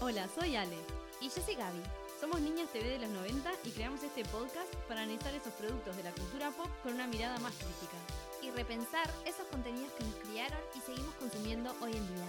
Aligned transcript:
Hola, 0.00 0.28
soy 0.32 0.54
Ale. 0.54 0.76
Y 1.20 1.24
yo 1.24 1.42
soy 1.44 1.56
Gaby. 1.56 1.80
Somos 2.20 2.40
Niñas 2.40 2.72
TV 2.72 2.88
de 2.88 3.00
los 3.00 3.10
90 3.10 3.50
y 3.64 3.70
creamos 3.70 4.00
este 4.04 4.24
podcast 4.26 4.72
para 4.86 5.02
analizar 5.02 5.34
esos 5.34 5.52
productos 5.54 5.96
de 5.96 6.04
la 6.04 6.12
cultura 6.12 6.50
pop 6.52 6.68
con 6.84 6.94
una 6.94 7.08
mirada 7.08 7.36
más 7.40 7.52
crítica. 7.54 7.98
Y 8.40 8.50
repensar 8.50 9.10
esos 9.26 9.44
contenidos 9.48 9.90
que 9.98 10.04
nos 10.04 10.14
criaron 10.14 10.60
y 10.76 10.80
seguimos 10.80 11.12
consumiendo 11.16 11.74
hoy 11.82 11.90
en 11.96 12.06
día. 12.14 12.28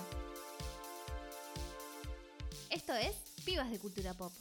Esto 2.72 2.94
es 2.96 3.16
Pibas 3.46 3.70
de 3.70 3.78
Cultura 3.78 4.16
Pop. 4.16 4.34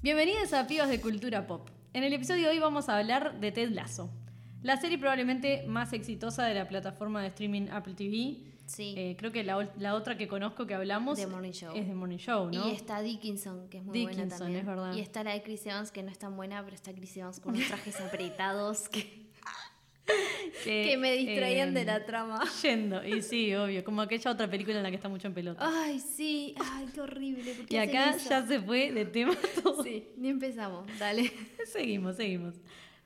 Bienvenidos 0.00 0.54
a 0.54 0.66
Pibas 0.66 0.88
de 0.88 0.98
Cultura 1.02 1.46
Pop. 1.46 1.68
En 1.92 2.04
el 2.04 2.14
episodio 2.14 2.44
de 2.44 2.54
hoy 2.54 2.58
vamos 2.58 2.88
a 2.88 2.96
hablar 2.96 3.38
de 3.38 3.52
Ted 3.52 3.70
Lasso, 3.72 4.10
la 4.62 4.78
serie 4.78 4.96
probablemente 4.96 5.66
más 5.66 5.92
exitosa 5.92 6.46
de 6.46 6.54
la 6.54 6.68
plataforma 6.68 7.20
de 7.20 7.28
streaming 7.28 7.68
Apple 7.70 7.92
TV. 7.92 8.48
Sí. 8.68 8.94
Eh, 8.96 9.16
creo 9.18 9.32
que 9.32 9.42
la, 9.42 9.70
la 9.78 9.94
otra 9.94 10.16
que 10.18 10.28
conozco 10.28 10.66
que 10.66 10.74
hablamos 10.74 11.18
The 11.18 11.26
Morning 11.26 11.52
Show. 11.52 11.74
es 11.74 11.86
The 11.86 11.94
Morning 11.94 12.18
Show, 12.18 12.50
¿no? 12.50 12.68
Y 12.68 12.72
está 12.72 13.00
Dickinson, 13.02 13.68
que 13.68 13.78
es 13.78 13.84
muy 13.84 14.02
buena 14.02 14.10
Dickinson, 14.10 14.38
también. 14.38 14.60
es 14.60 14.66
verdad. 14.66 14.94
Y 14.94 15.00
está 15.00 15.24
la 15.24 15.32
de 15.32 15.42
Chris 15.42 15.66
Evans, 15.66 15.90
que 15.90 16.02
no 16.02 16.10
es 16.10 16.18
tan 16.18 16.36
buena, 16.36 16.62
pero 16.62 16.76
está 16.76 16.92
Chris 16.92 17.16
Evans 17.16 17.40
con 17.40 17.54
unos 17.54 17.66
trajes 17.66 17.98
apretados 18.00 18.88
que, 18.90 19.28
que 20.64 20.96
me 20.98 21.12
distraían 21.12 21.74
de 21.74 21.82
eh, 21.82 21.84
la 21.84 22.04
trama. 22.04 22.42
Yendo, 22.62 23.04
y 23.04 23.22
sí, 23.22 23.54
obvio, 23.54 23.84
como 23.84 24.02
aquella 24.02 24.30
otra 24.30 24.48
película 24.48 24.76
en 24.76 24.82
la 24.82 24.90
que 24.90 24.96
está 24.96 25.08
mucho 25.08 25.26
en 25.28 25.34
pelota. 25.34 25.60
Ay, 25.62 25.98
sí. 25.98 26.54
Ay, 26.58 26.88
qué 26.94 27.00
horrible. 27.00 27.54
¿por 27.54 27.66
qué 27.66 27.74
y 27.74 27.78
acá 27.78 28.10
eso? 28.10 28.28
ya 28.30 28.46
se 28.46 28.60
fue 28.60 28.92
de 28.92 29.04
tema 29.06 29.34
todo. 29.62 29.82
Sí, 29.88 30.08
ni 30.16 30.28
empezamos. 30.28 30.86
Dale. 30.98 31.32
seguimos, 31.66 32.16
seguimos. 32.16 32.54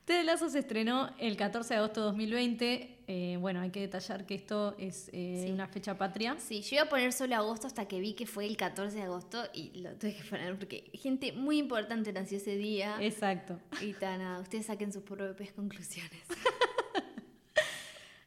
Ted 0.05 0.25
Lasso 0.25 0.49
se 0.49 0.59
estrenó 0.59 1.11
el 1.17 1.37
14 1.37 1.75
de 1.75 1.77
agosto 1.77 2.01
de 2.01 2.05
2020. 2.07 2.97
Eh, 3.07 3.37
bueno, 3.39 3.61
hay 3.61 3.69
que 3.69 3.79
detallar 3.79 4.25
que 4.25 4.35
esto 4.35 4.75
es 4.77 5.09
eh, 5.13 5.43
Sí. 5.45 5.51
una 5.51 5.67
fecha 5.67 5.97
patria. 5.97 6.35
Sí, 6.39 6.61
yo 6.61 6.75
iba 6.75 6.83
a 6.83 6.89
poner 6.89 7.13
solo 7.13 7.35
agosto 7.35 7.67
hasta 7.67 7.87
que 7.87 7.99
vi 8.01 8.13
que 8.13 8.25
fue 8.25 8.45
el 8.45 8.57
14 8.57 8.97
de 8.97 9.03
agosto 9.03 9.41
y 9.53 9.71
lo 9.79 9.93
tuve 9.95 10.15
que 10.15 10.23
poner 10.23 10.57
porque 10.57 10.91
gente 10.93 11.31
muy 11.31 11.57
importante 11.57 12.11
nació 12.11 12.37
ese 12.37 12.57
día. 12.57 12.97
Exacto. 12.99 13.59
Y 13.81 13.93
tan 13.93 14.19
nada, 14.19 14.39
ustedes 14.41 14.65
saquen 14.65 14.91
sus 14.91 15.03
propias 15.03 15.53
conclusiones. 15.53 16.11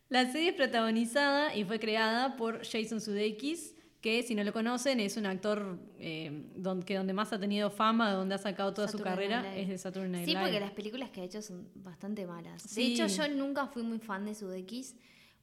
La 0.09 0.31
serie 0.31 0.51
es 0.51 0.55
protagonizada 0.55 1.55
y 1.55 1.65
fue 1.65 1.81
creada 1.81 2.37
por 2.37 2.65
Jason 2.65 3.01
Sudeikis, 3.01 3.75
que 4.07 4.23
si 4.23 4.37
no 4.37 4.45
lo 4.45 4.53
conocen 4.53 5.01
es 5.01 5.17
un 5.17 5.27
actor 5.27 5.81
eh, 5.99 6.45
don- 6.55 6.85
que 6.85 6.95
donde 6.95 7.13
más 7.13 7.33
ha 7.33 7.41
tenido 7.41 7.71
fama, 7.71 8.13
donde 8.13 8.37
ha 8.37 8.39
sacado 8.39 8.73
toda 8.73 8.87
su 8.87 8.99
carrera, 9.01 9.43
Night 9.43 9.59
es 9.63 9.69
de 9.69 9.79
Saturday 9.79 10.11
Night 10.11 10.25
Sí, 10.27 10.31
Live. 10.31 10.43
porque 10.43 10.61
las 10.61 10.71
películas 10.71 11.11
que 11.11 11.23
ha 11.23 11.25
hecho 11.25 11.43
son 11.43 11.69
bastante 11.75 12.25
malas. 12.25 12.63
Sí. 12.63 12.95
De 12.97 13.05
hecho, 13.05 13.07
yo 13.09 13.27
nunca 13.35 13.67
fui 13.67 13.83
muy 13.83 13.99
fan 13.99 14.25
de 14.25 14.35
Sudeikis 14.37 14.95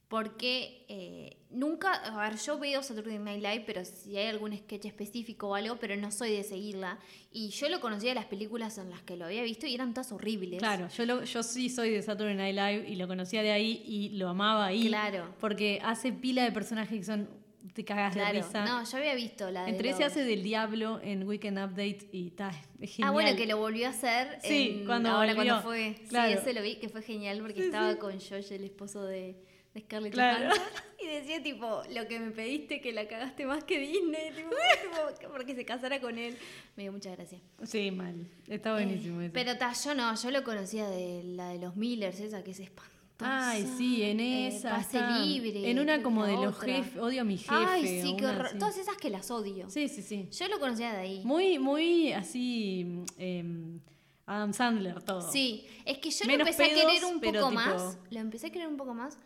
porque 0.08 0.84
eh, 0.88 1.36
nunca, 1.50 1.92
a 1.92 2.28
ver, 2.28 2.38
yo 2.38 2.58
veo 2.58 2.82
Saturday 2.82 3.18
Night 3.18 3.42
Live, 3.42 3.64
pero 3.66 3.84
si 3.84 4.16
hay 4.16 4.28
algún 4.28 4.56
sketch 4.56 4.84
específico 4.86 5.48
o 5.48 5.54
algo, 5.54 5.76
pero 5.76 5.96
no 5.96 6.10
soy 6.10 6.30
de 6.32 6.42
seguirla. 6.44 6.98
Y 7.32 7.48
yo 7.50 7.68
lo 7.68 7.80
conocía 7.80 8.10
de 8.10 8.14
las 8.14 8.26
películas 8.26 8.78
en 8.78 8.90
las 8.90 9.02
que 9.02 9.16
lo 9.16 9.24
había 9.26 9.42
visto 9.42 9.66
y 9.66 9.74
eran 9.74 9.92
todas 9.92 10.12
horribles. 10.12 10.58
Claro, 10.60 10.88
yo, 10.88 11.04
lo- 11.04 11.24
yo 11.24 11.42
sí 11.42 11.68
soy 11.68 11.90
de 11.90 12.00
Saturday 12.02 12.34
Night 12.36 12.54
Live 12.54 12.88
y 12.92 12.96
lo 12.96 13.08
conocía 13.08 13.42
de 13.42 13.50
ahí 13.52 13.82
y 13.86 14.10
lo 14.16 14.28
amaba 14.28 14.66
ahí. 14.66 14.86
Claro. 14.86 15.34
Porque 15.40 15.80
hace 15.82 16.12
pila 16.12 16.44
de 16.44 16.52
personajes 16.52 16.98
que 16.98 17.04
son. 17.04 17.28
Te 17.72 17.84
cagas 17.84 18.14
de 18.14 18.24
risa. 18.30 18.64
no, 18.64 18.84
yo 18.84 18.96
había 18.98 19.14
visto 19.14 19.50
la 19.50 19.64
de 19.64 19.70
Entre 19.70 19.90
ese 19.90 20.00
los- 20.02 20.12
hace 20.12 20.24
del 20.24 20.42
diablo 20.42 21.00
en 21.02 21.26
Weekend 21.26 21.58
Update 21.58 22.08
y 22.12 22.30
ta, 22.30 22.50
es 22.80 22.90
genial. 22.92 23.08
Ah, 23.08 23.12
bueno, 23.12 23.36
que 23.36 23.46
lo 23.46 23.56
volvió 23.56 23.86
a 23.86 23.90
hacer 23.90 24.38
Sí, 24.42 24.76
en- 24.80 24.86
cuando 24.86 25.08
ahora 25.10 25.34
volvió. 25.34 25.52
cuando 25.54 25.62
fue. 25.68 25.96
Claro. 26.08 26.32
Sí, 26.32 26.38
ese 26.38 26.52
lo 26.52 26.62
vi, 26.62 26.76
que 26.76 26.88
fue 26.88 27.02
genial 27.02 27.38
porque 27.40 27.64
estaba 27.66 27.96
con 27.96 28.12
Josh, 28.20 28.52
el 28.52 28.64
esposo 28.64 29.04
de, 29.04 29.36
de 29.72 29.80
Scarlett 29.80 30.12
Claro. 30.12 30.50
Johansson, 30.50 30.64
y 31.02 31.06
decía 31.06 31.42
tipo, 31.42 31.82
lo 31.90 32.06
que 32.06 32.20
me 32.20 32.30
pediste 32.30 32.80
que 32.80 32.92
la 32.92 33.08
cagaste 33.08 33.46
más 33.46 33.64
que 33.64 33.78
Disney, 33.80 34.30
tipo, 34.36 34.50
tipo, 35.20 35.32
porque 35.32 35.54
se 35.54 35.64
casara 35.64 36.00
con 36.00 36.18
él. 36.18 36.36
Me 36.76 36.82
dio 36.84 36.92
mucha 36.92 37.10
gracia. 37.12 37.40
Sí, 37.64 37.90
mal. 37.90 38.26
Está 38.46 38.72
buenísimo 38.74 39.20
Eh, 39.22 39.24
eso. 39.26 39.32
pero 39.32 39.56
ta, 39.56 39.72
yo 39.72 39.94
no, 39.94 40.14
yo 40.14 40.30
lo 40.30 40.44
conocía 40.44 40.86
de 40.88 41.22
la 41.24 41.48
de 41.48 41.58
los 41.58 41.76
Millers, 41.76 42.20
esa 42.20 42.44
que 42.44 42.50
es 42.52 42.60
espantosa. 42.60 42.93
Ay, 43.20 43.72
sí, 43.76 44.02
en 44.02 44.18
Eh, 44.20 44.48
esa. 44.48 44.70
Pase 44.70 44.98
está. 44.98 45.18
libre. 45.20 45.70
En 45.70 45.78
una 45.78 45.98
que 45.98 46.02
como 46.02 46.24
de 46.26 46.32
los 46.34 46.58
jefes. 46.58 46.96
Odio 47.00 47.20
a 47.22 47.24
mi 47.24 47.36
jefe. 47.38 47.54
Ay, 47.54 48.02
sí, 48.02 48.14
una 48.18 48.30
horror. 48.30 48.46
así. 48.46 48.58
Todas 48.58 48.76
esas 48.78 48.96
que 48.96 49.08
las 49.10 49.30
odio. 49.30 49.70
Sí, 49.70 49.88
sí, 49.88 50.02
sí. 50.02 50.28
Yo 50.32 50.48
lo 50.48 50.58
conocía 50.58 50.92
de 50.92 50.98
ahí. 50.98 51.22
Muy, 51.24 51.58
muy 51.58 52.12
así. 52.12 53.04
em, 53.18 53.80
Adam 54.26 54.52
Sandler 54.52 55.02
todo. 55.02 55.20
Sí, 55.30 55.66
es 55.84 55.98
que 55.98 56.10
yo 56.10 56.26
Menos 56.26 56.46
lo 56.46 56.50
empecé 56.50 56.64
a 56.64 56.74
querer 56.74 57.04
un 57.04 57.20
poco 57.20 57.32
tipo- 57.32 57.50
más. 57.50 57.98
Lo 58.10 58.18
empecé 58.20 58.46
a 58.46 58.50
querer 58.50 58.68
un 58.68 58.76
poco 58.78 58.94
más 58.94 59.18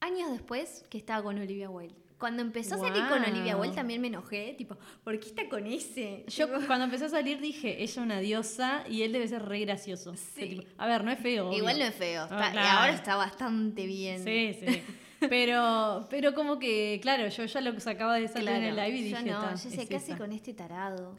años 0.00 0.30
después 0.30 0.84
que 0.88 0.98
estaba 0.98 1.22
con 1.22 1.36
Olivia 1.38 1.68
Wilde. 1.68 1.94
Cuando 2.24 2.40
empezó 2.40 2.76
a 2.76 2.78
salir 2.78 3.02
con. 3.06 3.22
Olivia 3.22 3.54
Wilde 3.58 3.76
también 3.76 4.00
me 4.00 4.06
enojé, 4.06 4.54
tipo, 4.56 4.78
¿por 5.04 5.20
qué 5.20 5.26
está 5.28 5.46
con 5.46 5.66
ese? 5.66 6.24
Yo 6.28 6.48
cuando 6.66 6.86
empezó 6.86 7.04
a 7.04 7.08
salir 7.10 7.38
dije, 7.38 7.82
ella 7.82 8.02
una 8.02 8.18
diosa 8.20 8.82
y 8.88 9.02
él 9.02 9.12
debe 9.12 9.28
ser 9.28 9.44
re 9.44 9.60
gracioso. 9.60 10.14
Sí. 10.16 10.22
Que 10.40 10.46
tipo, 10.46 10.62
a 10.78 10.86
ver, 10.86 11.04
no 11.04 11.10
es 11.10 11.18
feo. 11.18 11.48
obvio. 11.48 11.58
igual 11.58 11.78
no 11.78 11.84
es 11.84 11.94
feo, 11.94 12.26
Ah, 12.30 12.50
y 12.54 12.56
ahora 12.56 12.94
está 12.94 13.16
bastante 13.16 13.84
bien. 13.84 14.24
Sí, 14.24 14.56
sí. 14.58 14.82
Pero, 15.28 16.06
pero 16.10 16.34
como 16.34 16.58
que, 16.58 16.98
claro, 17.02 17.28
yo 17.28 17.44
ya 17.44 17.60
lo 17.62 17.78
sacaba 17.80 18.16
de 18.16 18.28
Saturday 18.28 18.60
Claro, 18.60 18.74
Night 18.76 18.88
Live 18.92 18.98
y 18.98 19.10
yo 19.10 19.16
dije, 19.18 19.30
no, 19.30 19.40
"Ta, 19.40 19.48
yo 19.54 19.68
es 19.68 19.74
sé 19.74 19.86
qué 19.86 19.96
hace 19.96 20.10
esa". 20.12 20.18
con 20.18 20.32
este 20.32 20.52
tarado. 20.54 21.16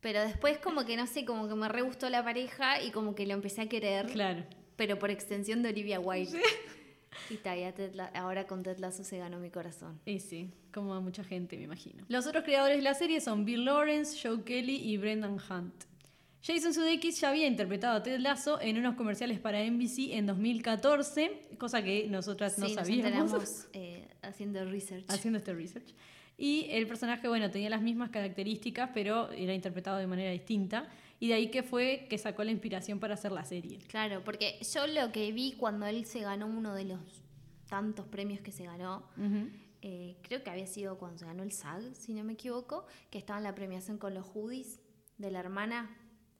Pero 0.00 0.20
después 0.20 0.58
como 0.58 0.84
que 0.84 0.96
no 0.96 1.06
sé, 1.06 1.24
como 1.24 1.48
que 1.48 1.54
me 1.54 1.68
re 1.68 1.82
gustó 1.82 2.08
la 2.10 2.22
pareja 2.24 2.82
y 2.82 2.90
como 2.90 3.14
que 3.14 3.26
lo 3.26 3.32
empecé 3.34 3.62
a 3.62 3.68
querer, 3.68 4.06
Claro. 4.06 4.44
pero 4.76 4.98
por 4.98 5.10
extensión 5.10 5.62
de 5.62 5.70
Olivia 5.70 5.98
Wilde. 6.00 6.40
Y 7.30 7.36
ta, 7.36 7.56
ya 7.56 7.72
Ted 7.72 7.94
La- 7.94 8.06
ahora 8.14 8.46
con 8.46 8.62
Ted 8.62 8.78
Lasso 8.78 9.02
se 9.04 9.18
ganó 9.18 9.38
mi 9.38 9.50
corazón. 9.50 9.98
Y 10.06 10.18
sí, 10.20 10.50
como 10.72 10.94
a 10.94 11.00
mucha 11.00 11.24
gente, 11.24 11.56
me 11.56 11.64
imagino. 11.64 12.04
Los 12.08 12.26
otros 12.26 12.44
creadores 12.44 12.76
de 12.76 12.82
la 12.82 12.94
serie 12.94 13.20
son 13.20 13.44
Bill 13.44 13.64
Lawrence, 13.64 14.16
Joe 14.22 14.42
Kelly 14.44 14.76
y 14.76 14.96
Brendan 14.96 15.38
Hunt. 15.50 15.74
Jason 16.42 16.72
Sudeikis 16.72 17.20
ya 17.20 17.30
había 17.30 17.48
interpretado 17.48 17.96
a 17.96 18.02
Ted 18.04 18.20
Lasso 18.20 18.60
en 18.60 18.78
unos 18.78 18.94
comerciales 18.94 19.40
para 19.40 19.64
NBC 19.64 20.12
en 20.12 20.26
2014, 20.26 21.40
cosa 21.58 21.82
que 21.82 22.06
nosotras 22.08 22.56
no 22.58 22.68
sí, 22.68 22.74
nos 22.76 22.86
sabíamos 22.86 23.06
enteramos 23.06 23.68
eh, 23.72 24.06
haciendo 24.22 24.64
research. 24.64 25.04
haciendo 25.08 25.38
este 25.38 25.52
research. 25.54 25.92
Y 26.38 26.66
el 26.70 26.86
personaje, 26.86 27.26
bueno, 27.28 27.50
tenía 27.50 27.70
las 27.70 27.80
mismas 27.82 28.10
características, 28.10 28.90
pero 28.94 29.30
era 29.32 29.54
interpretado 29.54 29.96
de 29.98 30.06
manera 30.06 30.30
distinta. 30.30 30.86
Y 31.18 31.28
de 31.28 31.34
ahí 31.34 31.50
que 31.50 31.62
fue 31.62 32.06
que 32.10 32.18
sacó 32.18 32.44
la 32.44 32.50
inspiración 32.50 33.00
para 33.00 33.14
hacer 33.14 33.32
la 33.32 33.44
serie. 33.44 33.78
Claro, 33.88 34.22
porque 34.22 34.58
yo 34.74 34.86
lo 34.86 35.12
que 35.12 35.32
vi 35.32 35.52
cuando 35.52 35.86
él 35.86 36.04
se 36.04 36.20
ganó 36.20 36.46
uno 36.46 36.74
de 36.74 36.84
los 36.84 37.22
tantos 37.68 38.06
premios 38.06 38.40
que 38.40 38.52
se 38.52 38.64
ganó, 38.64 39.08
eh, 39.82 40.16
creo 40.22 40.42
que 40.42 40.50
había 40.50 40.66
sido 40.66 40.98
cuando 40.98 41.18
se 41.18 41.24
ganó 41.24 41.42
el 41.42 41.52
SAG, 41.52 41.94
si 41.94 42.12
no 42.12 42.24
me 42.24 42.34
equivoco, 42.34 42.86
que 43.10 43.18
estaba 43.18 43.38
en 43.38 43.44
la 43.44 43.54
premiación 43.54 43.98
con 43.98 44.14
los 44.14 44.26
hoodies 44.26 44.80
de 45.18 45.30
la 45.30 45.40
hermana. 45.40 45.96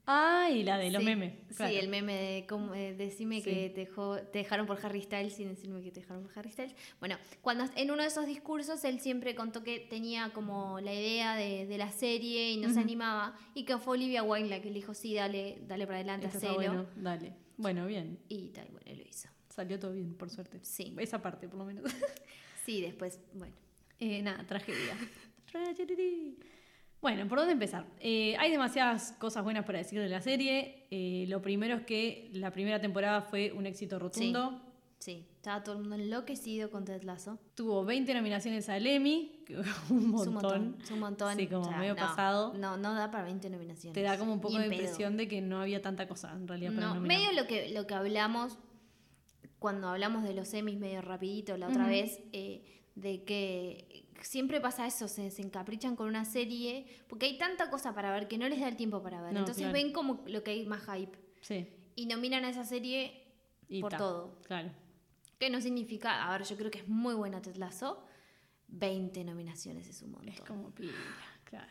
Ah, 0.09 0.49
y 0.49 0.63
la 0.63 0.77
de 0.77 0.89
los 0.89 1.01
Sí, 1.01 1.05
memes. 1.05 1.33
claro. 1.55 1.71
Sí, 1.73 1.77
el 1.79 1.89
meme 1.89 2.13
de 2.15 2.45
cómo, 2.47 2.73
eh, 2.73 2.93
decime 2.95 3.41
Sí. 3.41 3.43
que 3.43 3.69
te, 3.69 3.81
dejó- 3.81 4.17
te 4.31 4.39
dejaron 4.39 4.65
por 4.65 4.83
Harry 4.85 5.01
Styles 5.01 5.33
sin 5.33 5.49
decirme 5.49 5.81
que 5.83 5.91
te 5.91 5.99
dejaron 5.99 6.23
por 6.23 6.31
Harry 6.39 6.49
Styles. 6.49 6.73
Bueno, 7.01 7.17
cuando 7.41 7.65
en 7.75 7.91
uno 7.91 8.01
de 8.01 8.07
esos 8.07 8.25
discursos 8.25 8.83
él 8.85 9.01
siempre 9.01 9.35
contó 9.35 9.63
que 9.63 9.79
tenía 9.81 10.31
como 10.33 10.79
la 10.79 10.93
idea 10.93 11.35
de, 11.35 11.65
de 11.65 11.77
la 11.77 11.91
serie 11.91 12.51
y 12.51 12.57
no 12.57 12.73
se 12.73 12.79
animaba 12.79 13.37
y 13.53 13.65
que 13.65 13.77
fue 13.77 13.95
Olivia 13.95 14.23
Wilde 14.23 14.47
la 14.49 14.61
que 14.61 14.69
le 14.69 14.75
dijo, 14.75 14.93
sí, 14.93 15.13
dale, 15.13 15.57
dale 15.67 15.85
para 15.85 15.97
adelante, 15.99 16.27
Esto 16.27 16.37
hacelo. 16.37 16.53
bueno, 16.55 16.85
dale. 16.95 17.33
Bueno, 17.57 17.85
bien. 17.85 18.17
Y 18.29 18.47
tal, 18.49 18.67
bueno, 18.71 18.85
lo 18.95 19.01
hizo. 19.09 19.27
Salió 19.49 19.77
todo 19.77 19.91
bien, 19.91 20.13
por 20.13 20.29
suerte. 20.29 20.59
Sí. 20.61 20.95
Esa 20.99 21.21
parte, 21.21 21.49
por 21.49 21.57
lo 21.59 21.65
menos. 21.65 21.83
Sí, 22.65 22.79
después, 22.81 23.19
bueno. 23.33 23.55
Eh, 23.99 24.21
nada, 24.21 24.45
tragedia. 24.45 24.95
Tragedy. 25.51 26.37
Bueno, 27.01 27.27
¿por 27.27 27.37
dónde 27.37 27.53
empezar? 27.53 27.85
Eh, 27.99 28.35
hay 28.37 28.51
demasiadas 28.51 29.13
cosas 29.19 29.43
buenas 29.43 29.65
para 29.65 29.77
decir 29.77 29.99
de 29.99 30.09
la 30.09 30.21
serie. 30.21 30.87
Eh, 30.89 31.25
lo 31.27 31.41
primero 31.41 31.75
es 31.75 31.83
que 31.83 32.29
la 32.33 32.51
primera 32.51 32.81
temporada 32.81 33.21
fue 33.21 33.51
un 33.51 33.65
éxito 33.65 33.99
rotundo. 33.99 34.61
Sí, 34.99 35.27
estaba 35.35 35.63
todo 35.63 35.75
el 35.75 35.81
mundo 35.81 35.95
enloquecido 35.95 36.71
con 36.71 36.83
Ted 36.83 37.03
Lasso. 37.03 37.37
Tuvo 37.53 37.85
20 37.85 38.15
nominaciones 38.15 38.67
al 38.67 38.85
Emmy, 38.87 39.43
un 39.49 39.59
Es 39.59 39.67
un 39.89 40.09
montón. 40.11 40.33
montón. 40.33 40.77
Es 40.81 40.91
un 40.91 40.99
montón. 40.99 41.37
Sí, 41.37 41.47
como 41.47 41.61
O 41.61 41.65
sea, 41.65 41.77
medio 41.77 41.93
no, 41.93 41.99
pasado. 42.01 42.53
No, 42.55 42.77
no 42.77 42.95
da 42.95 43.11
para 43.11 43.25
20 43.25 43.47
nominaciones. 43.51 43.93
Te 43.93 44.01
da 44.01 44.17
como 44.17 44.33
un 44.33 44.41
poco 44.41 44.57
de 44.57 44.63
pedo. 44.67 44.73
impresión 44.73 45.15
de 45.15 45.27
que 45.27 45.39
no 45.39 45.61
había 45.61 45.83
tanta 45.83 46.07
cosa 46.07 46.33
en 46.33 46.47
realidad 46.47 46.73
para 46.73 46.87
No, 46.87 46.95
nominar. 46.95 47.17
medio 47.19 47.31
lo 47.39 47.47
que, 47.47 47.69
lo 47.69 47.85
que 47.85 47.93
hablamos 47.93 48.57
cuando 49.59 49.87
hablamos 49.89 50.23
de 50.23 50.33
los 50.33 50.47
semis 50.47 50.77
medio 50.79 51.01
rapidito 51.03 51.55
la 51.57 51.67
otra 51.67 51.87
vez, 51.87 52.19
eh, 52.33 52.63
de 52.95 53.23
que 53.23 54.06
siempre 54.25 54.59
pasa 54.61 54.87
eso, 54.87 55.07
se, 55.07 55.29
se 55.31 55.41
encaprichan 55.41 55.95
con 55.95 56.07
una 56.07 56.25
serie, 56.25 56.85
porque 57.07 57.25
hay 57.25 57.37
tanta 57.37 57.69
cosa 57.69 57.93
para 57.93 58.11
ver 58.11 58.27
que 58.27 58.37
no 58.37 58.47
les 58.49 58.59
da 58.59 58.67
el 58.67 58.75
tiempo 58.75 59.01
para 59.01 59.21
ver. 59.21 59.33
No, 59.33 59.39
Entonces 59.39 59.63
claro. 59.63 59.73
ven 59.73 59.91
como 59.93 60.23
lo 60.27 60.43
que 60.43 60.51
hay 60.51 60.65
más 60.65 60.81
hype 60.89 61.17
Sí. 61.41 61.67
y 61.95 62.05
nominan 62.05 62.45
a 62.45 62.49
esa 62.49 62.63
serie 62.65 63.23
Y 63.69 63.81
por 63.81 63.91
ta, 63.91 63.97
todo. 63.97 64.39
Claro. 64.47 64.69
Que 65.39 65.49
no 65.49 65.61
significa, 65.61 66.25
a 66.27 66.37
ver, 66.37 66.47
yo 66.47 66.57
creo 66.57 66.71
que 66.71 66.79
es 66.79 66.87
muy 66.87 67.13
buena 67.13 67.41
Ted 67.41 67.55
Lasso, 67.57 68.03
20 68.69 69.23
nominaciones 69.23 69.87
es 69.87 70.01
un 70.01 70.11
montón. 70.11 70.29
Es 70.29 70.41
como 70.41 70.71
pila, 70.71 70.91
claro. 71.43 71.67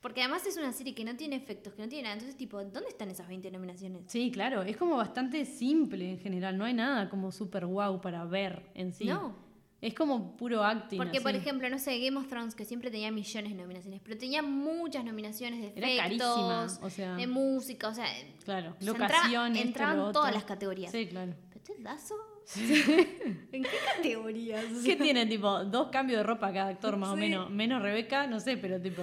Porque 0.00 0.20
además 0.22 0.46
es 0.46 0.56
una 0.56 0.72
serie 0.72 0.94
que 0.94 1.04
no 1.04 1.16
tiene 1.16 1.34
efectos, 1.34 1.74
que 1.74 1.82
no 1.82 1.88
tiene 1.88 2.04
nada. 2.04 2.14
Entonces, 2.14 2.36
tipo, 2.36 2.58
¿dónde 2.62 2.88
están 2.88 3.10
esas 3.10 3.26
20 3.26 3.50
nominaciones? 3.50 4.04
Sí, 4.06 4.30
claro, 4.30 4.62
es 4.62 4.76
como 4.76 4.96
bastante 4.96 5.44
simple 5.44 6.08
en 6.12 6.18
general, 6.18 6.56
no 6.56 6.64
hay 6.64 6.74
nada 6.74 7.10
como 7.10 7.32
súper 7.32 7.66
guau 7.66 8.00
para 8.00 8.24
ver 8.24 8.70
en 8.74 8.92
sí. 8.92 9.06
No. 9.06 9.34
Es 9.80 9.94
como 9.94 10.36
puro 10.36 10.64
acting. 10.64 10.98
Porque, 10.98 11.20
por 11.20 11.34
ejemplo, 11.36 11.70
no 11.70 11.78
sé, 11.78 12.00
Game 12.00 12.16
of 12.18 12.26
Thrones, 12.28 12.54
que 12.56 12.64
siempre 12.64 12.90
tenía 12.90 13.12
millones 13.12 13.52
de 13.52 13.62
nominaciones, 13.62 14.00
pero 14.02 14.18
tenía 14.18 14.42
muchas 14.42 15.04
nominaciones 15.04 15.60
de 15.60 15.72
Era 15.76 15.88
efectos, 16.06 16.34
carísima, 16.34 16.86
o 16.86 16.90
sea. 16.90 17.14
de 17.14 17.26
música, 17.28 17.88
o 17.88 17.94
sea, 17.94 18.06
Claro, 18.44 18.74
o 18.76 18.82
sea, 18.82 18.92
locación, 18.92 19.54
entraba- 19.54 19.58
esto, 19.58 19.60
entraban 19.68 20.12
todas 20.12 20.34
las 20.34 20.44
categorías. 20.44 20.90
Sí, 20.90 21.06
claro. 21.06 21.32
¿Pero 21.50 21.60
Ted 21.62 21.78
Lasso? 21.80 22.14
¿En 22.56 23.62
qué 23.62 23.68
categorías? 23.96 24.64
¿Qué 24.84 24.96
tiene, 24.96 25.26
tipo, 25.26 25.64
dos 25.64 25.88
cambios 25.90 26.18
de 26.18 26.22
ropa 26.24 26.52
cada 26.52 26.68
actor, 26.70 26.96
más 26.96 27.10
o 27.10 27.14
Sí. 27.14 27.20
menos? 27.20 27.50
Menos 27.50 27.80
Rebeca, 27.82 28.26
no 28.26 28.40
sé, 28.40 28.56
pero 28.56 28.80
tipo, 28.80 29.02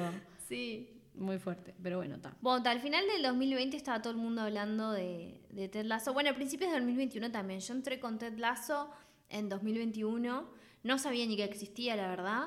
Sí. 0.49 0.89
muy 1.13 1.37
fuerte. 1.37 1.73
Pero 1.81 1.97
bueno, 1.97 2.15
está. 2.15 2.35
Bueno, 2.41 2.69
al 2.69 2.81
final 2.81 3.05
del 3.07 3.21
2020 3.23 3.77
estaba 3.77 4.01
todo 4.01 4.11
el 4.11 4.19
mundo 4.19 4.41
hablando 4.41 4.91
de, 4.91 5.39
de 5.51 5.69
Ted 5.69 5.85
Lasso. 5.85 6.11
Bueno, 6.13 6.31
a 6.31 6.33
principios 6.33 6.71
del 6.71 6.81
2021 6.81 7.31
también. 7.31 7.59
Yo 7.61 7.73
entré 7.73 7.99
con 7.99 8.17
Ted 8.19 8.37
Lasso 8.37 8.89
en 9.29 9.47
2021. 9.47 10.64
No 10.85 10.99
sabía 10.99 11.25
ni 11.25 11.35
que 11.35 11.43
existía, 11.43 11.95
la 11.95 12.07
verdad. 12.07 12.43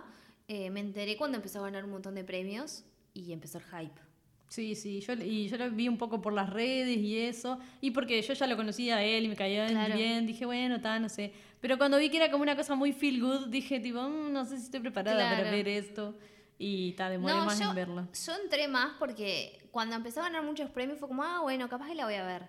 Eh, 0.46 0.70
me 0.70 0.78
enteré 0.78 1.16
cuando 1.16 1.36
empezó 1.36 1.58
a 1.58 1.62
ganar 1.62 1.84
un 1.84 1.90
montón 1.90 2.14
de 2.14 2.22
premios 2.22 2.84
y 3.12 3.32
empezó 3.32 3.58
el 3.58 3.64
hype. 3.64 4.00
Sí, 4.48 4.76
sí, 4.76 5.00
yo, 5.00 5.12
y 5.14 5.48
yo 5.48 5.58
lo 5.58 5.68
vi 5.72 5.88
un 5.88 5.98
poco 5.98 6.22
por 6.22 6.32
las 6.32 6.48
redes 6.48 6.96
y 6.98 7.18
eso, 7.18 7.58
y 7.82 7.90
porque 7.90 8.22
yo 8.22 8.32
ya 8.32 8.46
lo 8.46 8.56
conocía 8.56 8.98
a 8.98 9.02
él 9.04 9.24
y 9.24 9.28
me 9.28 9.34
caía 9.36 9.66
Claro. 9.66 9.94
bien, 9.96 10.24
dije, 10.24 10.46
bueno, 10.46 10.76
está, 10.76 10.98
no 11.00 11.08
sé. 11.08 11.32
Pero 11.60 11.76
cuando 11.78 11.98
vi 11.98 12.08
que 12.10 12.16
era 12.18 12.30
como 12.30 12.44
una 12.44 12.54
cosa 12.56 12.76
muy 12.76 12.92
feel 12.92 13.20
good, 13.20 13.48
dije, 13.48 13.80
tipo, 13.80 14.00
"Mm, 14.08 14.32
no 14.32 14.44
sé 14.46 14.56
si 14.56 14.64
estoy 14.66 14.80
preparada 14.80 15.24
para 15.28 15.40
Claro. 15.42 15.50
ver 15.56 15.66
esto. 15.68 16.14
Y 16.60 16.90
está, 16.90 17.10
demoré 17.10 17.34
No, 17.34 17.44
más 17.44 17.58
yo, 17.58 17.68
en 17.68 17.74
verlo. 17.74 18.08
yo 18.24 18.32
entré 18.42 18.68
más 18.68 18.92
porque 19.00 19.68
cuando 19.72 19.96
empezó 19.96 20.20
a 20.20 20.24
ganar 20.24 20.44
muchos 20.44 20.70
premios 20.70 20.98
fue 20.98 21.08
como, 21.08 21.24
ah, 21.24 21.40
bueno, 21.42 21.68
capaz 21.68 21.88
que 21.88 21.94
la 21.96 22.04
voy 22.04 22.14
a 22.14 22.24
ver. 22.24 22.46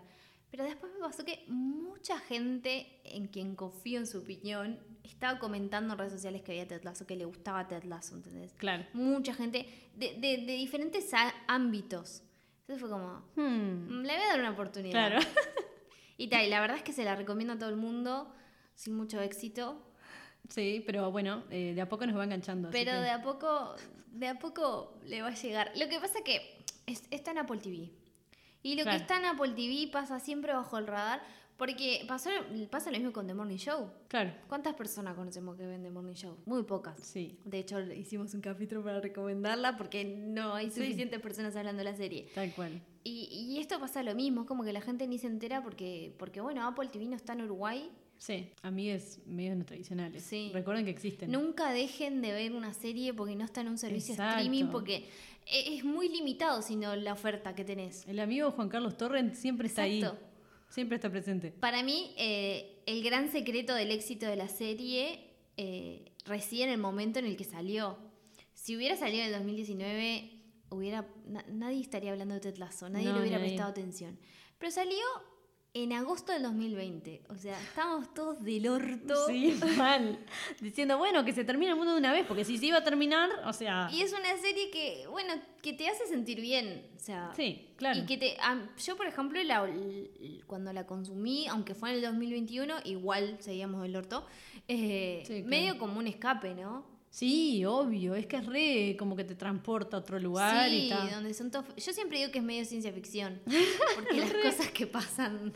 Pero 0.51 0.63
después 0.63 0.91
me 0.93 0.99
pasó 0.99 1.25
que 1.25 1.43
mucha 1.47 2.17
gente 2.19 3.01
en 3.03 3.27
quien 3.27 3.55
confío 3.55 3.99
en 3.99 4.07
su 4.07 4.19
opinión 4.19 4.79
estaba 5.03 5.39
comentando 5.39 5.93
en 5.93 5.99
redes 5.99 6.13
sociales 6.13 6.41
que 6.41 6.51
veía 6.51 6.67
Ted 6.67 6.83
Lasso, 6.83 7.05
que 7.07 7.15
le 7.15 7.25
gustaba 7.25 7.67
Ted 7.67 7.83
Lasso, 7.83 8.15
¿entendés? 8.15 8.53
Claro. 8.53 8.85
Mucha 8.93 9.33
gente 9.33 9.65
de, 9.95 10.15
de- 10.15 10.37
de 10.45 10.53
diferentes 10.53 11.11
ámbitos. 11.47 12.23
Entonces 12.61 12.79
fue 12.81 12.89
como, 12.89 13.23
Hmm, 13.35 13.99
"Mm, 13.99 14.01
le 14.05 14.13
voy 14.15 14.23
a 14.23 14.27
dar 14.27 14.39
una 14.39 14.51
oportunidad. 14.51 14.91
Claro. 15.09 15.19
Y 16.21 16.27
tal, 16.27 16.45
y 16.45 16.49
la 16.49 16.59
verdad 16.59 16.75
es 16.75 16.83
que 16.83 16.91
se 16.91 17.05
la 17.05 17.15
recomiendo 17.15 17.53
a 17.53 17.57
todo 17.57 17.69
el 17.69 17.77
mundo, 17.77 18.29
sin 18.75 18.93
mucho 18.93 19.21
éxito. 19.21 19.81
Sí, 20.49 20.83
pero 20.85 21.11
bueno, 21.11 21.43
eh, 21.49 21.71
de 21.73 21.79
a 21.79 21.87
poco 21.87 22.05
nos 22.05 22.17
va 22.17 22.25
enganchando. 22.25 22.69
Pero 22.71 22.91
que- 22.91 22.97
de 22.97 23.09
a 23.09 23.21
poco, 23.21 23.75
de 24.07 24.27
a 24.27 24.37
poco 24.37 24.99
le 25.05 25.21
va 25.21 25.29
a 25.29 25.33
llegar. 25.33 25.71
Lo 25.77 25.87
que 25.87 25.97
pasa 25.99 26.19
que 26.25 26.61
es- 26.87 27.05
está 27.09 27.31
en 27.31 27.37
Apple 27.37 27.59
TV. 27.59 27.89
Y 28.63 28.75
lo 28.75 28.83
Claro. 28.83 28.97
que 28.97 29.01
está 29.03 29.17
en 29.17 29.25
Apple 29.27 29.51
TV 29.51 29.89
pasa 29.93 30.19
siempre 30.19 30.51
bajo 30.51 30.77
el 30.77 30.87
radar, 30.87 31.21
porque 31.59 32.03
pasó, 32.07 32.31
pasa 32.71 32.89
lo 32.89 32.97
mismo 32.97 33.13
con 33.13 33.27
The 33.27 33.35
Morning 33.35 33.57
Show. 33.57 33.91
Claro, 34.07 34.31
¿Cuántas 34.47 34.73
personas 34.73 35.13
conocemos 35.15 35.55
que 35.57 35.67
ven 35.67 35.83
The 35.83 35.91
Morning 35.91 36.13
Show? 36.13 36.37
Muy 36.45 36.63
pocas. 36.63 36.97
sí, 37.01 37.37
De 37.45 37.59
hecho, 37.59 37.79
hicimos 37.93 38.33
un 38.33 38.41
capítulo 38.41 38.83
para 38.83 38.99
recomendarla 39.01 39.77
porque 39.77 40.03
no 40.05 40.55
hay 40.55 40.71
Sí. 40.71 40.79
suficientes 40.79 41.19
personas 41.21 41.55
hablando 41.55 41.83
de 41.83 41.91
la 41.91 41.95
serie. 41.95 42.27
tal 42.33 42.51
cual. 42.55 42.81
Y, 43.03 43.25
y 43.31 43.59
esto 43.59 43.79
pasa 43.79 44.01
lo 44.01 44.15
mismo, 44.15 44.41
es 44.41 44.47
como 44.47 44.63
que 44.63 44.73
la 44.73 44.81
gente 44.81 45.05
ni 45.07 45.17
se 45.19 45.27
entera 45.27 45.61
porque, 45.63 46.15
porque 46.17 46.41
bueno, 46.41 46.65
Apple 46.67 46.87
TV 46.91 47.05
no 47.05 47.15
está 47.15 47.33
en 47.33 47.41
Uruguay. 47.43 47.89
Sí, 48.17 48.49
amigues 48.63 49.19
medios 49.25 49.55
no 49.57 49.63
tradicionales. 49.65 50.23
Sí. 50.23 50.51
Recuerden 50.53 50.83
que 50.85 50.91
existen. 50.91 51.31
Nunca 51.31 51.71
dejen 51.71 52.21
de 52.21 52.33
ver 52.33 52.53
una 52.53 52.73
serie 52.73 53.13
porque 53.13 53.35
no 53.35 53.45
está 53.45 53.61
en 53.61 53.69
un 53.69 53.77
servicio 53.77 54.13
Exacto. 54.13 54.39
streaming, 54.39 54.65
porque 54.71 55.05
e- 55.45 55.75
es 55.77 55.85
muy 55.85 56.09
limitado 56.09 56.61
sino 56.61 56.95
la 56.97 57.13
oferta 57.13 57.55
que 57.55 57.63
tenés. 57.63 58.05
El 58.07 58.19
amigo 58.19 58.51
Juan 58.51 58.67
Carlos 58.69 58.97
Torrent 58.97 59.35
siempre 59.35 59.67
está 59.67 59.87
Exacto. 59.87 60.17
ahí. 60.21 60.28
Siempre 60.69 60.95
está 60.95 61.09
presente. 61.09 61.51
Para 61.51 61.83
mí, 61.83 62.13
eh, 62.17 62.81
el 62.85 63.03
gran 63.03 63.31
secreto 63.31 63.73
del 63.73 63.91
éxito 63.91 64.25
de 64.27 64.35
la 64.35 64.47
serie 64.47 65.19
eh, 65.57 66.11
reside 66.25 66.63
en 66.65 66.69
el 66.69 66.77
momento 66.77 67.19
en 67.19 67.25
el 67.25 67.35
que 67.35 67.43
salió. 67.43 67.97
Si 68.53 68.75
hubiera 68.75 68.95
salido 68.95 69.21
en 69.23 69.27
el 69.27 69.33
2019, 69.33 70.31
hubiera, 70.69 71.07
na- 71.25 71.45
nadie 71.49 71.81
estaría 71.81 72.11
hablando 72.11 72.35
de 72.35 72.41
Ted 72.41 72.57
Lasso, 72.57 72.87
nadie 72.89 73.07
No, 73.07 73.15
le 73.15 73.21
hubiera 73.21 73.37
nadie. 73.37 73.49
prestado 73.51 73.71
atención. 73.71 74.19
Pero 74.57 74.71
salió 74.71 74.97
en 75.73 75.93
agosto 75.93 76.31
del 76.31 76.41
2020. 76.43 77.21
O 77.29 77.35
sea, 77.35 77.59
estábamos 77.61 78.11
todos 78.13 78.43
del 78.43 78.67
orto. 78.67 79.27
Sí, 79.27 79.57
mal. 79.77 80.19
Diciendo, 80.59 80.97
bueno, 80.97 81.23
que 81.23 81.31
se 81.31 81.43
termine 81.43 81.71
el 81.71 81.77
mundo 81.77 81.91
de 81.93 81.99
una 81.99 82.11
vez, 82.11 82.25
porque 82.27 82.43
si 82.43 82.57
se 82.57 82.65
iba 82.67 82.77
a 82.79 82.83
terminar, 82.83 83.29
o 83.45 83.53
sea. 83.53 83.87
Y 83.91 84.01
es 84.01 84.11
una 84.13 84.35
serie 84.41 84.71
que, 84.71 85.05
bueno, 85.09 85.33
que 85.61 85.73
te 85.73 85.87
hace 85.87 86.07
sentir 86.07 86.41
bien. 86.41 86.85
O 86.95 86.99
sea, 86.99 87.31
Sí, 87.35 87.69
claro. 87.75 87.99
Y 87.99 88.05
que 88.05 88.17
te, 88.17 88.35
yo, 88.83 88.97
por 88.97 89.05
ejemplo, 89.07 89.41
la- 89.43 89.69
cuando 90.47 90.73
la 90.73 90.87
consumí, 90.87 91.47
aunque 91.47 91.75
fue 91.75 91.89
en 91.91 91.95
el 91.97 92.01
2021, 92.01 92.75
igual 92.85 93.37
seguíamos 93.39 93.81
del 93.83 93.95
orto, 93.95 94.25
eh, 94.67 95.23
Sí, 95.25 95.33
claro. 95.35 95.47
medio 95.49 95.77
como 95.77 95.99
un 95.99 96.07
escape, 96.07 96.55
¿no? 96.55 96.88
Sí, 97.09 97.65
obvio. 97.65 98.13
Es 98.15 98.25
que 98.27 98.37
es 98.37 98.45
re 98.45 98.95
como 98.97 99.15
que 99.15 99.23
te 99.23 99.35
transporta 99.35 99.97
a 99.97 99.99
otro 100.01 100.19
lugar 100.19 100.69
y 100.71 100.83
sí, 100.83 100.89
tal. 100.89 101.09
donde 101.11 101.33
son 101.33 101.49
todos... 101.51 101.65
Yo 101.75 101.91
siempre 101.93 102.19
digo 102.19 102.31
que 102.31 102.37
es 102.39 102.43
medio 102.43 102.65
ciencia 102.65 102.91
ficción, 102.93 103.41
porque 103.95 104.17
las 104.19 104.31
cosas 104.33 104.67
que 104.71 104.85
pasan... 104.87 105.53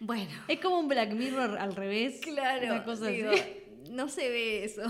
Bueno, 0.00 0.30
Es 0.48 0.58
como 0.60 0.78
un 0.80 0.88
Black 0.88 1.12
Mirror 1.12 1.58
al 1.58 1.76
revés. 1.76 2.20
claro, 2.22 2.66
Una 2.66 2.84
cosa 2.84 3.06
digo, 3.08 3.30
así. 3.30 3.42
no 3.90 4.08
se 4.08 4.28
ve 4.30 4.64
eso, 4.64 4.82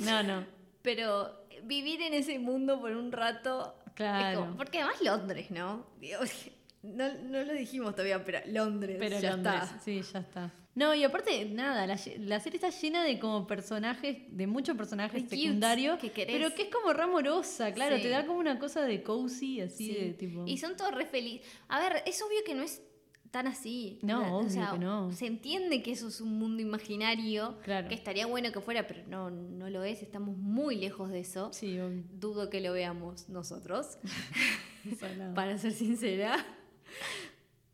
No, 0.00 0.22
no. 0.22 0.44
pero 0.82 1.46
vivir 1.62 2.00
en 2.02 2.14
ese 2.14 2.38
mundo 2.38 2.80
por 2.80 2.92
un 2.92 3.12
rato... 3.12 3.74
Claro. 3.94 4.40
como- 4.40 4.56
porque 4.56 4.78
además 4.80 5.00
Londres, 5.02 5.50
¿no? 5.50 5.86
Digo, 6.00 6.18
no, 6.82 7.12
no 7.22 7.44
lo 7.44 7.52
dijimos 7.54 7.92
todavía, 7.92 8.22
pero 8.24 8.40
Londres, 8.46 8.96
Pero 8.98 9.20
ya 9.20 9.30
Londres, 9.30 9.62
está. 9.62 9.78
sí, 9.80 10.02
ya 10.12 10.18
está. 10.20 10.52
No, 10.76 10.94
y 10.94 11.02
aparte, 11.04 11.46
nada, 11.46 11.86
la, 11.86 11.98
la 12.18 12.38
serie 12.38 12.58
está 12.62 12.68
llena 12.70 13.02
de 13.02 13.18
como 13.18 13.46
personajes, 13.46 14.18
de 14.28 14.46
muchos 14.46 14.76
personajes 14.76 15.28
secundarios, 15.28 15.98
que 15.98 16.10
querés. 16.12 16.36
pero 16.36 16.54
que 16.54 16.62
es 16.64 16.68
como 16.68 16.92
re 16.92 17.02
amorosa, 17.02 17.72
claro, 17.72 17.96
Sí. 17.96 18.02
te 18.02 18.08
da 18.10 18.26
como 18.26 18.38
una 18.38 18.58
cosa 18.58 18.82
de 18.82 19.02
cozy, 19.02 19.62
así 19.62 19.86
Sí. 19.86 19.94
de 19.94 20.12
tipo... 20.12 20.44
Y 20.46 20.58
son 20.58 20.76
todos 20.76 20.92
re 20.94 21.06
felices. 21.06 21.46
A 21.68 21.80
ver, 21.80 22.02
es 22.06 22.20
obvio 22.22 22.38
que 22.44 22.54
no 22.54 22.62
es 22.62 22.82
tan 23.30 23.46
así. 23.46 23.98
No, 24.02 24.36
O 24.36 24.40
obvio 24.40 24.50
sea, 24.50 24.70
que 24.72 24.78
no. 24.78 25.10
Se 25.12 25.26
entiende 25.26 25.82
que 25.82 25.92
eso 25.92 26.08
es 26.08 26.20
un 26.20 26.38
mundo 26.38 26.60
imaginario, 26.62 27.58
Claro. 27.64 27.88
que 27.88 27.94
estaría 27.94 28.26
bueno 28.26 28.52
que 28.52 28.60
fuera, 28.60 28.86
pero 28.86 29.02
no, 29.08 29.30
no 29.30 29.68
lo 29.70 29.82
es. 29.82 30.02
Estamos 30.02 30.36
muy 30.36 30.76
lejos 30.76 31.10
de 31.10 31.20
eso. 31.20 31.52
Sí, 31.54 31.78
obvio. 31.80 32.04
Dudo 32.12 32.50
que 32.50 32.60
lo 32.60 32.72
veamos 32.74 33.28
nosotros, 33.30 33.98
para 35.34 35.56
ser 35.58 35.72
sincera. 35.72 36.36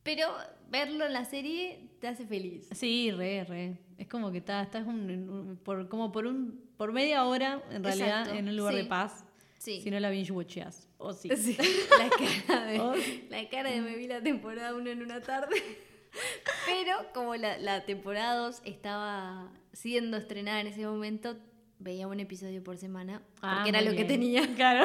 Pero 0.03 0.29
verlo 0.69 1.05
en 1.07 1.13
la 1.13 1.25
serie 1.25 1.89
te 2.03 2.09
hace 2.09 2.27
feliz. 2.27 2.69
Sí, 2.73 3.11
re, 3.13 3.45
re. 3.45 3.79
Es 3.97 4.09
como 4.09 4.31
que 4.33 4.39
está, 4.39 4.61
estás 4.61 4.87
un- 4.87 5.09
un- 5.31 5.57
por, 5.63 5.89
como 5.89 6.11
por 6.13 6.27
un 6.27 6.61
por 6.77 6.93
media 6.93 7.25
hora, 7.25 7.63
en 7.71 7.85
realidad, 7.85 8.21
Exacto, 8.23 8.39
en 8.39 8.49
un 8.49 8.57
lugar 8.57 8.75
sí. 8.75 8.81
de 8.81 8.85
paz. 8.87 9.25
Sí. 9.59 9.81
Si 9.81 9.91
no 9.93 10.01
la 10.01 10.11
binge 10.11 10.33
watcheas. 10.33 10.89
O 10.99 11.13
sí. 11.13 11.29
Sí, 11.37 11.57
La 11.99 12.11
cara 12.11 12.67
de, 12.67 13.27
la 13.31 13.49
cara 13.49 13.71
de 13.71 13.81
me 13.81 13.95
vi 13.95 14.09
la 14.09 14.21
temporada 14.21 14.75
1 14.75 14.91
en 14.91 15.03
una 15.03 15.21
tarde. 15.21 15.55
Pero 16.67 16.97
como 17.15 17.37
la, 17.37 17.57
la 17.59 17.85
temporada 17.87 18.35
2 18.35 18.63
estaba 18.65 19.53
siendo 19.73 20.17
estrenada 20.17 20.61
en 20.61 20.67
ese 20.67 20.85
momento, 20.85 21.37
veía 21.79 22.09
un 22.09 22.19
episodio 22.19 22.65
por 22.65 22.77
semana. 22.79 23.23
Porque 23.35 23.47
Ah, 23.47 23.65
era 23.69 23.81
muy 23.81 23.91
lo 23.91 23.97
que 23.97 24.05
tenía. 24.05 24.43
Claro, 24.57 24.85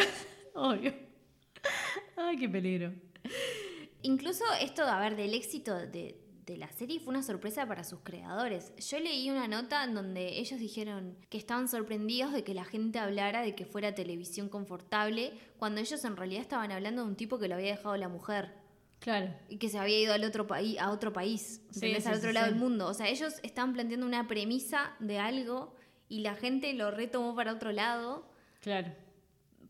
obvio. 0.54 0.94
Ay, 2.16 2.38
qué 2.38 2.48
peligro. 2.48 2.94
Incluso 4.04 4.44
esto, 4.62 4.84
a 4.84 5.00
ver, 5.00 5.16
del 5.16 5.34
éxito 5.34 5.76
de, 5.76 6.16
de 6.48 6.58
la 6.58 6.72
serie 6.72 7.00
fue 7.00 7.10
una 7.12 7.24
sorpresa 7.24 7.68
para 7.68 7.84
sus 7.84 8.00
creadores. 8.00 8.74
Yo 8.78 9.00
leí 9.00 9.30
una 9.30 9.48
nota 9.50 9.84
en 9.84 9.94
donde 9.94 10.40
ellos 10.40 10.60
dijeron 10.60 11.18
que 11.30 11.38
estaban 11.38 11.68
sorprendidos 11.68 12.32
de 12.32 12.44
que 12.46 12.54
la 12.54 12.64
gente 12.64 13.00
hablara 13.00 13.42
de 13.42 13.54
que 13.54 13.66
fuera 13.66 13.94
televisión 13.94 14.48
confortable, 14.48 15.34
cuando 15.58 15.82
ellos 15.82 16.04
en 16.06 16.16
realidad 16.16 16.42
estaban 16.42 16.72
hablando 16.72 17.04
de 17.04 17.10
un 17.10 17.16
tipo 17.18 17.38
que 17.38 17.50
lo 17.50 17.56
había 17.56 17.76
dejado 17.76 17.98
la 17.98 18.08
mujer. 18.10 18.66
Claro. 19.00 19.32
y 19.48 19.58
que 19.58 19.70
se 19.70 19.78
había 19.78 20.00
ido 20.00 20.12
al 20.12 20.24
otro 20.24 20.48
país, 20.48 20.80
a 20.80 20.90
otro 20.90 21.14
país, 21.14 21.62
Sí, 21.70 21.94
sí, 22.00 22.08
al 22.08 22.16
otro 22.16 22.30
sí, 22.30 22.34
lado 22.34 22.48
del 22.48 22.56
mundo. 22.56 22.88
O 22.88 22.96
sea, 22.96 23.08
ellos 23.08 23.36
estaban 23.44 23.72
planteando 23.74 24.08
una 24.08 24.28
premisa 24.28 24.96
de 25.00 25.20
algo 25.20 25.76
y 26.10 26.22
la 26.22 26.34
gente 26.34 26.74
lo 26.74 26.90
retomó 26.90 27.36
para 27.36 27.54
otro 27.54 27.72
lado. 27.72 28.28
Claro. 28.60 28.92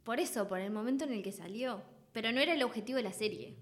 Por 0.06 0.22
eso, 0.22 0.48
por 0.48 0.60
el 0.62 0.72
momento 0.72 1.04
en 1.04 1.12
el 1.12 1.24
que 1.24 1.34
salió. 1.34 1.82
Pero 2.14 2.32
no 2.32 2.40
era 2.40 2.54
el 2.54 2.64
objetivo 2.64 2.96
de 2.98 3.04
la 3.04 3.12
serie. 3.12 3.58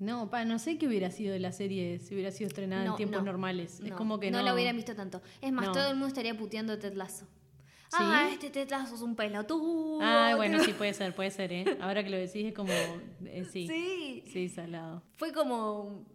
No, 0.00 0.30
pa, 0.30 0.44
no 0.46 0.58
sé 0.58 0.78
qué 0.78 0.88
hubiera 0.88 1.10
sido 1.10 1.32
de 1.32 1.38
la 1.40 1.52
serie 1.52 1.98
si 1.98 2.14
hubiera 2.14 2.30
sido 2.32 2.48
estrenada 2.48 2.84
No, 2.84 2.92
en 2.92 2.96
tiempos 2.96 3.20
no, 3.20 3.26
normales. 3.26 3.74
es 3.80 3.90
no, 3.90 3.96
como 3.96 4.18
que 4.18 4.30
no. 4.30 4.38
no 4.38 4.44
la 4.44 4.54
hubieran 4.54 4.74
visto 4.74 4.96
tanto. 4.96 5.20
Es 5.40 5.52
más, 5.52 5.70
todo 5.72 5.88
el 5.88 5.94
mundo 5.94 6.06
estaría 6.08 6.36
puteando 6.36 6.72
a 6.72 6.78
Ted 6.78 6.94
Lasso. 6.94 7.26
¿Sí? 7.90 7.96
Ah, 8.00 8.28
este 8.32 8.50
Ted 8.50 8.70
Lasso 8.70 8.94
es 8.94 9.02
un 9.02 9.14
pelotudo. 9.14 9.98
Ah, 10.00 10.32
bueno, 10.36 10.62
sí, 10.64 10.72
puede 10.72 10.94
ser, 10.94 11.14
puede 11.14 11.30
ser, 11.30 11.52
¿eh? 11.52 11.64
Ahora 11.80 12.02
que 12.02 12.10
lo 12.10 12.16
decís 12.16 12.46
es 12.46 12.54
como. 12.54 12.72
eh, 12.72 13.44
sí. 13.52 13.66
Sí. 13.68 14.24
Sí, 14.32 14.48
salado. 14.48 15.02
Fue 15.16 15.32
como, 15.32 16.06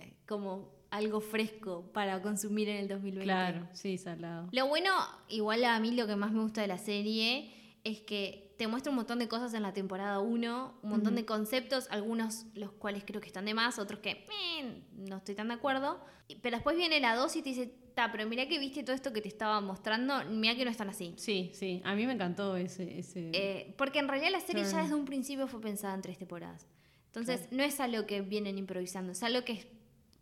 eh, 0.00 0.12
como 0.26 0.72
algo 0.90 1.20
fresco 1.20 1.88
para 1.94 2.20
consumir 2.20 2.68
en 2.68 2.76
el 2.78 2.88
2020. 2.88 3.24
Claro, 3.24 3.68
sí, 3.72 3.96
salado. 3.96 4.48
Lo 4.52 4.66
bueno, 4.66 4.90
igual 5.28 5.64
a 5.64 5.78
mí 5.80 5.92
lo 5.92 6.06
que 6.06 6.16
más 6.16 6.32
me 6.32 6.40
gusta 6.42 6.62
de 6.62 6.66
la 6.66 6.78
serie 6.78 7.50
es 7.84 8.00
que 8.00 8.49
te 8.60 8.68
muestra 8.68 8.90
un 8.90 8.96
montón 8.96 9.18
de 9.18 9.26
cosas 9.26 9.54
en 9.54 9.62
la 9.62 9.72
temporada 9.72 10.18
1, 10.20 10.74
un 10.82 10.90
montón 10.90 11.14
de 11.14 11.24
conceptos, 11.24 11.86
algunos 11.90 12.44
los 12.52 12.72
cuales 12.72 13.04
creo 13.06 13.18
que 13.18 13.26
están 13.26 13.46
de 13.46 13.54
más, 13.54 13.78
otros 13.78 14.00
que 14.00 14.26
"Eh, 14.60 14.82
no 14.98 15.16
estoy 15.16 15.34
tan 15.34 15.48
de 15.48 15.54
acuerdo. 15.54 15.98
Pero 16.42 16.56
después 16.58 16.76
viene 16.76 17.00
la 17.00 17.16
2 17.16 17.34
y 17.36 17.42
te 17.42 17.48
dice, 17.48 17.72
ta, 17.94 18.12
pero 18.12 18.28
mira 18.28 18.46
que 18.48 18.58
viste 18.58 18.82
todo 18.82 18.94
esto 18.94 19.14
que 19.14 19.22
te 19.22 19.28
estaba 19.28 19.62
mostrando, 19.62 20.22
mira 20.28 20.54
que 20.56 20.66
no 20.66 20.70
están 20.70 20.90
así. 20.90 21.14
Sí, 21.16 21.50
sí, 21.54 21.80
a 21.86 21.94
mí 21.94 22.04
me 22.04 22.12
encantó 22.12 22.54
ese... 22.56 22.98
ese... 22.98 23.30
Eh, 23.32 23.74
porque 23.78 23.98
en 23.98 24.08
realidad 24.08 24.30
la 24.30 24.40
serie 24.40 24.62
ya 24.64 24.82
desde 24.82 24.94
un 24.94 25.06
principio 25.06 25.48
fue 25.48 25.62
pensada 25.62 25.94
en 25.94 26.02
tres 26.02 26.18
temporadas. 26.18 26.66
Entonces, 27.06 27.48
no 27.50 27.62
es 27.62 27.80
algo 27.80 28.04
que 28.06 28.20
vienen 28.20 28.58
improvisando, 28.58 29.12
es 29.12 29.22
algo 29.22 29.42
que 29.42 29.52
es- 29.54 29.66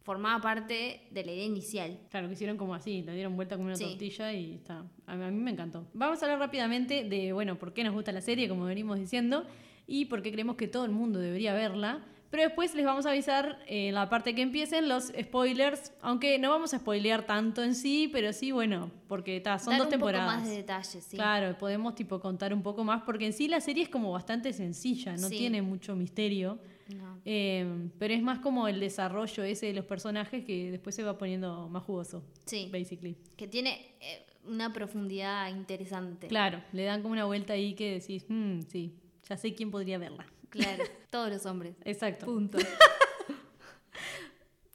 formaba 0.08 0.40
parte 0.40 1.02
de 1.10 1.22
la 1.22 1.32
idea 1.32 1.44
inicial. 1.44 1.98
Claro, 2.10 2.28
que 2.28 2.32
hicieron 2.32 2.56
como 2.56 2.74
así, 2.74 3.02
le 3.02 3.12
dieron 3.12 3.36
vuelta 3.36 3.56
como 3.56 3.66
una 3.66 3.76
Sí. 3.76 3.84
tortilla 3.84 4.32
y 4.32 4.54
está. 4.54 4.82
A 5.06 5.14
mí, 5.16 5.22
a 5.22 5.30
mí 5.30 5.38
me 5.38 5.50
encantó. 5.50 5.84
Vamos 5.92 6.22
a 6.22 6.24
hablar 6.24 6.38
rápidamente 6.38 7.04
de, 7.04 7.34
bueno, 7.34 7.58
por 7.58 7.74
qué 7.74 7.84
nos 7.84 7.92
gusta 7.92 8.10
la 8.10 8.22
serie, 8.22 8.48
como 8.48 8.64
venimos 8.64 8.98
diciendo, 8.98 9.44
y 9.86 10.06
por 10.06 10.22
qué 10.22 10.32
creemos 10.32 10.56
que 10.56 10.66
todo 10.66 10.86
el 10.86 10.92
mundo 10.92 11.18
debería 11.18 11.52
verla. 11.52 12.06
Pero 12.30 12.42
después 12.42 12.74
les 12.74 12.86
vamos 12.86 13.04
a 13.04 13.10
avisar 13.10 13.58
eh, 13.66 13.88
en 13.88 13.94
la 13.96 14.08
parte 14.08 14.34
que 14.34 14.40
empiecen 14.40 14.88
los 14.88 15.12
spoilers, 15.20 15.92
aunque 16.00 16.38
no 16.38 16.48
vamos 16.48 16.72
a 16.72 16.78
spoilear 16.78 17.26
tanto 17.26 17.62
en 17.62 17.74
sí, 17.74 18.08
pero 18.10 18.32
sí, 18.32 18.50
bueno, 18.50 18.90
porque 19.08 19.38
ta, 19.40 19.58
son 19.58 19.72
Dar 19.72 19.78
dos 19.80 19.86
un 19.88 19.90
temporadas. 19.90 20.26
poco 20.30 20.40
más 20.40 20.48
de 20.48 20.56
detalles, 20.56 21.04
sí. 21.04 21.16
Claro, 21.18 21.56
podemos 21.58 21.94
tipo 21.94 22.18
contar 22.18 22.54
un 22.54 22.62
poco 22.62 22.82
más, 22.82 23.02
porque 23.02 23.26
en 23.26 23.34
sí 23.34 23.46
la 23.46 23.60
serie 23.60 23.82
es 23.82 23.90
como 23.90 24.10
bastante 24.12 24.54
sencilla, 24.54 25.12
no 25.18 25.28
Sí. 25.28 25.36
tiene 25.36 25.60
mucho 25.60 25.94
misterio. 25.96 26.58
No. 26.96 27.20
Eh, 27.24 27.88
pero 27.98 28.14
es 28.14 28.22
más 28.22 28.38
como 28.38 28.66
el 28.68 28.80
desarrollo 28.80 29.42
ese 29.44 29.66
de 29.66 29.72
los 29.74 29.84
personajes 29.84 30.44
que 30.44 30.70
después 30.70 30.94
se 30.94 31.02
va 31.02 31.18
poniendo 31.18 31.68
más 31.68 31.82
jugoso, 31.84 32.24
Sí, 32.46 32.68
basically. 32.72 33.16
que 33.36 33.46
tiene 33.46 33.94
eh, 34.00 34.24
una 34.46 34.72
profundidad 34.72 35.50
interesante. 35.50 36.28
Claro, 36.28 36.62
le 36.72 36.84
dan 36.84 37.02
como 37.02 37.12
una 37.12 37.26
vuelta 37.26 37.52
ahí 37.52 37.74
que 37.74 37.92
decís, 38.00 38.24
"Mm, 38.28 38.60
sí, 38.62 38.94
ya 39.28 39.36
sé 39.36 39.54
quién 39.54 39.70
podría 39.70 39.98
verla. 39.98 40.26
Claro, 40.48 40.82
todos 41.10 41.28
los 41.30 41.44
hombres. 41.44 41.76
Exacto. 41.84 42.24
Punto. 42.26 42.56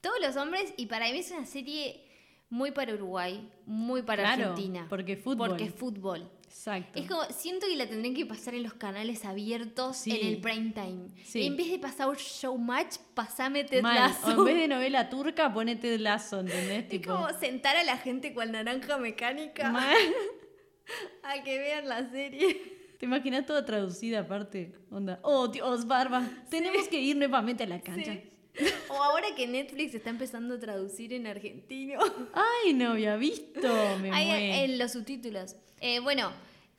todos 0.01 0.15
los 0.21 0.35
hombres, 0.35 0.73
y 0.77 0.87
para 0.87 1.11
mí 1.11 1.19
es 1.19 1.31
una 1.31 1.45
serie 1.45 2.03
muy 2.49 2.71
para 2.71 2.93
Uruguay, 2.93 3.49
muy 3.65 4.01
para 4.03 4.23
Claro, 4.23 4.49
Argentina. 4.51 4.85
porque 4.89 5.15
fútbol. 5.17 5.49
Porque 5.49 5.63
es 5.65 5.73
fútbol. 5.73 6.29
Exacto. 6.53 6.99
Es 6.99 7.07
como, 7.07 7.23
siento 7.31 7.65
que 7.65 7.75
la 7.75 7.87
tendrían 7.87 8.13
que 8.13 8.27
pasar 8.27 8.53
en 8.53 8.61
los 8.61 8.75
canales 8.75 9.25
abiertos 9.25 9.97
Sí. 9.97 10.11
en 10.11 10.27
el 10.27 10.39
prime 10.39 10.69
time. 10.71 11.09
Sí. 11.25 11.47
En 11.47 11.57
vez 11.57 11.71
de 11.71 11.79
pasar 11.79 12.15
Showmatch, 12.15 12.97
pasame 13.15 13.63
Ted 13.63 13.81
Mal. 13.81 13.95
Lasso. 13.95 14.27
O 14.27 14.31
en 14.31 14.45
vez 14.45 14.55
de 14.57 14.67
novela 14.67 15.09
turca, 15.09 15.51
ponete 15.51 15.95
el 15.95 16.03
lazo, 16.03 16.41
¿entendés? 16.41 16.83
Es 16.83 16.89
Tipo, 16.89 17.15
como 17.15 17.29
sentar 17.39 17.75
a 17.75 17.83
la 17.83 17.97
gente 17.97 18.33
cual 18.35 18.51
naranja 18.51 18.97
mecánica 18.99 19.71
mal. 19.71 19.95
a 21.23 21.43
que 21.43 21.57
vean 21.57 21.89
la 21.89 22.07
serie. 22.11 22.61
¿Te 22.99 23.05
imaginas 23.07 23.45
toda 23.47 23.65
traducida 23.65 24.19
aparte? 24.19 24.75
Onda, 24.91 25.19
oh, 25.23 25.47
Dios, 25.47 25.87
Barba, 25.87 26.29
tenemos 26.51 26.87
que 26.87 27.01
ir 27.01 27.17
nuevamente 27.17 27.63
a 27.63 27.67
la 27.67 27.81
cancha. 27.81 28.13
Sí. 28.13 28.29
O 28.89 29.01
ahora 29.01 29.27
que 29.35 29.47
Netflix 29.47 29.95
está 29.95 30.09
empezando 30.11 30.55
a 30.55 30.59
traducir 30.59 31.13
en 31.13 31.25
argentino. 31.27 31.99
Ay, 32.33 32.73
no 32.73 32.91
había 32.91 33.15
visto, 33.17 33.61
me 33.99 34.11
Hay 34.11 34.25
muero. 34.27 34.63
en 34.63 34.77
los 34.77 34.91
subtítulos. 34.91 35.55
Eh, 35.81 35.99
bueno, 35.99 36.31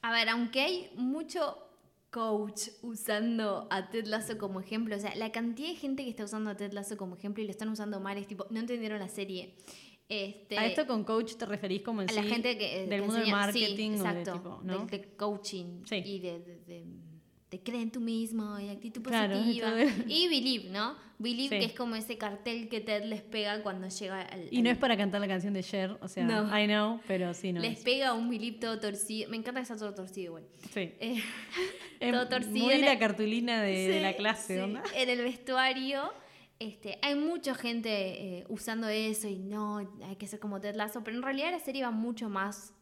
a 0.02 0.12
ver, 0.12 0.28
aunque 0.28 0.60
hay 0.60 0.90
mucho 0.94 1.58
coach 2.10 2.68
usando 2.82 3.66
a 3.70 3.90
Ted 3.90 4.06
Lasso 4.06 4.38
como 4.38 4.60
ejemplo, 4.60 4.94
o 4.96 5.00
sea, 5.00 5.14
la 5.16 5.32
cantidad 5.32 5.68
de 5.68 5.74
gente 5.74 6.04
que 6.04 6.10
está 6.10 6.24
usando 6.24 6.50
a 6.50 6.56
Ted 6.56 6.72
Lasso 6.72 6.96
como 6.96 7.16
ejemplo 7.16 7.42
y 7.42 7.46
lo 7.46 7.50
están 7.50 7.68
usando 7.68 7.98
mal 7.98 8.16
es 8.18 8.28
tipo, 8.28 8.46
no 8.50 8.60
entendieron 8.60 9.00
la 9.00 9.08
serie. 9.08 9.56
Este, 10.08 10.56
¿A 10.58 10.66
esto 10.66 10.86
con 10.86 11.02
coach 11.02 11.34
te 11.36 11.46
referís 11.46 11.82
como 11.82 12.02
en 12.02 12.10
a 12.10 12.12
sí 12.12 12.20
la 12.20 12.22
gente 12.24 12.56
que 12.58 12.84
eh, 12.84 12.86
del 12.86 13.00
que 13.00 13.00
mundo 13.00 13.14
del 13.16 13.24
sí, 13.24 13.30
marketing 13.32 13.90
o 13.90 13.92
de 13.94 13.96
exacto, 13.96 14.32
tipo, 14.34 14.60
¿no? 14.62 14.86
de 14.86 15.02
coaching 15.16 15.82
Sí. 15.86 15.96
y 16.04 16.18
de, 16.20 16.38
de, 16.40 16.84
de 17.54 17.62
creer 17.62 17.82
en 17.84 17.90
tú 17.90 18.00
mismo 18.00 18.58
y 18.58 18.68
actitud 18.68 19.02
Claro, 19.02 19.36
positiva 19.38 19.72
y 20.06 20.28
believe, 20.28 20.70
¿no? 20.70 20.96
Believe 21.18 21.56
Sí. 21.56 21.60
que 21.60 21.66
es 21.66 21.72
como 21.78 21.94
ese 21.94 22.18
cartel 22.18 22.68
que 22.68 22.80
Ted 22.80 23.04
les 23.04 23.22
pega 23.22 23.62
cuando 23.62 23.88
llega 23.88 24.22
al, 24.22 24.48
Y 24.50 24.60
no 24.62 24.70
es 24.70 24.76
para 24.76 24.96
cantar 24.96 25.20
la 25.20 25.28
canción 25.28 25.54
de 25.54 25.62
Cher, 25.62 25.96
o 26.00 26.08
sea, 26.08 26.24
No. 26.24 26.58
I 26.58 26.66
know, 26.66 27.00
pero 27.06 27.32
sí, 27.34 27.52
no 27.52 27.60
les 27.60 27.78
es. 27.78 27.84
pega 27.84 28.12
un 28.12 28.28
believe 28.28 28.58
todo 28.58 28.78
torcido. 28.80 29.30
Me 29.30 29.36
encanta 29.36 29.60
que 29.60 29.62
está 29.62 29.76
todo 29.76 29.94
torcido 29.94 30.26
igual. 30.26 30.44
Sí. 30.72 30.92
Eh, 30.98 31.22
todo 32.12 32.28
torcido 32.28 32.64
Muy 32.66 32.74
en 32.74 32.84
la 32.84 32.98
cartulina 32.98 33.62
de, 33.62 33.88
de 33.88 34.00
la 34.00 34.14
clase, 34.14 34.62
sí. 34.64 34.74
En 34.96 35.08
el 35.08 35.22
vestuario, 35.22 36.12
este, 36.58 36.98
hay 37.02 37.14
mucha 37.14 37.54
gente 37.54 37.90
eh, 38.38 38.44
usando 38.48 38.88
eso 38.88 39.28
y 39.28 39.38
no, 39.38 39.78
hay 40.04 40.16
que 40.16 40.26
ser 40.26 40.40
como 40.40 40.60
Ted 40.60 40.74
Lasso, 40.74 41.02
pero 41.04 41.16
en 41.16 41.22
realidad 41.22 41.52
la 41.52 41.60
serie 41.60 41.84
va 41.84 41.90
mucho 41.92 42.28
más 42.28 42.73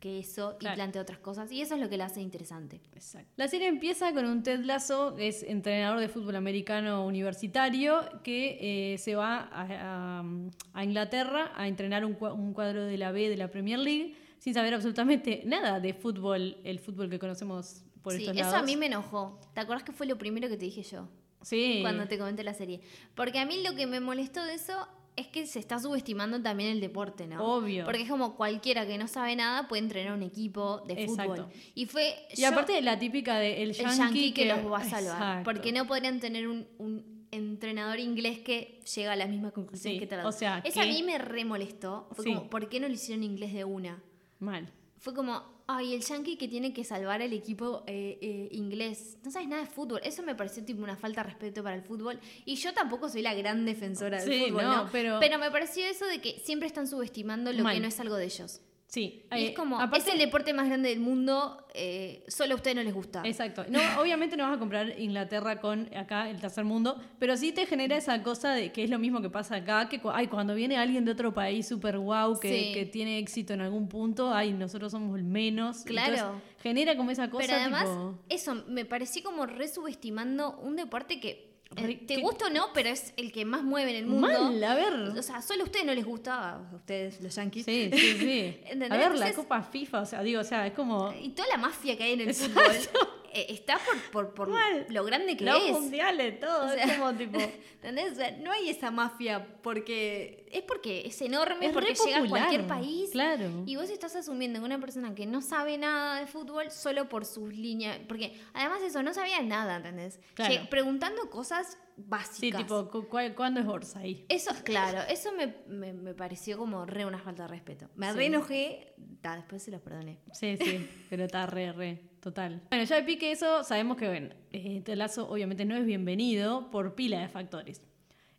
que 0.00 0.18
eso 0.18 0.54
y 0.56 0.60
Claro. 0.60 0.76
plantea 0.76 1.02
otras 1.02 1.18
cosas 1.18 1.52
y 1.52 1.60
eso 1.60 1.74
es 1.74 1.80
lo 1.80 1.88
que 1.88 1.96
la 1.98 2.06
hace 2.06 2.20
interesante. 2.22 2.80
Exacto. 2.94 3.30
La 3.36 3.46
serie 3.48 3.68
empieza 3.68 4.12
con 4.12 4.24
un 4.24 4.42
Ted 4.42 4.60
Lasso, 4.64 5.14
que 5.14 5.28
es 5.28 5.42
entrenador 5.42 6.00
de 6.00 6.08
fútbol 6.08 6.36
americano 6.36 7.04
universitario, 7.06 8.00
que 8.24 8.94
eh, 8.94 8.98
se 8.98 9.14
va 9.14 9.48
a, 9.52 10.20
a- 10.20 10.24
a 10.72 10.84
Inglaterra 10.84 11.52
a 11.54 11.68
entrenar 11.68 12.04
un, 12.04 12.16
un 12.20 12.52
cuadro 12.54 12.84
de 12.84 12.96
la 12.98 13.12
B 13.12 13.28
de 13.28 13.36
la 13.36 13.48
Premier 13.48 13.78
League, 13.78 14.16
sin 14.38 14.54
saber 14.54 14.72
absolutamente 14.74 15.42
nada 15.44 15.80
de 15.80 15.92
fútbol, 15.94 16.56
el 16.64 16.78
fútbol 16.78 17.10
que 17.10 17.18
conocemos 17.18 17.84
por 18.02 18.14
Sí, 18.14 18.20
estos 18.22 18.36
eso 18.36 18.44
lados. 18.46 18.62
a 18.62 18.64
mí 18.64 18.76
me 18.76 18.86
enojó. 18.86 19.38
¿Te 19.52 19.60
acuerdas 19.60 19.84
que 19.84 19.92
fue 19.92 20.06
lo 20.06 20.16
primero 20.16 20.48
que 20.48 20.56
te 20.56 20.64
dije 20.64 20.82
yo 20.82 21.08
Sí. 21.42 21.78
cuando 21.82 22.06
te 22.08 22.16
comenté 22.18 22.42
la 22.42 22.54
serie? 22.54 22.80
Porque 23.14 23.38
a 23.38 23.44
mí 23.44 23.62
lo 23.62 23.74
que 23.74 23.86
me 23.86 24.00
molestó 24.00 24.42
de 24.44 24.54
eso 24.54 24.88
es 25.16 25.26
que 25.26 25.46
se 25.46 25.58
está 25.58 25.78
subestimando 25.78 26.40
también 26.40 26.70
el 26.70 26.80
deporte, 26.80 27.26
¿no? 27.26 27.42
Obvio. 27.44 27.84
Porque 27.84 28.02
es 28.02 28.08
como 28.08 28.36
cualquiera 28.36 28.86
que 28.86 28.96
no 28.96 29.06
sabe 29.08 29.36
nada 29.36 29.68
puede 29.68 29.82
entrenar 29.82 30.14
un 30.14 30.22
equipo 30.22 30.80
de 30.86 31.02
Exacto. 31.02 31.34
fútbol. 31.34 31.52
Y 31.74 31.86
fue 31.86 32.14
Y 32.34 32.40
yo- 32.42 32.48
aparte 32.48 32.80
la 32.80 32.98
típica 32.98 33.38
de 33.38 33.62
el 33.62 33.70
el 33.70 33.76
yankee, 33.76 33.96
yankee 33.98 34.32
que, 34.32 34.44
los 34.46 34.58
va 34.70 34.78
a 34.78 34.84
salvar. 34.84 35.14
Exacto. 35.16 35.44
Porque 35.44 35.72
no 35.72 35.86
podrían 35.86 36.20
tener 36.20 36.48
un, 36.48 36.66
un 36.78 37.26
entrenador 37.32 38.00
inglés 38.00 38.38
que 38.40 38.80
llega 38.94 39.12
a 39.12 39.16
la 39.16 39.26
misma 39.26 39.50
conclusión 39.52 39.94
Sí, 39.94 40.00
que 40.00 40.06
Ted 40.06 40.24
o 40.26 40.32
sea, 40.32 40.62
Eso 40.64 40.80
a 40.80 40.84
que- 40.84 40.88
mí 40.90 41.02
me 41.02 41.18
remolestó. 41.18 42.08
Fue 42.12 42.24
Sí. 42.24 42.34
como, 42.34 42.50
¿por 42.50 42.68
qué 42.68 42.80
no 42.80 42.88
lo 42.88 42.94
hicieron 42.94 43.22
inglés 43.22 43.52
de 43.52 43.64
una? 43.64 44.02
Mal. 44.38 44.72
Fue 44.98 45.14
como, 45.14 45.42
ay, 45.72 45.94
el 45.94 46.00
yankee 46.02 46.36
que 46.36 46.48
tiene 46.48 46.72
que 46.72 46.82
salvar 46.84 47.22
al 47.22 47.32
equipo 47.32 47.84
eh, 47.86 48.18
eh, 48.20 48.48
inglés. 48.52 49.16
No 49.24 49.30
sabes 49.30 49.48
nada 49.48 49.62
de 49.62 49.68
fútbol. 49.68 50.00
Eso 50.02 50.22
me 50.22 50.34
pareció 50.34 50.64
tipo 50.64 50.82
una 50.82 50.96
falta 50.96 51.22
de 51.22 51.28
respeto 51.30 51.62
para 51.62 51.76
el 51.76 51.82
fútbol. 51.82 52.18
Y 52.44 52.56
yo 52.56 52.72
tampoco 52.74 53.08
soy 53.08 53.22
la 53.22 53.34
gran 53.34 53.64
defensora 53.64 54.20
del 54.22 54.28
Sí, 54.32 54.44
fútbol, 54.48 54.62
no, 54.64 54.76
¿no? 54.84 54.88
pero- 54.90 55.38
me 55.38 55.50
pareció 55.50 55.84
eso 55.86 56.06
de 56.06 56.20
que 56.20 56.38
siempre 56.40 56.66
están 56.66 56.86
subestimando 56.88 57.52
lo 57.52 57.62
Mal. 57.62 57.74
que 57.74 57.80
no 57.80 57.88
es 57.88 58.00
algo 58.00 58.16
de 58.16 58.24
ellos. 58.24 58.60
Sí. 58.90 59.22
Y 59.30 59.34
eh, 59.36 59.48
es 59.50 59.54
como, 59.56 59.80
aparte- 59.80 60.08
es 60.08 60.14
el 60.14 60.18
deporte 60.18 60.52
más 60.52 60.66
grande 60.66 60.88
del 60.88 60.98
mundo, 60.98 61.64
eh, 61.74 62.24
solo 62.26 62.54
a 62.54 62.56
ustedes 62.56 62.76
no 62.76 62.82
les 62.82 62.92
gusta. 62.92 63.22
Exacto. 63.24 63.64
No, 63.68 63.78
obviamente 64.02 64.36
no 64.36 64.42
vas 64.42 64.56
a 64.56 64.58
comprar 64.58 64.98
Inglaterra 64.98 65.60
con 65.60 65.88
acá 65.94 66.28
el 66.28 66.40
tercer 66.40 66.64
mundo, 66.64 67.00
pero 67.20 67.36
sí 67.36 67.52
te 67.52 67.66
genera 67.66 67.96
esa 67.96 68.20
cosa 68.24 68.52
de 68.52 68.72
que 68.72 68.82
es 68.82 68.90
lo 68.90 68.98
mismo 68.98 69.22
que 69.22 69.30
pasa 69.30 69.54
acá, 69.54 69.88
que 69.88 70.00
ay, 70.12 70.26
cuando 70.26 70.56
viene 70.56 70.76
alguien 70.76 71.04
de 71.04 71.12
otro 71.12 71.32
país 71.32 71.68
súper 71.68 71.98
guau, 72.00 72.40
que, 72.40 72.48
Sí. 72.48 72.72
que 72.74 72.84
tiene 72.84 73.18
éxito 73.20 73.52
en 73.54 73.60
algún 73.60 73.88
punto, 73.88 74.34
ay, 74.34 74.52
nosotros 74.52 74.90
somos 74.90 75.16
el 75.16 75.22
menos. 75.24 75.84
Claro. 75.84 76.12
Entonces, 76.16 76.42
genera 76.60 76.96
como 76.96 77.12
esa 77.12 77.30
cosa 77.30 77.46
Pero 77.46 77.58
además, 77.60 77.84
tipo... 77.84 78.18
eso 78.28 78.56
me 78.66 78.84
pareció 78.84 79.22
como 79.22 79.46
re 79.46 79.68
subestimando 79.68 80.58
un 80.58 80.74
deporte 80.74 81.20
que 81.20 81.49
eh, 81.76 82.02
te 82.06 82.16
gusta 82.18 82.46
o 82.46 82.50
no, 82.50 82.72
pero 82.74 82.88
es 82.88 83.12
el 83.16 83.30
que 83.32 83.44
más 83.44 83.62
mueve 83.62 83.90
en 83.90 83.96
el 83.98 84.06
mundo. 84.06 84.26
Mal, 84.28 84.62
a 84.64 84.74
ver. 84.74 84.92
O 85.16 85.22
sea, 85.22 85.40
solo 85.40 85.62
a 85.62 85.64
ustedes 85.66 85.86
no 85.86 85.94
les 85.94 86.04
gusta, 86.04 86.56
a 86.56 86.74
ustedes 86.74 87.20
los 87.20 87.34
yankees. 87.34 87.64
Sí, 87.64 87.90
sí, 87.92 88.16
sí. 88.18 88.60
¿Entendés? 88.64 88.90
A 88.90 88.96
ver, 88.96 89.08
la 89.10 89.14
Entonces- 89.28 89.36
Copa 89.36 89.62
FIFA, 89.62 90.00
o 90.00 90.06
sea, 90.06 90.22
digo, 90.22 90.40
o 90.40 90.44
sea, 90.44 90.66
es 90.66 90.72
como... 90.72 91.12
Y 91.20 91.28
toda 91.30 91.48
la 91.48 91.56
mafia 91.58 91.96
que 91.96 92.02
hay 92.04 92.12
en 92.14 92.22
el 92.22 92.28
Exacto. 92.30 92.60
fútbol 92.60 93.08
está 93.32 93.78
por, 93.78 93.98
por, 94.10 94.34
por 94.34 94.48
Mal. 94.48 94.86
lo 94.88 95.04
grande 95.04 95.36
que 95.36 95.44
Los 95.44 95.62
es. 95.62 95.72
mundiales, 95.72 96.40
todo, 96.40 96.66
O 96.66 96.68
sea, 96.70 96.84
es 96.84 96.92
como 96.98 97.14
tipo... 97.14 97.38
¿Entendés? 97.74 98.12
O 98.12 98.14
sea, 98.16 98.30
no 98.32 98.52
hay 98.52 98.68
esa 98.68 98.90
mafia 98.90 99.46
porque 99.62 100.46
es 100.52 100.62
porque 100.62 101.02
es 101.06 101.20
enorme, 101.22 101.66
Es 101.66 101.72
porque 101.72 101.94
llega 101.94 102.18
a 102.18 102.28
cualquier 102.28 102.66
país. 102.66 103.10
Claro. 103.10 103.62
Y 103.66 103.76
vos 103.76 103.88
estás 103.88 104.16
asumiendo 104.16 104.58
que 104.58 104.64
una 104.66 104.78
persona 104.78 105.14
que 105.14 105.24
no 105.26 105.40
sabe 105.40 105.78
nada 105.78 106.20
de 106.20 106.26
fútbol 106.26 106.70
solo 106.70 107.08
por 107.08 107.24
sus 107.24 107.54
líneas. 107.54 107.98
Porque 108.06 108.38
además 108.52 108.82
eso, 108.82 109.02
no 109.02 109.14
sabía 109.14 109.40
nada, 109.42 109.76
¿entendés? 109.76 110.20
Claro. 110.34 110.66
Preguntando 110.68 111.30
cosas 111.30 111.78
básicas. 112.06 112.38
Sí, 112.38 112.52
tipo, 112.52 112.88
cu- 112.88 113.06
¿cuándo 113.36 113.60
es 113.60 113.66
Orsay? 113.66 114.24
Eso, 114.28 114.50
claro, 114.64 115.00
eso 115.08 115.30
me, 115.32 115.54
me- 115.68 115.92
me 115.92 116.14
pareció 116.14 116.58
como 116.58 116.84
re 116.86 117.04
una 117.06 117.18
falta 117.18 117.42
de 117.44 117.48
respeto. 117.48 117.88
Me 117.96 118.10
Sí. 118.10 118.16
re 118.16 118.26
enojé, 118.26 118.94
ta, 119.20 119.36
después 119.36 119.62
se 119.62 119.70
los 119.70 119.80
perdoné. 119.80 120.18
Sí, 120.32 120.56
sí, 120.56 120.88
pero 121.08 121.24
está 121.24 121.46
re, 121.46 121.72
re, 121.72 122.00
total. 122.20 122.62
Bueno, 122.70 122.84
ya 122.84 122.96
de 122.96 123.02
pique 123.02 123.30
eso, 123.32 123.64
sabemos 123.64 123.96
que, 123.96 124.08
bueno, 124.08 124.30
Ted 124.50 124.94
Lasso 124.96 125.28
obviamente 125.28 125.64
no 125.64 125.76
es 125.76 125.84
bienvenido 125.86 126.70
por 126.70 126.94
pila 126.94 127.20
de 127.20 127.28
factores. 127.28 127.82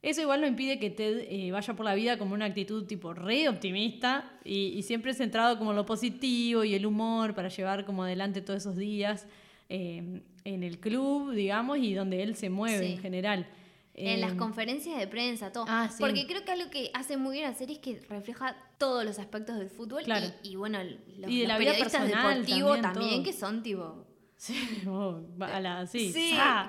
Eso 0.04 0.20
igual 0.22 0.42
no 0.42 0.48
impide 0.48 0.80
que 0.80 0.90
Ted 0.90 1.28
eh, 1.30 1.52
vaya 1.52 1.76
por 1.76 1.86
la 1.86 1.94
vida 1.94 2.18
como 2.18 2.34
una 2.34 2.46
actitud 2.46 2.88
tipo 2.88 3.14
re 3.14 3.48
optimista 3.48 4.32
y, 4.44 4.70
y 4.70 4.82
siempre 4.82 5.14
centrado 5.14 5.60
como 5.60 5.70
en 5.70 5.76
lo 5.78 5.86
positivo 5.86 6.64
y 6.64 6.74
el 6.74 6.88
humor 6.88 7.36
para 7.36 7.50
llevar 7.50 7.86
como 7.86 8.04
adelante 8.04 8.42
todos 8.42 8.62
esos 8.62 8.76
días 8.76 9.28
eh, 9.74 10.22
en 10.44 10.64
el 10.64 10.80
club, 10.80 11.32
digamos, 11.34 11.78
y 11.80 11.94
donde 11.94 12.24
él 12.24 12.36
se 12.36 12.50
mueve 12.50 12.86
Sí. 12.88 12.94
en 12.94 13.00
general. 13.00 13.48
En 13.94 14.22
las 14.22 14.34
Eh, 14.34 14.38
conferencias 14.38 14.98
de 14.98 15.08
prensa, 15.08 15.52
todo. 15.52 15.66
Ah, 15.68 15.88
sí. 15.90 15.98
Porque 16.00 16.26
creo 16.26 16.44
que 16.46 16.52
algo 16.52 16.70
que 16.70 16.90
hace 16.94 17.18
muy 17.18 17.34
bien 17.38 17.50
la 17.50 17.54
serie 17.56 17.76
es 17.76 17.82
que 17.82 18.00
refleja 18.10 18.56
todos 18.78 19.04
los 19.06 19.20
aspectos 19.20 19.58
del 19.60 19.70
fútbol. 19.70 20.04
Claro. 20.04 20.28
Y, 20.44 20.50
y 20.52 20.56
bueno, 20.56 20.80
los, 20.84 20.94
Y 21.30 21.38
de 21.42 21.44
los 21.44 21.48
la 21.48 21.58
vida 21.58 21.72
periodistas 21.74 22.08
deportivos 22.08 22.82
también, 22.82 22.82
también, 22.82 23.24
que 23.24 23.34
son 23.34 23.62
tipo. 23.64 24.08
Sí, 24.38 24.56
oh, 24.88 25.22
va 25.40 25.58
a 25.58 25.60
la- 25.60 25.86
sí, 25.88 26.12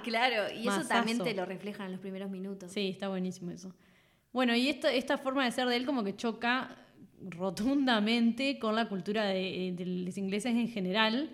claro. 0.04 0.52
Y 0.54 0.68
eso 0.68 0.82
también 0.86 1.18
te 1.18 1.32
lo 1.34 1.46
reflejan 1.46 1.86
en 1.86 1.92
los 1.92 2.00
primeros 2.00 2.30
minutos. 2.30 2.70
Sí, 2.72 2.88
está 2.90 3.08
buenísimo 3.08 3.50
eso. 3.52 3.72
Bueno, 4.32 4.54
y 4.56 4.68
esta, 4.68 4.92
esta 4.92 5.16
forma 5.16 5.44
de 5.44 5.52
ser 5.52 5.66
de 5.68 5.76
él 5.76 5.86
como 5.86 6.02
que 6.04 6.14
choca 6.16 6.76
rotundamente 7.20 8.58
con 8.58 8.74
la 8.74 8.88
cultura 8.88 9.24
de, 9.26 9.68
eh, 9.68 9.72
de 9.72 9.86
los 9.86 10.16
ingleses 10.18 10.52
en 10.54 10.68
general. 10.68 11.30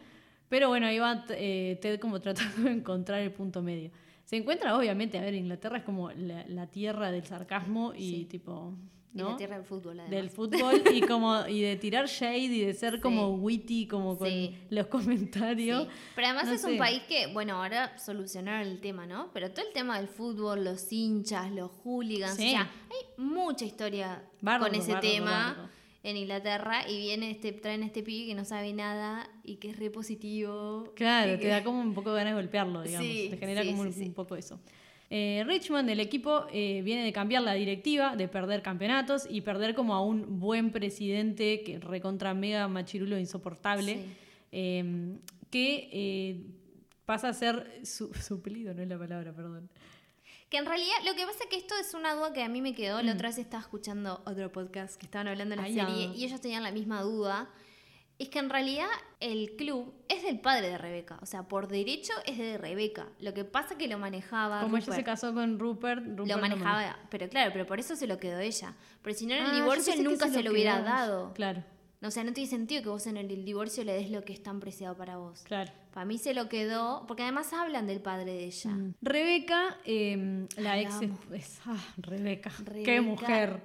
Pero 0.49 0.69
bueno, 0.69 0.87
ahí 0.87 0.99
va 0.99 1.25
eh, 1.31 1.79
Ted 1.81 2.01
como 2.01 2.21
tratando 2.23 2.63
de 2.69 2.73
encontrar 2.77 3.21
el 3.21 3.33
punto 3.33 3.63
medio. 3.63 3.91
Se 4.25 4.37
encuentra, 4.37 4.77
obviamente, 4.77 5.19
a 5.19 5.23
ver, 5.23 5.35
Inglaterra 5.35 5.79
es 5.79 5.85
como 5.85 6.11
la, 6.11 6.45
la 6.49 6.67
tierra 6.67 7.11
del 7.11 7.25
sarcasmo 7.25 7.93
y 7.95 8.11
Sí. 8.11 8.25
tipo. 8.27 8.75
Y 9.15 9.19
¿no? 9.21 9.31
la 9.31 9.37
tierra 9.39 9.57
del 9.57 9.65
fútbol, 9.65 9.99
además. 10.01 10.11
del 10.11 10.29
fútbol 10.31 10.83
y 10.93 11.01
como 11.09 11.47
y 11.49 11.63
de 11.63 11.77
tirar 11.77 12.07
shade 12.07 12.39
y 12.41 12.61
de 12.61 12.75
ser 12.75 13.01
como 13.01 13.31
witty 13.37 13.87
como 13.89 14.19
con 14.19 14.29
Sí. 14.29 14.55
los 14.69 14.87
comentarios. 14.89 15.85
Sí. 15.85 15.89
Pero 16.15 16.27
además 16.27 16.45
No 16.47 16.53
es 16.53 16.65
un 16.65 16.73
sé. 16.73 16.77
país 16.79 17.03
que, 17.09 17.27
bueno, 17.33 17.55
ahora 17.57 17.99
solucionaron 17.99 18.69
el 18.69 18.81
tema, 18.81 19.07
¿no? 19.07 19.31
Pero 19.33 19.51
todo 19.51 19.67
el 19.67 19.73
tema 19.73 19.99
del 19.99 20.09
fútbol, 20.09 20.63
los 20.63 20.93
hinchas, 20.93 21.51
los 21.53 21.71
hooligans, 21.83 22.37
Sí. 22.37 22.49
o 22.49 22.51
sea, 22.51 22.63
hay 22.91 23.25
mucha 23.25 23.65
historia 23.65 24.23
Bardo, 24.43 24.67
con 24.67 24.75
ese 24.75 24.93
bardo, 24.93 25.09
tema 25.09 25.55
bardo. 25.57 25.69
En 26.05 26.17
Inglaterra 26.17 26.89
y 26.89 26.99
viene 26.99 27.31
este, 27.31 27.53
traen 27.53 27.83
este 27.83 28.03
pibe 28.03 28.29
que 28.29 28.35
no 28.35 28.45
sabe 28.45 28.73
nada 28.73 29.29
y 29.45 29.57
que 29.57 29.71
es 29.71 29.79
re 29.79 29.91
positivo. 29.91 30.93
Claro, 30.95 31.33
te 31.35 31.41
que- 31.41 31.49
da 31.49 31.65
como 31.65 31.81
un 31.81 31.93
poco 31.95 32.11
de 32.13 32.19
ganas 32.19 32.35
de 32.37 32.41
golpearlo, 32.43 32.83
digamos. 32.83 33.07
Sí, 33.09 33.27
te 33.31 33.37
genera 33.37 33.63
sí, 33.63 33.69
como 33.71 33.83
un, 33.83 33.93
sí, 33.93 34.01
sí. 34.01 34.07
un 34.07 34.15
poco 34.15 34.37
eso. 34.37 34.61
Eh, 35.11 35.43
Richmond, 35.47 35.89
el 35.89 36.01
equipo, 36.01 36.45
eh, 36.53 36.83
viene 36.85 37.03
de 37.03 37.13
cambiar 37.13 37.43
la 37.43 37.55
directiva, 37.55 38.15
de 38.15 38.29
perder 38.29 38.61
campeonatos 38.63 39.27
y 39.29 39.41
perder 39.41 39.75
como 39.75 39.95
a 39.95 40.03
un 40.05 40.39
buen 40.39 40.71
presidente 40.71 41.63
que 41.63 41.79
recontra 41.79 42.35
mega 42.35 42.69
machirulo 42.69 43.19
insoportable, 43.19 43.95
Sí. 43.95 44.05
eh, 44.53 45.17
que 45.51 46.43
pasa 47.07 47.29
a 47.31 47.33
ser 47.33 47.81
su, 47.85 48.13
suplido, 48.15 48.75
no 48.75 48.83
es 48.83 48.89
la 48.89 48.99
palabra, 48.99 49.33
perdón. 49.33 49.69
Que 50.51 50.57
en 50.57 50.67
realidad, 50.67 50.95
lo 51.05 51.15
que 51.15 51.27
pasa 51.27 51.41
es 51.45 51.51
que 51.51 51.57
esto 51.57 51.75
es 51.79 51.93
una 51.95 52.15
duda 52.15 52.33
que 52.33 52.43
a 52.43 52.49
mí 52.49 52.63
me 52.63 52.75
quedó. 52.75 53.03
Mm. 53.03 53.07
La 53.07 53.13
otra 53.13 53.29
vez 53.29 53.39
estaba 53.39 53.61
escuchando 53.63 54.23
otro 54.25 54.51
podcast 54.51 54.97
que 54.99 55.05
estaban 55.07 55.29
hablando 55.29 55.53
de 55.55 55.57
la 55.61 55.67
Ay, 55.69 55.75
serie 55.75 56.07
y 56.15 56.25
ellos 56.25 56.41
tenían 56.41 56.63
la 56.63 56.73
misma 56.73 57.03
duda. 57.03 57.51
Es 58.19 58.31
que 58.31 58.41
en 58.41 58.51
realidad 58.51 58.89
el 59.21 59.55
club 59.57 59.95
es 60.09 60.25
del 60.25 60.41
padre 60.41 60.71
de 60.71 60.79
Rebeca. 60.79 61.19
O 61.23 61.27
sea, 61.27 61.45
por 61.47 61.69
derecho 61.69 62.13
es 62.27 62.37
de 62.37 62.59
Rebeca. 62.59 63.07
Lo 63.21 63.33
que 63.33 63.45
pasa 63.45 63.75
es 63.75 63.79
que 63.79 63.87
lo 63.87 63.97
manejaba. 63.99 64.63
Como 64.63 64.77
ella 64.79 64.93
se 64.93 65.05
casó 65.05 65.33
con 65.35 65.59
Rupert, 65.59 66.01
Rupert 66.05 66.19
lo 66.19 66.27
no 66.27 66.39
manejaba, 66.41 66.99
pero 67.11 67.29
claro, 67.29 67.51
pero 67.53 67.65
por 67.67 67.79
eso 67.79 67.95
se 67.95 68.09
lo 68.09 68.19
quedó 68.19 68.41
ella. 68.41 68.75
Pero 69.03 69.17
si 69.17 69.27
no 69.27 69.35
en 69.35 69.45
el 69.45 69.51
Ah, 69.51 69.55
divorcio 69.55 69.95
nunca 70.03 70.29
se, 70.29 70.43
lo 70.43 70.51
hubiera 70.51 70.77
quedó. 70.79 70.85
dado. 70.85 71.33
Claro, 71.35 71.63
O 72.01 72.11
sea, 72.13 72.23
no 72.23 72.33
tiene 72.33 72.49
sentido 72.49 72.83
que 72.83 72.89
vos 72.91 73.07
en 73.09 73.17
el 73.17 73.45
divorcio 73.45 73.83
le 73.83 73.93
des 73.93 74.11
lo 74.11 74.23
que 74.25 74.33
es 74.33 74.41
tan 74.43 74.61
preciado 74.61 74.97
para 74.97 75.17
vos. 75.17 75.43
claro. 75.45 75.71
Para 75.93 76.07
mí 76.07 76.17
se 76.17 76.33
lo 76.33 76.49
quedó, 76.49 77.05
porque 77.09 77.25
además 77.25 77.53
hablan 77.53 77.89
del 77.89 78.01
padre 78.01 78.27
de 78.33 78.45
ella. 78.45 78.71
Mm. 78.71 78.95
Rebeca, 79.03 79.79
eh, 79.85 80.47
la 80.57 80.73
Ay, 80.75 80.85
ex. 80.85 80.95
es- 81.33 81.61
ah, 81.67 81.77
Rebeca. 81.97 82.53
Qué 82.85 83.01
mujer. 83.01 83.61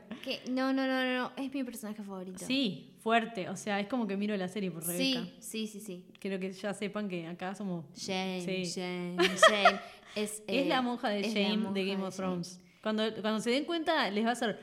no, 0.50 0.74
no, 0.74 0.88
no, 0.88 1.14
no, 1.14 1.32
es 1.38 1.54
mi 1.54 1.64
personaje 1.64 2.02
favorito. 2.02 2.44
Sí, 2.44 2.96
fuerte. 3.04 3.50
O 3.50 3.56
sea, 3.56 3.80
es 3.80 3.86
como 3.88 4.08
que 4.08 4.18
miro 4.18 4.36
la 4.36 4.48
serie 4.48 4.72
por 4.72 4.84
Rebeca. 4.84 5.26
Sí, 5.26 5.34
sí, 5.40 5.68
sí, 5.68 5.80
sí. 5.80 6.06
Quiero 6.20 6.40
que 6.40 6.52
ya 6.54 6.74
sepan 6.74 7.08
que 7.08 7.28
acá 7.28 7.54
somos. 7.54 7.86
Jane, 8.04 8.42
Sí. 8.44 8.72
Jane, 8.82 9.16
Jane. 9.48 9.80
Es, 10.16 10.32
es 10.40 10.44
eh, 10.48 10.66
la 10.66 10.82
monja 10.82 11.10
de 11.10 11.22
Jane 11.24 11.58
monja 11.58 11.74
de 11.80 11.86
Game 11.86 12.04
of. 12.04 12.16
Thrones. 12.16 12.60
Cuando, 12.82 13.04
cuando 13.22 13.42
se 13.42 13.52
den 13.52 13.66
cuenta, 13.66 14.10
les 14.10 14.26
va 14.26 14.30
a 14.30 14.34
hacer. 14.34 14.60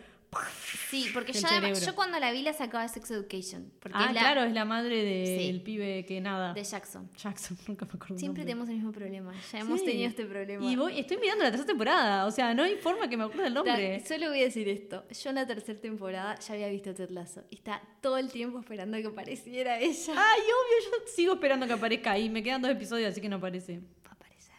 Sí, 0.91 1.07
porque 1.15 1.33
yo, 1.33 1.47
además- 1.49 1.87
yo 1.87 1.95
cuando 1.95 2.19
la 2.19 2.33
vi 2.33 2.43
la 2.43 2.53
sacaba 2.53 2.83
de 2.83 2.89
Sex 2.89 3.11
Education. 3.13 3.73
Porque 3.81 3.97
Ah, 3.99 4.07
es 4.09 4.15
la 4.15 4.21
claro, 4.21 4.43
es 4.43 4.53
la 4.53 4.65
madre 4.65 5.05
del 5.05 5.39
Sí. 5.57 5.63
pibe 5.65 6.05
que 6.05 6.21
nada. 6.21 6.53
de 6.53 6.65
Jackson. 6.65 7.09
Jackson, 7.17 7.57
nunca 7.69 7.85
me 7.87 7.93
acuerdo. 7.95 8.19
Siempre 8.19 8.43
tenemos 8.43 8.69
el 8.69 8.75
mismo 8.77 8.91
problema. 8.93 9.33
Ya 9.53 9.61
hemos 9.61 9.81
Sí. 9.81 9.87
tenido 9.87 10.09
este 10.09 10.25
problema. 10.27 10.65
Y 10.65 10.75
voy, 10.77 10.99
estoy 10.99 11.17
mirando 11.19 11.45
la 11.45 11.51
tercera 11.51 11.67
temporada. 11.69 12.27
O 12.27 12.31
sea, 12.31 12.53
no 12.55 12.65
hay 12.65 12.77
forma 12.77 13.09
que 13.09 13.17
me 13.17 13.25
acuerde 13.25 13.47
el 13.47 13.55
nombre. 13.55 14.05
Solo 14.07 14.29
voy 14.31 14.41
a 14.41 14.45
decir 14.45 14.69
esto. 14.69 15.05
Yo 15.11 15.31
en 15.31 15.37
la 15.37 15.47
tercera 15.47 15.81
temporada 15.81 16.39
ya 16.41 16.55
había 16.55 16.69
visto 16.69 16.93
Ted 16.95 17.11
Lasso. 17.11 17.45
Y 17.51 17.57
está 17.57 17.81
todo 18.01 18.19
el 18.19 18.31
tiempo 18.33 18.59
esperando 18.59 18.99
que 18.99 19.07
apareciera 19.07 19.79
ella. 19.79 20.15
Ay, 20.17 20.41
obvio, 20.41 20.91
yo 20.91 21.07
sigo 21.15 21.35
esperando 21.35 21.67
que 21.67 21.73
aparezca 21.75 22.13
ahí. 22.13 22.29
Me 22.29 22.43
quedan 22.43 22.63
dos 22.63 22.71
episodios, 22.73 23.11
así 23.13 23.21
que 23.21 23.29
no 23.29 23.37
aparece. 23.37 23.81
Va 24.05 24.11
a 24.11 24.15
aparecer. 24.15 24.55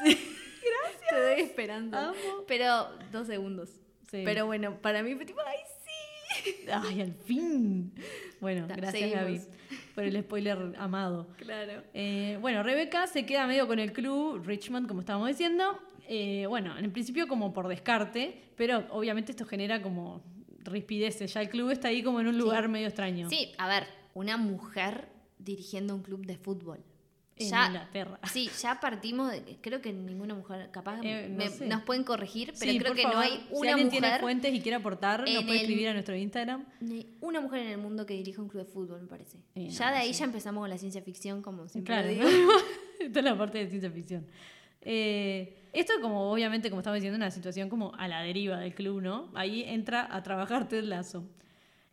Gracias. 0.04 1.10
Te 1.10 1.20
doy 1.20 1.40
esperando. 1.40 1.96
Amo. 1.98 2.14
Pero 2.46 2.88
dos 3.12 3.26
segundos. 3.26 3.70
Sí. 4.14 4.22
Pero 4.24 4.46
bueno, 4.46 4.80
para 4.80 5.02
mí 5.02 5.14
fue 5.14 5.24
tipo, 5.24 5.40
ay, 5.44 5.58
sí. 5.84 6.66
Ay, 6.72 7.00
al 7.00 7.12
fin. 7.12 7.92
Bueno, 8.40 8.66
Ta, 8.66 8.76
gracias. 8.76 9.10
Gaby 9.10 9.40
por 9.94 10.04
el 10.04 10.22
spoiler 10.22 10.74
amado. 10.78 11.28
Claro. 11.36 11.82
Eh, 11.92 12.38
bueno, 12.40 12.62
Rebeca 12.62 13.06
se 13.06 13.26
queda 13.26 13.46
medio 13.46 13.66
con 13.66 13.78
el 13.78 13.92
club, 13.92 14.42
Richmond, 14.44 14.88
como 14.88 15.00
estábamos 15.00 15.28
diciendo. 15.28 15.78
Eh, 16.08 16.46
bueno, 16.48 16.76
en 16.78 16.92
principio 16.92 17.26
como 17.26 17.52
por 17.52 17.68
descarte, 17.68 18.40
pero 18.56 18.86
obviamente 18.90 19.32
esto 19.32 19.44
genera 19.44 19.82
como 19.82 20.22
rispideces. 20.60 21.32
Ya 21.34 21.42
el 21.42 21.48
club 21.48 21.70
está 21.70 21.88
ahí 21.88 22.02
como 22.02 22.20
en 22.20 22.28
un 22.28 22.38
lugar 22.38 22.68
medio 22.68 22.86
extraño. 22.86 23.28
Sí, 23.28 23.52
a 23.58 23.68
ver, 23.68 23.86
una 24.14 24.36
mujer 24.36 25.08
dirigiendo 25.38 25.94
un 25.94 26.02
club 26.02 26.24
de 26.24 26.36
fútbol. 26.36 26.80
En 27.36 27.48
ya, 27.50 27.66
Inglaterra. 27.66 28.20
Sí, 28.32 28.48
ya 28.62 28.78
partimos 28.78 29.32
de 29.32 29.58
creo 29.60 29.80
que 29.80 29.92
ninguna 29.92 30.34
mujer, 30.34 30.70
capaz 30.70 31.00
Eh, 31.02 31.26
no 31.28 31.36
me- 31.36 31.48
sé. 31.48 31.66
nos 31.66 31.82
pueden 31.82 32.04
corregir, 32.04 32.52
pero 32.58 32.70
Sí, 32.70 32.78
creo 32.78 32.94
que 32.94 33.02
favor, 33.02 33.16
no 33.16 33.22
hay 33.22 33.30
si 33.48 33.56
una 33.56 33.70
alguien 33.70 33.90
tiene 33.90 34.06
mujer, 34.06 34.20
fuentes 34.20 34.54
y 34.54 34.60
quiere 34.60 34.76
aportar, 34.76 35.20
nos 35.28 35.42
puede 35.42 35.50
el- 35.56 35.56
escribir 35.62 35.88
a 35.88 35.92
nuestro 35.94 36.14
Instagram. 36.14 36.64
ni 36.80 37.16
una 37.20 37.40
mujer 37.40 37.62
en 37.62 37.68
el 37.72 37.78
mundo 37.78 38.06
que 38.06 38.14
dirija 38.14 38.40
un 38.40 38.48
club 38.48 38.64
de 38.64 38.70
fútbol, 38.72 39.02
me 39.02 39.08
parece. 39.08 39.38
Eh, 39.56 39.68
ya 39.68 39.86
no, 39.86 39.92
de 39.96 39.98
ahí 40.02 40.14
sí. 40.14 40.20
ya 40.20 40.26
empezamos 40.26 40.60
con 40.62 40.70
la 40.70 40.78
ciencia 40.78 41.02
ficción, 41.02 41.42
como 41.42 41.68
siempre 41.68 41.92
Claro, 41.92 42.08
digo. 42.08 42.22
esta 43.00 43.18
es 43.18 43.24
la 43.24 43.36
parte 43.36 43.58
de 43.58 43.66
ciencia 43.68 43.90
ficción. 43.90 44.26
Eh, 44.80 45.56
esto 45.72 45.94
como 46.00 46.30
obviamente, 46.30 46.68
como 46.70 46.80
estaba 46.80 46.94
diciendo, 46.94 47.16
una 47.16 47.30
situación 47.32 47.68
como 47.68 47.92
a 47.96 48.06
la 48.06 48.20
deriva 48.22 48.58
del 48.58 48.74
club, 48.74 49.00
¿no? 49.02 49.30
Ahí 49.34 49.64
entra 49.66 50.06
a 50.14 50.22
trabajar 50.22 50.68
Ted 50.68 50.84
Lasso. 50.84 51.24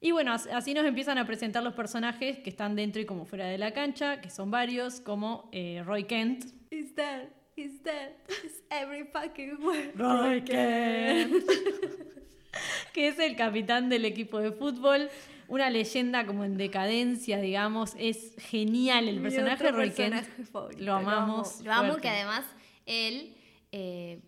Y 0.03 0.11
bueno, 0.11 0.33
as- 0.33 0.47
así 0.47 0.73
nos 0.73 0.83
empiezan 0.85 1.19
a 1.19 1.25
presentar 1.27 1.61
los 1.61 1.73
personajes 1.75 2.39
que 2.39 2.49
están 2.49 2.75
dentro 2.75 2.99
y 3.01 3.05
como 3.05 3.25
fuera 3.25 3.45
de 3.45 3.57
la 3.59 3.71
cancha, 3.71 4.19
que 4.19 4.31
son 4.31 4.49
varios, 4.49 4.99
como 4.99 5.47
eh, 5.51 5.83
Roy 5.85 6.05
Kent. 6.05 6.45
Is 6.71 6.95
that, 6.95 7.25
is 7.55 7.83
that, 7.83 8.09
is 8.43 8.63
every 8.71 9.03
fucking 9.05 9.57
word. 9.63 9.91
Roy 9.95 10.41
Kent. 10.43 11.43
que 12.93 13.07
es 13.09 13.19
el 13.19 13.35
capitán 13.35 13.89
del 13.89 14.05
equipo 14.05 14.39
de 14.39 14.51
fútbol. 14.51 15.09
Una 15.47 15.69
leyenda 15.69 16.25
como 16.25 16.45
en 16.45 16.57
decadencia, 16.57 17.37
digamos. 17.39 17.93
Es 17.99 18.35
genial 18.39 19.07
el 19.07 19.21
personaje 19.21 19.65
de 19.65 19.71
Roy 19.71 19.91
Kent. 19.91 20.15
personaje 20.15 20.43
favorito, 20.45 20.83
Lo 20.83 20.93
amamos. 20.95 21.61
Lo 21.63 21.73
amo, 21.73 21.97
que 21.97 22.09
además 22.09 22.45
él, 22.85 23.35
eh, 23.71 24.19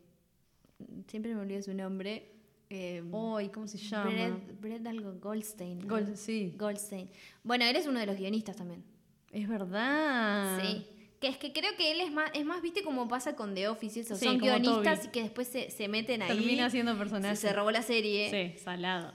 siempre 1.08 1.34
me 1.34 1.42
olvido 1.42 1.62
su 1.64 1.74
nombre. 1.74 2.30
Eh, 2.70 3.04
Ay, 3.38 3.50
¿cómo 3.50 3.68
se 3.68 3.78
llama? 3.78 4.10
Brett, 4.10 4.60
Brett 4.62 4.88
algo, 4.88 5.14
Goldstein. 5.20 5.80
¿no? 5.80 5.88
Gold- 5.96 6.16
sí. 6.16 6.54
Goldstein. 6.58 7.10
Bueno, 7.44 7.66
él 7.66 7.76
es 7.76 7.86
uno 7.88 8.00
de 8.00 8.06
los 8.08 8.18
guionistas 8.18 8.56
también. 8.56 8.84
Es 9.32 9.48
verdad. 9.48 10.60
Sí. 10.62 10.86
Que 11.20 11.28
es 11.30 11.38
que 11.38 11.54
creo 11.54 11.72
que 11.78 11.92
él 11.92 12.02
es 12.02 12.12
más, 12.12 12.30
es 12.34 12.46
más, 12.46 12.62
viste 12.62 12.84
cómo 12.84 13.08
pasa 13.08 13.36
con 13.36 13.54
The 13.56 13.68
Office, 13.68 14.00
eso. 14.02 14.16
Sí, 14.16 14.26
son 14.26 14.40
como 14.40 14.52
guionistas 14.52 15.00
Toby. 15.00 15.08
y 15.08 15.12
que 15.12 15.22
después 15.24 15.48
se, 15.48 15.70
se 15.72 15.88
meten 15.88 16.22
ahí. 16.22 16.30
Termina 16.30 16.70
siendo 16.70 16.94
se, 16.94 16.98
personaje. 16.98 17.36
se 17.36 17.54
robó 17.54 17.72
la 17.72 17.82
serie. 17.82 18.30
Sí, 18.54 18.60
salado. 18.60 19.14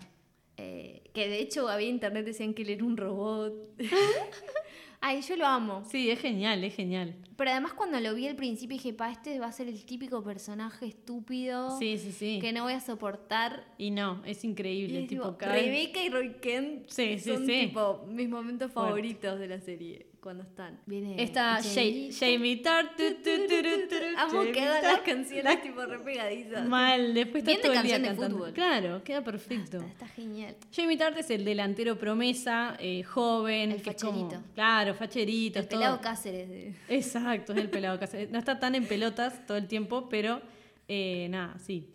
Eh, 0.56 1.02
que 1.12 1.28
de 1.28 1.40
hecho 1.40 1.68
había 1.68 1.88
internet 1.88 2.24
decían 2.24 2.54
que 2.54 2.62
él 2.62 2.70
era 2.70 2.84
un 2.84 2.96
robot. 2.96 3.54
Ay, 5.00 5.20
yo 5.22 5.36
lo 5.36 5.46
amo. 5.46 5.84
Sí, 5.90 6.10
es 6.10 6.18
genial, 6.20 6.64
es 6.64 6.74
genial. 6.74 7.14
Pero 7.38 7.52
además 7.52 7.72
cuando 7.72 8.00
lo 8.00 8.14
vi 8.14 8.26
al 8.26 8.34
principio 8.34 8.76
dije, 8.76 8.92
pa, 8.92 9.10
este 9.12 9.38
va 9.38 9.46
a 9.46 9.52
ser 9.52 9.68
el 9.68 9.84
típico 9.86 10.22
personaje 10.24 10.86
estúpido 10.86 11.78
Sí, 11.78 11.96
sí, 11.96 12.10
sí. 12.12 12.38
que 12.40 12.52
no 12.52 12.64
voy 12.64 12.72
a 12.72 12.80
soportar. 12.80 13.64
Y 13.78 13.92
no, 13.92 14.20
es 14.26 14.42
Y 14.44 14.48
increíble. 14.48 15.02
es 15.02 15.08
tipo, 15.08 15.22
tipo, 15.26 15.38
cada 15.38 15.52
Rebeca 15.54 16.02
y 16.02 16.08
Roy 16.10 16.34
Kent 16.40 16.88
Sí, 16.88 17.16
sí, 17.18 17.30
son 17.30 17.46
sí. 17.46 17.66
tipo 17.68 18.04
mis 18.08 18.28
momentos 18.28 18.72
Fuerte. 18.72 18.88
favoritos 18.90 19.38
de 19.38 19.46
la 19.46 19.60
serie 19.60 20.06
cuando 20.20 20.42
están. 20.42 20.80
Viene 20.84 21.22
Está 21.22 21.60
Jamie. 21.62 22.56
Tart. 22.56 22.98
Amo 24.18 24.32
Jamie 24.32 24.52
que 24.52 24.60
hagan 24.60 24.82
Tart. 24.82 24.92
las 24.96 25.00
canciones 25.02 25.62
tipo 25.62 25.86
re 25.86 25.98
pegadizas. 26.00 26.66
Mal, 26.68 27.14
después 27.14 27.42
está 27.44 27.50
Bien 27.52 27.62
de 27.62 27.68
todo 27.68 27.72
el 27.80 27.82
día 27.86 27.98
de 28.00 28.04
cantando. 28.08 28.36
fútbol. 28.36 28.52
Claro, 28.52 29.04
queda 29.04 29.22
perfecto. 29.22 29.76
Está, 29.78 29.86
está 29.88 30.08
genial. 30.08 30.56
Jamie 30.74 30.96
Tart 30.96 31.16
es 31.18 31.30
el 31.30 31.44
delantero 31.44 31.96
promesa, 31.96 32.76
eh, 32.80 33.04
joven. 33.04 33.70
El 33.72 33.80
que 33.82 33.90
es 33.90 34.02
como- 34.02 34.24
facherito. 34.28 34.48
claro, 34.54 34.94
facherito. 34.94 35.58
El 35.60 35.68
todo. 35.68 35.78
pelado 35.80 36.00
Cáceres. 36.00 36.48
de- 36.48 36.74
Exacto, 36.88 37.27
es 37.34 37.48
el 37.50 37.70
pelado 37.70 37.98
Cáceres. 37.98 38.30
No 38.30 38.38
está 38.38 38.58
tan 38.58 38.74
en 38.74 38.86
pelotas 38.86 39.46
todo 39.46 39.56
el 39.56 39.66
tiempo, 39.68 40.08
pero 40.08 40.40
eh, 40.88 41.26
nada, 41.30 41.58
sí. 41.58 41.90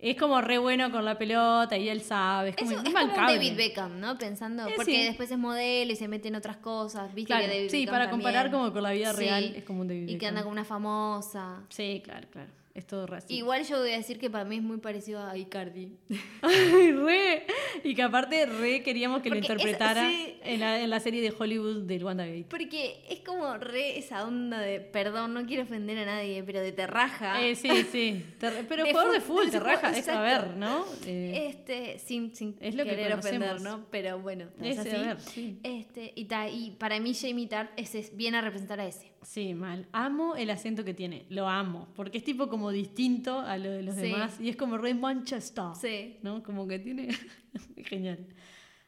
Es 0.00 0.16
como 0.16 0.40
re 0.40 0.58
bueno 0.58 0.92
con 0.92 1.04
la 1.04 1.18
pelota 1.18 1.76
y 1.76 1.88
él 1.88 2.00
sabe. 2.02 2.50
Es 2.50 2.56
como, 2.56 2.70
un- 2.70 2.76
es 2.76 2.84
es 2.86 2.92
como 2.94 3.02
un 3.04 3.08
bancable. 3.10 3.34
David 3.34 3.56
Beckham, 3.56 3.98
¿no? 3.98 4.16
Pensando, 4.16 4.68
Eh, 4.68 4.72
porque 4.76 4.92
sí. 4.96 5.02
después 5.04 5.28
es 5.30 5.38
modelo 5.38 5.92
y 5.92 5.96
se 5.96 6.06
mete 6.06 6.28
en 6.28 6.36
otras 6.36 6.58
cosas. 6.58 7.12
¿Viste 7.14 7.26
Claro, 7.32 7.46
que 7.46 7.54
David 7.56 7.68
sí, 7.70 7.80
Beckham 7.80 7.94
para 7.94 8.10
comparar 8.10 8.42
también? 8.44 8.60
como 8.62 8.72
con 8.72 8.82
la 8.84 8.92
vida 8.92 9.10
Sí, 9.12 9.16
real 9.18 9.52
es 9.56 9.64
como 9.64 9.80
un 9.80 9.88
David 9.88 10.02
Y 10.02 10.06
que 10.06 10.12
Beckham. 10.14 10.28
anda 10.28 10.42
con 10.44 10.52
una 10.52 10.64
famosa. 10.64 11.62
Sí, 11.68 12.00
claro, 12.04 12.28
claro. 12.30 12.50
Es 12.78 12.86
todo 12.86 13.08
racista. 13.08 13.34
Igual 13.34 13.64
yo 13.64 13.80
voy 13.80 13.90
a 13.90 13.96
decir 13.96 14.20
que 14.20 14.30
para 14.30 14.44
mí 14.44 14.56
es 14.56 14.62
muy 14.62 14.76
parecido 14.78 15.20
a 15.20 15.36
Icardi. 15.36 15.90
Ay, 16.42 16.92
re. 16.92 17.44
Y 17.82 17.92
que 17.96 18.02
aparte 18.02 18.46
re 18.46 18.84
queríamos 18.84 19.20
que 19.20 19.30
lo 19.30 19.34
es- 19.34 19.42
interpretara 19.42 20.08
sí. 20.08 20.36
en, 20.44 20.60
la, 20.60 20.80
en 20.80 20.88
la 20.88 21.00
serie 21.00 21.20
de 21.20 21.34
Hollywood 21.36 21.82
del 21.82 22.04
WandaGate. 22.04 22.46
Porque 22.48 23.04
es 23.10 23.18
como 23.20 23.56
re 23.56 23.98
esa 23.98 24.24
onda 24.24 24.60
de, 24.60 24.78
perdón, 24.78 25.34
no 25.34 25.44
quiero 25.44 25.64
ofender 25.64 25.98
a 25.98 26.04
nadie, 26.04 26.44
pero 26.44 26.60
de 26.60 26.70
terraja. 26.70 27.42
Eh, 27.42 27.56
sí, 27.56 27.68
sí. 27.90 28.24
Pero 28.38 28.84
De 28.84 28.90
jugador 28.92 29.12
de 29.12 29.20
fútbol 29.20 29.46
de 29.46 29.50
te 29.52 29.58
fútbol, 29.58 29.72
raja, 29.74 29.90
es 29.98 30.08
a 30.08 30.20
ver, 30.22 30.56
¿no? 30.56 30.84
Eh, 31.04 31.48
Este, 31.50 31.98
sin, 31.98 32.34
sin 32.36 32.56
Es 32.60 32.76
lo 32.76 32.84
que 32.84 32.90
querer 32.90 33.12
ofender, 33.14 33.48
conocemos. 33.56 33.78
¿no? 33.80 33.86
Pero 33.90 34.20
bueno, 34.20 34.46
Es, 34.62 34.78
es 34.78 34.78
a 34.78 34.82
así. 34.82 34.90
ver, 34.90 35.20
sí. 35.20 35.58
Este, 35.64 36.12
y, 36.14 36.26
ta- 36.26 36.48
y 36.48 36.70
para 36.78 37.00
mí 37.00 37.12
Jamie 37.12 37.48
Tart 37.48 37.72
es- 37.76 38.16
viene 38.16 38.38
a 38.38 38.40
representar 38.40 38.78
a 38.78 38.86
ese. 38.86 39.10
Sí, 39.22 39.54
mal. 39.54 39.86
Amo 39.92 40.36
el 40.36 40.50
acento 40.50 40.84
que 40.84 40.94
tiene, 40.94 41.26
lo 41.28 41.48
amo, 41.48 41.88
porque 41.94 42.18
es 42.18 42.24
tipo 42.24 42.48
como 42.48 42.70
distinto 42.70 43.40
a 43.40 43.58
lo 43.58 43.70
de 43.70 43.82
los 43.82 43.94
Sí. 43.96 44.02
demás 44.02 44.40
y 44.40 44.48
es 44.48 44.56
como 44.56 44.78
re 44.78 44.94
Manchester, 44.94 45.64
Sí. 45.80 46.16
¿no? 46.22 46.42
Como 46.42 46.66
que 46.66 46.78
tiene... 46.78 47.08
Genial. 47.76 48.26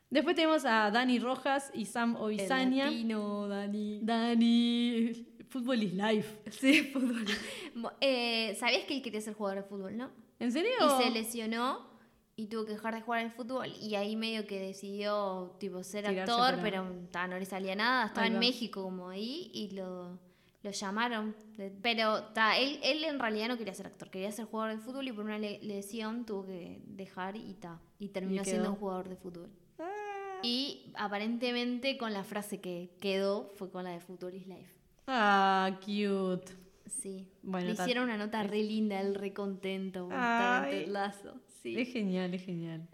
Después 0.09 0.35
tenemos 0.35 0.65
a 0.65 0.91
Dani 0.91 1.19
Rojas 1.19 1.71
y 1.75 1.85
Sam 1.85 2.17
Ovisania. 2.17 2.87
latino, 2.87 3.47
Dani. 3.49 4.01
Dani, 4.03 5.13
fútbol 5.49 5.83
is 5.83 5.95
life. 5.95 6.51
Sí, 6.51 6.83
fútbol. 6.93 7.25
Eh, 8.01 8.57
¿Sabías 8.59 8.85
que 8.85 8.97
él 8.97 9.03
quería 9.03 9.21
ser 9.21 9.35
jugador 9.35 9.63
de 9.63 9.69
fútbol, 9.69 9.97
no? 9.97 10.11
¿En 10.39 10.51
serio? 10.53 10.71
Y 10.99 11.03
se 11.05 11.11
lesionó 11.11 11.90
y 12.41 12.47
tuvo 12.47 12.65
que 12.65 12.73
dejar 12.73 12.95
de 12.95 13.03
jugar 13.03 13.21
al 13.21 13.31
fútbol 13.31 13.73
y 13.81 13.95
ahí 13.95 14.17
medio 14.17 14.47
que 14.47 14.61
decidió 14.61 15.57
tipo 15.59 15.83
ser 15.83 16.05
Tirarse 16.07 16.33
actor, 16.33 16.57
para- 16.57 16.63
pero 16.63 16.87
ta, 17.11 17.27
no 17.27 17.39
le 17.39 17.45
salía 17.45 17.75
nada, 17.77 18.07
estaba 18.07 18.27
en. 18.27 18.39
México 18.39 18.83
como 18.83 19.09
ahí 19.11 19.51
y 19.53 19.71
lo, 19.71 20.19
lo 20.63 20.71
llamaron. 20.71 21.35
Pero 21.83 22.23
ta, 22.33 22.57
él, 22.59 22.79
él 22.83 23.05
en 23.05 23.19
realidad 23.19 23.49
no 23.49 23.59
quería 23.59 23.75
ser 23.75 23.87
actor, 23.87 24.11
quería 24.11 24.33
ser 24.33 24.47
jugador 24.47 24.77
de 24.77 24.83
fútbol 24.83 25.07
y 25.09 25.13
por 25.13 25.25
una 25.25 25.39
le- 25.39 25.61
lesión 25.63 26.25
tuvo 26.25 26.47
que 26.47 26.81
dejar 26.87 27.37
y 27.37 27.55
ta, 27.55 27.81
y 27.99 28.09
terminó 28.09 28.43
Y 28.43 28.45
siendo 28.45 28.71
un 28.71 28.77
jugador 28.77 29.09
de 29.09 29.17
fútbol. 29.17 29.51
Y 30.43 30.91
aparentemente 30.95 31.99
con 31.99 32.13
la 32.15 32.25
frase 32.25 32.61
que 32.61 32.91
quedó 33.01 33.51
fue 33.57 33.71
con 33.71 33.85
la 33.85 33.91
de 33.91 34.01
Fútbol 34.01 34.35
is 34.35 34.47
Life. 34.47 34.75
Ah, 35.07 35.79
cute. 35.81 36.53
Sí. 36.87 37.29
Bueno, 37.43 37.67
Le 37.67 37.73
hicieron 37.75 38.05
una 38.05 38.17
nota 38.17 38.43
re 38.43 38.63
linda, 38.63 39.01
él 39.01 39.15
re 39.15 39.35
contento. 39.35 40.09
Ay. 40.11 40.87
Lasso. 40.87 41.35
Sí. 41.63 41.79
Es 41.79 41.93
genial, 41.93 42.33
es 42.35 42.43
genial. 42.45 42.87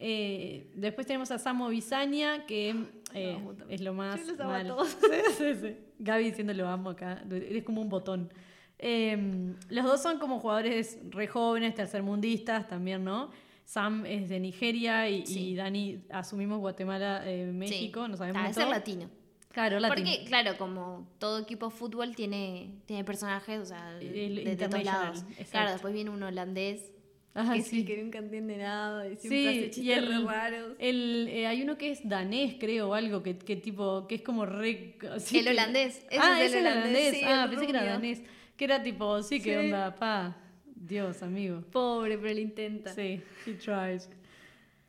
Eh, 0.00 0.70
después 0.74 1.06
tenemos 1.06 1.30
a 1.30 1.38
Samo 1.38 1.68
Bisania, 1.68 2.46
que 2.46 2.74
eh, 3.14 3.38
es 3.68 3.80
lo 3.80 3.92
más. 3.94 4.20
Yo 4.20 4.32
los 4.32 4.40
amo 4.40 4.50
a 4.50 4.52
mal. 4.58 4.66
todos. 4.66 4.96
Sí, 5.38 5.54
sí. 5.60 5.76
Gaby 5.98 6.24
diciendo 6.24 6.52
lo 6.54 6.68
amo 6.68 6.90
acá. 6.90 7.24
Es 7.30 7.64
como 7.64 7.80
un 7.82 7.88
botón. 7.88 8.32
Eh, 8.78 9.54
los 9.70 9.84
dos 9.84 10.00
son 10.00 10.18
como 10.20 10.38
jugadores 10.38 10.98
re 11.10 11.26
jóvenes, 11.26 11.74
tercermundistas 11.74 12.68
también, 12.68 13.02
¿no? 13.02 13.30
Sam 13.64 14.06
es 14.06 14.28
de 14.28 14.38
Nigeria 14.40 15.10
y, 15.10 15.24
y 15.26 15.54
Dani 15.56 16.04
asumimos 16.10 16.60
Guatemala, 16.60 17.22
eh, 17.26 17.50
México, 17.52 18.06
no 18.06 18.16
sabemos. 18.16 18.42
Es 18.48 18.54
todo. 18.54 18.64
ser 18.64 18.70
latino. 18.70 19.10
Claro, 19.50 19.80
latino. 19.80 20.08
Porque, 20.08 20.24
claro, 20.26 20.56
como 20.56 21.08
todo 21.18 21.40
equipo 21.40 21.66
de 21.70 21.72
fútbol 21.74 22.14
tiene, 22.14 22.70
tiene 22.86 23.02
personajes, 23.04 23.58
o 23.60 23.66
sea, 23.66 23.94
de, 23.94 24.08
de- 24.10 24.56
todos 24.56 24.84
lados. 24.84 25.18
exacto. 25.30 25.50
Claro, 25.50 25.72
después 25.72 25.92
viene 25.92 26.10
un 26.10 26.22
holandés 26.22 26.92
Ah, 27.34 27.52
que, 27.54 27.62
sí. 27.62 27.70
sí, 27.80 27.84
que 27.84 28.02
nunca 28.02 28.18
entiende 28.18 28.56
nada 28.56 29.06
y 29.06 29.16
siempre 29.16 29.38
Sí, 29.38 29.46
hace 29.46 29.58
y 29.66 29.70
chistes 29.70 29.96
el, 29.98 30.06
re 30.08 30.24
raros. 30.24 30.72
el, 30.78 31.28
eh, 31.30 31.46
hay 31.46 31.62
uno 31.62 31.78
que 31.78 31.92
es 31.92 32.08
danés, 32.08 32.56
creo, 32.58 32.88
o 32.90 32.94
algo, 32.94 33.22
que, 33.22 33.38
que 33.38 33.54
tipo, 33.56 34.06
que 34.08 34.16
es 34.16 34.22
como 34.22 34.44
re... 34.44 34.96
sí, 35.18 35.38
El 35.38 35.44
que- 35.44 35.50
holandés, 35.50 35.98
ese 36.10 36.18
ah, 36.20 36.42
es 36.42 36.52
el 36.52 36.60
holandés, 36.66 36.84
holandés. 36.86 37.14
sí, 37.18 37.20
ah, 37.24 37.46
pensé 37.48 37.64
que 37.66 37.70
era 37.70 37.80
rubio. 37.80 37.92
danés. 37.92 38.22
Que 38.56 38.64
era 38.64 38.82
tipo, 38.82 39.22
sí, 39.22 39.40
que 39.40 39.56
onda, 39.56 39.94
pa, 39.94 40.36
Dios, 40.74 41.22
amigo. 41.22 41.62
Pobre, 41.70 42.16
pero 42.18 42.30
él 42.30 42.40
intenta. 42.40 42.92
Sí, 42.92 43.20
he 43.46 43.52
tries. 43.54 44.08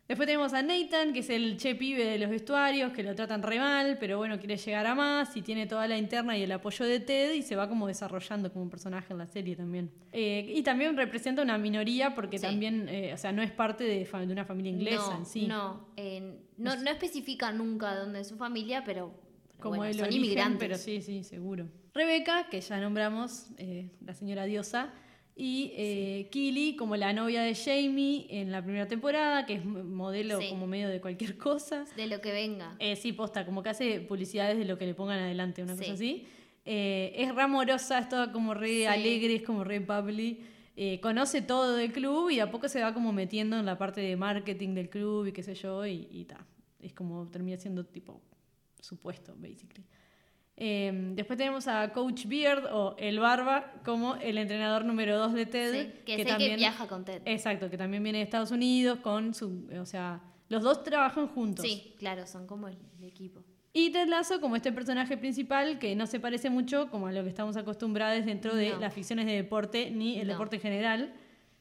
Después 0.09 0.25
tenemos 0.25 0.53
a 0.53 0.63
Nathan, 0.63 1.13
que 1.13 1.19
es 1.19 1.29
el 1.29 1.55
che 1.57 1.75
pibe 1.75 2.03
de 2.03 2.17
los 2.17 2.31
vestuarios, 2.31 2.91
que 2.93 3.03
lo 3.03 3.13
tratan 3.13 3.43
re 3.43 3.59
mal, 3.59 3.97
pero 3.99 4.17
bueno, 4.17 4.39
quiere 4.39 4.57
llegar 4.57 4.87
a 4.87 4.95
más 4.95 5.37
y 5.37 5.43
tiene 5.43 5.67
toda 5.67 5.87
la 5.87 5.99
interna 5.99 6.35
y 6.35 6.41
el 6.41 6.51
apoyo 6.51 6.83
de 6.83 6.99
Ted 6.99 7.33
y 7.33 7.43
se 7.43 7.55
va 7.55 7.69
como 7.69 7.85
desarrollando 7.85 8.51
como 8.51 8.67
personaje 8.71 9.13
en 9.13 9.19
la 9.19 9.27
serie 9.27 9.55
también. 9.55 9.91
Eh, 10.11 10.51
y 10.55 10.63
también 10.63 10.97
representa 10.97 11.43
una 11.43 11.59
minoría 11.59 12.15
porque 12.15 12.39
Sí. 12.39 12.47
también, 12.47 12.89
eh, 12.89 13.13
o 13.13 13.17
sea, 13.17 13.31
no 13.31 13.43
es 13.43 13.51
parte 13.51 13.83
de, 13.83 14.09
una 14.31 14.45
familia 14.45 14.71
inglesa 14.71 15.11
no, 15.11 15.17
en 15.19 15.25
sí. 15.27 15.45
No, 15.45 15.85
eh, 15.95 16.39
no, 16.57 16.75
no 16.75 16.89
especifica 16.89 17.51
nunca 17.51 17.95
dónde 17.95 18.21
es 18.21 18.27
su 18.29 18.35
familia, 18.35 18.83
pero, 18.83 19.11
pero 19.13 19.59
como 19.61 19.75
bueno, 19.75 19.91
el 19.91 19.93
son 19.93 20.05
origen, 20.05 20.23
inmigrantes. 20.23 20.59
pero 20.59 20.75
sí, 20.79 21.03
sí, 21.03 21.23
seguro. 21.23 21.67
Rebeca, 21.93 22.47
que 22.49 22.61
ya 22.61 22.79
nombramos, 22.81 23.51
eh, 23.57 23.91
la 24.03 24.15
señora 24.15 24.45
diosa, 24.45 24.91
y 25.39 25.71
eh, 25.75 26.27
Kili 26.31 26.75
como 26.75 26.95
la 26.97 27.13
novia 27.13 27.41
de 27.41 27.55
Jamie 27.55 28.27
en 28.29 28.51
la 28.51 28.61
primera 28.61 28.87
temporada, 28.87 29.45
que 29.45 29.53
es 29.53 29.65
modelo 29.65 30.39
Sí. 30.41 30.49
como 30.49 30.67
medio 30.67 30.89
de 30.89 30.99
cualquier 30.99 31.37
cosa. 31.37 31.85
De 31.95 32.07
lo 32.07 32.19
que 32.19 32.31
venga. 32.33 32.75
Eh, 32.79 32.95
sí, 32.97 33.13
posta, 33.13 33.45
como 33.45 33.63
que 33.63 33.69
hace 33.69 34.01
publicidades 34.01 34.57
de 34.57 34.65
lo 34.65 34.77
que 34.77 34.85
le 34.85 34.93
pongan 34.93 35.19
adelante, 35.19 35.63
una 35.63 35.73
Sí. 35.75 35.79
cosa 35.79 35.93
así. 35.93 36.25
Eh, 36.65 37.13
es 37.15 37.33
re 37.33 37.41
amorosa, 37.41 37.99
es 37.99 38.09
toda 38.09 38.31
como 38.33 38.53
re 38.53 38.87
alegre, 38.87 39.35
es 39.35 39.43
como 39.43 39.63
re 39.63 39.79
bubbly. 39.79 40.41
Eh, 40.75 40.99
conoce 41.01 41.41
todo 41.41 41.75
del 41.75 41.91
club 41.91 42.29
y 42.29 42.39
a 42.41 42.51
poco 42.51 42.67
se 42.67 42.81
va 42.81 42.93
como 42.93 43.11
metiendo 43.13 43.57
en 43.57 43.65
la 43.65 43.77
parte 43.77 44.01
de 44.01 44.15
marketing 44.17 44.75
del 44.75 44.89
club 44.89 45.25
y 45.27 45.31
qué 45.31 45.41
sé 45.43 45.55
yo, 45.55 45.85
y, 45.85 46.07
y 46.11 46.25
ta. 46.25 46.45
Es 46.81 46.93
como 46.93 47.27
termina 47.29 47.57
siendo 47.57 47.85
tipo 47.85 48.21
supuesto, 48.81 49.35
basically. 49.37 49.85
Eh, 50.61 50.91
después 51.15 51.37
tenemos 51.37 51.67
a 51.69 51.91
Coach 51.93 52.25
Beard 52.25 52.65
o 52.73 52.95
El 52.99 53.19
Barba 53.19 53.73
como 53.85 54.15
el 54.17 54.37
entrenador 54.37 54.83
número 54.83 55.17
2 55.17 55.33
de 55.33 55.45
TED. 55.45 55.71
Sí, 55.71 55.91
que, 56.05 56.25
que 56.25 56.55
viaja 56.57 56.85
con 56.87 57.05
Ted. 57.05 57.21
Exacto, 57.25 57.69
que 57.69 57.77
también 57.77 58.03
viene 58.03 58.17
de 58.19 58.25
Estados 58.25 58.51
Unidos 58.51 58.99
con 58.99 59.33
su. 59.33 59.67
O 59.79 59.85
sea, 59.85 60.21
los 60.49 60.61
dos 60.61 60.83
trabajan 60.83 61.27
juntos. 61.29 61.65
Sí, 61.65 61.95
claro, 61.97 62.27
son 62.27 62.45
como 62.45 62.67
el, 62.67 62.77
el 62.97 63.05
equipo. 63.05 63.41
Y 63.71 63.91
Ted 63.91 64.07
Lasso 64.09 64.41
como 64.41 64.55
este 64.57 64.71
personaje 64.71 65.15
principal 65.15 65.79
que 65.79 65.95
no 65.95 66.07
se 66.07 66.19
parece 66.19 66.49
mucho 66.49 66.89
como 66.89 67.07
a 67.07 67.11
lo 67.11 67.23
que 67.23 67.29
estamos 67.29 67.55
acostumbrados 67.55 68.25
dentro 68.25 68.53
de 68.55 68.71
No. 68.71 68.79
las 68.79 68.93
ficciones 68.93 69.27
de 69.27 69.33
deporte 69.33 69.91
ni 69.91 70.19
el 70.19 70.27
No. 70.27 70.33
deporte 70.33 70.57
en 70.57 70.61
general. 70.61 71.13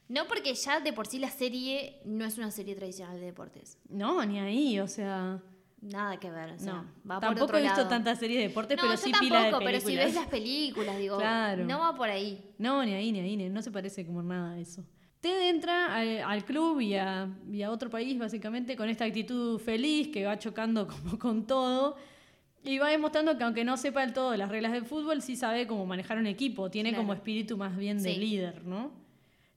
No 0.09 0.27
porque 0.27 0.55
ya 0.55 0.79
de 0.79 0.91
por 0.91 1.05
sí 1.05 1.19
la 1.19 1.29
serie 1.29 2.01
no 2.03 2.25
es 2.25 2.37
una 2.39 2.49
serie 2.49 2.75
tradicional 2.75 3.19
de 3.19 3.27
deportes. 3.27 3.77
No, 3.87 4.25
ni 4.25 4.39
ahí, 4.39 4.79
o 4.79 4.87
sea. 4.87 5.39
Nada 5.81 6.17
que 6.19 6.29
ver. 6.29 6.51
O 6.51 6.59
sea, 6.59 6.73
no. 6.73 6.83
va 7.09 7.15
por 7.15 7.19
Tampoco 7.21 7.43
otro 7.45 7.57
he 7.57 7.61
visto 7.61 7.77
lado. 7.77 7.89
tantas 7.89 8.19
series 8.19 8.39
de 8.41 8.47
deportes, 8.49 8.75
No, 8.77 8.81
pero 8.83 8.93
yo 8.93 8.97
sí 8.97 9.11
tampoco, 9.11 9.25
pila 9.29 9.43
de 9.43 9.51
pero 9.51 9.59
películas. 9.65 9.83
si 9.83 9.95
ves 9.95 10.15
las 10.15 10.27
películas, 10.27 10.97
digo, 10.97 11.17
Claro. 11.17 11.65
no 11.65 11.79
va 11.79 11.95
por 11.95 12.09
ahí. 12.09 12.43
No, 12.57 12.83
ni 12.83 12.93
ahí, 12.93 13.11
ni 13.11 13.19
ahí, 13.19 13.37
ni- 13.37 13.49
no 13.49 13.61
se 13.61 13.71
parece 13.71 14.05
como 14.05 14.21
nada 14.21 14.51
a 14.51 14.59
eso. 14.59 14.83
Ted 15.21 15.49
entra 15.49 15.93
al, 15.95 16.19
al 16.23 16.45
club 16.45 16.79
y 16.81 16.95
a, 16.95 17.27
y 17.51 17.61
a 17.61 17.71
otro 17.71 17.89
país, 17.89 18.17
básicamente, 18.17 18.75
con 18.75 18.89
esta 18.89 19.05
actitud 19.05 19.59
feliz 19.59 20.09
que 20.09 20.25
va 20.25 20.37
chocando 20.39 20.87
como 20.87 21.17
con 21.19 21.45
todo. 21.47 21.95
Y 22.63 22.77
va 22.77 22.89
demostrando 22.89 23.37
que 23.37 23.43
aunque 23.45 23.63
no 23.63 23.77
sepa 23.77 24.01
del 24.01 24.11
todo 24.11 24.35
las 24.35 24.49
reglas 24.49 24.73
del 24.73 24.83
fútbol, 24.85 25.21
sí 25.21 25.37
sabe 25.37 25.65
cómo 25.65 25.85
manejar 25.85 26.17
un 26.17 26.27
equipo. 26.27 26.69
Tiene 26.69 26.89
Claro. 26.89 27.03
como 27.03 27.13
espíritu 27.13 27.55
más 27.57 27.77
bien 27.77 28.03
de 28.03 28.13
Sí. 28.13 28.19
líder, 28.19 28.65
¿no? 28.65 28.91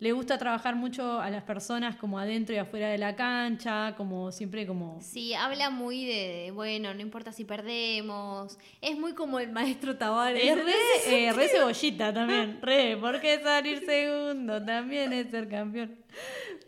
Le 0.03 0.11
gusta 0.11 0.37
trabajar 0.37 0.75
mucho 0.75 1.21
a 1.21 1.31
las 1.31 1.45
personas 1.45 1.95
como 1.95 2.19
adentro 2.19 2.53
y 2.53 2.59
afuera 2.59 2.89
de 2.89 2.99
la 2.99 3.15
cancha, 3.15 3.95
como 3.97 4.33
siempre 4.33 4.67
como... 4.67 5.01
Sí, 5.01 5.33
habla 5.33 5.71
muy 5.71 6.05
de, 6.05 6.51
bueno, 6.53 6.93
no 6.93 7.01
importa 7.01 7.31
si 7.31 7.45
perdemos. 7.45 8.59
Es 8.81 8.99
muy 8.99 9.13
como 9.13 9.39
el 9.39 9.53
maestro 9.53 9.97
Tavares. 9.97 10.43
Es 10.45 10.57
re, 10.57 10.73
eh, 11.29 11.33
re 11.33 11.47
cebollita 11.47 12.13
también, 12.13 12.59
re, 12.61 12.97
porque 13.01 13.41
salir 13.45 13.87
segundo 13.87 14.61
también 14.65 15.13
es 15.13 15.31
ser 15.31 15.49
campeón. 15.49 15.97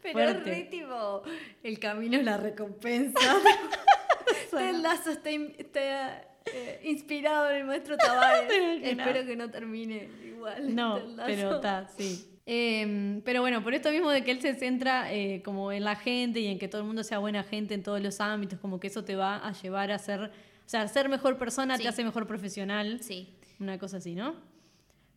Pero 0.00 0.20
es 0.20 0.44
re 0.44 0.68
tipo, 0.70 1.24
el 1.64 1.80
camino 1.80 2.18
es 2.18 2.24
la 2.24 2.36
recompensa. 2.36 3.18
Ted 4.52 4.76
Lasso 4.76 5.10
está, 5.10 5.30
está, 5.30 6.22
eh, 6.54 6.82
inspirado 6.84 7.50
en 7.50 7.56
el 7.56 7.64
maestro 7.64 7.96
Tavares. 7.96 8.80
Espero 8.80 9.26
que 9.26 9.34
no 9.34 9.50
termine 9.50 10.08
igual. 10.24 10.72
No, 10.72 11.00
pero 11.26 11.56
está, 11.56 11.88
sí. 11.98 12.30
Eh, 12.46 13.20
pero 13.24 13.40
bueno, 13.40 13.62
por 13.62 13.72
esto 13.74 13.90
mismo 13.90 14.10
de 14.10 14.22
que 14.22 14.30
él 14.30 14.40
se 14.42 14.54
centra 14.54 15.12
eh, 15.12 15.40
como 15.42 15.72
en 15.72 15.82
la 15.84 15.96
gente 15.96 16.40
y 16.40 16.46
en 16.46 16.58
que 16.58 16.68
todo 16.68 16.82
el 16.82 16.86
mundo 16.86 17.02
sea 17.02 17.18
buena 17.18 17.42
gente 17.42 17.72
en 17.74 17.82
todos 17.82 18.02
los 18.02 18.20
ámbitos, 18.20 18.58
como 18.60 18.78
que 18.78 18.88
eso 18.88 19.02
te 19.04 19.16
va 19.16 19.36
a 19.36 19.52
llevar 19.52 19.90
a 19.90 19.98
ser, 19.98 20.20
o 20.24 20.68
sea, 20.68 20.86
ser 20.88 21.08
mejor 21.08 21.38
persona 21.38 21.76
Sí. 21.76 21.82
te 21.84 21.88
hace 21.88 22.04
mejor 22.04 22.26
profesional, 22.26 23.00
Sí. 23.02 23.28
una 23.60 23.78
cosa 23.78 23.96
así, 23.96 24.14
¿no? 24.14 24.34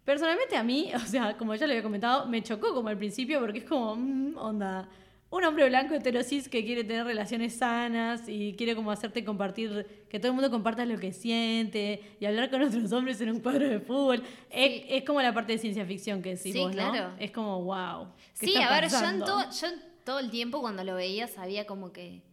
Personalmente 0.06 0.56
a 0.56 0.64
mí, 0.64 0.90
o 0.96 1.00
sea, 1.00 1.36
como 1.38 1.54
ya 1.56 1.68
lo 1.68 1.74
había 1.74 1.84
comentado, 1.84 2.28
me 2.28 2.42
chocó 2.44 2.74
como 2.74 2.88
al 2.88 2.98
principio 2.98 3.42
porque 3.42 3.60
es 3.60 3.66
como, 3.66 3.96
mm, 3.98 4.38
onda, 4.38 4.88
un 5.30 5.44
hombre 5.44 5.68
blanco 5.68 5.94
heterosis 5.94 6.48
que 6.48 6.64
quiere 6.64 6.84
tener 6.84 7.06
relaciones 7.06 7.56
sanas 7.56 8.24
y 8.28 8.54
quiere 8.54 8.76
como 8.76 8.92
hacerte 8.92 9.26
compartir, 9.26 10.06
que 10.10 10.20
todo 10.20 10.30
el 10.30 10.36
mundo 10.36 10.50
comparta 10.50 10.86
lo 10.86 10.98
que 10.98 11.12
siente 11.12 12.02
y 12.20 12.26
hablar 12.26 12.50
con 12.50 12.62
otros 12.62 12.92
hombres 12.94 13.20
en 13.20 13.32
un 13.32 13.40
cuadro 13.42 13.68
de 13.68 13.80
fútbol. 13.80 14.24
Es, 14.50 14.84
es 14.88 15.04
como 15.04 15.22
la 15.22 15.34
parte 15.34 15.54
de 15.54 15.58
ciencia 15.60 15.86
ficción 15.86 16.22
que 16.22 16.36
decís 16.36 16.54
Sí, 16.54 16.60
vos, 16.60 16.74
¿no? 16.76 16.92
claro. 16.92 17.14
Es 17.20 17.32
como, 17.32 17.62
wow. 17.64 18.08
¿qué 18.40 18.46
Sí, 18.46 18.54
está 18.54 18.68
a 18.68 18.80
ver, 18.80 18.90
yo, 18.90 18.98
en 18.98 19.20
yo 19.20 19.68
en 19.68 19.82
todo 20.06 20.20
el 20.20 20.30
tiempo 20.30 20.62
cuando 20.62 20.84
lo 20.86 20.96
veía 20.96 21.28
sabía 21.28 21.66
como 21.66 21.92
que, 21.92 22.24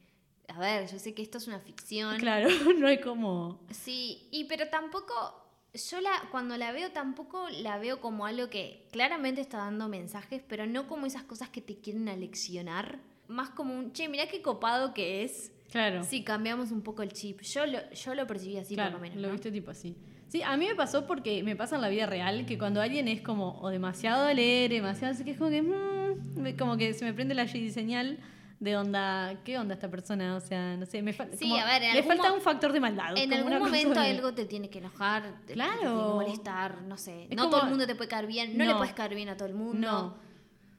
a 0.47 0.59
ver, 0.61 0.89
yo 0.89 0.99
sé 1.01 1.15
que 1.15 1.23
esto 1.23 1.39
es 1.39 1.49
una 1.49 1.59
ficción. 1.59 2.17
Claro, 2.19 2.49
no 2.79 2.87
hay 2.87 3.01
como... 3.01 3.61
Sí, 3.71 4.29
y 4.31 4.45
pero 4.45 4.69
tampoco, 4.69 5.44
yo 5.75 6.01
la, 6.01 6.11
cuando 6.31 6.57
la 6.57 6.73
veo 6.73 6.91
tampoco 6.93 7.49
la 7.63 7.79
veo 7.79 8.01
como 8.01 8.27
algo 8.27 8.49
que 8.49 8.87
claramente 8.93 9.41
está 9.41 9.59
dando 9.59 9.89
mensajes, 9.89 10.43
pero 10.47 10.67
no 10.67 10.87
como 10.87 11.07
esas 11.07 11.25
cosas 11.25 11.49
que 11.49 11.61
te 11.61 11.77
quieren 11.77 12.09
aleccionar. 12.09 12.99
Más 13.27 13.51
como 13.51 13.75
un, 13.75 13.93
che, 13.93 14.09
mirá 14.09 14.29
qué 14.29 14.43
copado 14.43 14.95
que 14.95 15.25
es 15.25 15.51
Claro. 15.71 16.05
si 16.05 16.23
cambiamos 16.23 16.71
un 16.71 16.83
poco 16.83 17.03
el 17.03 17.13
chip. 17.13 17.41
Yo 17.43 17.67
lo, 17.67 17.79
yo 17.91 18.15
lo 18.15 18.27
percibí 18.27 18.57
así 18.59 18.75
claro, 18.75 18.93
por 18.93 19.01
lo 19.01 19.03
menos. 19.03 19.21
lo 19.21 19.29
¿no? 19.29 19.33
viste 19.33 19.51
tipo 19.51 19.71
así. 19.71 19.97
Sí, 20.29 20.43
a 20.43 20.57
mí 20.57 20.67
me 20.67 20.75
pasó 20.75 21.07
porque 21.07 21.43
me 21.43 21.57
pasa 21.57 21.77
en 21.77 21.83
la 21.83 21.89
vida 21.89 22.07
real 22.07 22.47
que 22.47 22.59
cuando 22.59 22.81
alguien 22.81 23.09
es 23.09 23.21
como 23.23 23.59
o 23.61 23.69
demasiado 23.71 24.27
alegre, 24.27 24.77
demasiado 24.77 25.15
así 25.15 25.25
que 25.25 25.33
es 25.33 25.39
como 25.39 25.51
que 25.51 25.63
mm, 25.63 26.57
como 26.59 26.77
que 26.77 26.93
se 26.95 27.05
me 27.05 27.13
prende 27.13 27.35
la 27.35 27.49
señal 27.49 28.19
de 28.65 28.77
onda, 28.79 29.41
¿qué 29.45 29.59
onda 29.59 29.75
esta 29.75 29.91
persona? 29.91 30.37
O 30.37 30.41
sea, 30.41 30.77
no 30.77 30.87
sé, 30.87 31.03
me 31.03 31.13
falta 31.13 31.37
Sí, 31.37 31.57
a 31.57 31.67
ver, 31.67 31.83
en 31.83 31.93
le 31.93 31.99
algún 31.99 32.17
falta 32.17 32.33
un 32.33 32.41
factor 32.41 32.73
de 32.73 32.81
maldad. 32.81 33.17
En 33.17 33.33
algún 33.33 33.59
momento 33.59 34.01
de- 34.01 34.11
algo 34.11 34.33
te 34.33 34.47
tiene 34.47 34.71
que 34.71 34.79
enojar, 34.79 35.23
te- 35.43 35.49
te 35.49 35.53
Claro. 35.53 35.77
tiene 35.81 35.93
que 35.95 36.03
molestar, 36.15 36.83
no 36.83 36.97
sé. 36.97 37.25
Es 37.25 37.37
no 37.37 37.43
como- 37.45 37.51
todo 37.51 37.63
el 37.65 37.69
mundo 37.71 37.87
te 37.87 37.95
puede 37.95 38.09
caer 38.09 38.27
bien, 38.27 38.57
no, 38.57 38.65
le 38.65 38.75
puedes 38.75 38.95
caer 38.95 39.15
bien 39.15 39.29
a 39.29 39.37
todo 39.37 39.49
el 39.49 39.55
mundo. 39.55 39.79
No. 39.87 40.25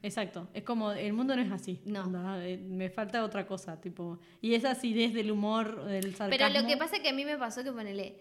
Exacto, 0.02 0.48
es 0.52 0.62
como 0.62 0.92
el 0.92 1.12
mundo 1.12 1.34
no 1.34 1.42
es 1.42 1.50
así. 1.50 1.80
No. 1.84 2.36
eh, 2.42 2.58
me 2.58 2.90
falta 2.90 3.24
otra 3.24 3.46
cosa, 3.46 3.80
tipo, 3.80 4.18
y 4.40 4.54
esa 4.54 4.72
acidez 4.72 5.14
del 5.14 5.30
humor, 5.30 5.84
del 5.84 6.14
sarcasmo. 6.14 6.30
Pero 6.48 6.60
lo 6.60 6.66
que 6.68 6.76
pasa 6.76 6.96
es 6.96 7.02
que 7.02 7.08
a 7.08 7.12
mí 7.12 7.24
me 7.24 7.38
pasó 7.38 7.64
que 7.64 7.72
ponele. 7.72 8.16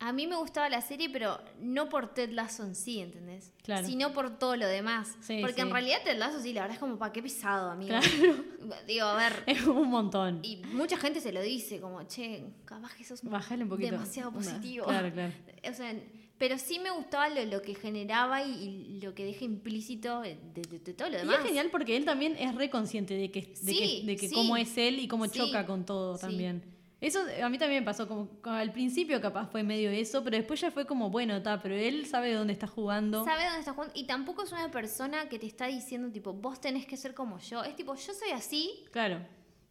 A 0.00 0.12
mí 0.12 0.28
me 0.28 0.36
gustaba 0.36 0.68
la 0.68 0.80
serie, 0.80 1.10
pero 1.10 1.40
no 1.60 1.88
por 1.88 2.14
Ted 2.14 2.30
Lasso 2.30 2.62
en 2.62 2.76
sí, 2.76 3.00
¿entendés? 3.00 3.52
Claro. 3.64 3.84
Sino 3.84 4.12
por 4.12 4.38
todo 4.38 4.54
lo 4.54 4.66
demás. 4.68 5.16
Sí, 5.20 5.38
Porque 5.40 5.56
sí. 5.56 5.60
en 5.62 5.70
realidad 5.72 5.98
Ted 6.04 6.16
Lasso 6.18 6.40
sí, 6.40 6.52
la 6.52 6.60
verdad 6.62 6.74
es 6.76 6.80
como, 6.80 6.96
pa, 6.98 7.12
qué 7.12 7.20
pesado, 7.20 7.70
amigo. 7.72 7.90
Claro. 7.98 8.44
Digo, 8.86 9.06
a 9.06 9.16
ver. 9.16 9.42
es 9.46 9.66
un 9.66 9.88
montón. 9.88 10.38
Y 10.44 10.58
mucha 10.72 10.96
gente 10.98 11.20
se 11.20 11.32
lo 11.32 11.42
dice, 11.42 11.80
como, 11.80 12.04
che, 12.04 12.44
capaz 12.64 12.94
que 12.94 13.02
sos 13.02 13.22
Bájale 13.24 13.64
un 13.64 13.70
poquito. 13.70 13.90
demasiado 13.90 14.30
positivo. 14.32 14.86
Claro, 14.86 15.12
claro. 15.12 15.32
O 15.68 15.74
sea, 15.74 15.92
pero 16.38 16.56
sí 16.56 16.78
me 16.78 16.92
gustaba 16.92 17.28
lo, 17.30 17.44
lo 17.46 17.60
que 17.62 17.74
generaba 17.74 18.44
y, 18.44 18.52
y 18.96 19.00
lo 19.00 19.12
que 19.12 19.24
deja 19.24 19.44
implícito 19.44 20.20
de, 20.20 20.36
de- 20.54 20.78
de 20.78 20.94
todo 20.94 21.08
lo 21.10 21.16
Y 21.16 21.18
demás. 21.22 21.38
es 21.40 21.46
genial 21.46 21.68
porque 21.72 21.96
él 21.96 22.04
también 22.04 22.36
es 22.38 22.54
reconsciente 22.54 23.14
de 23.14 23.32
que, 23.32 23.40
de 23.40 23.56
Sí, 23.56 24.02
que, 24.02 24.06
de 24.12 24.16
que 24.16 24.30
cómo 24.30 24.56
es 24.56 24.78
él 24.78 25.00
y 25.00 25.08
cómo 25.08 25.26
choca 25.26 25.66
con 25.66 25.84
todo 25.84 26.14
sí. 26.16 26.20
también. 26.20 26.62
Eso 27.00 27.20
a 27.42 27.48
mí 27.48 27.58
también 27.58 27.82
me 27.82 27.86
pasó, 27.86 28.08
como 28.08 28.28
como 28.42 28.56
al 28.56 28.72
principio 28.72 29.20
capaz 29.20 29.46
fue 29.46 29.62
medio 29.62 29.88
eso, 29.90 30.24
pero 30.24 30.36
después 30.36 30.60
ya 30.60 30.70
fue 30.72 30.84
como, 30.84 31.10
bueno, 31.10 31.36
está, 31.36 31.62
pero 31.62 31.76
él 31.76 32.06
sabe 32.06 32.28
de 32.30 32.34
dónde 32.34 32.52
está 32.52 32.66
jugando. 32.66 33.24
Sabe 33.24 33.44
dónde 33.44 33.60
está 33.60 33.72
jugando. 33.72 33.94
Y 33.96 34.04
tampoco 34.04 34.42
es 34.42 34.50
una 34.50 34.70
persona 34.72 35.28
que 35.28 35.38
te 35.38 35.46
está 35.46 35.66
diciendo, 35.66 36.10
tipo, 36.10 36.32
vos 36.32 36.60
tenés 36.60 36.86
que 36.86 36.96
ser 36.96 37.14
como 37.14 37.38
yo. 37.38 37.62
Es 37.62 37.76
tipo, 37.76 37.94
yo 37.94 38.12
soy 38.14 38.30
así. 38.30 38.84
Claro. 38.90 39.20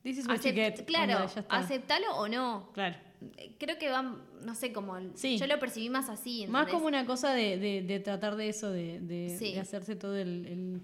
This 0.03 0.19
is 0.19 0.27
what 0.27 0.37
you 0.37 0.53
get. 0.53 0.85
claro, 0.85 1.15
onda, 1.17 1.25
ya 1.33 1.41
está. 1.41 1.57
aceptalo 1.57 2.15
o 2.15 2.29
no. 2.29 2.69
Claro. 2.73 2.95
Eh, 3.35 3.55
Creo 3.59 3.77
que 3.77 3.89
va, 3.89 4.03
no 4.03 4.55
sé, 4.55 4.71
como. 4.71 4.95
Sí. 5.15 5.37
Yo 5.37 5.47
lo 5.47 5.59
percibí 5.59 5.89
más 5.89 6.07
así. 6.07 6.47
Más 6.47 6.69
como 6.69 6.85
una 6.85 7.05
cosa 7.05 7.33
de, 7.33 7.57
de- 7.57 7.81
de 7.81 7.99
tratar 7.99 8.37
de 8.37 8.47
eso, 8.47 8.71
de, 8.71 9.01
de- 9.01 9.35
Sí. 9.37 9.57
hacerse 9.57 9.97
todo 9.97 10.15
el, 10.15 10.45
el- 10.45 10.81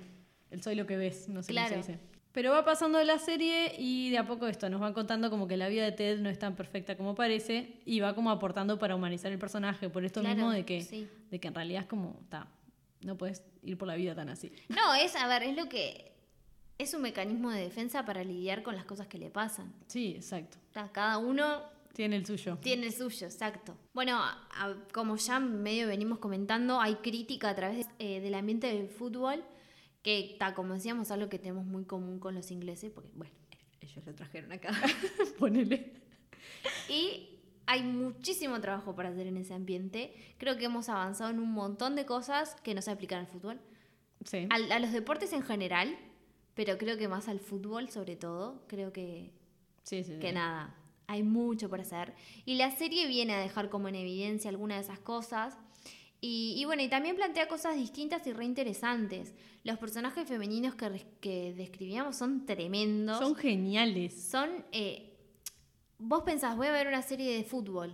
el 0.52 0.62
soy 0.62 0.76
lo 0.76 0.86
que 0.86 0.98
ves, 0.98 1.30
no 1.30 1.42
sé 1.42 1.54
Claro. 1.54 1.70
cómo 1.76 1.84
se 1.84 1.92
dice. 1.94 2.04
Pero 2.34 2.52
va 2.52 2.66
pasando 2.66 3.02
la 3.04 3.20
serie 3.20 3.76
y 3.78 4.10
de 4.10 4.18
a 4.18 4.26
poco 4.28 4.48
esto 4.48 4.68
nos 4.70 4.82
van 4.82 4.94
contando 4.94 5.30
como 5.30 5.48
que 5.48 5.56
la 5.56 5.70
vida 5.70 5.84
de 5.86 5.92
Ted 5.92 6.20
no 6.20 6.30
es 6.30 6.40
tan 6.40 6.56
perfecta 6.56 6.98
como 6.98 7.14
parece 7.16 7.76
y 7.86 8.00
va 8.00 8.16
como 8.16 8.32
aportando 8.32 8.78
para 8.80 8.96
humanizar 8.96 9.32
el 9.32 9.38
personaje, 9.40 9.88
por 9.90 10.04
esto 10.04 10.20
Claro, 10.22 10.36
mismo 10.36 10.52
de 10.52 10.66
que, 10.66 10.82
sí. 10.82 11.08
de 11.30 11.40
que 11.40 11.48
en 11.48 11.54
realidad 11.56 11.84
es 11.84 11.88
como, 11.88 12.18
está, 12.24 12.48
no 13.02 13.16
puedes 13.18 13.44
ir 13.62 13.78
por 13.78 13.88
la 13.88 13.96
vida 13.96 14.16
tan 14.16 14.30
así. 14.30 14.52
No, 14.70 14.96
es, 14.96 15.16
a 15.16 15.28
ver, 15.28 15.44
es 15.44 15.56
lo 15.56 15.70
que. 15.70 16.12
Es 16.80 16.96
un 16.96 17.04
mecanismo 17.04 17.52
de 17.52 17.62
defensa 17.62 18.04
para 18.04 18.24
lidiar 18.24 18.64
con 18.64 18.76
las 18.76 18.84
cosas 18.86 19.06
que 19.08 19.20
le 19.20 19.30
pasan. 19.30 19.72
Sí, 19.86 20.14
exacto. 20.16 20.58
Cada 20.92 21.20
uno 21.20 21.62
Tiene 21.94 22.16
el 22.16 22.26
suyo. 22.26 22.58
Tiene 22.62 22.88
el 22.88 22.94
suyo, 22.94 23.28
exacto. 23.28 23.78
Bueno, 23.94 24.18
a- 24.20 24.76
como 24.92 25.16
ya 25.18 25.40
medio 25.40 25.86
venimos 25.88 26.18
comentando, 26.18 26.82
hay 26.82 26.96
crítica 26.96 27.50
a 27.50 27.56
través 27.56 27.86
eh, 28.00 28.20
del 28.22 28.34
ambiente 28.34 28.66
del 28.74 28.88
fútbol, 28.90 29.44
que 30.04 30.20
está, 30.32 30.54
como 30.54 30.76
decíamos, 30.76 31.10
algo 31.12 31.30
que 31.30 31.40
tenemos 31.40 31.66
muy 31.66 31.86
común 31.86 32.20
con 32.20 32.36
los 32.36 32.52
ingleses, 32.52 32.92
porque, 32.92 33.10
bueno, 33.16 33.34
ellos 33.82 34.06
lo 34.06 34.14
trajeron 34.14 34.52
acá. 34.52 34.72
Ponele. 35.40 35.94
y 36.90 37.30
hay 37.66 37.84
muchísimo 37.84 38.60
trabajo 38.62 38.96
para 38.96 39.10
hacer 39.10 39.28
en 39.28 39.38
ese 39.38 39.54
ambiente. 39.54 40.14
Creo 40.38 40.58
que 40.58 40.66
hemos 40.66 40.90
avanzado 40.90 41.30
en 41.32 41.40
un 41.40 41.52
montón 41.52 41.96
de 41.96 42.06
cosas 42.06 42.56
que 42.64 42.74
no 42.76 42.82
se 42.82 42.92
aplican 42.92 43.20
al 43.22 43.28
fútbol. 43.28 43.60
Sí. 44.26 44.48
Al- 44.50 44.72
a 44.72 44.80
los 44.80 44.92
deportes 44.92 45.32
en 45.34 45.42
general, 45.44 45.98
pero 46.54 46.78
creo 46.78 46.98
que 46.98 47.08
más 47.08 47.28
al 47.30 47.40
fútbol 47.40 47.90
sobre 47.90 48.16
todo. 48.18 48.64
Creo 48.68 48.92
que 48.92 49.32
Sí, 49.84 50.04
sí, 50.04 50.14
sí. 50.16 50.20
que 50.20 50.34
nada, 50.34 50.76
hay 51.08 51.24
mucho 51.24 51.70
por 51.70 51.80
hacer. 51.80 52.14
Y 52.46 52.56
la 52.56 52.72
serie 52.72 53.08
viene 53.08 53.34
a 53.34 53.40
dejar 53.40 53.70
como 53.70 53.88
en 53.88 53.96
evidencia 53.96 54.50
algunas 54.50 54.78
de 54.80 54.84
esas 54.94 55.00
cosas. 55.00 55.58
Y, 56.26 56.54
y 56.56 56.64
bueno, 56.64 56.82
y 56.82 56.88
también 56.88 57.18
plantea 57.18 57.50
cosas 57.50 57.76
distintas 57.76 58.26
y 58.28 58.32
reinteresantes. 58.32 59.34
Los 59.66 59.78
personajes 59.78 60.26
femeninos 60.26 60.74
que, 60.74 61.06
que 61.20 61.54
describíamos 61.54 62.16
son 62.16 62.46
tremendos. 62.46 63.20
Son 63.20 63.36
geniales. 63.36 64.30
Son, 64.32 64.50
eh, 64.72 65.18
vos 65.98 66.24
pensás, 66.24 66.56
voy 66.56 66.68
a 66.68 66.72
ver 66.72 66.88
una 66.88 67.02
serie 67.02 67.36
de 67.36 67.44
fútbol. 67.44 67.92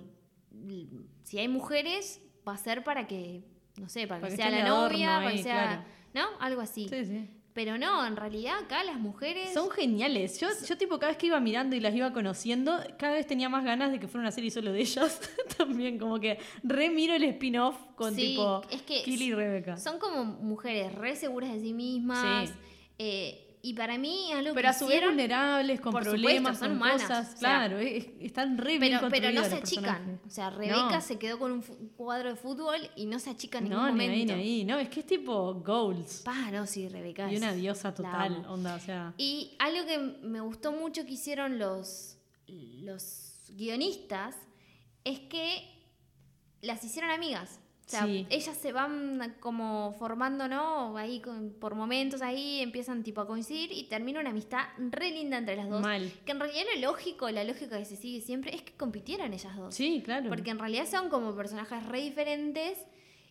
Si 1.23 1.39
hay 1.39 1.47
mujeres, 1.47 2.21
va 2.47 2.53
a 2.53 2.57
ser 2.57 2.83
para 2.83 3.07
que, 3.07 3.41
no 3.77 3.89
sé, 3.89 4.05
para, 4.05 4.21
Para 4.21 4.29
que, 4.29 4.37
que 4.37 4.43
sea 4.43 4.51
la 4.51 4.69
novia, 4.69 5.07
para 5.23 5.31
que 5.31 5.41
sea, 5.41 5.83
claro. 6.13 6.29
¿no? 6.29 6.39
Algo 6.39 6.61
así. 6.61 6.87
Sí, 6.87 7.05
sí. 7.05 7.27
Pero 7.59 7.77
no, 7.77 8.07
en 8.07 8.15
realidad 8.15 8.57
acá 8.57 8.85
las 8.85 8.97
mujeres... 8.97 9.53
Son 9.53 9.69
geniales. 9.69 10.39
Yo, 10.39 10.47
yo 10.65 10.77
tipo 10.77 10.97
cada 10.97 11.11
vez 11.11 11.17
que 11.17 11.25
iba 11.27 11.41
mirando 11.41 11.75
y 11.75 11.81
las 11.81 11.93
iba 11.93 12.13
conociendo, 12.13 12.79
cada 12.97 13.15
vez 13.15 13.27
tenía 13.27 13.49
más 13.49 13.65
ganas 13.65 13.91
de 13.91 13.99
que 13.99 14.07
fuera 14.07 14.21
una 14.21 14.31
serie 14.31 14.49
solo 14.49 14.71
de 14.71 14.79
ellas. 14.79 15.19
También 15.57 15.99
como 15.99 16.21
que 16.21 16.39
re 16.63 16.89
miro 16.89 17.15
el 17.15 17.23
spin-off 17.25 17.75
con 17.97 18.15
Sí, 18.15 18.27
tipo 18.27 18.61
es 18.71 18.81
que 18.83 19.03
Killy 19.03 19.25
y 19.25 19.33
Rebecca. 19.33 19.75
Son 19.75 19.99
como 19.99 20.23
mujeres 20.23 20.95
re 20.95 21.17
seguras 21.17 21.51
de 21.51 21.59
sí 21.59 21.73
mismas. 21.73 22.47
Sí. 22.47 22.55
eh, 22.97 23.48
y 23.61 23.73
para 23.73 23.97
mí 23.97 24.31
algo 24.31 24.53
Pero 24.53 24.61
que 24.61 24.67
a 24.67 24.73
su 24.73 24.87
vez 24.87 25.03
vulnerables, 25.03 25.81
con 25.81 25.91
por 25.91 26.03
supuesto, 26.05 26.21
problemas, 26.25 26.59
son 26.59 26.67
con 26.69 26.77
humanas, 26.77 27.01
cosas. 27.01 27.27
o 27.27 27.29
sea, 27.31 27.39
claro, 27.39 27.77
es- 27.79 28.07
están 28.21 28.57
re 28.57 28.79
bien 28.79 28.99
pero, 29.09 29.31
no 29.33 29.43
se 29.43 29.55
achican. 29.55 30.21
O 30.25 30.29
sea, 30.29 30.49
Rebeca 30.49 30.89
No. 30.91 31.01
se 31.01 31.19
quedó 31.19 31.37
con 31.39 31.51
un 31.51 31.61
cuadro 31.97 32.29
de 32.29 32.35
fútbol 32.37 32.79
y 32.95 33.05
no 33.05 33.19
se 33.19 33.31
achica 33.31 33.57
en 33.57 33.65
ningún 33.65 33.79
No, 33.79 33.91
ni 33.91 34.05
ahí, 34.05 34.25
ni 34.25 34.31
ahí. 34.31 34.63
No, 34.65 34.77
es 34.79 34.87
que 34.89 35.01
es 35.01 35.05
tipo 35.05 35.55
goals. 35.55 36.21
Pa, 36.23 36.51
no, 36.51 36.65
sí, 36.65 36.87
Rebeca. 36.87 37.31
Y 37.31 37.35
una 37.37 37.51
diosa 37.53 37.93
total, 37.93 38.45
onda, 38.47 38.75
o 38.75 38.79
sea. 38.79 39.13
Y 39.17 39.55
algo 39.59 39.85
que 39.85 39.97
me 39.97 40.39
gustó 40.39 40.71
mucho 40.71 41.05
que 41.05 41.11
hicieron 41.13 41.59
los, 41.59 42.17
los 42.47 43.33
guionistas 43.49 44.35
es 45.03 45.19
que 45.21 45.63
las 46.61 46.83
hicieron 46.83 47.11
amigas. 47.11 47.59
O 47.89 47.91
sea, 47.91 48.05
Sí. 48.05 48.27
ellas 48.29 48.55
se 48.55 48.71
van 48.71 49.35
como 49.39 49.95
formando, 49.97 50.47
¿no? 50.47 50.95
Ahí 50.95 51.21
con- 51.21 51.49
por 51.59 51.73
momentos 51.73 52.21
ahí 52.21 52.59
empiezan 52.61 53.01
tipo 53.01 53.19
a 53.21 53.25
coincidir 53.25 53.71
y 53.71 53.85
termina 53.85 54.19
una 54.19 54.29
amistad 54.29 54.59
re 54.91 55.09
linda 55.09 55.39
entre 55.39 55.55
las 55.55 55.67
dos. 55.67 55.81
Mal. 55.81 56.11
Que 56.23 56.31
en 56.33 56.39
realidad 56.39 56.65
lo 56.75 56.81
lógico, 56.91 57.31
la 57.31 57.43
lógica 57.43 57.79
que 57.79 57.85
se 57.85 57.95
sigue 57.95 58.21
siempre 58.21 58.53
es 58.53 58.61
que 58.61 58.73
compitieran 58.73 59.33
ellas 59.33 59.55
dos. 59.57 59.73
Sí, 59.73 60.03
claro. 60.05 60.29
Porque 60.29 60.51
en 60.51 60.59
realidad 60.59 60.85
son 60.87 61.09
como 61.09 61.35
personajes 61.35 61.83
re 61.87 62.01
diferentes 62.01 62.77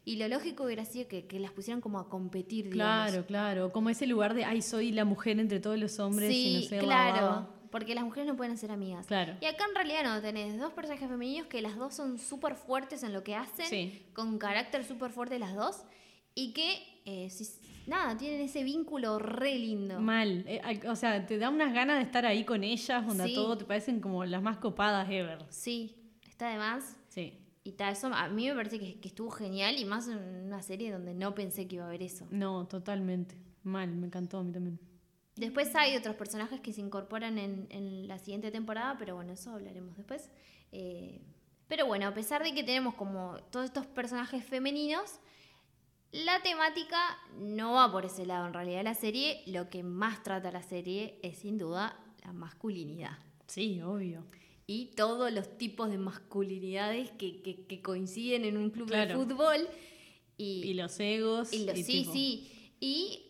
y 0.05 0.17
lo 0.17 0.27
lógico 0.27 0.65
hubiera 0.65 0.85
sido 0.85 1.07
que, 1.07 1.27
que 1.29 1.39
las 1.39 1.53
pusieran 1.53 1.81
como 1.81 2.01
a 2.01 2.09
competir, 2.09 2.65
digamos. 2.73 3.11
Claro, 3.13 3.27
claro. 3.27 3.73
Como 3.73 3.91
ese 3.91 4.09
lugar 4.09 4.35
de, 4.35 4.45
ay, 4.45 4.61
soy 4.61 4.91
la 4.91 5.05
mujer 5.05 5.39
entre 5.39 5.61
todos 5.61 5.79
los 5.79 6.01
hombres 6.01 6.33
y 6.35 6.55
no 6.55 6.61
Sí, 6.63 6.67
sé, 6.67 6.77
la 6.79 6.83
claro. 6.83 7.27
baba". 7.27 7.55
Porque 7.71 7.95
las 7.95 8.05
mujeres 8.05 8.27
no 8.27 8.37
pueden 8.37 8.57
ser 8.57 8.71
amigas. 8.71 9.07
Claro. 9.07 9.35
Y 9.41 9.45
acá 9.47 9.65
en 9.69 9.75
realidad 9.75 10.03
no, 10.05 10.21
tenés 10.23 10.59
dos 10.59 10.73
personajes 10.73 11.09
femeninos 11.09 11.47
que 11.49 11.61
las 11.63 11.77
dos 11.77 11.95
son 11.95 12.19
súper 12.19 12.55
fuertes 12.55 13.03
en 13.03 13.13
lo 13.13 13.23
que 13.23 13.35
hacen, 13.35 13.67
Sí. 13.67 14.07
con 14.15 14.39
carácter 14.39 14.85
súper 14.85 15.11
fuerte 15.11 15.39
las 15.39 15.55
dos, 15.55 15.83
y 16.35 16.53
que, 16.53 16.79
eh, 17.05 17.29
si- 17.31 17.61
nada, 17.87 18.17
tienen 18.17 18.41
ese 18.41 18.63
vínculo 18.65 19.19
re 19.19 19.57
lindo. 19.59 20.01
Mal. 20.01 20.45
Eh, 20.47 20.61
o 20.89 20.97
sea, 20.97 21.27
te 21.27 21.39
da 21.39 21.51
unas 21.51 21.73
ganas 21.75 21.99
de 21.99 22.05
estar 22.05 22.25
ahí 22.27 22.45
con 22.45 22.65
ellas, 22.65 23.05
onda 23.09 23.27
Sí. 23.27 23.35
todo, 23.35 23.59
te 23.59 23.65
parecen 23.65 24.01
como 24.01 24.25
las 24.25 24.43
más 24.43 24.59
copadas 24.59 25.09
ever. 25.11 25.45
Sí, 25.51 25.97
está 26.29 26.51
de 26.51 26.59
más. 26.59 26.97
Sí. 27.09 27.35
Y 27.65 27.73
tal, 27.73 27.93
eso 27.93 28.07
a 28.07 28.29
mí 28.29 28.47
me 28.49 28.55
parece 28.55 28.79
que, 28.79 28.99
que 29.01 29.09
estuvo 29.09 29.31
genial 29.31 29.77
y 29.79 29.85
más 29.85 30.09
en 30.09 30.17
una 30.47 30.63
serie 30.63 30.91
donde 30.91 31.13
no 31.13 31.35
pensé 31.35 31.67
que 31.69 31.75
iba 31.77 31.85
a 31.85 31.89
haber 31.89 32.03
eso. 32.03 32.27
No, 32.31 32.67
totalmente. 32.67 33.35
Mal, 33.63 33.89
me 33.95 34.07
encantó 34.07 34.39
a 34.39 34.45
mí 34.45 34.53
también. 34.53 34.79
Después 35.39 35.75
hay 35.75 35.97
otros 35.97 36.17
personajes 36.17 36.61
que 36.61 36.73
se 36.73 36.81
incorporan 36.81 37.39
en, 37.39 37.67
en 37.71 38.09
la 38.09 38.19
siguiente 38.19 38.51
temporada, 38.51 38.97
pero 38.99 39.15
bueno, 39.17 39.33
eso 39.33 39.53
hablaremos 39.53 39.97
después. 39.97 40.31
Eh, 40.73 41.21
pero 41.69 41.87
bueno, 41.87 42.07
a 42.09 42.15
pesar 42.15 42.43
de 42.43 42.55
que 42.55 42.63
tenemos 42.65 42.95
como 42.95 43.37
todos 43.51 43.67
estos 43.67 43.87
personajes 43.87 44.45
femeninos, 44.45 45.21
la 46.13 46.41
temática 46.43 46.99
no 47.39 47.73
va 47.75 47.93
por 47.93 48.05
ese 48.07 48.25
lado. 48.27 48.47
En 48.47 48.55
realidad 48.55 48.83
la 48.83 48.95
serie, 48.95 49.43
lo 49.47 49.69
que 49.69 49.83
más 49.83 50.23
trata 50.23 50.51
la 50.51 50.63
serie 50.63 51.19
es 51.23 51.39
sin 51.39 51.59
duda 51.59 51.99
la 52.25 52.33
masculinidad. 52.33 53.19
Sí, 53.47 53.81
obvio. 53.83 54.25
Y 54.67 54.87
todos 54.97 55.31
los 55.33 55.57
tipos 55.59 55.91
de 55.91 55.99
masculinidades 55.99 57.11
que, 57.13 57.41
que- 57.43 57.65
que 57.67 57.81
coinciden 57.83 58.45
en 58.45 58.57
un 58.57 58.71
club 58.71 58.89
Claro. 58.89 59.19
de 59.19 59.25
fútbol. 59.25 59.69
Y 60.37 60.73
los 60.75 60.99
egos. 61.01 61.53
Y 61.53 61.65
lo- 61.67 61.73
y 61.75 61.83
sí, 61.83 61.93
tipo- 62.03 62.13
sí. 62.13 62.49
Y 62.81 63.28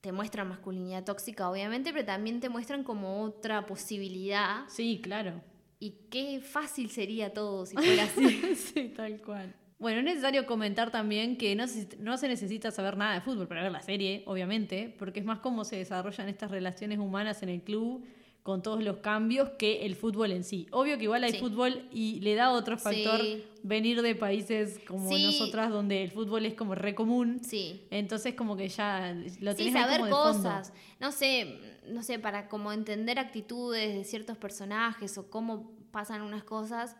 te 0.00 0.12
muestran 0.12 0.48
masculinidad 0.48 1.04
tóxica, 1.04 1.50
obviamente, 1.50 1.92
pero 1.92 2.04
también 2.04 2.40
te 2.40 2.48
muestran 2.48 2.84
como 2.84 3.22
otra 3.22 3.66
posibilidad. 3.66 4.64
Sí, 4.68 5.00
claro. 5.02 5.40
Y 5.78 5.90
qué 6.10 6.40
fácil 6.40 6.90
sería 6.90 7.32
todo 7.32 7.66
si 7.66 7.76
fuera 7.76 8.04
así. 8.04 8.54
sí, 8.54 8.92
tal 8.96 9.20
cual. 9.20 9.54
Bueno, 9.78 9.98
es 9.98 10.04
necesario 10.04 10.46
comentar 10.46 10.90
también 10.90 11.36
que 11.36 11.54
no 11.54 11.66
se, 11.66 11.88
no 11.98 12.16
se 12.16 12.28
necesita 12.28 12.70
saber 12.70 12.96
nada 12.96 13.14
de 13.14 13.20
fútbol 13.20 13.46
para 13.46 13.62
ver 13.62 13.72
la 13.72 13.82
serie, 13.82 14.22
obviamente, 14.26 14.94
porque 14.98 15.20
es 15.20 15.26
más 15.26 15.40
cómo 15.40 15.64
se 15.64 15.76
desarrollan 15.76 16.28
estas 16.28 16.50
relaciones 16.50 16.98
humanas 16.98 17.42
en 17.42 17.50
el 17.50 17.62
club 17.62 18.06
con 18.46 18.62
todos 18.62 18.80
los 18.84 18.98
cambios 18.98 19.48
que 19.58 19.84
el 19.86 19.96
fútbol 19.96 20.30
en 20.30 20.44
sí. 20.44 20.68
Obvio 20.70 20.96
que 20.98 21.02
igual 21.02 21.24
hay 21.24 21.32
Sí. 21.32 21.38
fútbol 21.38 21.88
y 21.90 22.20
le 22.20 22.36
da 22.36 22.52
otro 22.52 22.78
factor 22.78 23.20
Sí. 23.20 23.42
venir 23.64 24.02
de 24.02 24.14
países 24.14 24.78
como 24.86 25.08
Sí. 25.10 25.24
nosotras 25.24 25.68
donde 25.70 26.04
el 26.04 26.12
fútbol 26.12 26.46
es 26.46 26.54
como 26.54 26.76
re 26.76 26.94
común. 26.94 27.40
Sí. 27.42 27.82
Entonces 27.90 28.34
como 28.34 28.56
que 28.56 28.68
ya 28.68 29.12
lo 29.40 29.50
Sí, 29.50 29.56
tenés 29.64 29.74
ahí 29.74 29.82
saber 29.82 29.96
como 29.98 30.06
de 30.06 30.12
fondo. 30.12 30.32
cosas. 30.48 30.72
No 31.00 31.10
sé, 31.10 31.58
no 31.88 32.04
sé, 32.04 32.20
para 32.20 32.48
como 32.48 32.72
entender 32.72 33.18
actitudes 33.18 33.92
de 33.96 34.04
ciertos 34.04 34.38
personajes 34.38 35.18
o 35.18 35.28
cómo 35.28 35.72
pasan 35.90 36.22
unas 36.22 36.44
cosas, 36.44 36.94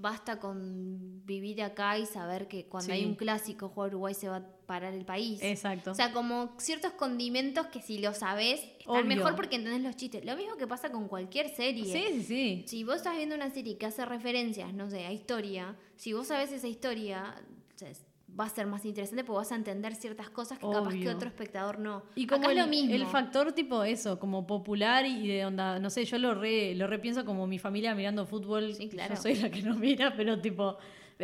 basta 0.00 0.40
con 0.40 1.24
vivir 1.26 1.62
acá 1.62 1.98
y 1.98 2.06
saber 2.06 2.48
que 2.48 2.64
cuando 2.66 2.86
Sí. 2.86 2.92
hay 2.92 3.04
un 3.04 3.14
clásico, 3.14 3.68
jugar 3.68 3.90
Uruguay 3.90 4.14
se 4.14 4.28
va 4.28 4.36
a 4.36 4.46
parar 4.66 4.94
el 4.94 5.04
país. 5.04 5.40
Exacto. 5.42 5.90
O 5.90 5.94
sea, 5.94 6.12
como 6.12 6.54
ciertos 6.58 6.92
condimentos 6.92 7.66
que 7.66 7.80
si 7.82 7.98
lo 7.98 8.14
sabes, 8.14 8.60
están 8.78 8.96
Obvio. 8.96 9.04
mejor 9.16 9.36
porque 9.36 9.56
entendés 9.56 9.82
los 9.82 9.96
chistes. 9.96 10.24
Lo 10.24 10.36
mismo 10.36 10.56
que 10.56 10.66
pasa 10.66 10.90
con 10.90 11.08
cualquier 11.08 11.48
serie. 11.54 11.84
sí, 11.84 12.04
sí, 12.18 12.22
sí. 12.22 12.64
Si 12.66 12.84
vos 12.84 12.96
estás 12.96 13.16
viendo 13.16 13.34
una 13.34 13.50
serie 13.50 13.76
que 13.78 13.86
hace 13.86 14.04
referencias, 14.06 14.72
no 14.72 14.88
sé, 14.90 15.06
a 15.06 15.12
historia, 15.12 15.76
si 15.96 16.12
vos 16.12 16.28
sabés 16.28 16.50
esa 16.52 16.68
historia, 16.68 17.34
o 17.74 17.78
sea, 17.78 17.90
va 18.38 18.44
a 18.44 18.48
ser 18.48 18.66
más 18.66 18.84
interesante 18.84 19.24
porque 19.24 19.38
vas 19.38 19.52
a 19.52 19.56
entender 19.56 19.94
ciertas 19.94 20.30
cosas 20.30 20.58
que 20.58 20.66
capaz 20.70 20.90
que 20.90 20.98
Obvio. 21.00 21.12
otro 21.16 21.28
espectador 21.28 21.78
no. 21.78 22.02
Y 22.14 22.26
como 22.26 22.42
Acá 22.42 22.52
el, 22.52 22.58
es 22.58 22.64
lo 22.64 22.70
mismo. 22.70 22.94
el 22.94 23.06
factor 23.06 23.52
tipo 23.52 23.82
eso, 23.84 24.18
como 24.18 24.46
popular 24.46 25.04
y 25.06 25.26
de 25.28 25.44
onda, 25.46 25.78
no 25.78 25.90
sé, 25.90 26.04
yo 26.04 26.18
lo 26.18 26.34
re, 26.34 26.74
lo 26.74 26.86
repienso 26.86 27.24
como 27.24 27.46
mi 27.46 27.58
familia 27.58 27.94
mirando 27.94 28.26
fútbol. 28.26 28.74
Sí, 28.74 28.88
claro. 28.88 29.14
Yo 29.14 29.20
soy 29.22 29.34
la 29.36 29.50
que 29.50 29.62
no 29.62 29.74
mira, 29.76 30.14
pero 30.16 30.40
tipo, 30.40 30.76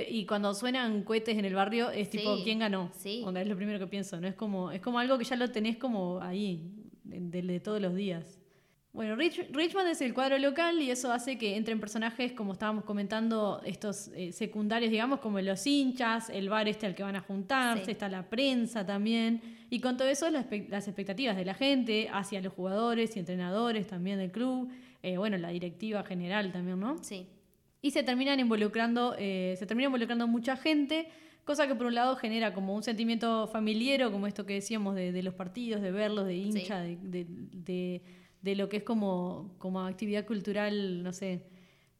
y 0.08 0.26
cuando 0.26 0.52
suenan 0.52 1.02
cohetes 1.04 1.38
en 1.38 1.44
el 1.44 1.54
barrio 1.54 1.90
es 1.90 2.10
tipo, 2.10 2.36
Sí, 2.36 2.42
¿quién 2.44 2.58
ganó? 2.58 2.90
sí. 2.92 3.22
Onda, 3.24 3.40
es 3.40 3.48
lo 3.48 3.56
primero 3.56 3.78
que 3.78 3.86
pienso, 3.86 4.20
¿no? 4.20 4.26
Es 4.28 4.34
como, 4.34 4.70
es 4.70 4.80
como 4.80 4.98
algo 4.98 5.16
que 5.16 5.24
ya 5.24 5.36
lo 5.36 5.50
tenés 5.50 5.76
como 5.78 6.20
ahí, 6.20 6.70
de, 7.04 7.20
de- 7.20 7.42
de 7.42 7.60
todos 7.60 7.80
los 7.80 7.94
días. 7.94 8.38
Bueno, 8.96 9.14
Rich- 9.14 9.46
Richmond 9.52 9.88
es 9.88 10.00
el 10.00 10.14
cuadro 10.14 10.38
local 10.38 10.80
y 10.80 10.90
eso 10.90 11.12
hace 11.12 11.36
que 11.36 11.54
entren 11.56 11.78
personajes, 11.78 12.32
como 12.32 12.54
estábamos 12.54 12.84
comentando, 12.84 13.60
estos 13.66 14.08
eh, 14.14 14.32
secundarios, 14.32 14.90
digamos, 14.90 15.20
como 15.20 15.38
los 15.38 15.66
hinchas, 15.66 16.30
el 16.30 16.48
bar 16.48 16.66
este 16.66 16.86
al 16.86 16.94
que 16.94 17.02
van 17.02 17.14
a 17.14 17.20
juntarse, 17.20 17.84
Sí. 17.84 17.90
está 17.90 18.08
la 18.08 18.22
prensa 18.30 18.86
también. 18.86 19.42
Y 19.68 19.80
con 19.80 19.98
todo 19.98 20.08
eso, 20.08 20.30
las, 20.30 20.46
expectativas 20.50 21.36
de 21.36 21.44
la 21.44 21.52
gente 21.52 22.08
hacia 22.10 22.40
los 22.40 22.54
jugadores 22.54 23.14
y 23.16 23.18
entrenadores 23.18 23.86
también 23.86 24.16
del 24.18 24.32
club, 24.32 24.70
eh, 25.02 25.18
bueno, 25.18 25.36
la 25.36 25.50
directiva 25.50 26.02
general 26.02 26.50
también, 26.50 26.80
¿no? 26.80 26.96
Sí. 27.04 27.26
Y 27.82 27.90
se 27.90 28.02
terminan 28.02 28.40
involucrando, 28.40 29.14
eh, 29.18 29.56
se 29.58 29.66
termina 29.66 29.88
involucrando 29.88 30.26
mucha 30.26 30.56
gente, 30.56 31.08
cosa 31.44 31.66
que 31.68 31.74
por 31.74 31.86
un 31.86 31.94
lado 31.94 32.16
genera 32.16 32.54
como 32.54 32.74
un 32.74 32.82
sentimiento 32.82 33.46
familiar, 33.46 34.10
como 34.10 34.26
esto 34.26 34.46
que 34.46 34.54
decíamos 34.54 34.94
de, 34.94 35.12
de 35.12 35.22
los 35.22 35.34
partidos, 35.34 35.82
de 35.82 35.90
verlos, 35.92 36.26
de 36.26 36.34
hincha, 36.36 36.80
de, 36.80 36.96
de- 36.96 37.26
de- 37.28 38.02
de 38.46 38.54
lo 38.54 38.68
que 38.70 38.78
es 38.78 38.82
como, 38.84 39.54
como 39.58 39.80
actividad 39.80 40.24
cultural, 40.24 41.02
no 41.02 41.12
sé, 41.12 41.42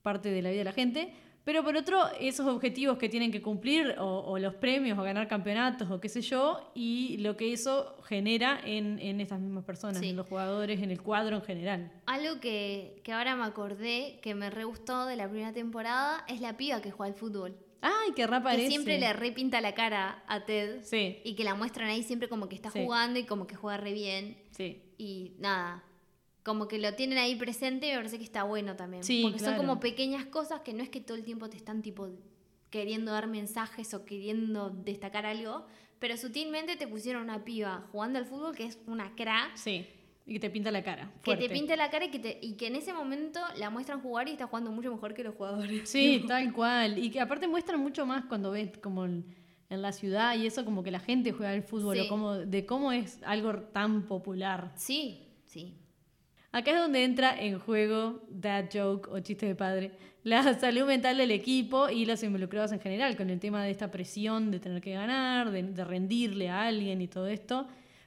parte 0.02 0.30
de 0.30 0.40
la 0.42 0.48
vida 0.50 0.60
de 0.60 0.64
la 0.64 0.72
gente. 0.72 1.12
Pero 1.44 1.62
por 1.62 1.76
otro, 1.76 1.98
esos 2.20 2.44
objetivos 2.46 2.98
que 2.98 3.08
tienen 3.08 3.30
que 3.30 3.40
cumplir, 3.40 3.94
o, 4.00 4.04
o 4.32 4.38
los 4.38 4.54
premios, 4.54 4.98
o 4.98 5.02
ganar 5.02 5.28
campeonatos, 5.28 5.88
o 5.90 6.00
qué 6.00 6.08
sé 6.08 6.20
yo, 6.20 6.72
y 6.74 7.18
lo 7.18 7.36
que 7.36 7.52
eso 7.52 7.96
genera 8.04 8.58
en, 8.64 8.98
en 8.98 9.20
estas 9.20 9.38
mismas 9.40 9.64
personas, 9.64 9.98
Sí. 10.00 10.08
en 10.10 10.16
los 10.16 10.26
jugadores, 10.26 10.82
en 10.82 10.90
el 10.90 11.00
cuadro 11.02 11.36
en 11.36 11.42
general. 11.42 11.92
Algo 12.06 12.40
que, 12.40 13.00
que 13.04 13.12
ahora 13.12 13.36
me 13.36 13.44
acordé 13.44 14.18
que 14.22 14.34
me 14.34 14.50
re 14.50 14.64
gustó 14.64 15.06
de 15.06 15.14
la 15.16 15.28
primera 15.28 15.52
temporada 15.52 16.24
es 16.26 16.40
la 16.40 16.56
piba 16.56 16.80
que 16.82 16.90
juega 16.90 17.12
al 17.12 17.18
fútbol. 17.18 17.56
¡Ay, 17.80 18.10
qué 18.16 18.26
reaparece! 18.26 18.64
Que 18.64 18.68
siempre 18.70 18.98
le 18.98 19.12
repinta 19.12 19.60
la 19.60 19.72
cara 19.74 20.24
a 20.26 20.44
Ted. 20.46 20.82
Sí, 20.82 21.18
Y 21.22 21.36
que 21.36 21.44
la 21.44 21.54
muestran 21.54 21.88
ahí 21.88 22.02
siempre 22.02 22.28
como 22.28 22.48
que 22.48 22.56
está 22.56 22.70
Sí. 22.72 22.80
jugando 22.82 23.20
y 23.20 23.24
como 23.24 23.46
que 23.46 23.54
juega 23.54 23.76
re 23.76 23.92
bien. 23.92 24.36
sí. 24.50 24.82
Y 24.98 25.34
nada, 25.38 25.84
como 26.46 26.68
que 26.68 26.78
lo 26.78 26.94
tienen 26.94 27.18
ahí 27.18 27.34
presente 27.34 27.90
me 27.90 27.96
parece 27.96 28.18
que 28.18 28.24
está 28.24 28.44
bueno 28.44 28.76
también. 28.76 29.02
Sí, 29.02 29.20
Porque 29.22 29.38
claro. 29.38 29.56
son 29.56 29.66
como 29.66 29.80
pequeñas 29.80 30.24
cosas 30.26 30.60
que 30.60 30.72
no 30.72 30.82
es 30.84 30.88
que 30.88 31.00
todo 31.00 31.16
el 31.16 31.24
tiempo 31.24 31.50
te 31.50 31.56
están 31.56 31.82
tipo 31.82 32.08
queriendo 32.70 33.10
dar 33.10 33.26
mensajes 33.26 33.92
o 33.94 34.04
queriendo 34.04 34.70
destacar 34.70 35.26
algo, 35.26 35.66
pero 35.98 36.16
sutilmente 36.16 36.76
te 36.76 36.86
pusieron 36.86 37.22
una 37.24 37.44
piba 37.44 37.86
jugando 37.90 38.18
al 38.20 38.26
fútbol 38.26 38.54
que 38.54 38.64
es 38.64 38.78
una 38.86 39.14
cra, 39.16 39.50
Sí, 39.54 39.86
y 40.24 40.34
que 40.34 40.40
te 40.40 40.50
pinta 40.50 40.70
la 40.70 40.82
cara. 40.84 41.10
que 41.24 41.36
te 41.36 41.48
pinte 41.48 41.76
la 41.76 41.90
cara 41.90 42.04
y 42.04 42.10
que, 42.10 42.18
te- 42.20 42.38
y 42.40 42.52
que 42.54 42.66
en 42.68 42.76
ese 42.76 42.92
momento 42.92 43.40
la 43.58 43.70
muestran 43.70 44.00
jugar 44.00 44.28
y 44.28 44.32
está 44.32 44.46
jugando 44.46 44.70
mucho 44.70 44.92
mejor 44.92 45.14
que 45.14 45.24
los 45.24 45.34
jugadores. 45.34 45.88
Sí, 45.88 46.24
tal 46.28 46.52
cual. 46.52 46.96
Y 46.98 47.10
que 47.10 47.20
aparte 47.20 47.48
muestran 47.48 47.80
mucho 47.80 48.06
más 48.06 48.24
cuando 48.26 48.50
ves 48.52 48.70
como 48.78 49.04
en, 49.04 49.24
en 49.70 49.82
la 49.82 49.90
ciudad 49.92 50.36
y 50.36 50.46
eso, 50.46 50.64
como 50.64 50.82
que 50.84 50.90
la 50.92 51.00
gente 51.00 51.32
juega 51.32 51.50
al 51.52 51.62
fútbol, 51.62 51.96
Sí. 51.96 52.02
o 52.02 52.08
como, 52.08 52.34
de 52.34 52.66
cómo 52.66 52.92
es 52.92 53.20
algo 53.24 53.52
tan 53.72 54.06
popular. 54.06 54.72
Sí, 54.76 55.26
sí. 55.44 55.74
Acá 56.52 56.70
es 56.70 56.78
donde 56.78 57.04
entra 57.04 57.38
en 57.38 57.58
juego 57.58 58.22
dad 58.30 58.66
joke 58.72 59.08
o 59.10 59.20
chiste 59.20 59.46
de 59.46 59.54
padre, 59.54 59.92
la 60.22 60.54
salud 60.60 60.86
mental 60.86 61.16
del 61.18 61.30
equipo 61.30 61.88
y 61.88 62.04
los 62.06 62.22
involucrados 62.22 62.72
en 62.72 62.80
general, 62.80 63.16
con 63.16 63.30
el 63.30 63.38
tema 63.40 63.62
de 63.62 63.70
esta 63.70 63.90
presión 63.90 64.50
de 64.50 64.60
tener 64.60 64.80
que 64.80 64.92
ganar, 64.92 65.50
de, 65.50 65.62
de 65.62 65.84
rendirle 65.84 66.48
a 66.48 66.66
alguien 66.66 67.00
y 67.00 67.08
todo 67.08 67.26
esto. 67.28 67.66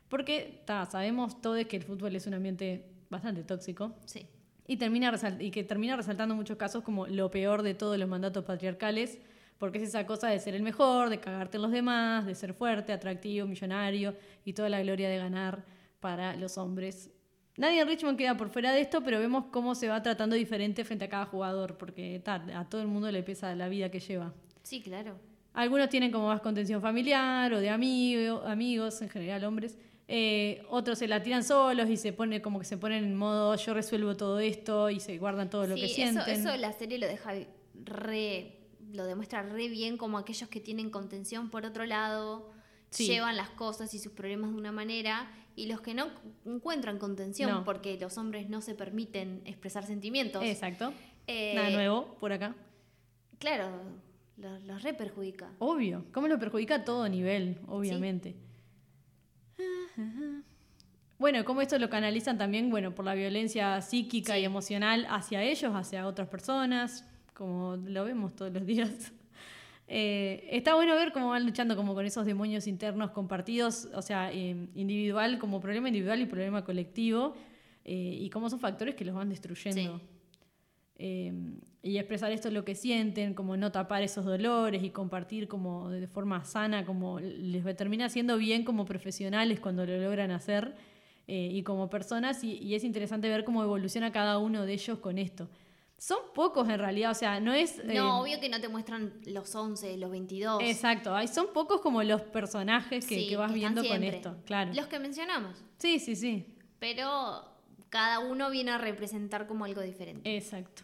Porque 0.10 0.64
ta, 0.66 0.86
sabemos 0.86 1.40
todos 1.42 1.64
que 1.66 1.78
el 1.78 1.84
fútbol 1.84 2.16
es 2.16 2.26
un 2.26 2.34
ambiente 2.34 2.86
bastante 3.10 3.44
tóxico. 3.44 3.94
Sí. 4.06 4.26
Y, 4.68 4.78
termina 4.78 5.14
y 5.40 5.52
que 5.52 5.64
termina 5.64 5.96
resaltando 5.96 6.36
muchos 6.36 6.58
casos 6.58 6.84
como 6.84 7.08
lo 7.08 7.32
peor 7.32 7.64
de 7.64 7.74
todos 7.74 7.98
los 7.98 8.10
mandatos 8.10 8.44
patriarcales, 8.44 9.20
porque 9.58 9.78
es 9.78 9.86
esa 9.90 10.06
cosa 10.06 10.28
de 10.28 10.40
ser 10.40 10.56
el 10.56 10.64
mejor, 10.64 11.10
de 11.10 11.20
cagarte 11.20 11.58
en 11.58 11.64
los 11.64 11.72
demás, 11.72 12.26
de 12.26 12.36
ser 12.36 12.54
fuerte, 12.54 12.92
atractivo, 12.92 13.48
millonario 13.48 14.16
y 14.46 14.54
toda 14.54 14.70
la 14.70 14.82
gloria 14.82 15.10
de 15.10 15.18
ganar 15.18 15.66
para 16.00 16.36
los 16.36 16.58
hombres. 16.58 17.12
Nadie 17.60 17.82
en 17.82 17.88
Richmond 17.90 18.18
queda 18.18 18.38
por 18.38 18.50
fuera 18.50 18.72
de 18.72 18.80
esto, 18.80 19.04
pero 19.04 19.20
vemos 19.20 19.46
cómo 19.52 19.76
se 19.76 19.90
va 19.90 20.02
tratando 20.02 20.36
diferente 20.36 20.86
frente 20.86 21.04
a 21.06 21.10
cada 21.10 21.26
jugador, 21.26 21.78
porque 21.78 22.22
ta, 22.24 22.36
a 22.56 22.64
todo 22.70 22.82
el 22.82 22.88
mundo 22.88 23.12
le 23.12 23.22
pesa 23.22 23.54
la 23.54 23.68
vida 23.68 23.92
que 23.92 24.00
lleva. 24.00 24.34
Sí, 24.64 24.82
claro. 24.82 25.20
Algunos 25.54 25.90
tienen 25.90 26.10
como 26.10 26.28
más 26.28 26.40
contención 26.40 26.82
familiar 26.82 27.52
o 27.54 27.60
de 27.60 27.70
amigo, 27.70 28.44
amigos, 28.46 29.02
en 29.02 29.10
general 29.10 29.44
hombres. 29.44 29.78
Eh, 30.08 30.64
otros 30.70 30.98
se 31.00 31.08
la 31.08 31.22
tiran 31.22 31.44
solos 31.44 31.90
y 31.90 31.98
se 31.98 32.14
pone 32.14 32.42
como 32.42 32.60
que 32.60 32.66
se 32.66 32.78
ponen 32.78 33.04
en 33.04 33.16
modo 33.16 33.56
yo 33.58 33.74
resuelvo 33.74 34.16
todo 34.16 34.40
esto 34.40 34.90
y 34.90 35.00
se 35.02 35.18
guardan 35.18 35.50
todo 35.50 35.68
lo 35.68 35.76
que 35.76 35.86
eso, 35.86 35.96
sienten. 35.96 36.30
eso 36.30 36.56
la 36.56 36.72
serie 36.74 36.98
lo 36.98 37.08
deja 37.08 37.34
re, 37.86 38.58
lo 38.94 39.06
demuestra 39.06 39.44
re 39.44 39.68
bien 39.68 39.98
como 39.98 40.18
aquellos 40.18 40.50
que 40.50 40.60
tienen 40.62 40.90
contención 40.90 41.50
por 41.50 41.66
otro 41.66 41.86
lado, 41.86 42.50
Sí. 42.90 43.06
llevan 43.06 43.38
las 43.38 43.52
cosas 43.52 43.94
y 43.94 44.00
sus 44.00 44.14
problemas 44.14 44.50
de 44.52 44.58
una 44.58 44.72
manera, 44.72 45.32
y 45.60 45.66
los 45.68 45.82
que 45.82 45.94
no 45.94 46.08
encuentran 46.46 46.98
contención 47.00 47.50
No. 47.52 47.64
porque 47.66 47.98
los 48.00 48.18
hombres 48.18 48.50
no 48.50 48.62
se 48.62 48.76
permiten 48.76 49.42
expresar 49.46 49.86
sentimientos. 49.86 50.44
Exacto. 50.44 50.94
eh, 51.28 51.54
Nada 51.56 51.70
nuevo 51.72 52.16
por 52.20 52.32
acá. 52.32 52.56
Claro, 53.40 53.70
los, 54.38 54.64
los 54.64 54.84
re 54.84 54.94
perjudica. 54.94 55.52
Obvio. 55.60 56.06
¿Cómo 56.14 56.28
lo 56.28 56.40
perjudica 56.40 56.76
a 56.76 56.84
todo 56.86 57.08
nivel? 57.10 57.58
Obviamente. 57.68 58.36
Bueno, 61.18 61.44
cómo 61.44 61.62
esto 61.62 61.78
lo 61.78 61.90
canalizan 61.90 62.38
también, 62.38 62.70
bueno, 62.70 62.96
por 62.96 63.04
la 63.04 63.14
violencia 63.14 63.82
psíquica 63.82 64.36
Sí. 64.36 64.40
y 64.42 64.46
emocional 64.46 65.06
hacia 65.10 65.44
ellos, 65.44 65.74
hacia 65.76 66.08
otras 66.08 66.30
personas, 66.30 67.04
como 67.34 67.76
lo 67.76 68.06
vemos 68.06 68.36
todos 68.36 68.54
los 68.54 68.66
días. 68.66 69.12
Eh, 69.92 70.48
está 70.52 70.76
bueno 70.76 70.94
ver 70.94 71.12
cómo 71.12 71.30
van 71.30 71.44
luchando 71.48 71.76
como 71.76 71.96
con 71.96 72.06
esos 72.06 72.24
demonios 72.24 72.68
internos 72.68 73.10
compartidos, 73.10 73.90
o 73.96 74.04
sea, 74.04 74.32
eh, 74.32 74.68
individual 74.76 75.40
como 75.40 75.60
problema 75.60 75.88
individual 75.88 76.22
y 76.22 76.28
problema 76.28 76.64
colectivo, 76.64 77.34
eh, 77.86 78.20
y 78.22 78.30
cómo 78.30 78.52
son 78.52 78.60
factores 78.60 78.94
que 78.94 79.04
los 79.04 79.16
van 79.16 79.30
destruyendo. 79.30 80.00
Sí. 80.96 81.32
Y 81.82 81.98
expresar 81.98 82.32
esto 82.34 82.52
lo 82.52 82.66
que 82.66 82.76
sienten, 82.76 83.34
como 83.34 83.56
no 83.56 83.72
tapar 83.72 84.04
esos 84.04 84.26
dolores 84.26 84.84
y 84.84 84.90
compartir 84.90 85.48
como 85.48 85.90
de 85.90 86.08
forma 86.08 86.44
sana, 86.44 86.86
como 86.86 87.22
les 87.22 87.64
termina 87.78 88.06
haciendo 88.06 88.38
bien 88.38 88.66
como 88.66 88.84
profesionales 88.84 89.62
cuando 89.62 89.86
lo 89.86 89.98
logran 89.98 90.30
hacer 90.32 90.76
y 91.26 91.64
como 91.64 91.90
personas, 91.90 92.44
y, 92.44 92.58
y 92.58 92.76
es 92.76 92.84
interesante 92.84 93.30
ver 93.30 93.46
cómo 93.46 93.64
evoluciona 93.64 94.12
cada 94.12 94.40
uno 94.40 94.66
de 94.66 94.74
ellos 94.74 95.00
con 95.00 95.18
esto. 95.18 95.48
Son 96.00 96.18
pocos 96.34 96.68
en 96.70 96.80
realidad, 96.80 97.12
o 97.12 97.14
sea, 97.14 97.40
no 97.42 97.54
es... 97.54 97.78
eh, 97.80 97.94
No, 97.96 98.22
obvio 98.22 98.40
que 98.40 98.48
no 98.50 98.60
te 98.62 98.70
muestran 98.70 99.14
los 99.26 99.54
11, 99.54 99.98
los 99.98 100.10
22. 100.10 100.64
Exacto, 100.64 101.14
hay, 101.14 101.28
son 101.28 101.48
pocos 101.54 101.82
como 101.82 102.02
los 102.04 102.22
personajes 102.22 103.06
que, 103.06 103.16
Sí, 103.16 103.28
que 103.28 103.36
vas 103.36 103.52
que 103.52 103.56
viendo 103.56 103.84
con 103.86 104.04
esto, 104.04 104.38
claro. 104.46 104.72
Los 104.74 104.88
que 104.88 104.98
mencionamos. 104.98 105.62
Sí, 105.78 106.00
sí, 106.00 106.16
sí, 106.16 106.56
Pero 106.80 107.44
cada 107.90 108.20
uno 108.20 108.50
viene 108.50 108.72
a 108.72 108.78
representar 108.78 109.46
como 109.46 109.66
algo 109.66 109.82
diferente. 109.82 110.36
exacto. 110.38 110.84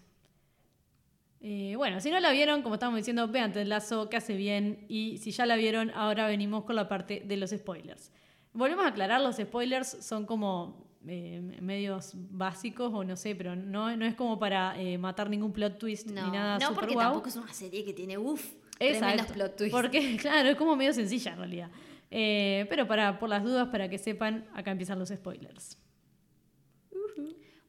Eh, 1.42 1.76
bueno, 1.78 2.02
si 2.02 2.10
no 2.10 2.20
la 2.20 2.32
vieron, 2.32 2.64
como 2.64 2.76
estábamos 2.76 2.98
diciendo, 3.00 3.28
vean 3.28 3.54
Ted 3.54 3.68
Lasso, 3.68 4.10
que 4.10 4.18
hace 4.18 4.36
bien. 4.36 4.86
Y 4.90 5.20
si 5.20 5.32
ya 5.32 5.46
la 5.46 5.56
vieron, 5.56 5.92
ahora 5.92 6.28
venimos 6.28 6.64
con 6.64 6.76
la 6.76 6.88
parte 6.90 7.22
de 7.24 7.38
los 7.38 7.52
spoilers. 7.52 8.12
Volvemos 8.54 8.84
a 8.84 8.88
aclarar, 8.90 9.22
los 9.22 9.36
spoilers 9.36 9.88
son 10.04 10.26
como 10.26 10.85
eh, 11.08 11.42
medios 11.62 12.14
básicos 12.16 12.92
o 12.94 13.04
no 13.04 13.16
sé, 13.16 13.36
pero 13.36 13.56
no, 13.56 13.96
no 13.96 14.06
es 14.06 14.16
como 14.16 14.40
para 14.40 14.80
eh, 14.80 14.98
matar 14.98 15.30
ningún 15.30 15.52
plot 15.52 15.78
twist 15.78 16.10
no, 16.10 16.26
ni 16.26 16.32
nada 16.32 16.58
no 16.58 16.68
super 16.68 16.82
porque 16.82 16.96
tampoco 16.96 17.30
es 17.30 17.36
una 17.36 17.54
serie 17.54 17.84
que 17.84 17.94
tiene 17.94 18.18
uff. 18.18 18.54
Tremendos 18.78 19.28
plot 19.28 19.56
twists. 19.56 19.76
Porque, 19.76 20.18
claro, 20.22 20.50
es 20.50 20.56
como 20.56 20.76
medio 20.76 20.94
sencilla 20.94 21.32
en 21.34 21.38
realidad. 21.38 21.72
Eh, 22.12 22.66
pero 22.70 22.88
para, 22.88 23.20
por 23.20 23.30
las 23.30 23.44
dudas, 23.44 23.70
para 23.70 23.90
que 23.90 23.98
sepan, 23.98 24.46
acá 24.54 24.72
empiezan 24.72 25.00
los 25.00 25.10
spoilers. 25.10 25.78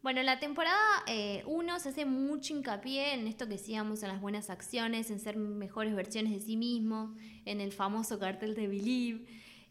Bueno, 0.03 0.23
la 0.23 0.39
temporada 0.39 1.03
1 1.47 1.81
se 1.81 1.89
hace 1.89 2.05
mucho 2.05 2.55
hincapié 2.55 3.15
en 3.15 3.27
esto 3.27 3.47
que 3.47 3.55
decíamos, 3.55 4.05
en 4.05 4.09
las 4.11 4.21
buenas 4.21 4.51
acciones, 4.51 5.11
en 5.11 5.19
ser 5.19 5.37
mejores 5.37 5.97
versiones 5.97 6.33
de 6.33 6.41
sí 6.41 6.57
mismos, 6.57 7.11
en 7.45 7.61
el 7.61 7.73
famoso 7.73 8.17
cartel 8.21 8.55
de 8.55 8.69
Believe, 8.69 9.27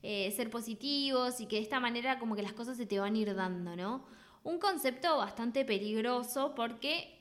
eh, 0.07 0.31
ser 0.31 0.49
positivos 0.51 1.41
y 1.41 1.47
que 1.47 1.55
de 1.55 1.63
esta 1.63 1.79
manera 1.79 2.19
como 2.19 2.35
que 2.35 2.43
las 2.43 2.53
cosas 2.53 2.77
se 2.77 2.85
te 2.85 2.99
van 2.99 3.15
a 3.15 3.17
ir 3.17 3.33
dando, 3.33 3.75
¿no? 3.75 4.05
Un 4.43 4.59
concepto 4.59 5.17
bastante 5.17 5.65
peligroso 5.65 6.53
porque 6.55 7.17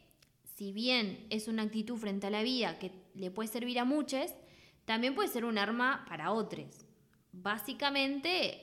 si 0.57 0.71
bien 0.73 1.27
es 1.31 1.49
una 1.49 1.63
actitud 1.63 1.97
frente 1.97 2.27
a 2.27 2.31
la 2.31 2.43
vida 2.43 2.79
que 2.79 2.93
le 3.15 3.31
puede 3.31 3.49
servir 3.49 3.79
a 3.79 3.85
muchos, 3.85 4.31
también 4.85 5.15
puede 5.15 5.29
ser 5.31 5.45
un 5.47 5.57
arma 5.57 6.05
para 6.09 6.31
otros. 6.33 6.85
Básicamente, 7.33 8.61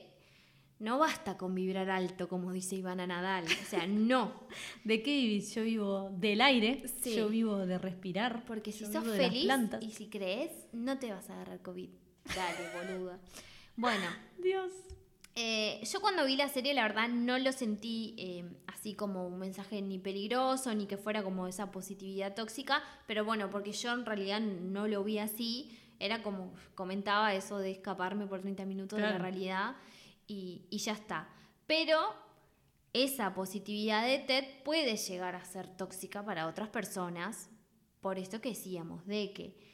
no 0.78 0.98
basta 0.98 1.36
con 1.36 1.54
vibrar 1.54 1.90
alto, 1.90 2.28
como 2.28 2.52
dice 2.52 2.76
Ivana 2.76 3.06
Nadal. 3.06 3.44
O 3.46 3.68
sea, 3.68 3.86
no. 3.88 4.46
¿De 4.84 5.02
qué 5.02 5.10
vivís? 5.16 5.54
Yo 5.54 5.64
vivo 5.64 6.10
del 6.12 6.40
aire, 6.40 6.84
Sí. 7.00 7.16
yo 7.16 7.28
vivo 7.28 7.58
de 7.66 7.78
respirar. 7.78 8.44
Porque 8.46 8.70
si 8.70 8.80
yo 8.84 8.92
sos 8.92 9.02
vivo 9.02 9.12
de 9.12 9.18
las 9.18 9.28
feliz 9.28 9.44
plantas. 9.44 9.82
y 9.82 9.90
si 9.90 10.08
crees, 10.08 10.52
no 10.72 10.98
te 10.98 11.10
vas 11.12 11.28
a 11.30 11.34
agarrar 11.34 11.60
COVID. 11.62 11.90
Dale, 12.36 12.94
boluda. 12.94 13.18
Bueno, 13.76 14.06
Dios. 14.38 14.70
eh, 15.34 15.80
yo 15.84 16.00
cuando 16.00 16.24
vi 16.26 16.36
la 16.36 16.48
serie, 16.48 16.74
la 16.74 16.82
verdad, 16.82 17.08
no 17.08 17.38
lo 17.38 17.52
sentí 17.52 18.14
eh, 18.18 18.44
así 18.66 18.94
como 18.94 19.26
un 19.26 19.38
mensaje 19.38 19.80
ni 19.80 19.98
peligroso, 19.98 20.74
ni 20.74 20.86
que 20.86 20.96
fuera 20.98 21.22
como 21.22 21.46
esa 21.46 21.70
positividad 21.70 22.34
tóxica, 22.34 22.82
pero 23.06 23.24
bueno, 23.24 23.48
porque 23.50 23.72
yo 23.72 23.92
en 23.92 24.04
realidad 24.04 24.40
no 24.40 24.86
lo 24.88 25.02
vi 25.04 25.18
así, 25.18 25.78
era 25.98 26.22
como 26.22 26.52
comentaba 26.74 27.32
eso 27.34 27.58
de 27.58 27.70
escaparme 27.70 28.26
por 28.26 28.40
30 28.40 28.64
minutos 28.66 28.98
de 28.98 29.04
la 29.04 29.18
realidad 29.18 29.76
y, 30.26 30.66
y 30.68 30.78
ya 30.78 30.92
está. 30.92 31.28
Pero 31.66 31.96
esa 32.92 33.32
positividad 33.34 34.04
de 34.04 34.18
TED 34.18 34.44
puede 34.64 34.96
llegar 34.96 35.34
a 35.34 35.44
ser 35.44 35.68
tóxica 35.68 36.24
para 36.24 36.46
otras 36.46 36.68
personas, 36.68 37.48
por 38.00 38.18
esto 38.18 38.40
que 38.40 38.50
decíamos, 38.50 39.06
de 39.06 39.32
que 39.32 39.71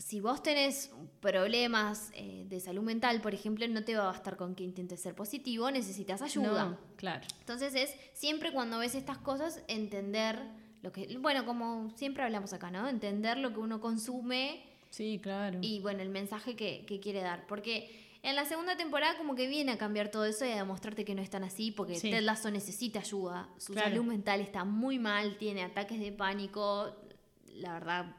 si 0.00 0.18
vos 0.20 0.42
tenés 0.42 0.90
problemas 1.20 2.10
eh, 2.14 2.44
de 2.48 2.58
salud 2.58 2.82
mental, 2.82 3.20
por 3.20 3.34
ejemplo, 3.34 3.66
no 3.68 3.84
te 3.84 3.94
va 3.94 4.04
a 4.04 4.06
bastar 4.06 4.36
con 4.36 4.54
que 4.54 4.64
intentes 4.64 5.00
ser 5.00 5.14
positivo, 5.14 5.70
necesitas 5.70 6.22
ayuda. 6.22 6.64
No, 6.64 6.78
claro. 6.96 7.24
Entonces 7.40 7.74
es 7.74 7.94
siempre 8.12 8.52
cuando 8.52 8.78
ves 8.78 8.94
estas 8.94 9.18
cosas, 9.18 9.62
entender 9.68 10.40
lo 10.82 10.90
que, 10.90 11.16
bueno, 11.18 11.44
como 11.44 11.90
siempre 11.96 12.22
hablamos 12.24 12.52
acá, 12.52 12.70
¿no? 12.70 12.88
Entender 12.88 13.36
lo 13.38 13.52
que 13.52 13.60
uno 13.60 13.80
consume 13.80 14.64
Sí, 14.88 15.20
claro. 15.22 15.58
y 15.60 15.80
bueno, 15.80 16.00
el 16.02 16.08
mensaje 16.08 16.56
que, 16.56 16.84
que 16.86 16.98
quiere 16.98 17.20
dar. 17.20 17.46
Porque 17.46 18.16
en 18.22 18.34
la 18.34 18.44
segunda 18.46 18.76
temporada 18.76 19.16
como 19.18 19.34
que 19.34 19.46
viene 19.46 19.72
a 19.72 19.78
cambiar 19.78 20.10
todo 20.10 20.24
eso 20.24 20.44
y 20.46 20.50
a 20.50 20.56
demostrarte 20.56 21.04
que 21.04 21.14
no 21.14 21.22
es 21.22 21.30
tan 21.30 21.44
así, 21.44 21.70
porque 21.70 21.96
Sí. 21.96 22.10
Ted 22.10 22.22
Lasso 22.22 22.50
necesita 22.50 23.00
ayuda. 23.00 23.48
Su 23.58 23.74
Claro. 23.74 23.90
salud 23.90 24.04
mental 24.04 24.40
está 24.40 24.64
muy 24.64 24.98
mal, 24.98 25.36
tiene 25.36 25.62
ataques 25.62 26.00
de 26.00 26.10
pánico, 26.12 26.96
la 27.54 27.74
verdad, 27.74 28.16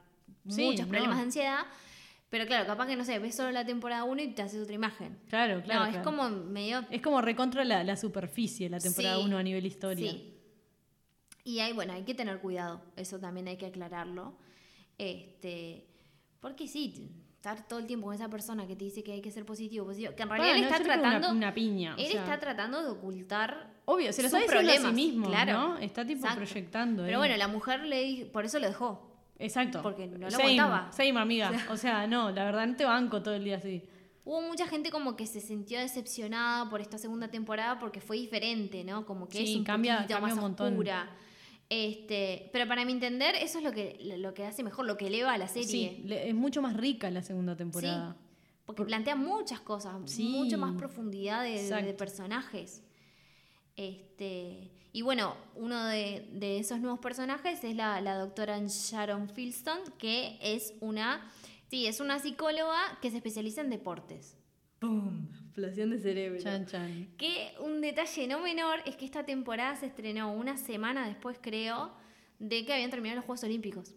Sí, 0.50 0.64
muchos 0.66 0.86
no. 0.88 0.92
problemas 0.92 1.18
de 1.18 1.24
ansiedad. 1.24 1.60
Pero 2.30 2.46
claro, 2.46 2.66
capaz 2.66 2.88
que 2.88 2.96
no 2.96 3.04
sé, 3.04 3.20
ves 3.20 3.36
solo 3.36 3.52
la 3.52 3.66
temporada 3.66 4.06
1 4.06 4.22
y 4.22 4.28
te 4.30 4.42
haces 4.42 4.62
otra 4.64 4.74
imagen. 4.74 5.18
Claro, 5.28 5.62
claro. 5.64 5.92
no, 5.92 5.98
es 5.98 6.04
como 6.04 6.30
medio 6.30 6.86
Es 6.90 7.02
como 7.02 7.22
recontra 7.22 7.66
la, 7.66 7.84
la 7.84 7.98
superficie, 7.98 8.70
la 8.70 8.80
temporada 8.80 9.18
Sí, 9.18 9.24
1 9.26 9.38
a 9.38 9.44
nivel 9.44 9.66
historia. 9.66 10.12
Sí. 10.12 10.38
Y 11.44 11.60
hay, 11.60 11.74
bueno, 11.74 11.92
hay 11.94 12.04
que 12.04 12.14
tener 12.14 12.40
cuidado, 12.40 12.82
eso 12.96 13.20
también 13.20 13.48
hay 13.50 13.58
que 13.58 13.66
aclararlo. 13.66 14.38
Este, 14.98 15.86
porque 16.40 16.68
sí, 16.68 17.10
estar 17.36 17.68
todo 17.68 17.80
el 17.80 17.88
tiempo 17.88 18.06
con 18.06 18.16
esa 18.16 18.30
persona 18.30 18.68
que 18.68 18.76
te 18.76 18.86
dice 18.86 19.04
que 19.04 19.14
hay 19.14 19.22
que 19.22 19.32
ser 19.32 19.46
positivo, 19.46 19.86
positivo, 19.88 20.14
que 20.16 20.24
en 20.24 20.30
realidad 20.30 20.52
Bueno, 20.54 20.68
él 20.68 20.72
está 20.74 20.84
tratando, 20.84 21.28
Una, 21.30 21.38
una 21.38 21.54
piña. 21.54 21.96
o 21.96 21.98
él 21.98 22.08
sea, 22.08 22.22
está 22.22 22.40
tratando 22.40 22.82
de 22.84 22.90
ocultar 22.92 23.74
obvio, 23.86 24.14
se 24.14 24.22
lo 24.22 24.28
está 24.28 24.40
diciendo 24.40 24.72
a 24.72 24.78
sí 24.78 24.96
mismo, 24.96 25.28
claro. 25.28 25.54
¿no? 25.54 25.78
Está 25.80 26.06
tipo 26.06 26.20
Exacto. 26.20 26.38
proyectando. 26.46 27.04
Pero 27.04 27.16
eh. 27.16 27.18
bueno, 27.18 27.36
la 27.36 27.48
mujer 27.48 27.82
le 27.84 28.04
di- 28.04 28.26
por 28.26 28.46
eso 28.46 28.60
lo 28.60 28.68
dejó. 28.68 29.11
Exacto. 29.42 29.82
porque 29.82 30.08
no 30.08 30.18
lo 30.18 30.32
same, 30.32 30.44
aguantaba. 30.60 30.92
Same, 30.92 31.20
amiga. 31.20 31.52
O 31.72 31.78
sea, 31.78 32.08
no, 32.08 32.32
la 32.32 32.44
verdad 32.46 32.68
no 32.68 32.76
te 32.76 32.86
banco 32.86 33.22
todo 33.22 33.34
el 33.36 33.44
día 33.44 33.58
así. 33.58 33.84
Hubo 34.24 34.42
mucha 34.42 34.68
gente 34.68 34.92
como 34.92 35.16
que 35.16 35.26
se 35.26 35.42
sintió 35.42 35.80
decepcionada 35.80 36.70
por 36.70 36.80
esta 36.80 36.98
segunda 36.98 37.30
temporada 37.30 37.80
porque 37.80 38.02
fue 38.02 38.18
diferente, 38.18 38.84
¿no? 38.84 39.06
Como 39.06 39.28
que 39.28 39.40
Sí, 39.40 39.52
es 39.52 39.56
un 39.58 39.64
cambia- 39.64 39.98
poquito 39.98 40.14
cambia 40.14 40.28
más 40.28 40.36
un 40.36 40.42
montón. 40.42 40.74
oscura. 40.74 41.10
Este, 41.70 42.50
pero 42.54 42.68
para 42.68 42.84
mi 42.86 42.92
entender, 42.92 43.34
eso 43.36 43.58
es 43.60 43.64
lo 43.64 43.72
que, 43.72 43.98
lo 44.18 44.34
que 44.34 44.46
hace 44.46 44.62
mejor, 44.62 44.86
lo 44.86 44.98
que 44.98 45.08
eleva 45.08 45.34
a 45.34 45.38
la 45.38 45.48
serie. 45.48 45.68
Sí, 45.68 46.06
es 46.10 46.36
mucho 46.36 46.62
más 46.62 46.76
rica 46.76 47.10
la 47.10 47.24
segunda 47.24 47.56
temporada. 47.56 48.16
Porque 48.66 48.84
plantea 48.86 49.16
muchas 49.16 49.60
cosas, 49.62 49.96
Sí. 50.06 50.24
mucho 50.30 50.58
más 50.58 50.76
profundidad 50.76 51.44
de, 51.44 51.62
de 51.82 51.94
personajes. 51.94 52.84
Este, 53.76 54.71
y 54.94 55.02
bueno, 55.04 55.36
uno 55.56 55.86
de, 55.86 56.28
de 56.34 56.60
esos 56.60 56.80
nuevos 56.80 57.00
personajes 57.00 57.64
es 57.64 57.76
la, 57.76 58.02
la 58.02 58.16
doctora 58.16 58.60
Sharon 58.60 59.30
Filston, 59.30 59.80
que 59.98 60.38
es 60.42 60.74
una, 60.82 61.32
sí, 61.70 61.88
es 61.88 62.00
una 62.00 62.20
psicóloga 62.20 63.00
que 63.02 63.10
se 63.10 63.18
especializa 63.18 63.62
en 63.62 63.70
deportes. 63.70 64.38
¡Pum! 64.80 65.30
Explosión 65.46 65.92
de 65.92 66.00
cerebro. 66.00 66.42
Chan, 66.42 66.66
chan. 66.66 67.14
Que 67.18 67.54
un 67.60 67.82
detalle 67.82 68.28
no 68.28 68.40
menor 68.40 68.80
es 68.86 68.96
que 68.96 69.06
esta 69.06 69.26
temporada 69.26 69.76
se 69.76 69.86
estrenó 69.86 70.34
una 70.34 70.58
semana 70.58 71.08
después, 71.08 71.38
creo, 71.40 71.94
de 72.40 72.66
que 72.66 72.74
habían 72.74 72.90
terminado 72.90 73.18
los 73.18 73.26
Juegos 73.26 73.44
Olímpicos. 73.44 73.94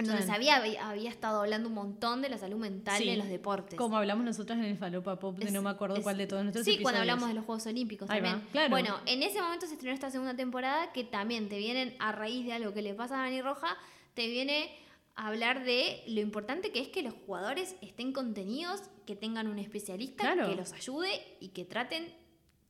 Entonces 0.00 0.30
había, 0.30 0.56
había 0.88 1.10
estado 1.10 1.40
hablando 1.40 1.68
un 1.68 1.74
montón 1.74 2.22
de 2.22 2.28
la 2.28 2.38
salud 2.38 2.58
mental 2.58 2.98
Sí, 3.00 3.08
en 3.08 3.18
los 3.18 3.28
deportes. 3.28 3.78
Como 3.78 3.96
hablamos 3.96 4.24
nosotras 4.24 4.58
en 4.58 4.64
el 4.64 4.76
Falopa 4.78 5.18
Pop, 5.18 5.38
de 5.38 5.46
Es- 5.46 5.52
no 5.52 5.62
me 5.62 5.70
acuerdo 5.70 5.96
es- 5.96 6.02
cuál 6.02 6.16
de 6.18 6.26
todos 6.26 6.42
nuestros 6.42 6.64
Sí, 6.64 6.78
cuando 6.82 7.00
hablamos 7.00 7.28
de 7.28 7.34
los 7.34 7.44
Juegos 7.44 7.66
Olímpicos 7.66 8.08
Ahí 8.10 8.20
va, 8.20 8.28
también. 8.30 8.48
claro. 8.52 8.70
Bueno, 8.70 8.96
en 9.06 9.22
ese 9.22 9.40
momento 9.40 9.66
se 9.66 9.74
estrenó 9.74 9.94
esta 9.94 10.10
segunda 10.10 10.34
temporada 10.34 10.92
que 10.92 11.04
también 11.04 11.48
te 11.48 11.58
vienen 11.58 11.94
a 11.98 12.12
raíz 12.12 12.44
de 12.46 12.52
algo 12.52 12.72
que 12.72 12.82
le 12.82 12.94
pasa 12.94 13.16
a 13.20 13.24
Dani 13.24 13.42
Roja, 13.42 13.76
te 14.14 14.26
viene 14.28 14.70
a 15.16 15.26
hablar 15.28 15.64
de 15.64 16.02
lo 16.06 16.20
importante 16.20 16.72
que 16.72 16.80
es 16.80 16.88
que 16.88 17.02
los 17.02 17.14
jugadores 17.26 17.76
estén 17.82 18.12
contenidos, 18.12 18.82
que 19.06 19.16
tengan 19.16 19.48
un 19.48 19.58
especialista 19.58 20.22
Claro. 20.22 20.48
que 20.48 20.56
los 20.56 20.72
ayude 20.72 21.10
y 21.40 21.48
que 21.48 21.64
traten 21.64 22.08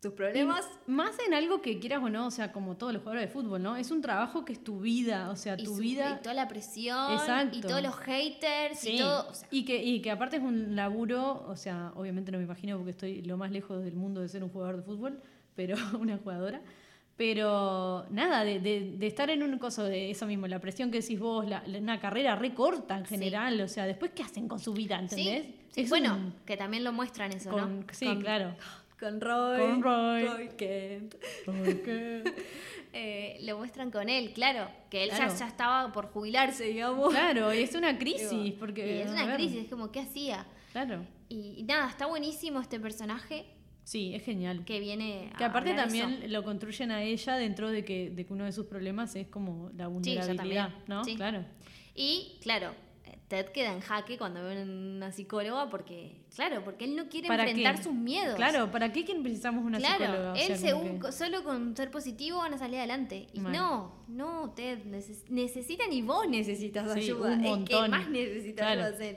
sus 0.02 0.12
Y 0.12 0.16
problemas. 0.16 0.66
más 0.86 1.18
en 1.26 1.34
algo 1.34 1.60
que 1.60 1.78
quieras 1.78 2.02
o 2.02 2.08
no, 2.08 2.26
o 2.26 2.30
sea, 2.30 2.52
como 2.52 2.76
todos 2.76 2.92
los 2.94 3.02
jugadores 3.02 3.28
de 3.28 3.32
fútbol, 3.32 3.62
¿no? 3.62 3.76
Es 3.76 3.90
un 3.90 4.00
trabajo 4.00 4.44
que 4.46 4.54
es 4.54 4.64
tu 4.64 4.80
vida, 4.80 5.28
o 5.30 5.36
sea, 5.36 5.56
Y, 5.58 5.64
tu 5.64 5.74
su- 5.74 5.80
vida. 5.80 6.16
y 6.18 6.22
toda 6.22 6.34
la 6.34 6.48
presión 6.48 7.12
Exacto. 7.12 7.58
y 7.58 7.60
todos 7.60 7.82
los 7.82 7.94
haters 7.96 8.78
Sí. 8.80 8.92
y 8.94 8.98
todo. 8.98 9.28
o 9.28 9.34
sea, 9.34 9.48
y, 9.50 9.64
que, 9.66 9.82
y 9.84 10.00
que 10.00 10.10
aparte 10.10 10.36
es 10.36 10.42
un 10.42 10.74
laburo, 10.74 11.44
o 11.46 11.54
sea, 11.56 11.92
obviamente 11.96 12.32
no 12.32 12.38
me 12.38 12.44
imagino 12.44 12.76
porque 12.78 12.92
estoy 12.92 13.22
lo 13.22 13.36
más 13.36 13.50
lejos 13.50 13.84
del 13.84 13.94
mundo 13.94 14.22
de 14.22 14.28
ser 14.28 14.42
un 14.42 14.48
jugador 14.50 14.76
de 14.78 14.82
fútbol, 14.82 15.20
pero 15.54 15.76
una 16.00 16.16
jugadora. 16.16 16.62
Pero 17.18 18.06
nada, 18.08 18.44
de, 18.44 18.60
de- 18.60 18.92
de 18.96 19.06
estar 19.06 19.28
en 19.28 19.42
un 19.42 19.58
coso 19.58 19.84
de 19.84 20.10
eso 20.10 20.24
mismo, 20.26 20.46
la 20.46 20.58
presión 20.58 20.90
que 20.90 21.02
decís 21.02 21.20
vos, 21.20 21.46
la, 21.46 21.62
la- 21.66 21.78
una 21.78 22.00
carrera 22.00 22.34
recorta 22.34 22.96
en 22.96 23.04
general, 23.04 23.60
o 23.60 23.68
sea, 23.68 23.84
después 23.84 24.12
qué 24.14 24.22
hacen 24.22 24.48
con 24.48 24.58
su 24.58 24.72
vida, 24.72 24.98
¿entendés? 24.98 25.44
sí, 25.44 25.54
sí, 25.68 25.80
Es 25.82 25.90
bueno, 25.90 26.14
un- 26.14 26.34
que 26.46 26.56
también 26.56 26.82
lo 26.82 26.92
muestran 26.94 27.30
eso, 27.32 27.50
con- 27.50 27.80
¿no? 27.80 27.86
sí, 27.92 28.06
Con- 28.06 28.22
claro. 28.22 28.54
Con 29.00 29.20
Roy. 29.20 29.58
Con 29.58 29.82
Roy. 29.82 30.24
Roy 30.26 30.48
Kent. 30.56 31.14
¿Por 31.46 31.82
qué? 31.82 32.22
Eh, 32.92 33.38
lo 33.42 33.56
muestran 33.56 33.92
con 33.92 34.08
él, 34.08 34.32
claro. 34.32 34.68
Que 34.90 35.04
él 35.04 35.10
ya- 35.10 35.16
Claro. 35.18 35.34
Ya, 35.38 35.46
estaba 35.46 35.92
por 35.92 36.06
jubilarse, 36.08 36.64
digamos. 36.64 37.10
Claro, 37.10 37.54
y 37.54 37.58
es 37.62 37.76
una 37.76 37.96
crisis, 38.00 38.28
Digo, 38.32 38.56
porque... 38.58 38.96
y 38.96 39.00
es 39.02 39.10
una 39.10 39.32
crisis, 39.36 39.58
es 39.58 39.68
como, 39.70 39.92
¿qué 39.92 40.00
hacía? 40.00 40.44
Claro, 40.72 41.06
Y, 41.28 41.54
y 41.58 41.62
nada, 41.62 41.88
está 41.88 42.06
buenísimo 42.06 42.60
este 42.60 42.80
personaje 42.80 43.44
sí, 43.84 44.12
es 44.12 44.24
genial. 44.24 44.64
que 44.64 44.80
viene 44.80 45.30
a 45.34 45.36
Que 45.38 45.44
aparte 45.44 45.72
también 45.74 46.14
eso. 46.14 46.28
lo 46.28 46.42
construyen 46.42 46.90
a 46.90 47.04
ella 47.04 47.36
dentro 47.36 47.70
de 47.70 47.84
que, 47.84 48.10
de 48.10 48.26
que 48.26 48.32
uno 48.32 48.44
de 48.44 48.50
sus 48.50 48.66
problemas 48.66 49.14
es 49.14 49.28
como 49.28 49.70
la 49.76 49.86
vulnerabilidad, 49.86 50.70
¿no? 50.88 51.04
sí. 51.04 51.14
Claro. 51.14 51.44
Y, 51.94 52.38
claro, 52.42 52.74
Ted 53.30 53.46
queda 53.52 53.72
en 53.72 53.78
jaque 53.80 54.18
cuando 54.18 54.42
ve 54.42 54.60
una 54.64 55.12
psicóloga 55.12 55.70
porque, 55.70 56.16
claro, 56.34 56.64
porque 56.64 56.84
él 56.84 56.96
no 56.96 57.08
quiere 57.08 57.28
¿Para 57.28 57.44
enfrentar 57.44 57.76
qué? 57.76 57.84
sus 57.84 57.94
miedos. 57.94 58.34
Claro, 58.34 58.72
¿para 58.72 58.90
qué 58.90 59.04
precisamos 59.22 59.64
una 59.64 59.78
Claro, 59.78 60.04
psicóloga? 60.04 60.32
O 60.32 60.34
él 60.34 60.46
sea, 60.48 60.56
según, 60.56 60.98
que- 61.00 61.12
solo 61.12 61.44
con 61.44 61.76
ser 61.76 61.92
positivo 61.92 62.38
van 62.38 62.54
a 62.54 62.58
salir 62.58 62.78
adelante. 62.78 63.28
Y 63.32 63.38
no, 63.38 64.02
no, 64.08 64.50
Ted, 64.56 64.80
neces- 64.84 65.28
necesitan 65.28 65.92
y 65.92 66.02
vos 66.02 66.28
necesitas 66.28 66.92
Sí, 66.92 66.98
ayuda. 67.02 67.28
un 67.28 67.32
El 67.34 67.42
que 67.44 67.48
montón. 67.76 67.90
más 67.92 68.08
necesita 68.10 68.74
Claro. 68.74 68.96
es. 68.98 69.16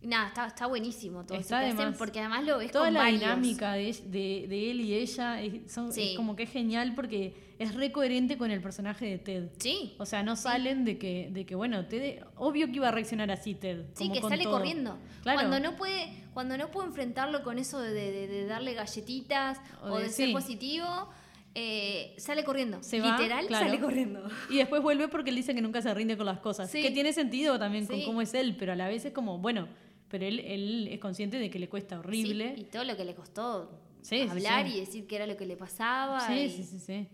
Y 0.00 0.06
Nada, 0.06 0.28
está, 0.28 0.46
está 0.46 0.66
buenísimo 0.66 1.24
todo 1.26 1.36
Está 1.38 1.62
eso 1.66 1.76
que 1.76 1.82
hacen 1.82 1.98
porque 1.98 2.20
además 2.20 2.44
lo 2.46 2.56
ves 2.58 2.70
Toda 2.70 2.86
con 2.86 2.94
la 2.94 3.00
varios. 3.00 3.20
dinámica 3.20 3.72
de, 3.74 3.92
de- 4.06 4.46
de 4.48 4.70
él 4.70 4.80
y 4.80 4.94
ella 4.94 5.42
es, 5.42 5.70
son- 5.70 5.92
Sí. 5.92 6.12
es 6.12 6.16
como 6.16 6.36
que 6.36 6.44
es 6.44 6.50
genial 6.50 6.94
porque 6.94 7.34
es 7.58 7.74
re 7.74 7.90
coherente 7.92 8.36
con 8.36 8.50
el 8.50 8.60
personaje 8.60 9.06
de 9.06 9.18
Ted. 9.18 9.48
Sí, 9.58 9.94
O 9.98 10.04
sea, 10.06 10.22
no 10.22 10.36
salen 10.36 10.84
de 10.84 10.98
que, 10.98 11.28
de 11.32 11.46
que, 11.46 11.54
bueno, 11.54 11.86
Ted, 11.86 12.22
obvio 12.36 12.66
que 12.66 12.72
iba 12.74 12.88
a 12.88 12.90
reaccionar 12.90 13.30
así 13.30 13.54
Ted. 13.54 13.84
sí, 13.94 14.04
como 14.04 14.14
que 14.14 14.20
con 14.20 14.30
sale 14.30 14.44
todo. 14.44 14.58
corriendo. 14.58 14.98
Claro. 15.22 15.38
Cuando 15.40 15.60
no 15.60 15.76
puede, 15.76 16.24
cuando 16.34 16.58
no 16.58 16.70
puede 16.70 16.88
enfrentarlo 16.88 17.42
con 17.42 17.58
eso 17.58 17.80
de, 17.80 17.92
de- 17.92 18.26
de 18.28 18.46
darle 18.46 18.74
galletitas 18.74 19.58
O 19.82 19.92
o 19.92 19.98
de- 19.98 20.10
ser 20.10 20.26
sí. 20.28 20.32
positivo, 20.32 21.08
eh, 21.54 22.14
sale 22.18 22.44
corriendo. 22.44 22.82
Se 22.82 23.00
va, 23.00 23.12
Literal, 23.16 23.46
claro. 23.46 23.64
sale 23.66 23.80
corriendo. 23.80 24.28
Y 24.50 24.56
después 24.58 24.82
vuelve 24.82 25.08
porque 25.08 25.30
él 25.30 25.36
dice 25.36 25.54
que 25.54 25.62
nunca 25.62 25.80
se 25.80 25.92
rinde 25.94 26.16
con 26.16 26.26
las 26.26 26.40
cosas. 26.40 26.70
Sí. 26.70 26.82
Que 26.82 26.90
tiene 26.90 27.12
sentido 27.14 27.58
también 27.58 27.86
con 27.86 28.02
cómo 28.02 28.20
es 28.20 28.34
él, 28.34 28.56
pero 28.58 28.72
a 28.72 28.76
la 28.76 28.88
vez 28.88 29.06
es 29.06 29.12
como, 29.12 29.38
bueno, 29.38 29.66
pero 30.10 30.26
él, 30.26 30.40
él 30.40 30.88
es 30.92 31.00
consciente 31.00 31.38
de 31.38 31.48
que 31.48 31.58
le 31.58 31.68
cuesta 31.70 31.98
horrible. 31.98 32.54
Y 32.58 32.64
todo 32.64 32.84
lo 32.84 32.96
que 32.98 33.04
le 33.06 33.14
costó 33.14 33.70
Sí, 34.02 34.22
sí, 34.24 34.28
hablar 34.28 34.66
sí. 34.68 34.74
y 34.76 34.80
decir 34.80 35.06
qué 35.06 35.16
era 35.16 35.26
lo 35.26 35.36
que 35.38 35.46
le 35.46 35.56
pasaba. 35.56 36.20
Sí, 36.28 36.34
y- 36.34 36.50
sí, 36.50 36.62
sí, 36.64 36.78
sí. 36.78 37.08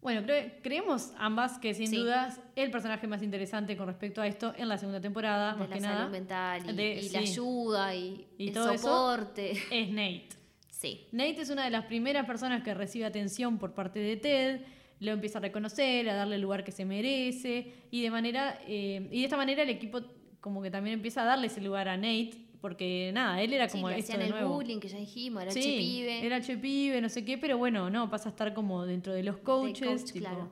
Bueno, 0.00 0.22
creo- 0.22 0.50
creemos 0.62 1.12
ambas 1.18 1.58
que 1.58 1.74
sin 1.74 1.88
Sí. 1.88 1.96
dudas 1.96 2.40
el 2.54 2.70
personaje 2.70 3.06
más 3.08 3.22
interesante 3.22 3.76
con 3.76 3.88
respecto 3.88 4.20
a 4.22 4.26
esto 4.28 4.54
en 4.56 4.68
la 4.68 4.78
segunda 4.78 5.00
temporada, 5.00 5.54
de 5.54 5.58
más 5.58 5.68
la 5.68 5.74
que 5.74 5.80
salud 5.80 5.94
nada, 5.98 6.08
mental 6.08 6.62
y, 6.70 6.72
de- 6.72 7.00
y 7.02 7.08
la 7.10 7.18
ayuda 7.18 7.94
y, 7.94 8.26
Y 8.38 8.48
el 8.48 8.54
todo 8.54 8.78
soporte. 8.78 9.52
es 9.70 9.88
Nate. 9.90 10.28
Sí. 10.70 11.08
Nate 11.10 11.40
es 11.40 11.50
una 11.50 11.64
de 11.64 11.70
las 11.70 11.86
primeras 11.86 12.26
personas 12.26 12.62
que 12.62 12.72
recibe 12.74 13.04
atención 13.06 13.58
por 13.58 13.74
parte 13.74 13.98
de 13.98 14.16
Ted, 14.16 14.60
lo 15.00 15.10
empieza 15.12 15.38
a 15.38 15.40
reconocer, 15.42 16.08
a 16.08 16.14
darle 16.14 16.36
el 16.36 16.42
lugar 16.42 16.62
que 16.64 16.70
se 16.72 16.84
merece, 16.84 17.72
y 17.90 18.02
de 18.02 18.10
manera, 18.10 18.58
eh, 18.68 19.08
y 19.10 19.18
de 19.18 19.24
esta 19.24 19.36
manera 19.36 19.62
el 19.64 19.70
equipo 19.70 20.00
como 20.40 20.62
que 20.62 20.70
también 20.70 20.94
empieza 20.94 21.22
a 21.22 21.24
darle 21.24 21.48
ese 21.48 21.60
lugar 21.60 21.88
a 21.88 21.96
Nate, 21.96 22.30
porque 22.60 23.10
nada, 23.14 23.40
él 23.42 23.52
era 23.52 23.68
Sí, 23.68 23.78
como 23.78 23.88
le 23.90 23.98
esto 23.98 24.12
de 24.18 24.24
el 24.26 24.32
bullying 24.54 24.78
que 24.80 24.88
ya 24.88 24.98
dijimos, 24.98 25.42
era 25.42 25.52
Sí, 25.52 25.62
che 25.62 25.78
pibe. 25.78 26.26
era 26.26 26.40
no 27.00 27.08
sé 27.08 27.24
qué, 27.24 27.38
pero 27.38 27.56
bueno, 27.58 27.90
no, 27.90 28.10
pasa 28.10 28.28
a 28.28 28.32
estar 28.32 28.54
como 28.54 28.84
dentro 28.86 29.12
de 29.12 29.22
los 29.22 29.38
coaches, 29.38 29.86
coach, 30.02 30.12
tipo, 30.12 30.26
claro. 30.26 30.50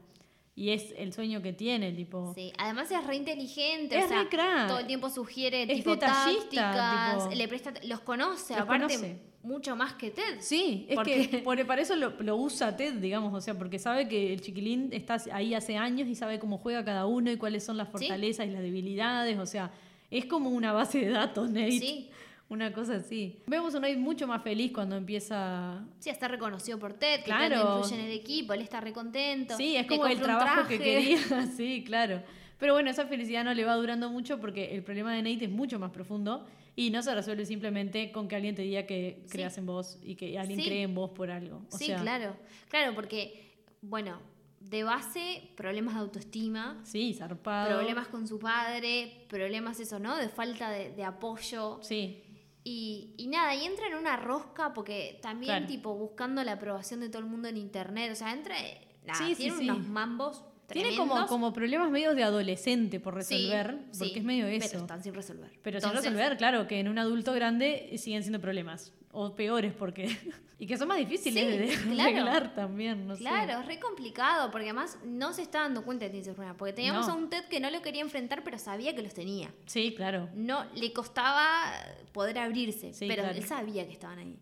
y 0.55 0.71
es 0.71 0.95
el 0.97 1.13
sueño 1.13 1.43
que 1.43 1.53
tiene, 1.53 1.93
tipo, 1.93 2.33
Sí, 2.35 2.53
además 2.59 2.91
es 2.91 3.07
re 3.07 3.17
inteligente, 3.17 3.99
Es 3.99 4.05
o 4.07 4.09
sea, 4.09 4.23
re 4.23 4.29
crack. 4.29 4.69
todo 4.69 4.79
el 4.79 4.87
tiempo 4.87 5.11
sugiere 5.11 5.63
Es 5.65 5.69
tipo 5.79 5.99
tácticas, 5.99 7.25
tipo- 7.25 7.35
le 7.35 7.49
presta, 7.49 7.75
los 7.85 8.01
conoce, 8.01 8.55
Los 8.55 8.63
aparte 8.63 8.95
conoce. 8.97 9.21
mucho 9.43 9.77
más 9.77 9.95
que 9.95 10.11
Ted. 10.11 10.39
Sí, 10.41 10.87
es 10.89 10.95
Porque- 10.97 11.29
que 11.29 11.39
por, 11.45 11.67
para 11.67 11.83
eso 11.83 11.95
lo, 11.97 12.11
lo 12.23 12.37
usa 12.37 12.77
Ted, 12.77 12.95
digamos, 12.95 13.33
o 13.35 13.41
sea, 13.41 13.55
porque 13.57 13.79
sabe 13.79 14.09
que 14.09 14.33
el 14.33 14.41
chiquilín 14.41 14.89
está 14.93 15.19
ahí 15.33 15.55
hace 15.55 15.77
años 15.77 16.09
y 16.09 16.15
sabe 16.15 16.39
cómo 16.39 16.59
juega 16.59 16.85
cada 16.85 17.07
uno 17.07 17.31
y 17.31 17.37
cuáles 17.37 17.65
son 17.65 17.77
las 17.77 17.89
fortalezas 17.89 18.47
y 18.47 18.51
las 18.51 18.63
debilidades, 18.63 19.39
o 19.39 19.47
sea, 19.47 19.71
es 20.11 20.25
como 20.27 20.51
una 20.51 20.73
base 20.73 21.01
de 21.01 21.11
datos, 21.11 21.51
Nate. 21.51 21.73
Sí. 21.73 22.11
Una 22.49 22.73
cosa 22.73 22.95
así. 22.97 23.43
Vemos 23.49 23.75
a 23.75 23.81
Nate 23.81 23.97
mucho 23.97 24.27
más 24.29 24.41
feliz 24.43 24.71
cuando 24.73 24.95
empieza... 24.97 25.85
Sí, 25.99 26.11
está 26.11 26.29
reconocido 26.29 26.79
por 26.79 26.93
Ted, 26.93 27.19
que 27.19 27.25
Claro. 27.25 27.49
Ted 27.57 27.63
lo 27.65 27.77
incluye 27.79 27.95
en 28.01 28.07
el 28.07 28.13
equipo, 28.13 28.53
él 28.53 28.61
está 28.61 28.81
recontento. 28.81 29.57
Sí, 29.57 29.75
es 29.77 29.87
como 29.87 30.07
el 30.07 30.21
trabajo 30.21 30.69
que 30.69 30.79
quería, 30.79 31.19
sí, 31.57 31.83
claro. 31.85 32.23
Pero 32.59 32.73
bueno, 32.73 32.89
esa 32.89 33.07
felicidad 33.07 33.43
no 33.45 33.53
le 33.53 33.65
va 33.65 33.75
durando 33.75 34.11
mucho 34.11 34.39
porque 34.41 34.75
el 34.77 34.83
problema 34.85 35.13
de 35.13 35.23
Nate 35.23 35.47
es 35.47 35.51
mucho 35.51 35.79
más 35.81 35.91
profundo 35.91 36.47
y 36.77 36.91
no 36.91 37.03
se 37.03 37.15
resuelve 37.15 37.45
simplemente 37.47 38.13
con 38.13 38.29
que 38.29 38.37
alguien 38.37 38.55
te 38.55 38.63
diga 38.63 38.87
que 38.87 39.23
Sí. 39.25 39.31
creas 39.33 39.59
en 39.59 39.67
vos 39.67 39.99
y 40.05 40.15
que 40.15 40.39
alguien 40.39 40.61
Sí. 40.61 40.67
cree 40.67 40.83
en 40.83 40.95
vos 40.95 41.11
por 41.11 41.31
algo. 41.33 41.63
O 41.73 41.77
sí, 41.77 41.87
sea, 41.87 42.01
claro. 42.01 42.37
Claro, 42.69 42.95
porque, 42.95 43.57
bueno, 43.83 44.21
de 44.61 44.83
base, 44.83 45.51
problemas 45.57 45.95
de 45.95 46.01
autoestima, 46.01 46.81
Sí, 46.85 47.15
zarpado. 47.15 47.77
problemas 47.77 48.09
con 48.09 48.27
su 48.27 48.39
padre, 48.39 49.25
problemas 49.29 49.79
eso, 49.81 49.99
¿no? 49.99 50.17
De 50.17 50.29
falta 50.29 50.71
de, 50.71 50.91
de 50.93 51.05
apoyo. 51.05 51.79
Sí, 51.83 52.23
Y, 52.65 53.15
y 53.17 53.29
nada, 53.29 53.55
y 53.55 53.65
entra 53.65 53.87
en 53.87 53.95
una 53.95 54.17
rosca 54.17 54.75
porque 54.75 55.21
también, 55.23 55.53
Claro. 55.53 55.67
tipo, 55.67 55.95
buscando 55.95 56.43
la 56.43 56.53
aprobación 56.53 56.99
de 56.99 57.09
todo 57.09 57.21
el 57.21 57.27
mundo 57.29 57.47
en 57.47 57.57
internet. 57.59 58.11
O 58.11 58.17
sea, 58.17 58.33
entra. 58.33 58.57
Nada, 59.05 59.25
Sí, 59.25 59.37
tiene 59.37 59.57
sí. 59.57 59.63
unos 59.71 59.87
mambos. 59.87 60.43
Tiene 60.67 60.97
como, 60.97 61.27
como 61.29 61.53
problemas 61.53 61.93
medios 61.93 62.17
de 62.17 62.25
adolescente 62.25 62.99
por 62.99 63.15
resolver, 63.15 63.79
sí, 63.93 63.99
porque 64.01 64.19
es 64.19 64.25
medio 64.25 64.49
eso. 64.49 64.67
Pero 64.69 64.81
están 64.81 65.01
sin 65.01 65.15
resolver. 65.15 65.53
Pero 65.63 65.81
sin 65.81 65.93
resolver, 65.93 66.37
claro, 66.37 66.67
que 66.67 66.81
en 66.81 66.89
un 66.89 66.99
adulto 66.99 67.33
grande 67.33 67.95
siguen 67.99 68.25
siendo 68.25 68.41
problemas. 68.41 68.93
O 69.19 69.35
peores, 69.35 69.73
porque. 69.73 70.05
y 70.59 70.67
que 70.67 70.77
son 70.77 70.89
más 70.89 70.99
difíciles 70.99 71.43
Sí, 71.45 71.59
de 71.59 71.95
claro. 71.95 72.03
arreglar 72.11 72.55
también, 72.55 73.07
no 73.07 73.15
sé. 73.17 73.23
Claro, 73.23 73.61
es 73.61 73.67
re 73.67 73.81
complicado 73.81 74.51
porque 74.51 74.67
además 74.67 74.99
no 75.07 75.33
se 75.33 75.41
está 75.41 75.61
dando 75.61 75.85
cuenta 75.85 76.05
de 76.05 76.13
que 76.13 76.21
tiene. 76.21 76.55
Porque 76.55 76.73
teníamos 76.75 77.07
No. 77.07 77.15
a 77.15 77.17
un 77.17 77.31
Ted 77.31 77.45
que 77.47 77.59
no 77.59 77.71
lo 77.71 77.81
quería 77.81 78.03
enfrentar, 78.03 78.45
pero 78.45 78.59
sabía 78.59 78.95
que 78.95 79.01
los 79.03 79.15
tenía. 79.15 79.51
Sí, 79.65 79.95
claro. 79.97 80.29
No 80.35 80.67
le 80.75 80.93
costaba 80.93 81.73
poder 82.13 82.39
abrirse, 82.39 82.93
Sí, 82.93 83.07
pero 83.09 83.23
claro. 83.23 83.39
él 83.39 83.45
sabía 83.45 83.87
que 83.87 83.93
estaban 83.93 84.19
ahí. 84.19 84.37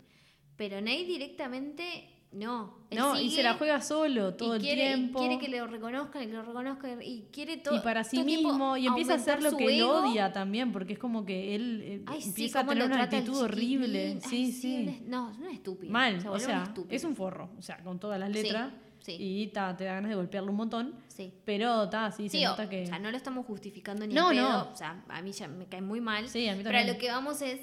Pero 0.57 0.81
Nate 0.81 1.05
directamente 1.05 2.09
no. 2.35 2.75
Él 2.91 2.99
No, 2.99 3.19
y 3.19 3.31
se 3.31 3.41
la 3.43 3.55
juega 3.55 3.81
solo 3.81 4.35
todo 4.35 4.55
y 4.57 4.59
el 4.59 4.65
y 4.65 4.75
tiempo. 4.75 5.19
quiere 5.19 5.39
que 5.39 5.49
lo 5.49 5.65
reconozcan 5.67 6.23
y 6.23 6.27
que 6.27 6.33
lo 6.33 6.43
reconozcan 6.43 7.01
y 7.01 7.23
quiere 7.31 7.57
todo. 7.57 7.75
y 7.75 7.79
para 7.79 8.03
sí 8.03 8.17
todo 8.17 8.25
mismo, 8.25 8.77
y 8.77 8.85
empieza 8.87 9.13
a 9.13 9.15
hacer 9.15 9.41
lo 9.41 9.57
que 9.57 9.65
él 9.77 9.83
odia 9.83 10.31
también, 10.31 10.71
porque 10.71 10.93
es 10.93 10.99
como 10.99 11.25
que 11.25 11.55
él 11.55 11.81
eh, 11.83 12.03
Ay, 12.05 12.21
sí, 12.21 12.29
empieza 12.29 12.59
a 12.59 12.65
tener 12.67 12.83
una 12.85 13.03
actitud 13.03 13.35
horrible. 13.41 14.19
Sí, 14.21 14.35
Ay, 14.45 14.51
sí. 14.51 14.85
es- 14.87 15.01
no, 15.07 15.31
es 15.31 15.37
un 15.39 15.47
estúpido. 15.47 15.91
Mal, 15.91 16.21
Se 16.21 16.29
o 16.29 16.39
sea, 16.39 16.63
estúpido. 16.63 16.95
es 16.95 17.03
un 17.03 17.15
forro, 17.15 17.49
o 17.57 17.61
sea, 17.61 17.77
con 17.83 17.99
todas 17.99 18.19
las 18.19 18.29
letras. 18.29 18.71
sí. 18.99 19.15
Y 19.19 19.47
ta, 19.47 19.75
te 19.77 19.83
da 19.83 19.93
ganas 19.95 20.09
de 20.09 20.15
golpearlo 20.15 20.51
un 20.51 20.57
montón. 20.57 20.95
Sí. 21.07 21.31
Pero 21.45 21.89
ta, 21.89 22.11
sí, 22.11 22.27
se 22.29 22.45
o, 22.45 22.49
nota 22.51 22.69
que. 22.69 22.83
o 22.83 22.87
sea, 22.87 22.99
no 22.99 23.09
lo 23.11 23.17
estamos 23.17 23.45
justificando 23.45 24.05
ni 24.05 24.13
No, 24.13 24.29
pedo. 24.29 24.49
no. 24.49 24.71
O 24.71 24.75
sea, 24.75 25.03
a 25.09 25.21
mí 25.21 25.31
ya 25.31 25.47
me 25.47 25.65
cae 25.67 25.81
muy 25.81 26.01
mal. 26.01 26.27
Sí, 26.29 26.47
a 26.47 26.53
mí 26.55 26.59
Pero 26.63 26.69
a 26.75 26.79
también. 26.79 26.95
lo 26.95 26.99
que 27.01 27.09
vamos 27.11 27.41
es. 27.41 27.59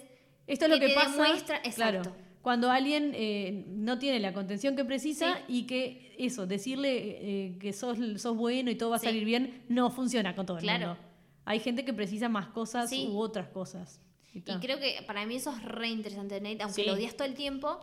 Esto 0.46 0.64
es 0.66 0.70
lo 0.70 0.78
que 0.80 0.88
te 0.88 0.94
pasa. 0.94 1.10
demuestra- 1.10 1.60
claro. 1.74 2.02
Cuando 2.42 2.70
alguien 2.70 3.12
eh, 3.14 3.64
no 3.68 3.98
tiene 3.98 4.18
la 4.20 4.32
contención 4.34 4.74
que 4.76 4.84
precisa 4.84 5.36
Sí. 5.36 5.42
y 5.48 5.62
que 5.66 6.14
eso, 6.18 6.46
decirle 6.46 6.90
eh, 6.98 7.58
que 7.58 7.72
sos, 7.72 7.98
sos 8.20 8.36
bueno 8.36 8.70
y 8.70 8.74
todo 8.74 8.90
va 8.90 8.96
a 8.96 8.98
Sí. 8.98 9.06
salir 9.06 9.24
bien, 9.24 9.62
no 9.68 9.90
funciona 9.90 10.34
con 10.34 10.44
todo 10.44 10.58
el 10.58 10.64
Claro. 10.64 10.88
mundo. 10.88 11.02
Hay 11.44 11.60
gente 11.60 11.84
que 11.84 11.92
precisa 11.92 12.28
más 12.28 12.48
cosas 12.48 12.90
Sí. 12.90 13.06
u 13.10 13.18
otras 13.18 13.48
cosas. 13.48 14.00
Y 14.34 14.40
creo 14.40 14.78
que 14.78 15.02
para 15.06 15.24
mí 15.26 15.36
eso 15.36 15.54
es 15.54 15.62
re 15.62 15.88
interesante 15.88 16.40
Nate, 16.40 16.62
aunque 16.62 16.84
lo 16.84 16.94
odias 16.94 17.16
todo 17.16 17.26
el 17.28 17.34
tiempo, 17.34 17.78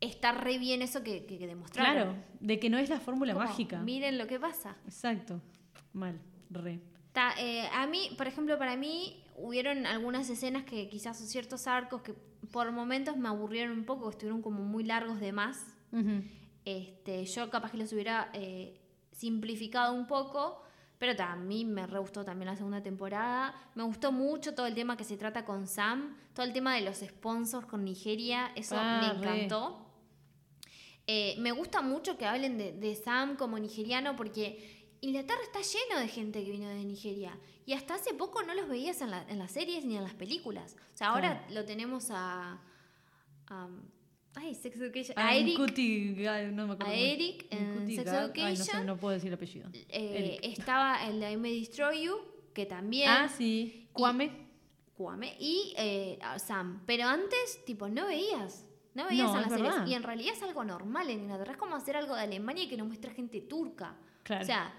está 0.00 0.32
re 0.32 0.58
bien 0.58 0.82
eso 0.82 1.02
que, 1.02 1.24
que, 1.24 1.38
que 1.38 1.46
demostraron. 1.46 1.92
Claro, 1.94 2.14
de 2.40 2.58
que 2.58 2.68
no 2.70 2.76
es 2.78 2.90
la 2.90 3.00
fórmula 3.00 3.32
Como, 3.34 3.46
mágica. 3.46 3.80
Miren 3.82 4.18
lo 4.18 4.26
que 4.26 4.38
pasa. 4.40 4.76
Exacto. 4.84 5.40
Mal, 5.92 6.18
re. 6.50 6.80
Ta- 7.12 7.34
eh, 7.38 7.66
a 7.72 7.86
mí, 7.86 8.10
por 8.18 8.26
ejemplo, 8.26 8.58
para 8.58 8.76
mí 8.76 9.22
hubieron 9.36 9.86
algunas 9.86 10.28
escenas 10.30 10.64
que 10.64 10.88
quizás 10.88 11.20
o 11.20 11.24
ciertos 11.24 11.66
arcos 11.66 12.02
que 12.02 12.14
por 12.50 12.70
momentos 12.72 13.16
me 13.16 13.28
aburrieron 13.28 13.78
un 13.78 13.84
poco, 13.84 14.08
estuvieron 14.10 14.42
como 14.42 14.62
muy 14.62 14.84
largos 14.84 15.20
de 15.20 15.32
más. 15.32 15.76
Este, 16.64 17.24
yo 17.24 17.48
capaz 17.48 17.70
que 17.70 17.78
los 17.78 17.92
hubiera 17.92 18.30
eh, 18.34 18.80
simplificado 19.12 19.94
un 19.94 20.06
poco, 20.06 20.62
pero 20.98 21.20
a 21.22 21.36
mí 21.36 21.64
me 21.64 21.86
re 21.86 21.98
gustó 21.98 22.24
también 22.24 22.46
la 22.46 22.56
segunda 22.56 22.82
temporada. 22.82 23.54
Me 23.74 23.82
gustó 23.82 24.12
mucho 24.12 24.54
todo 24.54 24.66
el 24.66 24.74
tema 24.74 24.96
que 24.96 25.04
se 25.04 25.16
trata 25.16 25.44
con 25.44 25.66
Sam, 25.66 26.16
todo 26.34 26.44
el 26.44 26.52
tema 26.52 26.74
de 26.74 26.82
los 26.82 26.98
sponsors 26.98 27.66
con 27.66 27.84
Nigeria, 27.84 28.50
eso 28.56 28.76
Ah, 28.78 29.00
me 29.00 29.18
encantó. 29.18 29.86
Eh, 31.06 31.36
me 31.38 31.52
gusta 31.52 31.82
mucho 31.82 32.18
que 32.18 32.26
hablen 32.26 32.58
de, 32.58 32.72
de 32.72 32.94
Sam 32.96 33.36
como 33.36 33.58
nigeriano 33.58 34.16
porque 34.16 34.88
Inglaterra 35.00 35.40
está 35.42 35.60
lleno 35.60 36.00
de 36.00 36.08
gente 36.08 36.44
que 36.44 36.50
vino 36.50 36.68
de 36.68 36.84
Nigeria 36.84 37.38
y 37.66 37.72
hasta 37.74 37.94
hace 37.96 38.14
poco 38.14 38.42
no 38.42 38.54
los 38.54 38.68
veías 38.68 39.00
en, 39.02 39.10
la- 39.10 39.28
en 39.28 39.38
las 39.38 39.50
series 39.52 39.84
ni 39.84 39.96
en 39.96 40.04
las 40.04 40.14
películas. 40.14 40.76
O 40.94 40.96
sea, 40.96 41.08
ahora 41.08 41.44
lo 41.50 41.64
tenemos 41.64 42.08
a... 42.10 42.58
a- 43.48 43.68
ay, 44.36 44.54
Sex 44.54 44.76
Education. 44.80 45.14
Ah, 45.18 45.28
a 45.30 45.34
Eric. 45.36 45.58
No 46.52 46.66
me 46.66 46.72
acuerdo 46.74 46.92
a. 46.92 46.94
Eric 46.96 47.46
en 47.50 47.86
Sex 47.94 48.10
Guy, 48.32 48.40
ay, 48.42 48.56
no, 48.56 48.56
sé, 48.56 48.62
Education. 48.62 48.86
no 48.86 48.96
puedo 48.96 49.14
decir 49.14 49.28
el 49.28 49.34
apellido. 49.34 49.68
Eh, 49.88 50.38
estaba 50.42 51.06
el 51.06 51.20
de 51.20 51.32
I 51.32 51.36
May 51.36 51.58
Destroy 51.60 52.02
You, 52.04 52.16
que 52.54 52.66
también. 52.66 53.08
Ah, 53.10 53.28
sí. 53.28 53.88
Kwame. 53.92 54.46
Kwame, 54.96 55.36
y 55.38 55.74
eh, 55.76 56.18
Sam. 56.38 56.82
Pero 56.86 57.04
antes, 57.04 57.64
tipo, 57.66 57.86
no 57.88 58.06
veías. 58.06 58.64
No 58.94 59.06
veías 59.06 59.26
No, 59.26 59.34
en 59.36 59.42
las 59.42 59.50
series. 59.50 59.68
verdad. 59.74 59.86
Y 59.86 59.92
en 59.94 60.02
realidad 60.02 60.32
es 60.34 60.42
algo 60.42 60.64
normal 60.64 61.10
en 61.10 61.20
Inglaterra. 61.20 61.52
Es 61.52 61.58
como 61.58 61.76
hacer 61.76 61.96
algo 61.96 62.14
de 62.14 62.22
Alemania 62.22 62.64
y 62.64 62.68
que 62.68 62.78
nos 62.78 62.86
muestra 62.86 63.12
gente 63.12 63.42
turca. 63.42 63.94
Claro. 64.22 64.42
O 64.42 64.46
sea, 64.46 64.72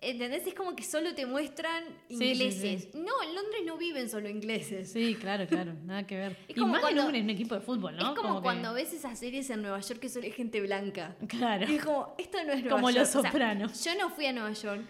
¿entendés? 0.00 0.46
Es 0.46 0.54
como 0.54 0.76
que 0.76 0.82
solo 0.84 1.14
te 1.14 1.26
muestran 1.26 1.84
Sí, 2.08 2.16
sí, 2.18 2.24
ingleses. 2.30 2.94
No, 2.94 3.22
en 3.22 3.34
Londres 3.34 3.62
no 3.64 3.76
viven 3.78 4.08
solo 4.08 4.28
ingleses. 4.28 4.92
Sí, 4.92 5.14
claro, 5.14 5.46
claro, 5.46 5.72
nada 5.84 6.06
que 6.06 6.16
ver. 6.16 6.36
Es 6.48 6.56
y 6.56 6.60
como 6.60 6.72
más 6.72 6.80
cuando- 6.82 7.02
en 7.02 7.08
un, 7.08 7.14
en 7.14 7.24
un 7.24 7.30
equipo 7.30 7.54
de 7.54 7.60
fútbol, 7.60 7.96
¿no? 7.96 8.12
es 8.12 8.18
como, 8.18 8.36
que- 8.36 8.42
cuando 8.42 8.72
ves 8.74 8.92
esas 8.92 9.18
series 9.18 9.48
en 9.50 9.62
Nueva 9.62 9.80
York 9.80 10.00
que 10.00 10.08
solo 10.08 10.24
hay 10.24 10.32
gente 10.32 10.60
blanca. 10.60 11.16
Claro. 11.28 11.66
Y 11.70 11.76
es 11.76 11.84
como, 11.84 12.14
esto 12.18 12.38
no 12.44 12.52
es 12.52 12.60
Nueva 12.62 12.76
Como 12.76 12.90
York. 12.90 13.00
Los 13.00 13.16
O 13.16 13.20
sea, 13.22 13.30
Sopranos. 13.30 13.84
yo 13.84 13.94
no 13.96 14.10
fui 14.10 14.26
a 14.26 14.32
Nueva 14.32 14.52
York, 14.52 14.82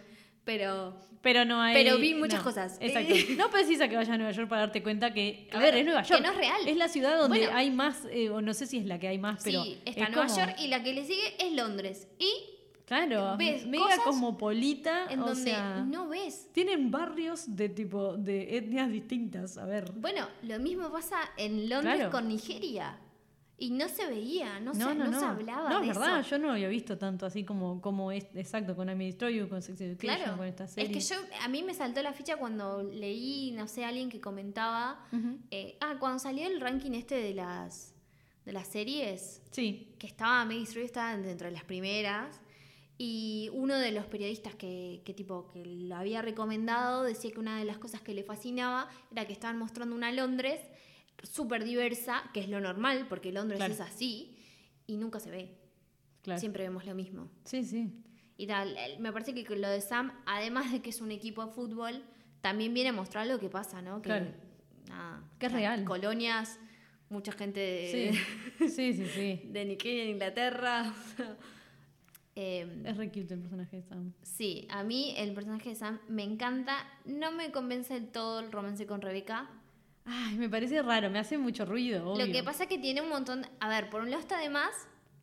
pero 0.44 1.00
Pero 1.22 1.44
no 1.44 1.61
hay. 1.61 1.74
Pero 1.74 1.98
vi 1.98 2.14
muchas 2.14 2.38
no, 2.40 2.44
cosas. 2.44 2.76
Exacto. 2.80 3.14
No 3.36 3.50
precisa 3.50 3.88
que 3.88 3.96
vayas 3.96 4.11
a 4.14 4.16
Nueva 4.16 4.32
York 4.32 4.48
para 4.48 4.62
darte 4.62 4.82
cuenta 4.82 5.12
que. 5.12 5.48
A 5.52 5.59
ver, 5.59 5.74
es 5.76 5.84
Nueva 5.84 6.02
que 6.02 6.09
York. 6.11 6.22
no 6.22 6.30
es 6.30 6.36
real. 6.36 6.61
Es 6.68 6.76
la 6.76 6.88
ciudad 6.88 7.18
donde 7.18 7.38
Bueno. 7.40 7.52
hay 7.57 7.70
más. 7.70 8.04
eh, 8.11 8.30
o 8.30 8.40
no 8.40 8.54
sé 8.54 8.66
si 8.66 8.78
es 8.78 8.86
la 8.86 8.98
que 9.00 9.09
hay 9.09 9.18
más, 9.18 9.40
pero. 9.42 9.64
sí, 9.64 9.78
está 9.84 10.04
es 10.04 10.11
Nueva 10.11 10.26
como- 10.26 10.38
York 10.38 10.57
y 10.61 10.68
la 10.68 10.82
que 10.84 10.92
le 10.92 11.04
sigue 11.04 11.34
es 11.44 11.52
Londres. 11.52 12.07
Y 12.20 12.30
Claro, 12.87 13.37
ves 13.37 13.66
mega 13.66 13.99
cosmopolita. 14.05 15.07
en 15.11 15.20
o 15.20 15.26
donde 15.26 15.43
sea, 15.43 15.84
no 15.87 16.09
ves. 16.09 16.49
Tienen 16.53 16.91
barrios 16.91 17.57
de 17.57 17.68
tipo. 17.68 18.16
de 18.16 18.57
etnias 18.57 18.89
distintas. 18.91 19.59
A 19.59 19.64
ver. 19.66 19.93
Bueno, 19.97 20.26
lo 20.43 20.59
mismo 20.61 20.91
pasa 20.91 21.18
en 21.37 21.68
Londres 21.68 21.97
Claro. 21.97 22.11
con 22.12 22.28
Nigeria. 22.28 22.99
Y 23.59 23.70
no 23.70 23.89
se 23.89 24.07
veía, 24.07 24.61
no, 24.61 24.74
no, 24.74 24.89
se, 24.91 24.95
no, 24.95 25.05
no 25.07 25.11
no. 25.12 25.18
se 25.18 25.24
hablaba 25.24 25.70
No, 25.70 25.80
de 25.80 25.89
es 25.89 25.97
verdad, 25.99 26.20
eso. 26.20 26.28
yo 26.32 26.39
no 26.39 26.51
había 26.53 26.68
visto 26.68 26.99
tanto 26.99 27.24
así 27.24 27.43
como, 27.43 27.80
como 27.80 28.12
es 28.12 28.26
exacto 28.34 28.76
con 28.76 28.91
I 28.91 28.95
Destroy 29.07 29.34
You, 29.39 29.49
con 29.49 29.62
Sex 29.62 29.80
Education, 29.80 30.16
Claro, 30.18 30.37
con 30.37 30.47
esta 30.47 30.64
es 30.64 30.72
serie. 30.72 30.93
que 30.93 31.01
yo, 31.01 31.16
a 31.43 31.49
mí 31.49 31.62
me 31.62 31.72
saltó 31.72 32.03
la 32.03 32.12
ficha 32.12 32.37
cuando 32.37 32.82
leí, 32.82 33.53
no 33.53 33.66
sé, 33.66 33.87
alguien 33.87 34.11
que 34.11 34.20
comentaba, 34.20 35.01
eh, 35.51 35.78
ah, 35.80 35.97
cuando 35.99 36.18
salió 36.18 36.47
el 36.47 36.61
ranking 36.61 36.91
este 36.93 37.14
de 37.14 37.32
las, 37.32 37.95
de 38.45 38.53
las 38.53 38.68
series, 38.68 39.41
Sí, 39.51 39.95
que 39.99 40.07
estaba 40.07 40.45
Destroy 40.45 40.84
estaba 40.84 41.16
dentro 41.16 41.47
de 41.47 41.53
las 41.55 41.64
primeras, 41.64 42.39
Y 42.99 43.51
uno 43.53 43.76
de 43.76 43.92
los 43.92 44.07
periodistas 44.07 44.55
que, 44.55 45.03
que 45.05 45.12
tipo 45.12 45.49
que 45.53 45.64
lo 45.66 45.97
había 45.97 46.22
recomendado 46.22 47.03
decía 47.03 47.30
que 47.30 47.40
una 47.40 47.59
de 47.59 47.64
las 47.66 47.76
cosas 47.78 48.01
que 48.01 48.14
le 48.14 48.22
fascinaba 48.22 48.88
era 49.12 49.26
que 49.26 49.32
estaban 49.34 49.59
mostrando 49.59 49.94
una 49.94 50.11
Londres 50.12 50.61
súper 51.22 51.64
diversa, 51.64 52.22
que 52.32 52.40
es 52.40 52.49
lo 52.49 52.61
normal, 52.61 53.07
porque 53.09 53.32
Londres 53.32 53.59
Claro. 53.59 53.74
es 53.74 53.80
así, 53.80 54.36
y 54.86 54.97
nunca 54.97 55.20
se 55.20 55.30
ve. 55.30 55.59
Claro. 56.22 56.40
Siempre 56.40 56.62
vemos 56.64 56.86
lo 56.86 56.94
mismo. 56.94 57.30
Sí, 57.44 57.64
sí. 57.64 57.90
Y 58.38 58.47
tal, 58.47 58.76
el- 58.76 58.99
me 58.99 59.12
parece 59.12 59.34
que 59.34 59.57
lo 59.57 59.68
de 59.68 59.80
Sam, 59.80 60.12
además 60.26 60.72
de 60.72 60.80
que 60.80 60.90
es 60.90 61.01
un 61.01 61.11
equipo 61.11 61.44
de 61.44 61.53
fútbol, 61.53 62.03
también 62.40 62.72
viene 62.74 62.90
a 62.90 62.92
mostrar 62.92 63.26
lo 63.26 63.38
que 63.38 63.49
pasa, 63.49 63.82
¿no? 63.82 63.97
Que, 64.03 64.09
Claro. 64.09 64.26
nada, 64.88 65.22
Que 65.38 65.47
es 65.47 65.53
real. 65.53 65.84
Colonias, 65.84 66.59
mucha 67.11 67.32
gente 67.32 67.61
de, 67.61 68.12
Sí, 68.12 68.68
sí, 68.68 68.92
sí. 68.94 69.07
sí. 69.07 69.40
de 69.51 69.64
Nigeria, 69.66 70.05
en 70.05 70.11
Inglaterra. 70.11 70.94
Eh, 72.39 72.82
Es 72.84 72.97
re 72.99 73.09
cute 73.09 73.32
el 73.34 73.41
personaje 73.41 73.76
de 73.76 73.82
Sam. 73.82 74.12
sí, 74.22 74.66
a 74.70 74.82
mí 74.82 75.14
el 75.16 75.32
personaje 75.32 75.70
de 75.70 75.74
Sam 75.74 75.99
me 76.09 76.22
encanta. 76.22 76.87
No 77.07 77.32
me 77.32 77.51
convence 77.51 77.95
del 77.95 78.09
todo 78.09 78.41
el 78.41 78.53
romance 78.53 78.87
con 78.87 79.01
Rebeca. 79.01 79.49
Ay, 80.05 80.37
me 80.37 80.49
parece 80.49 80.82
raro, 80.82 81.09
me 81.11 81.18
hace 81.18 81.39
mucho 81.39 81.64
ruido, 81.64 82.11
obvio. 82.12 82.26
Lo 82.26 82.32
que 82.32 82.43
pasa 82.45 82.64
es 82.64 82.68
que 82.68 82.78
tiene 82.78 83.01
un 83.01 83.09
montón. 83.09 83.47
A 83.59 83.68
ver, 83.68 83.89
por 83.91 84.03
un 84.03 84.11
lado 84.11 84.20
está 84.20 84.39
de 84.39 84.51
más 84.51 84.70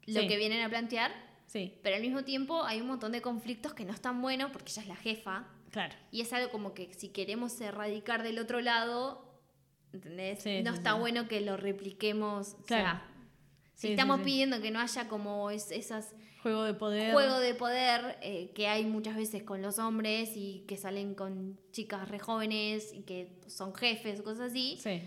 lo 0.07 0.21
Sí. 0.21 0.27
que 0.27 0.37
vienen 0.37 0.61
a 0.61 0.69
plantear, 0.69 1.11
Sí, 1.45 1.77
pero 1.83 1.95
al 1.97 2.01
mismo 2.01 2.23
tiempo 2.23 2.63
hay 2.63 2.81
un 2.81 2.87
montón 2.87 3.11
de 3.11 3.21
conflictos 3.21 3.73
que 3.75 3.85
no 3.85 3.93
están 3.93 4.21
buenos 4.21 4.51
porque 4.51 4.71
ella 4.71 4.81
es 4.81 4.87
la 4.87 4.95
jefa. 4.95 5.47
claro. 5.71 5.93
Y 6.11 6.21
es 6.21 6.33
algo 6.33 6.51
como 6.51 6.73
que 6.73 6.93
si 6.95 7.09
queremos 7.09 7.59
erradicar 7.61 8.23
del 8.23 8.39
otro 8.39 8.59
lado, 8.59 9.23
¿entendés? 9.93 10.41
Sí, 10.43 10.61
no 10.63 10.71
sí, 10.71 10.77
está 10.77 10.95
bueno 10.95 11.27
que 11.27 11.41
lo 11.41 11.57
repliquemos. 11.57 12.55
O 12.59 12.63
Claro. 12.63 12.83
sea, 12.99 13.03
si 13.75 13.87
Sí, 13.87 13.93
estamos 13.93 14.17
sí. 14.19 14.23
pidiendo 14.25 14.61
que 14.61 14.71
no 14.71 14.79
haya 14.79 15.07
como 15.07 15.49
es, 15.49 15.71
esas 15.71 16.13
Juego 16.41 16.63
de 16.63 16.73
poder. 16.73 17.13
juego 17.13 17.39
de 17.39 17.53
poder 17.55 18.17
eh, 18.21 18.51
que 18.53 18.67
hay 18.67 18.83
muchas 18.85 19.15
veces 19.15 19.43
con 19.43 19.61
los 19.61 19.79
hombres 19.79 20.31
y 20.35 20.63
que 20.67 20.75
salen 20.77 21.15
con 21.15 21.57
chicas 21.71 22.07
re 22.09 22.19
jóvenes 22.19 22.93
y 22.93 23.03
que 23.03 23.29
son 23.47 23.73
jefes, 23.73 24.21
cosas 24.21 24.51
así, 24.51 24.77
Sí. 24.81 25.01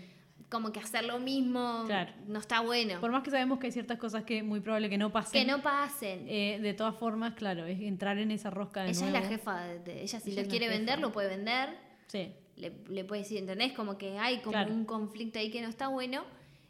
como 0.49 0.71
que 0.71 0.79
hacer 0.79 1.03
lo 1.05 1.19
mismo 1.19 1.83
Claro. 1.85 2.11
no 2.27 2.39
está 2.39 2.61
bueno. 2.61 2.99
Por 2.99 3.11
más 3.11 3.21
que 3.21 3.29
sabemos 3.29 3.59
que 3.59 3.67
hay 3.67 3.71
ciertas 3.71 3.99
cosas 3.99 4.23
que 4.23 4.41
muy 4.43 4.61
probable 4.61 4.89
que 4.89 4.97
no 4.97 5.11
pasen. 5.11 5.45
que 5.45 5.51
no 5.51 5.61
pasen. 5.61 6.25
eh, 6.27 6.57
de 6.61 6.73
todas 6.73 6.95
formas, 6.95 7.35
claro, 7.35 7.65
es 7.65 7.79
entrar 7.81 8.17
en 8.17 8.31
esa 8.31 8.49
rosca 8.49 8.81
de 8.83 8.89
ella 8.89 9.01
nuevo. 9.01 9.15
es 9.17 9.23
la 9.23 9.29
jefa 9.29 9.61
de, 9.61 9.79
de- 9.79 10.01
ella 10.03 10.19
si 10.19 10.31
Ella 10.31 10.41
lo 10.43 10.49
quiere 10.49 10.67
vender 10.69 10.99
lo 10.99 11.11
puede 11.11 11.29
vender 11.29 11.69
Sí, 12.07 12.31
le, 12.55 12.71
le 12.89 13.03
puede 13.03 13.21
decir 13.21 13.37
¿entendés? 13.37 13.73
como 13.73 13.97
que 13.99 14.17
hay 14.17 14.37
como 14.39 14.53
Claro. 14.53 14.73
un 14.73 14.85
conflicto 14.85 15.37
ahí 15.37 15.51
que 15.51 15.61
no 15.61 15.67
está 15.69 15.87
bueno 15.89 16.23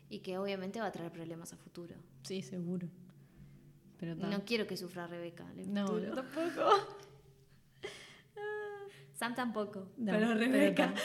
y 0.09 0.19
que 0.19 0.37
obviamente 0.37 0.79
va 0.79 0.87
a 0.87 0.91
traer 0.91 1.11
problemas 1.11 1.53
a 1.53 1.57
futuro 1.57 1.95
sí, 2.23 2.41
seguro. 2.41 2.87
Pero 3.99 4.13
no 4.15 4.45
quiero 4.45 4.67
que 4.67 4.77
sufra 4.77 5.07
Rebeca 5.07 5.43
No, 5.67 5.99
yo 5.99 6.13
tampoco. 6.13 6.97
Sam 9.13 9.33
tampoco 9.35 9.89
No, 9.97 10.11
pero 10.13 10.33
Rebeca 10.35 10.93
ta. 10.93 11.01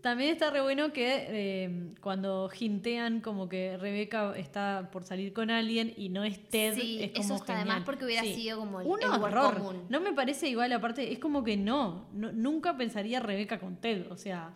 También 0.00 0.30
está 0.32 0.50
re 0.50 0.60
bueno 0.60 0.92
que 0.92 1.26
eh, 1.30 1.94
cuando 2.02 2.50
jintean 2.50 3.20
como 3.22 3.48
que 3.48 3.78
Rebeca 3.78 4.36
está 4.36 4.90
por 4.92 5.02
salir 5.04 5.32
con 5.32 5.50
alguien 5.50 5.94
y 5.96 6.10
no 6.10 6.24
es 6.24 6.46
Ted, 6.50 6.74
Sí, 6.74 7.02
es 7.02 7.12
como 7.12 7.24
eso 7.24 7.34
está 7.36 7.52
de 7.54 7.58
genial. 7.60 7.78
más 7.78 7.86
porque 7.86 8.04
hubiera 8.04 8.22
Sí. 8.22 8.34
sido 8.34 8.58
como 8.58 8.80
el- 8.82 8.86
un 8.86 9.02
el 9.02 9.08
horror. 9.08 9.54
común. 9.58 9.86
No 9.88 10.00
me 10.02 10.12
parece 10.12 10.46
igual, 10.50 10.70
aparte, 10.74 11.10
es 11.10 11.18
como 11.18 11.42
que 11.42 11.56
no, 11.56 12.06
no- 12.12 12.32
nunca 12.32 12.76
pensaría 12.76 13.18
Rebeca 13.20 13.58
con 13.58 13.76
Ted, 13.76 14.10
o 14.12 14.16
sea, 14.18 14.52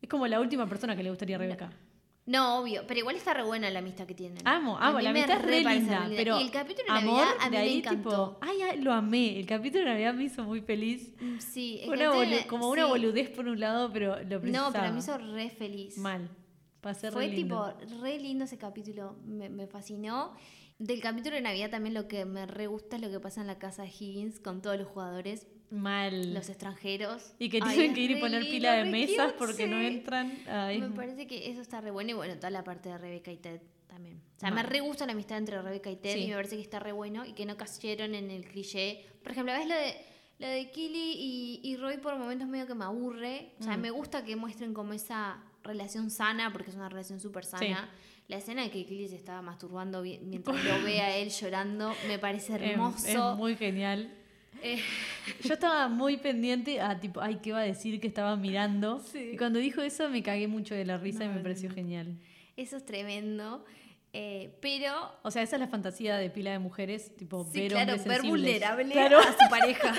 es 0.00 0.08
como 0.08 0.28
la 0.28 0.38
última 0.40 0.68
persona 0.68 0.94
que 0.94 1.02
le 1.02 1.10
gustaría 1.10 1.34
a 1.34 1.40
Rebeca. 1.40 1.66
no 1.66 1.91
obvio 2.26 2.84
pero 2.86 3.00
igual 3.00 3.16
está 3.16 3.34
re 3.34 3.42
buena 3.42 3.68
la 3.70 3.80
amistad 3.80 4.06
que 4.06 4.14
tienen 4.14 4.46
Amo, 4.46 4.78
amo, 4.78 5.00
la 5.00 5.10
amistad 5.10 5.38
es 5.38 5.42
re 5.44 5.64
linda, 5.64 6.08
pero 6.16 6.40
y 6.40 6.44
el 6.44 6.50
capítulo 6.50 6.84
de 6.92 6.98
amor 7.00 7.24
Navidad 7.26 7.36
a 7.40 7.44
mí 7.46 7.50
de 7.56 7.62
ahí 7.62 7.70
me 7.72 7.78
encantó 7.78 8.10
tipo, 8.10 8.38
ay, 8.40 8.62
ay, 8.62 8.80
lo 8.80 8.92
amé, 8.92 9.38
el 9.40 9.46
capítulo 9.46 9.84
de 9.84 9.90
Navidad 9.90 10.14
me 10.14 10.24
hizo 10.24 10.44
muy 10.44 10.60
feliz. 10.60 11.12
Mm, 11.20 11.38
sí 11.38 11.82
Una 11.88 12.12
bolu- 12.12 12.46
como 12.46 12.68
una 12.70 12.86
boludez 12.86 13.28
por 13.30 13.46
un 13.48 13.58
lado, 13.58 13.92
pero 13.92 14.16
lo 14.22 14.40
precisaba. 14.40 14.66
no 14.68 14.72
pero 14.72 14.92
me 14.92 14.98
hizo 15.00 15.18
re 15.18 15.50
feliz 15.50 15.98
mal. 15.98 16.28
Pasé 16.80 17.08
re 17.10 17.12
Fue 17.12 17.28
lindo. 17.28 17.74
tipo 17.78 18.00
re 18.02 18.18
lindo 18.18 18.44
ese 18.44 18.58
capítulo, 18.58 19.16
me, 19.24 19.48
me 19.48 19.66
fascinó. 19.66 20.32
Del 20.78 21.00
capítulo 21.00 21.36
de 21.36 21.42
Navidad 21.42 21.70
también 21.70 21.94
lo 21.94 22.08
que 22.08 22.24
me 22.24 22.44
re 22.46 22.66
gusta 22.66 22.96
es 22.96 23.02
lo 23.02 23.08
que 23.10 23.20
pasa 23.20 23.40
en 23.40 23.46
la 23.46 23.58
casa 23.58 23.82
de 23.82 23.88
Higgins 23.88 24.40
con 24.40 24.62
todos 24.62 24.76
los 24.78 24.88
jugadores, 24.88 25.46
mal. 25.72 26.34
los 26.34 26.48
extranjeros. 26.48 27.34
Y 27.38 27.48
que 27.48 27.60
tienen 27.60 27.94
que 27.94 28.00
ir 28.00 28.10
y 28.12 28.16
poner 28.20 28.42
pila 28.42 28.72
de 28.74 28.84
mesas 28.84 29.32
porque 29.38 29.66
no 29.66 29.80
entran. 29.80 30.32
Ay, 30.48 30.80
Me 30.80 30.90
parece 30.90 31.26
que 31.26 31.50
eso 31.50 31.60
está 31.60 31.80
re 31.80 31.90
bueno 31.90 32.10
y 32.10 32.14
bueno, 32.14 32.36
toda 32.36 32.50
la 32.50 32.62
parte 32.64 32.88
de 32.88 32.98
Rebeca 32.98 33.32
y 33.32 33.36
Ted 33.38 33.60
también. 33.86 34.20
O 34.36 34.40
sea, 34.40 34.50
me 34.50 34.62
re 34.62 34.80
gusta 34.80 35.06
la 35.06 35.12
amistad 35.12 35.38
entre 35.38 35.60
Rebeca 35.60 35.90
y 35.90 35.96
Ted 35.96 36.14
Sí. 36.14 36.20
y 36.24 36.28
me 36.28 36.34
parece 36.34 36.56
que 36.56 36.62
está 36.62 36.78
re 36.78 36.92
bueno 36.92 37.24
y 37.24 37.32
que 37.32 37.44
no 37.46 37.56
cayeron 37.56 38.14
en 38.14 38.30
el 38.30 38.44
cliché. 38.44 39.04
Por 39.22 39.32
ejemplo, 39.32 39.52
¿ves 39.52 39.68
lo 39.68 39.74
de, 39.74 39.94
lo 40.38 40.46
de 40.48 40.70
Killy 40.70 41.12
y, 41.16 41.60
y 41.62 41.76
Roy 41.76 41.98
por 41.98 42.16
momentos 42.18 42.48
medio 42.48 42.66
que 42.66 42.74
me 42.74 42.84
aburre? 42.84 43.52
O 43.60 43.62
sea, 43.62 43.76
Mm. 43.76 43.80
me 43.80 43.90
gusta 43.90 44.24
que 44.24 44.34
muestren 44.36 44.72
como 44.74 44.92
esa 44.92 45.42
relación 45.62 46.10
sana, 46.10 46.52
porque 46.52 46.70
es 46.70 46.76
una 46.76 46.88
relación 46.88 47.20
súper 47.20 47.44
sana. 47.44 47.88
La 48.28 48.38
escena 48.38 48.62
de 48.62 48.70
que 48.70 48.84
Killy 48.86 49.08
se 49.08 49.16
estaba 49.16 49.42
masturbando 49.42 50.02
mientras 50.02 50.56
lo 50.64 50.82
ve 50.82 51.00
a 51.00 51.16
él 51.16 51.28
llorando 51.30 51.94
me 52.08 52.18
parece 52.18 52.54
Es- 52.56 52.62
hermoso. 52.62 53.32
Es, 53.32 53.36
muy 53.38 53.56
genial. 53.56 54.12
Eh, 54.62 54.78
Yo 55.44 55.54
estaba 55.54 55.88
muy 55.88 56.16
pendiente 56.18 56.80
a 56.80 56.98
tipo, 57.00 57.20
ay, 57.20 57.40
¿qué 57.42 57.52
va 57.52 57.60
a 57.60 57.64
decir 57.64 58.00
que 58.00 58.06
estaba 58.06 58.36
mirando? 58.36 59.00
Sí. 59.00 59.30
Y 59.34 59.36
cuando 59.36 59.58
dijo 59.58 59.80
eso 59.82 60.08
me 60.08 60.22
cagué 60.22 60.46
mucho 60.48 60.74
de 60.74 60.84
la 60.84 60.98
risa 60.98 61.24
y 61.24 61.28
me 61.28 61.40
pareció 61.40 61.68
no. 61.68 61.74
genial. 61.74 62.18
eso 62.56 62.76
es 62.76 62.84
tremendo. 62.84 63.64
Eh, 64.14 64.58
pero 64.60 64.92
O 65.22 65.30
sea, 65.30 65.42
esa 65.42 65.56
es 65.56 65.60
la 65.60 65.68
fantasía 65.68 66.16
de 66.18 66.28
pila 66.28 66.52
de 66.52 66.58
mujeres, 66.58 67.16
tipo 67.16 67.44
sí, 67.50 67.60
ver 67.60 67.70
claro, 67.72 67.92
hombres 67.94 68.04
ver 68.06 68.22
vulnerable 68.22 68.92
Claro, 68.92 69.18
a 69.20 69.32
su 69.32 69.48
pareja. 69.50 69.94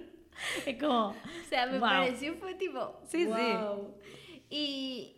es 0.66 0.78
como, 0.78 1.08
O 1.08 1.14
sea, 1.50 1.66
me 1.66 1.78
Wow. 1.78 1.88
pareció, 1.88 2.34
fue 2.36 2.54
tipo. 2.54 2.98
Sí, 3.06 3.26
sí. 3.26 3.30
Y. 4.50 5.16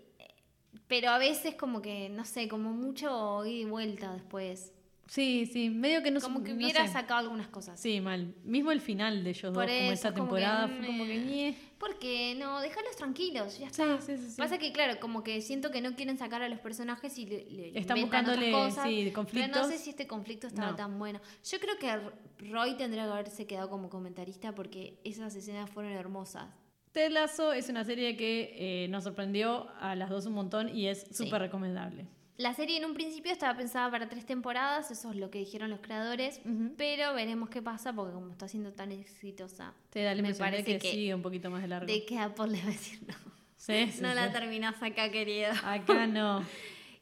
Pero 0.89 1.11
a 1.11 1.19
veces, 1.19 1.55
como 1.55 1.81
que, 1.81 2.09
no 2.11 2.25
sé, 2.27 2.47
como 2.49 2.73
mucho 2.73 3.47
ida 3.47 3.55
y 3.61 3.65
vuelta 3.65 4.13
después. 4.13 4.74
Sí, 5.07 5.47
sí, 5.47 5.71
medio 5.71 6.03
que 6.03 6.11
no 6.11 6.21
como 6.21 6.43
que 6.43 6.51
no 6.51 6.57
hubiera 6.57 6.87
sé. 6.87 6.93
sacado 6.93 7.21
algunas 7.21 7.49
cosas. 7.49 7.79
Sí, 7.81 8.01
mal. 8.01 8.35
Mismo 8.45 8.73
el 8.73 8.81
final 8.81 9.23
de 9.25 9.31
ellos 9.31 9.53
Por 9.55 9.67
dos, 9.67 9.77
como 9.77 9.93
esta 9.93 10.13
como 10.13 10.25
que, 10.35 10.41
temporada, 10.41 10.69
fue 10.69 10.87
como 10.87 11.05
que 11.05 11.19
mm, 11.19 11.27
ñe. 11.27 11.59
Porque 11.79 12.35
no, 12.39 12.61
déjalos 12.61 12.97
tranquilos, 12.97 13.59
ya 13.59 13.67
está. 13.67 14.01
sí, 14.01 14.17
sí, 14.17 14.31
sí. 14.31 14.37
Pasa 14.39 14.57
que, 14.59 14.73
claro, 14.73 14.99
como 15.01 15.23
que 15.23 15.41
siento 15.43 15.71
que 15.71 15.81
no 15.83 15.95
quieren 15.97 16.17
sacar 16.17 16.43
a 16.43 16.49
los 16.49 16.59
personajes 16.61 17.19
y 17.19 17.27
le, 17.27 17.45
le 17.51 17.79
Están 17.79 17.99
inventan 17.99 18.25
otras 18.25 18.37
buscándole, 18.39 18.53
cosas, 18.53 18.89
sí, 18.89 19.01
Pero 19.05 19.15
conflictos. 19.15 19.63
no 19.63 19.69
sé 19.69 19.79
si 19.79 19.91
este 19.91 20.07
conflicto 20.07 20.47
estaba 20.47 20.71
No. 20.71 20.77
tan 20.77 20.99
bueno. 20.99 21.21
Yo 21.51 21.59
creo 21.61 21.77
que 21.79 22.47
Roy 22.51 22.77
tendría 22.77 23.05
que 23.05 23.11
haberse 23.11 23.47
quedado 23.47 23.69
como 23.69 23.91
comentarista 23.91 24.55
porque 24.55 24.99
esas 25.05 25.35
escenas 25.37 25.69
fueron 25.69 25.93
hermosas. 25.93 26.47
Ted 26.93 27.11
Lasso 27.11 27.53
es 27.53 27.69
una 27.69 27.85
serie 27.85 28.17
que 28.17 28.55
eh, 28.85 28.89
nos 28.89 29.03
sorprendió 29.05 29.69
a 29.81 29.95
las 29.97 30.09
dos 30.11 30.27
un 30.27 30.33
montón 30.35 30.69
y 30.75 30.87
es 30.87 31.07
súper 31.11 31.43
recomendable. 31.43 32.07
La 32.37 32.53
serie 32.53 32.79
en 32.79 32.85
un 32.85 32.95
principio 32.95 33.31
estaba 33.31 33.57
pensada 33.57 33.89
para 33.91 34.09
tres 34.09 34.27
temporadas, 34.27 34.91
eso 34.91 35.11
es 35.11 35.17
lo 35.17 35.31
que 35.31 35.39
dijeron 35.39 35.71
los 35.71 35.79
creadores, 35.81 36.41
pero 36.77 37.15
veremos 37.15 37.49
qué 37.49 37.63
pasa 37.63 37.93
porque 37.93 38.13
como 38.13 38.33
está 38.33 38.49
siendo 38.49 38.73
tan 38.73 38.91
exitosa, 38.91 39.73
Te 39.91 40.03
da 40.03 40.15
la 40.17 40.23
Me 40.23 40.33
de 40.33 40.39
parece 40.39 40.65
que, 40.65 40.79
que- 40.81 40.91
sigue 40.91 41.15
un 41.15 41.23
poquito 41.23 41.49
más 41.51 41.63
de 41.63 41.69
largo. 41.69 41.87
de 41.87 42.05
que 42.05 42.19
Apple 42.19 42.49
le 42.49 42.59
va 42.59 42.65
a 42.65 42.73
decir 42.73 42.99
no. 43.07 43.15
Sí, 43.57 43.87
sí, 43.93 43.99
no 44.03 44.09
sí. 44.09 44.15
la 44.17 44.33
terminás 44.33 44.83
acá, 44.83 45.11
querida. 45.11 45.53
Acá 45.73 46.07
no. 46.07 46.45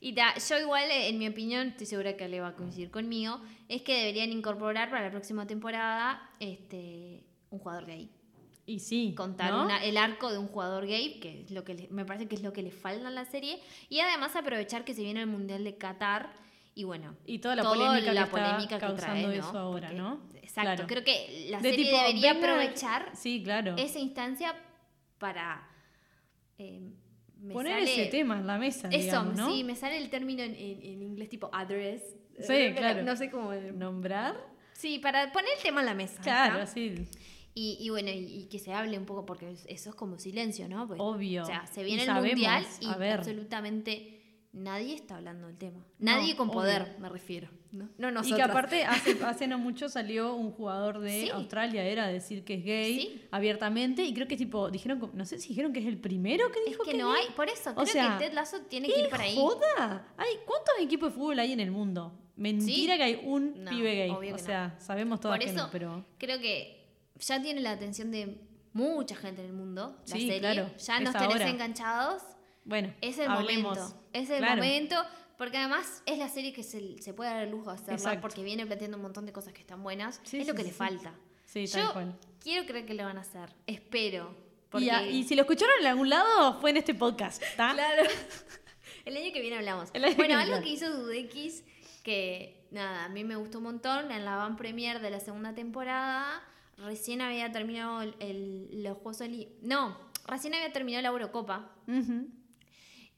Y 0.05 0.15
ta, 0.17 0.35
yo 0.37 0.59
igual, 0.59 0.91
eh, 0.91 1.09
en 1.11 1.19
mi 1.21 1.29
opinión, 1.29 1.69
estoy 1.69 1.87
segura 1.87 2.17
que 2.17 2.27
le 2.27 2.41
va 2.41 2.49
a 2.49 2.55
coincidir 2.57 2.91
conmigo, 2.91 3.41
es 3.69 3.83
que 3.83 3.97
deberían 3.99 4.33
incorporar 4.33 4.91
para 4.91 5.05
la 5.05 5.11
próxima 5.13 5.47
temporada 5.47 6.29
este 6.41 7.23
un 7.51 7.61
jugador 7.61 7.87
gay. 7.87 8.11
Y 8.65 8.79
sí. 8.79 9.15
Contar 9.17 9.51
¿no? 9.53 9.65
una- 9.65 9.85
el 9.85 9.97
arco 9.97 10.31
de 10.31 10.39
un 10.39 10.47
jugador 10.47 10.87
gay, 10.87 11.19
que 11.21 11.43
es 11.43 11.51
lo 11.51 11.65
que 11.65 11.75
le- 11.75 11.89
me 11.89 12.05
parece 12.05 12.29
que 12.29 12.37
es 12.37 12.43
lo 12.43 12.53
que 12.53 12.63
le 12.63 12.71
falta 12.71 13.09
a 13.09 13.11
la 13.11 13.25
serie, 13.25 13.61
y 13.89 13.99
además 14.01 14.37
aprovechar 14.37 14.85
que 14.85 14.95
se 14.95 15.03
viene 15.03 15.21
el 15.21 15.27
Mundial 15.27 15.65
de 15.65 15.77
Qatar 15.77 16.33
y 16.75 16.85
bueno, 16.85 17.17
Y 17.27 17.39
toda 17.41 17.57
la 17.57 17.65
polémica 17.65 18.13
la 18.13 18.29
que 18.29 18.31
está 18.65 18.69
que 18.69 18.79
causando 18.79 18.97
trae, 18.97 19.23
¿no? 19.23 19.31
eso 19.49 19.59
ahora, 19.59 19.89
Porque- 19.89 20.01
¿no? 20.03 20.21
Exacto, 20.43 20.63
Claro. 20.63 20.87
creo 20.87 21.05
que 21.05 21.47
la 21.51 21.59
De 21.61 21.71
serie 21.71 21.85
tipo, 21.87 21.97
debería 21.99 22.31
aprovechar 22.33 23.11
Sí, 23.15 23.43
claro. 23.43 23.75
esa 23.77 23.99
instancia 23.99 24.55
para 25.19 25.69
eh, 26.59 26.93
Poner 27.53 27.73
sale- 27.81 27.93
ese 28.03 28.11
tema 28.11 28.39
en 28.39 28.47
la 28.47 28.57
mesa, 28.59 28.89
Eso, 28.89 28.99
digamos, 28.99 29.37
¿no? 29.37 29.51
sí, 29.53 29.65
me 29.65 29.75
sale 29.75 29.99
el 29.99 30.09
término 30.11 30.43
en, 30.45 30.55
en- 30.55 30.81
en 30.83 31.03
inglés 31.03 31.29
tipo 31.29 31.51
address. 31.53 32.03
Sí, 32.39 32.47
Eh, 32.53 32.75
claro. 32.77 33.03
No 33.03 33.17
sé 33.17 33.31
cómo. 33.31 33.53
Nombrar. 33.53 34.37
Sí, 34.73 35.01
para 35.01 35.33
poner 35.33 35.51
el 35.57 35.63
tema 35.63 35.81
en 35.81 35.87
la 35.87 35.95
mesa. 35.95 36.23
Claro, 36.23 36.61
¿está? 36.61 36.67
sí. 36.73 36.95
Y, 37.55 37.77
y 37.81 37.91
bueno, 37.91 38.09
y, 38.11 38.15
y 38.43 38.45
que 38.47 38.59
se 38.59 38.73
hable 38.73 38.97
un 38.99 39.05
poco, 39.05 39.27
porque 39.27 39.51
es- 39.51 39.67
eso 39.69 39.91
es 39.91 39.97
como 39.97 40.19
silencio, 40.19 40.69
¿no? 40.69 40.87
Porque, 40.89 41.03
Obvio. 41.03 41.43
O 41.43 41.47
sea, 41.47 41.67
se 41.67 41.83
Y 41.83 41.85
viene 41.85 42.03
el 42.03 42.07
sabemos, 42.09 42.31
mundial 42.31 42.67
y 42.81 42.87
absolutamente 43.47 44.19
nadie 44.53 44.95
está 44.95 45.17
hablando 45.17 45.47
del 45.47 45.57
tema. 45.57 45.85
Nadie 45.99 46.33
No, 46.33 46.37
con 46.39 46.49
obvio. 46.49 46.61
poder, 46.61 46.97
me 46.99 47.09
refiero. 47.09 47.49
No, 47.73 47.89
no 47.97 48.09
Y 48.11 48.13
nosotros. 48.13 48.37
que 48.37 48.43
aparte 48.43 48.85
hace, 48.85 49.13
hace 49.25 49.47
no 49.47 49.59
mucho 49.59 49.89
salió 49.89 50.35
un 50.35 50.51
jugador 50.53 51.01
de 51.01 51.23
Sí. 51.23 51.31
Australia, 51.31 51.85
era 51.85 52.07
decir 52.07 52.45
que 52.45 52.55
es 52.55 52.65
gay 52.65 53.01
Sí. 53.01 53.23
abiertamente 53.31 54.03
y 54.05 54.13
creo 54.13 54.29
que 54.29 54.37
tipo, 54.37 54.71
dijeron, 54.71 55.11
no 55.15 55.25
sé 55.25 55.39
si 55.39 55.49
dijeron 55.51 55.73
que 55.73 55.81
es 55.81 55.87
el 55.87 55.99
primero 55.99 56.51
que 56.53 56.59
es 56.61 56.67
dijo 56.67 56.85
que 56.85 56.91
es 56.93 56.99
no 56.99 57.13
gay. 57.13 57.23
hay, 57.29 57.35
por 57.35 57.49
eso, 57.49 57.71
O 57.71 57.75
creo 57.75 57.87
sea, 57.87 58.19
que 58.19 58.27
Ted 58.27 58.35
Lasso 58.35 58.61
tiene 58.69 58.89
¿Qué 58.89 58.95
que 58.95 59.01
ir 59.01 59.09
por 59.09 59.21
ahí. 59.21 59.37
joda? 59.37 60.07
Hay, 60.19 60.37
¿Cuántos 60.47 60.75
equipos 60.81 61.11
de 61.11 61.15
fútbol 61.19 61.39
hay 61.39 61.53
en 61.53 61.61
el 61.61 61.71
mundo? 61.71 62.13
Mentira 62.37 62.95
Sí. 62.95 62.99
que 62.99 63.05
hay 63.05 63.21
un 63.25 63.65
No, 63.65 63.71
pibe 63.71 63.95
gay. 63.95 64.11
obvio 64.11 64.35
O 64.35 64.37
que 64.37 64.43
sea, 64.43 64.75
sabemos 64.79 65.21
todas 65.21 65.39
Por 65.39 65.45
que 65.45 65.51
eso 65.51 65.65
no, 65.65 65.71
pero... 65.71 66.05
creo 66.19 66.39
que 66.41 66.82
ya 67.23 67.41
tiene 67.43 67.61
la 67.61 67.73
atención 67.73 68.11
de 68.11 68.39
mucha 68.75 69.17
gente 69.17 69.41
en 69.43 69.49
el 69.49 69.53
mundo, 69.55 69.97
la 70.07 70.15
Sí, 70.15 70.23
serie. 70.27 70.39
claro, 70.41 70.71
ya 70.77 71.01
nos 71.01 71.13
tenés 71.15 71.29
ahora. 71.33 71.49
enganchados. 71.49 72.23
Bueno, 72.65 72.93
Es 73.01 73.19
el 73.19 73.29
hablemos. 73.29 73.77
momento. 73.79 74.03
Es 74.13 74.31
el 74.31 74.39
Claro. 74.39 74.57
momento. 74.57 74.97
Porque 75.39 75.57
además 75.59 76.03
es 76.07 76.19
la 76.19 76.29
serie 76.29 76.53
que 76.53 76.63
se, 76.63 77.03
se 77.03 77.13
puede 77.15 77.31
dar 77.31 77.43
el 77.43 77.51
lujo 77.51 77.71
de 77.71 77.75
hacerla 77.77 77.95
Exacto. 77.95 78.21
porque 78.21 78.45
viene 78.45 78.65
planteando 78.65 78.97
un 78.97 79.03
montón 79.03 79.27
de 79.27 79.33
cosas 79.33 79.53
que 79.53 79.61
están 79.61 79.83
buenas. 79.83 80.21
Sí, 80.23 80.39
es 80.41 80.47
lo 80.47 80.53
sí, 80.53 80.57
que 80.59 80.63
sí, 80.63 80.69
le 80.69 80.75
falta. 80.75 81.15
Sí, 81.47 81.65
tal 81.67 81.83
Yo 81.83 81.93
cual. 81.93 82.19
quiero 82.41 82.65
creer 82.67 82.87
que 82.87 82.95
lo 82.95 83.05
van 83.05 83.19
a 83.19 83.23
hacer. 83.23 83.53
Espero. 83.67 84.37
Y, 84.37 84.71
Porque, 84.71 84.91
a- 84.93 85.07
y 85.07 85.25
si 85.25 85.35
lo 85.35 85.43
escucharon 85.43 85.75
en 85.81 85.87
algún 85.89 86.09
lado, 86.11 86.61
fue 86.61 86.71
en 86.71 86.77
este 86.77 86.95
podcast, 86.95 87.43
¿está? 87.43 87.73
Claro. 87.73 88.03
El 89.05 89.17
año 89.17 89.33
que 89.33 89.41
viene 89.41 89.57
hablamos. 89.57 89.91
Bueno, 89.93 90.15
que 90.17 90.33
algo 90.33 90.61
que 90.63 90.69
hizo 90.69 90.91
Dudekis 90.97 91.65
que, 92.05 92.65
nada, 92.71 93.05
a 93.05 93.09
mí 93.09 93.25
me 93.25 93.35
gustó 93.37 93.59
un 93.59 93.65
montón. 93.65 94.13
En 94.13 94.25
la 94.25 94.37
van 94.37 94.57
premier 94.57 95.01
de 95.01 95.11
la 95.11 95.19
segunda 95.19 95.55
temporada, 95.55 96.41
recién 96.85 97.21
había 97.21 97.51
terminado 97.53 98.03
el, 98.03 98.15
el- 98.21 98.83
los 98.83 98.95
Juegos 98.99 99.21
Olímpicos. 99.21 99.63
No, 99.63 99.97
recién 100.27 100.55
había 100.55 100.73
terminado 100.73 101.03
la 101.03 101.09
Eurocopa. 101.09 101.71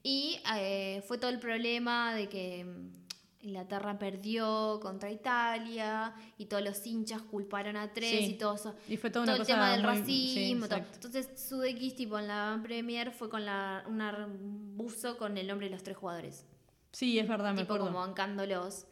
Y 0.02 0.38
eh, 0.56 1.02
fue 1.06 1.18
todo 1.18 1.30
el 1.30 1.38
problema 1.38 2.14
de 2.14 2.28
que 2.28 2.64
mm, 2.64 3.46
Inglaterra 3.46 3.98
perdió 3.98 4.78
contra 4.82 5.10
Italia 5.10 6.14
y 6.36 6.46
todos 6.46 6.62
los 6.62 6.86
hinchas 6.86 7.22
culparon 7.22 7.76
a 7.76 7.92
tres 7.92 8.10
Sí. 8.10 8.24
y 8.32 8.34
todo 8.38 8.54
eso. 8.54 8.74
Y 8.88 8.96
fue 8.98 9.10
toda 9.10 9.24
todo 9.24 9.32
una 9.32 9.32
el 9.32 9.38
cosa 9.38 9.54
tema 9.54 9.72
del 9.72 9.82
muy- 9.82 9.90
racismo. 10.00 10.64
sí, 10.64 10.68
todo. 10.70 10.78
Entonces 10.94 11.30
Sudeikis 11.48 11.96
tipo 11.96 12.18
en 12.18 12.28
la 12.28 12.60
Premier 12.62 13.12
fue 13.12 13.30
con 13.30 13.44
la, 13.46 13.82
un 13.86 14.76
buzo 14.76 15.16
con 15.16 15.38
el 15.38 15.46
nombre 15.46 15.68
de 15.68 15.72
los 15.72 15.82
tres 15.82 15.96
jugadores. 15.96 16.44
Sí, 16.92 17.18
es 17.18 17.26
verdad, 17.26 17.52
me 17.54 17.62
tipo 17.62 17.74
acuerdo. 17.74 17.86
como 17.92 18.06
bancándolos. 18.06 18.86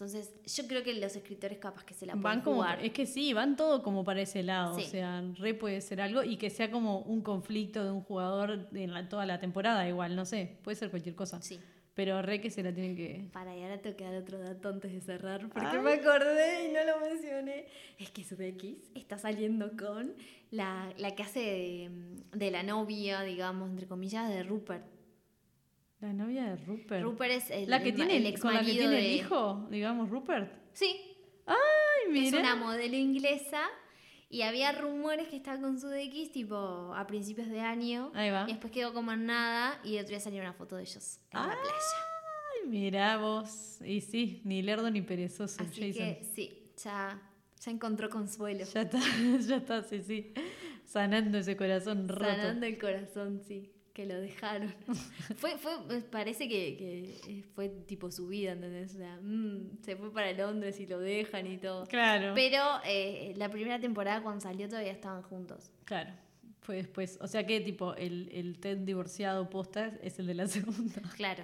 Entonces 0.00 0.32
yo 0.56 0.68
creo 0.68 0.84
que 0.84 0.94
los 0.94 1.16
escritores 1.16 1.58
capaz 1.58 1.82
que 1.84 1.92
se 1.92 2.06
la 2.06 2.12
Van 2.14 2.22
pueden 2.22 2.40
como, 2.42 2.56
jugar. 2.58 2.84
es 2.84 2.92
que 2.92 3.04
sí, 3.04 3.32
van 3.32 3.56
todo 3.56 3.82
como 3.82 4.04
para 4.04 4.20
ese 4.20 4.44
lado. 4.44 4.78
Sí. 4.78 4.84
O 4.84 4.88
sea, 4.88 5.24
re 5.38 5.54
puede 5.54 5.80
ser 5.80 6.00
algo 6.00 6.22
y 6.22 6.36
que 6.36 6.50
sea 6.50 6.70
como 6.70 7.00
un 7.00 7.20
conflicto 7.20 7.82
de 7.84 7.90
un 7.90 8.02
jugador 8.02 8.68
en 8.74 8.94
la- 8.94 9.08
toda 9.08 9.26
la 9.26 9.40
temporada, 9.40 9.88
igual, 9.88 10.14
no 10.14 10.24
sé, 10.24 10.56
puede 10.62 10.76
ser 10.76 10.90
cualquier 10.90 11.16
cosa. 11.16 11.42
Sí. 11.42 11.58
Pero 11.94 12.22
re 12.22 12.40
que 12.40 12.48
se 12.48 12.62
la 12.62 12.72
tienen 12.72 12.94
que. 12.94 13.28
Para, 13.32 13.56
y 13.56 13.62
ahora 13.64 13.82
tengo 13.82 13.96
que 13.96 14.04
dar 14.04 14.14
otro 14.14 14.38
dato 14.38 14.68
antes 14.68 14.92
de 14.92 15.00
cerrar, 15.00 15.48
porque 15.48 15.66
Ay. 15.66 15.80
me 15.80 15.94
acordé 15.94 16.68
y 16.68 16.72
no 16.72 16.78
lo 16.84 17.00
mencioné. 17.04 17.66
Es 17.98 18.10
que 18.12 18.22
Sudeikis 18.22 18.92
está 18.94 19.18
saliendo 19.18 19.72
con 19.76 20.14
la, 20.52 20.92
la 20.96 21.16
que 21.16 21.24
hace 21.24 21.40
de, 21.40 21.90
de 22.38 22.50
la 22.52 22.62
novia, 22.62 23.22
digamos, 23.22 23.68
entre 23.70 23.88
comillas, 23.88 24.28
de 24.28 24.44
Rupert. 24.44 24.84
La 26.00 26.12
novia 26.12 26.44
de 26.44 26.56
Rupert. 26.64 27.02
Rupert 27.02 27.32
es 27.32 27.50
el, 27.50 27.68
la 27.68 27.82
que 27.82 27.88
el 27.88 27.94
tiene 27.96 28.16
el 28.16 28.38
con 28.38 28.54
la 28.54 28.60
que 28.60 28.72
tiene 28.72 28.98
el 28.98 29.12
hijo, 29.16 29.66
digamos, 29.70 30.10
Rupert. 30.10 30.52
Sí, 30.72 30.94
Ay, 31.44 31.56
es 32.06 32.10
mira. 32.32 32.38
una 32.38 32.54
modelo 32.56 32.96
inglesa 32.96 33.62
y 34.30 34.42
había 34.42 34.72
rumores 34.72 35.26
que 35.28 35.36
estaba 35.36 35.60
con 35.60 35.80
Sudeikis 35.80 36.30
tipo 36.30 36.94
a 36.94 37.06
principios 37.06 37.48
de 37.48 37.60
año. 37.60 38.12
Ahí 38.14 38.30
va. 38.30 38.44
Y 38.46 38.52
después 38.52 38.72
quedó 38.72 38.92
como 38.92 39.10
en 39.12 39.26
nada 39.26 39.80
y 39.82 39.96
el 39.96 40.02
otro 40.02 40.10
día 40.10 40.20
salió 40.20 40.40
una 40.40 40.52
foto 40.52 40.76
de 40.76 40.82
ellos 40.82 41.18
en 41.32 41.40
la 41.40 41.46
playa. 41.48 41.62
Ay, 42.62 42.68
mira 42.68 43.16
vos. 43.16 43.80
Y 43.84 44.00
sí, 44.00 44.40
ni 44.44 44.62
lerdo 44.62 44.90
ni 44.90 45.02
perezoso, 45.02 45.60
Así 45.62 45.92
Jason. 45.92 45.92
que 46.14 46.24
sí, 46.32 46.72
ya, 46.82 47.20
ya 47.60 47.70
encontró 47.72 48.08
consuelo. 48.08 48.64
Ya 48.72 48.82
está, 48.82 49.00
ya 49.40 49.56
está, 49.56 49.82
sí, 49.82 50.00
sí. 50.02 50.32
Sanando 50.84 51.38
ese 51.38 51.56
corazón 51.56 52.08
roto. 52.08 52.24
Sanando 52.24 52.66
el 52.66 52.78
corazón, 52.78 53.40
sí, 53.46 53.72
que 53.98 54.06
lo 54.06 54.20
dejaron. 54.20 54.72
fue, 55.38 55.58
fue, 55.58 55.72
parece 56.02 56.48
que, 56.48 56.76
que 56.76 57.20
eh, 57.26 57.42
fue 57.56 57.68
tipo 57.68 58.12
su 58.12 58.28
vida, 58.28 58.52
¿entendés? 58.52 58.94
O 58.94 58.98
sea, 58.98 59.18
mm, 59.20 59.82
se 59.82 59.96
fue 59.96 60.12
para 60.12 60.32
Londres 60.34 60.78
y 60.78 60.86
lo 60.86 61.00
dejan 61.00 61.48
y 61.48 61.58
todo. 61.58 61.84
Claro. 61.88 62.32
Pero 62.36 62.62
eh, 62.84 63.34
la 63.36 63.48
primera 63.48 63.80
temporada 63.80 64.22
cuando 64.22 64.40
salió 64.40 64.68
todavía 64.68 64.92
estaban 64.92 65.22
juntos. 65.22 65.72
Claro. 65.84 66.12
Fue 66.60 66.76
después. 66.76 67.18
O 67.20 67.26
sea 67.26 67.44
que 67.44 67.60
tipo, 67.60 67.96
el, 67.96 68.30
el 68.32 68.60
Ted 68.60 68.78
divorciado 68.78 69.50
posta 69.50 69.98
es 70.00 70.20
el 70.20 70.28
de 70.28 70.34
la 70.34 70.46
segunda. 70.56 71.02
Claro. 71.16 71.42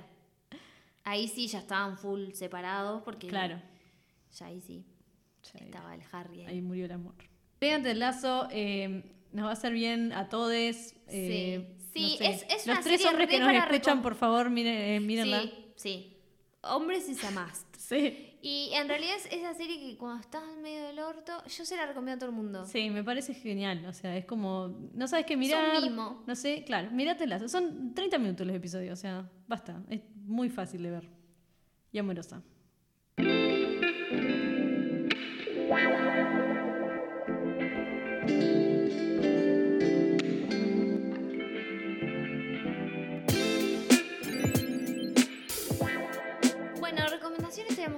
Ahí 1.02 1.26
sí 1.26 1.48
ya 1.48 1.58
estaban 1.58 1.98
full 1.98 2.30
separados 2.34 3.02
porque 3.02 3.26
Claro. 3.26 3.60
ya 4.32 4.46
ahí 4.46 4.60
sí 4.60 4.84
Ya 5.52 5.58
estaba 5.58 5.92
el 5.92 6.02
Harry 6.12 6.42
ahí. 6.42 6.46
Ahí 6.46 6.62
murió 6.62 6.84
el 6.84 6.92
amor. 6.92 7.16
Vean 7.60 7.84
el 7.84 7.98
lazo, 7.98 8.46
eh, 8.52 9.02
nos 9.32 9.46
va 9.46 9.50
a 9.50 9.54
hacer 9.54 9.72
bien 9.72 10.12
a 10.12 10.28
todos. 10.28 10.94
Sí. 11.08 11.66
Sí, 11.94 12.16
sé. 12.18 12.26
es- 12.26 12.42
es 12.42 12.66
Los 12.66 12.76
una 12.76 12.80
tres 12.82 12.96
serie 13.00 13.06
hombres 13.08 13.28
que 13.28 13.38
nos 13.38 13.52
escuchan, 13.54 14.02
por 14.02 14.14
favor, 14.14 14.50
miren, 14.50 14.74
eh, 14.76 15.00
mírenla. 15.00 15.42
Sí, 15.42 15.52
sí. 15.76 16.16
Hombres 16.62 17.08
is 17.08 17.22
a 17.24 17.30
must. 17.30 17.66
Sí. 17.76 18.30
Y 18.40 18.70
en 18.74 18.88
realidad 18.88 19.14
es 19.16 19.26
esa 19.30 19.54
serie 19.54 19.78
que 19.78 19.96
cuando 19.96 20.20
estás 20.20 20.42
en 20.54 20.62
medio 20.62 20.82
del 20.86 20.98
orto, 20.98 21.32
yo 21.46 21.64
se 21.64 21.76
la 21.76 21.86
recomiendo 21.86 22.16
a 22.16 22.18
todo 22.18 22.30
el 22.30 22.36
mundo. 22.36 22.64
Sí, 22.66 22.90
me 22.90 23.02
parece 23.04 23.32
genial. 23.34 23.84
O 23.86 23.92
sea, 23.92 24.16
es 24.16 24.24
como. 24.26 24.68
No 24.92 25.06
sabes 25.06 25.24
qué 25.26 25.36
mirar. 25.36 25.80
mimo. 25.82 26.22
No 26.26 26.34
sé, 26.34 26.64
claro, 26.64 26.90
míratela. 26.90 27.46
Son 27.48 27.94
30 27.94 28.18
minutos 28.18 28.46
los 28.46 28.56
episodios, 28.56 28.98
o 28.98 29.00
sea, 29.00 29.30
basta. 29.46 29.82
Es 29.88 30.00
muy 30.24 30.48
fácil 30.50 30.82
de 30.82 30.90
ver. 30.90 31.08
Y 31.92 31.98
amorosa. 31.98 32.42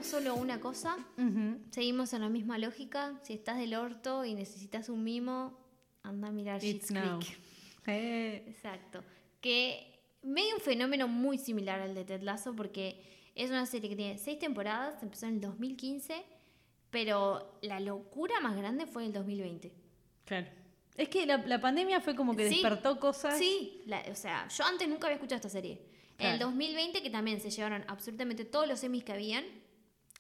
Solo 0.02 0.34
una 0.34 0.60
cosa. 0.60 0.96
Ujú. 1.18 1.58
Seguimos 1.70 2.12
en 2.12 2.22
la 2.22 2.28
misma 2.28 2.58
lógica. 2.58 3.18
Si 3.22 3.32
estás 3.34 3.58
del 3.58 3.74
orto 3.74 4.24
y 4.24 4.34
necesitas 4.34 4.88
un 4.88 5.04
mimo, 5.04 5.58
anda 6.02 6.28
a 6.28 6.32
mirar 6.32 6.62
It's. 6.64 6.88
Creek. 6.88 7.38
Eh, 7.88 8.44
Exacto. 8.48 9.04
Que 9.40 10.00
medio 10.22 10.56
un 10.56 10.60
fenómeno 10.60 11.06
muy 11.06 11.38
similar 11.38 11.80
al 11.80 11.94
de 11.94 12.04
Ted 12.04 12.20
Lasso 12.22 12.52
porque 12.56 13.00
es 13.36 13.50
una 13.50 13.64
serie 13.64 13.88
que 13.88 13.94
tiene 13.94 14.18
seis 14.18 14.40
temporadas, 14.40 15.00
empezó 15.04 15.26
en 15.26 15.34
el 15.34 15.40
2015, 15.42 16.24
pero 16.90 17.58
la 17.62 17.78
locura 17.80 18.40
más 18.40 18.56
grande 18.56 18.86
fue 18.86 19.02
en 19.02 19.08
el 19.08 19.12
2020. 19.14 19.72
claro. 20.24 20.46
Es 20.96 21.10
que 21.10 21.26
la, 21.26 21.36
la 21.36 21.60
pandemia 21.60 22.00
fue 22.00 22.16
como 22.16 22.34
que 22.34 22.48
Sí. 22.48 22.54
despertó 22.54 22.98
cosas. 22.98 23.36
Sí, 23.38 23.82
la- 23.84 24.02
o 24.10 24.14
sea, 24.14 24.48
yo 24.48 24.64
antes 24.64 24.88
nunca 24.88 25.06
había 25.08 25.16
escuchado 25.16 25.36
esta 25.36 25.50
serie. 25.50 25.72
En 26.18 26.26
el 26.30 26.36
Claro. 26.38 26.46
2020, 26.46 27.02
que 27.02 27.10
también 27.10 27.38
se 27.38 27.50
llevaron 27.50 27.84
absolutamente 27.86 28.46
todos 28.46 28.66
los 28.66 28.80
semis 28.80 29.04
que 29.04 29.12
habían 29.12 29.44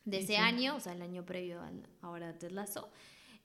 de 0.06 0.16
ese 0.18 0.28
sí. 0.28 0.36
año, 0.36 0.76
o 0.76 0.80
sea, 0.80 0.92
el 0.94 1.02
año 1.02 1.26
previo 1.26 1.60
al 1.60 1.86
ahora 2.00 2.32
Ted 2.38 2.52
Lasso, 2.52 2.90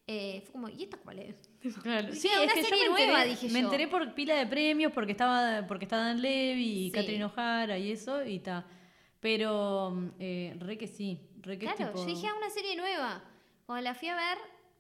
eh, 0.08 0.42
fue 0.46 0.54
como, 0.54 0.70
¿y 0.70 0.84
esta 0.84 0.98
cuál 0.98 1.20
es? 1.20 1.36
Claro. 1.84 2.14
Sí, 2.14 2.30
"Ah, 2.34 2.44
es 2.44 2.46
una 2.46 2.54
que 2.54 2.62
yo 2.64 2.68
serie 2.70 2.84
me 2.86 2.90
enteré, 2.92 3.08
nueva", 3.12 3.24
dije 3.26 3.48
me 3.50 3.60
yo. 3.60 3.66
enteré 3.66 3.88
por 3.90 4.14
pila 4.14 4.36
de 4.36 4.48
premios 4.48 4.92
porque 4.94 5.12
estaba 5.12 5.68
porque 5.68 5.86
está 5.86 5.98
Dan 5.98 6.22
Levy 6.22 6.64
y 6.64 6.86
Sí. 6.86 6.92
Catherine 6.92 7.26
O'Hara 7.26 7.78
y 7.78 7.92
eso 7.92 8.24
y 8.26 8.40
ta. 8.40 8.66
Pero 9.20 10.12
eh, 10.20 10.56
re 10.60 10.78
que 10.78 10.88
sí, 10.88 11.20
re 11.42 11.58
que 11.60 11.66
es 11.68 11.74
Claro, 11.76 11.92
tipo 11.94 12.08
yo 12.08 12.14
dije, 12.16 12.28
ah, 12.28 12.34
una 12.38 12.50
serie 12.50 12.76
nueva. 12.76 13.24
Cuando 13.66 13.84
la 13.84 13.94
fui 13.94 14.08
a 14.08 14.16
ver, 14.16 14.38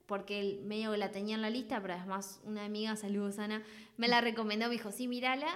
porque 0.08 0.60
medio 0.66 0.92
que 0.92 0.98
la 0.98 1.12
tenía 1.12 1.36
en 1.36 1.42
la 1.44 1.50
lista, 1.50 1.80
pero 1.82 1.94
además 1.94 2.42
una 2.44 2.66
amiga, 2.66 2.96
saludos 2.96 3.38
Ana, 3.40 3.62
me 3.98 4.08
la 4.08 4.20
recomendó, 4.22 4.66
me 4.68 4.74
dijo, 4.74 4.92
sí, 4.92 5.08
mírala. 5.08 5.48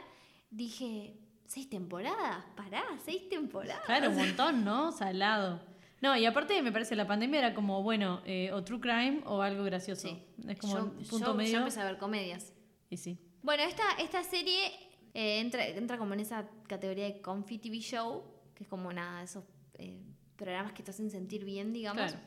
Dije, 0.52 1.18
¿seis 1.48 1.70
temporadas? 1.70 2.46
Pará, 2.56 2.84
seis 3.04 3.28
temporadas. 3.28 3.84
Claro, 3.86 4.10
un 4.12 4.18
montón, 4.18 4.64
¿no? 4.64 4.92
Salado. 4.92 5.62
No, 6.02 6.16
y 6.18 6.26
aparte 6.26 6.62
me 6.62 6.72
parece 6.72 6.96
la 6.96 7.08
pandemia 7.08 7.40
era 7.40 7.54
como, 7.54 7.82
bueno, 7.82 8.22
eh, 8.26 8.52
o 8.52 8.64
true 8.64 8.80
crime 8.80 9.22
o 9.26 9.42
algo 9.42 9.64
gracioso. 9.64 10.08
Sí. 10.10 10.22
Es 10.48 10.60
como 10.60 10.74
yo, 10.78 10.84
un 10.86 10.90
punto 10.98 11.18
yo- 11.20 11.26
yo 11.26 11.34
medio. 11.34 11.58
empecé 11.60 11.82
a 11.82 11.86
ver 11.86 11.98
comedias. 11.98 12.52
y 12.90 12.98
sí. 12.98 13.18
Bueno, 13.42 13.64
esta, 13.64 13.84
esta 14.00 14.24
serie 14.24 14.68
eh, 15.14 15.40
entra, 15.40 15.66
entra 15.68 15.98
como 15.98 16.14
en 16.14 16.20
esa 16.20 16.48
categoría 16.68 17.06
de 17.06 17.22
Comfy 17.22 17.58
TV 17.60 17.80
Show, 17.80 18.24
que 18.54 18.64
es 18.64 18.70
como 18.70 18.92
nada, 18.92 19.24
esos 19.24 19.44
eh, 19.76 20.02
programas 20.36 20.74
que 20.74 20.84
te 20.84 20.92
hacen 20.92 21.10
sentir 21.10 21.46
bien, 21.46 21.72
digamos. 21.74 22.04
Claro. 22.12 22.20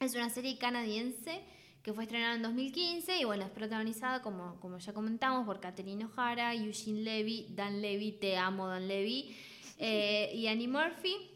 Es 0.00 0.14
una 0.14 0.28
serie 0.28 0.58
canadiense 0.58 1.42
que 1.82 1.92
fue 1.92 2.04
estrenada 2.04 2.34
en 2.34 2.42
2015 2.42 3.18
y 3.20 3.24
bueno, 3.24 3.44
es 3.44 3.50
protagonizada, 3.50 4.20
como, 4.20 4.58
como 4.60 4.78
ya 4.78 4.92
comentamos, 4.92 5.46
por 5.46 5.60
Catherine 5.60 6.04
O'Hara, 6.04 6.52
Eugene 6.54 7.00
Levy, 7.02 7.46
Dan 7.50 7.80
Levy, 7.80 8.12
te 8.12 8.36
amo 8.36 8.66
Dan 8.66 8.88
Levy, 8.88 9.36
eh, 9.78 10.32
y 10.34 10.48
Annie 10.48 10.68
Murphy. 10.68 11.30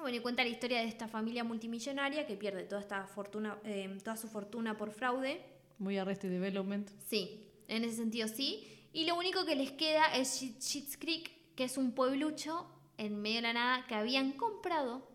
Bueno, 0.00 0.16
y 0.16 0.20
cuenta 0.20 0.42
la 0.42 0.48
historia 0.50 0.78
de 0.80 0.86
esta 0.88 1.08
familia 1.08 1.44
multimillonaria 1.44 2.26
que 2.26 2.36
pierde 2.36 2.62
toda, 2.64 2.80
esta 2.80 3.06
fortuna, 3.06 3.58
eh, 3.64 3.88
toda 4.02 4.16
su 4.16 4.28
fortuna 4.28 4.76
por 4.76 4.92
fraude. 4.92 5.42
Muy 5.78 5.98
Arrested 5.98 6.30
Development. 6.30 6.88
Sí, 7.06 7.46
en 7.68 7.84
ese 7.84 7.96
sentido 7.96 8.26
sí. 8.28 8.66
Y 8.92 9.04
lo 9.06 9.16
único 9.16 9.44
que 9.44 9.54
les 9.56 9.72
queda 9.72 10.06
es 10.16 10.28
Schitt's 10.28 10.96
Creek, 10.96 11.30
que 11.54 11.64
es 11.64 11.76
un 11.76 11.92
pueblucho 11.92 12.66
en 12.98 13.20
medio 13.20 13.36
de 13.36 13.42
la 13.42 13.52
nada 13.52 13.86
que 13.86 13.94
habían 13.94 14.32
comprado 14.32 15.06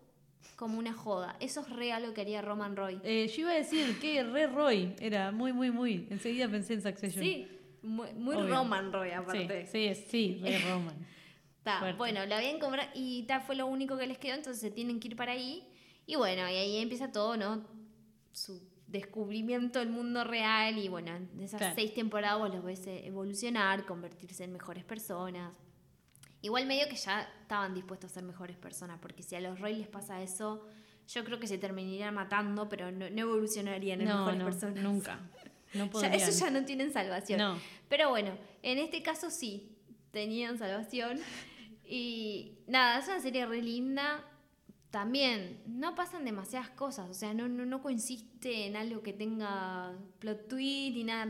como 0.56 0.78
una 0.80 0.94
joda. 0.94 1.36
Eso 1.40 1.62
es 1.62 1.70
real 1.72 2.04
lo 2.04 2.14
que 2.14 2.22
haría 2.22 2.42
Roman 2.42 2.76
Roy. 2.76 3.00
Eh, 3.04 3.28
yo 3.28 3.42
iba 3.42 3.52
a 3.52 3.56
decir 3.56 4.00
que 4.00 4.24
re 4.24 4.48
Roy 4.48 4.96
era 5.00 5.32
muy, 5.32 5.52
muy, 5.52 5.72
muy. 5.72 6.08
Enseguida 6.10 6.48
pensé 6.48 6.76
en 6.76 6.82
Succession. 6.84 7.24
Sí, 7.24 7.48
muy, 7.82 8.14
muy. 8.14 8.36
Roman 8.36 8.94
Roy 8.94 9.10
sí, 9.10 9.16
aparte. 9.16 9.68
sí, 9.68 9.86
es- 9.86 10.06
sí, 10.08 10.40
re 10.44 10.60
Roman. 10.70 10.96
Ta, 11.66 11.94
bueno, 11.98 12.26
la 12.26 12.38
habían 12.38 12.60
comprado 12.60 12.88
y 12.94 13.24
ta, 13.24 13.42
fue 13.42 13.56
lo 13.56 13.66
único 13.68 13.98
que 13.98 14.08
les 14.08 14.18
quedó, 14.18 14.36
entonces 14.36 14.62
se 14.62 14.72
tienen 14.72 15.00
que 15.02 15.10
ir 15.10 15.16
para 15.18 15.34
ahí. 15.34 15.68
Y 16.06 16.16
bueno, 16.16 16.44
y 16.50 16.54
ahí 16.56 16.78
empieza 16.78 17.12
todo, 17.12 17.36
¿no? 17.36 17.66
Su 18.32 18.62
descubrimiento 18.88 19.80
del 19.80 19.90
mundo 19.90 20.24
real 20.24 20.78
y 20.78 20.88
bueno, 20.88 21.12
de 21.34 21.44
esas 21.46 21.58
Claro. 21.60 21.76
seis 21.76 21.94
temporadas 21.94 22.38
vos 22.40 22.54
los 22.54 22.64
ves 22.64 22.86
eh, 22.88 23.08
evolucionar, 23.08 23.86
convertirse 23.86 24.44
en 24.44 24.54
mejores 24.54 24.84
personas. 24.86 25.54
Igual 26.42 26.68
medio 26.68 26.88
que 26.88 26.96
ya 26.96 27.22
estaban 27.42 27.74
dispuestos 27.74 28.12
a 28.12 28.14
ser 28.14 28.24
mejores 28.24 28.56
personas, 28.58 29.00
porque 29.02 29.24
si 29.24 29.36
a 29.36 29.42
los 29.42 29.60
Roy 29.60 29.74
les 29.76 29.88
pasa 29.88 30.22
eso, 30.22 30.68
yo 31.08 31.24
creo 31.26 31.40
que 31.40 31.48
se 31.48 31.58
terminarían 31.58 32.14
matando, 32.14 32.70
pero 32.70 32.92
no, 32.92 33.10
no 33.10 33.22
evolucionarían 33.22 34.02
en 34.02 34.08
No, 34.08 34.18
mejores 34.20 34.40
no, 34.40 34.46
personas. 34.46 34.84
nunca. 34.84 35.20
No 35.74 35.86
Ya, 35.86 35.92
podrían. 35.92 36.14
eso 36.14 36.46
ya 36.46 36.52
no 36.52 36.64
tienen 36.64 36.94
salvación. 36.94 37.38
No. 37.40 37.60
Pero 37.90 38.10
bueno, 38.10 38.32
en 38.62 38.78
este 38.78 39.02
caso 39.04 39.30
sí, 39.30 39.76
tenían 40.12 40.58
salvación. 40.58 41.20
Y 41.88 42.60
nada, 42.68 43.00
es 43.00 43.08
una 43.08 43.20
serie 43.20 43.46
re 43.46 43.62
linda. 43.62 44.24
También 44.90 45.62
no 45.68 45.94
pasan 45.94 46.24
demasiadas 46.24 46.70
cosas, 46.70 47.10
o 47.10 47.14
sea, 47.14 47.34
no, 47.34 47.50
no, 47.50 47.66
no 47.66 47.82
consiste 47.82 48.66
en 48.66 48.78
algo 48.78 49.02
que 49.02 49.12
tenga 49.12 49.94
plot 50.20 50.48
twist 50.48 50.96
ni 50.96 51.04
nada. 51.04 51.26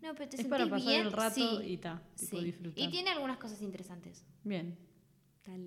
No, 0.00 0.14
pero 0.14 0.28
te 0.28 0.40
Es 0.40 0.46
para 0.46 0.68
pasar 0.68 0.88
bien. 0.88 1.06
el 1.06 1.12
rato 1.12 1.34
sí, 1.34 1.72
y 1.72 1.76
ta, 1.78 2.00
tipo 2.16 2.38
sí. 2.38 2.44
disfrutar. 2.44 2.78
Y 2.84 2.88
tiene 2.90 3.10
algunas 3.10 3.38
cosas 3.38 3.60
interesantes. 3.62 4.24
Bien. 4.44 4.78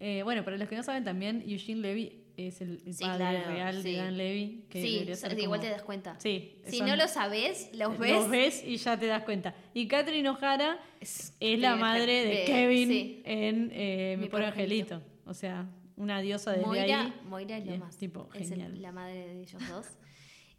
Eh, 0.00 0.22
bueno, 0.22 0.44
para 0.44 0.56
los 0.56 0.68
que 0.68 0.76
no 0.76 0.84
saben 0.84 1.02
también, 1.02 1.42
Eugene 1.44 1.80
Levy 1.80 2.27
es 2.46 2.60
el, 2.60 2.80
el 2.86 2.94
Sí, 2.94 3.02
padre 3.04 3.18
claro, 3.18 3.50
real 3.50 3.82
sí. 3.82 3.90
de 3.92 3.96
Dan 3.98 4.16
Levy. 4.16 4.64
Que 4.70 4.80
sí, 4.82 4.92
debería 4.94 5.16
ser 5.16 5.34
de 5.34 5.42
igual 5.42 5.58
como- 5.60 5.68
te 5.68 5.74
das 5.74 5.82
cuenta. 5.82 6.20
Sí. 6.20 6.60
Si 6.66 6.78
son- 6.78 6.86
no 6.86 6.94
lo 6.96 7.08
sabes, 7.08 7.70
los 7.74 7.98
ves. 7.98 8.12
Los 8.12 8.30
ves 8.30 8.62
y 8.64 8.76
ya 8.76 8.96
te 8.98 9.06
das 9.06 9.24
cuenta. 9.24 9.54
Y 9.74 9.88
Catherine 9.88 10.28
O'Hara 10.28 10.78
Es, 11.00 11.34
es 11.40 11.58
la 11.58 11.72
de- 11.74 11.80
madre 11.80 12.12
de, 12.24 12.34
de- 12.36 12.44
Kevin 12.44 12.88
sí. 12.88 13.22
en 13.24 13.70
eh, 13.72 14.14
Mi 14.18 14.24
Mi 14.24 14.28
Pobre 14.30 14.46
Angelito. 14.46 15.02
O 15.26 15.34
sea, 15.34 15.68
una 15.96 16.20
diosa 16.20 16.52
desde 16.52 16.64
Moira, 16.66 17.00
ahí. 17.02 17.12
Moira 17.24 17.56
es 17.58 17.66
lo 17.66 17.76
más. 17.78 17.96
tipo, 17.96 18.28
es 18.34 18.42
el- 18.42 18.48
genial. 18.50 18.80
la 18.82 18.92
madre 18.92 19.14
de 19.34 19.42
ellos 19.42 19.62
dos. 19.68 19.86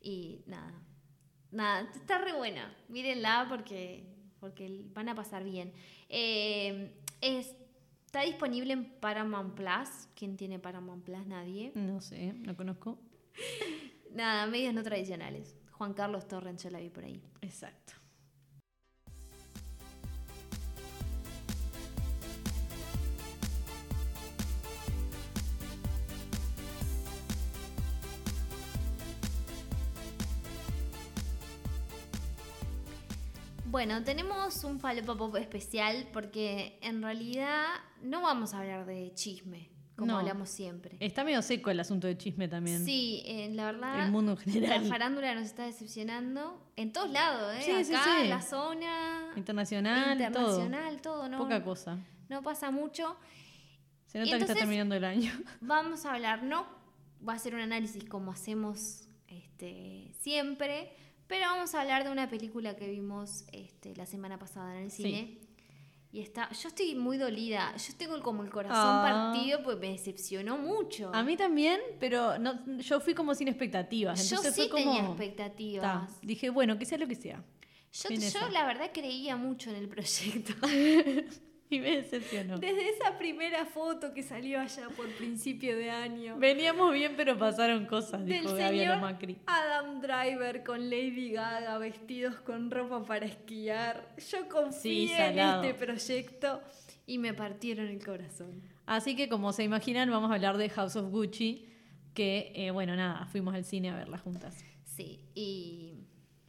Y 0.02 0.42
nada. 0.48 0.74
Nada, 1.52 1.90
está 1.96 2.20
re 2.20 2.34
buena. 2.34 2.76
Mírenla 2.90 3.48
porque, 3.50 4.04
porque 4.40 4.82
van 4.94 5.10
a 5.10 5.16
pasar 5.16 5.44
bien. 5.44 5.74
Eh, 6.10 6.92
es- 7.22 7.56
está 8.10 8.22
disponible 8.22 8.74
en 8.74 8.86
Paramount 8.86 9.53
Plus. 9.53 10.07
¿Quién 10.16 10.36
tiene 10.36 10.57
Paramount 10.57 11.03
Plus? 11.05 11.28
Nadie. 11.28 11.72
No 11.76 12.01
sé, 12.01 12.34
no 12.34 12.57
conozco. 12.57 12.97
Nada, 14.16 14.47
medios 14.47 14.74
no 14.74 14.82
tradicionales. 14.82 15.55
Juan 15.74 15.93
Carlos 15.93 16.28
Torrens, 16.28 16.64
yo 16.64 16.72
la 16.72 16.80
vi 16.80 16.89
por 16.89 17.03
ahí. 17.03 17.22
Exacto. 17.41 17.93
Bueno, 33.70 34.03
tenemos 34.03 34.63
un 34.63 34.80
Falopa 34.80 35.15
Pop 35.15 35.36
especial 35.36 36.07
porque 36.11 36.80
en 36.82 37.03
realidad 37.03 37.65
no 38.01 38.22
vamos 38.22 38.53
a 38.55 38.59
hablar 38.61 38.86
de 38.88 39.11
chisme, 39.13 39.70
como 39.95 40.13
No. 40.13 40.17
hablamos 40.17 40.49
siempre. 40.49 40.97
Está 40.99 41.24
medio 41.24 41.41
seco 41.43 41.70
el 41.70 41.80
asunto 41.80 42.07
de 42.07 42.17
chisme 42.17 42.47
también. 42.47 42.84
Sí, 42.84 43.22
eh, 43.26 43.49
la 43.53 43.65
verdad. 43.65 44.05
El 44.05 44.11
mundo 44.11 44.32
en 44.32 44.38
general. 44.38 44.84
La 44.84 44.89
farándula 44.89 45.36
nos 45.36 45.43
está 45.45 45.65
decepcionando 45.65 46.72
en 46.78 46.91
todos 46.91 47.11
lados, 47.11 47.53
¿eh? 47.57 47.61
Sí, 47.61 47.84
sí, 47.86 47.93
Acá, 47.93 48.03
sí. 48.05 48.22
en 48.24 48.30
la 48.30 48.41
zona 48.41 49.32
Internacional, 49.36 50.17
internacional, 50.20 51.01
todo, 51.01 51.30
¿no? 51.30 51.38
todo. 51.38 51.45
Poca 51.47 51.63
cosa. 51.63 51.99
No 52.28 52.41
pasa 52.41 52.72
mucho. 52.72 53.17
Se 54.07 54.17
nota 54.17 54.32
que 54.38 54.43
está 54.45 54.55
terminando 54.55 54.95
el 54.95 55.03
año. 55.03 55.32
Vamos 55.61 56.05
a 56.05 56.13
hablar, 56.15 56.41
no 56.41 56.65
va 57.28 57.34
a 57.34 57.39
ser 57.39 57.53
un 57.53 57.61
análisis 57.61 58.03
como 58.05 58.32
hacemos 58.32 59.07
este, 59.28 60.11
siempre, 60.17 60.91
pero 61.30 61.46
vamos 61.46 61.74
a 61.74 61.80
hablar 61.82 62.04
de 62.04 62.10
una 62.12 62.28
película 62.30 62.76
que 62.76 62.90
vimos 62.90 63.46
este, 63.54 63.96
la 63.96 64.06
semana 64.06 64.38
pasada 64.38 64.76
en 64.76 64.84
el 64.84 64.92
Sí. 64.92 65.04
cine. 65.04 65.38
Y 66.12 66.22
está, 66.22 66.50
yo 66.52 66.70
estoy 66.70 66.96
muy 66.96 67.18
dolida. 67.20 67.72
Yo 67.78 67.94
tengo 67.96 68.20
como 68.24 68.42
el 68.44 68.50
corazón 68.50 68.76
Ah. 68.82 69.32
partido 69.32 69.62
porque 69.64 69.80
me 69.80 69.92
decepcionó 69.92 70.58
mucho. 70.58 71.12
A 71.14 71.22
mí 71.22 71.38
también, 71.38 71.80
pero 72.00 72.40
no, 72.40 72.66
yo 72.80 73.00
fui 73.00 73.14
como 73.14 73.36
sin 73.36 73.48
expectativas. 73.48 74.28
yo 74.28 74.38
sí 74.38 74.50
fue 74.56 74.70
como. 74.70 74.84
tenía 74.86 75.06
expectativas. 75.08 75.84
Ta, 76.12 76.20
Dije, 76.24 76.50
bueno, 76.50 76.80
que 76.80 76.86
sea 76.86 76.98
lo 76.98 77.08
que 77.08 77.14
sea. 77.16 77.44
Yo, 77.94 78.10
yo 78.10 78.50
la 78.50 78.66
verdad 78.66 78.90
creía 78.94 79.36
mucho 79.38 79.70
en 79.70 79.76
el 79.78 79.88
proyecto. 79.88 80.54
Y 81.72 81.80
me 81.80 81.97
decepcionó. 81.97 82.57
Desde 82.57 82.89
esa 82.89 83.17
primera 83.20 83.63
foto 83.65 84.11
que 84.13 84.24
salió 84.24 84.59
allá 84.59 84.88
por 84.97 85.07
principio 85.09 85.78
de 85.78 85.91
año. 85.91 86.36
Veníamos 86.39 86.91
bien, 86.91 87.13
pero 87.15 87.38
pasaron 87.38 87.86
cosas, 87.86 88.26
del 88.26 88.41
dijo 88.41 88.55
Gabriela 88.55 88.97
Macri. 88.97 89.38
Adam 89.45 90.01
Driver 90.01 90.63
con 90.63 90.89
Lady 90.89 91.32
Gaga 91.32 91.78
vestidos 91.78 92.36
con 92.38 92.72
ropa 92.72 93.03
para 93.03 93.28
esquiar. 93.28 94.15
Yo 94.32 94.49
confié 94.49 95.07
Sí, 95.07 95.11
en 95.13 95.38
este 95.38 95.74
proyecto 95.76 96.61
y 97.05 97.20
me 97.20 97.36
partieron 97.36 97.88
el 97.88 98.03
corazón. 98.03 98.63
Así 98.88 99.15
que, 99.15 99.30
como 99.30 99.53
se 99.53 99.63
imaginan, 99.63 100.09
vamos 100.09 100.32
a 100.32 100.36
hablar 100.36 100.57
de 100.57 100.70
House 100.70 100.95
of 100.95 101.11
Gucci. 101.11 101.67
Que, 102.15 102.51
eh, 102.55 102.72
bueno, 102.72 102.95
nada, 102.95 103.28
fuimos 103.28 103.53
al 103.53 103.63
cine 103.63 103.91
a 103.91 103.95
verla 103.95 104.17
juntas. 104.17 104.57
Sí, 104.84 105.20
y 105.36 105.93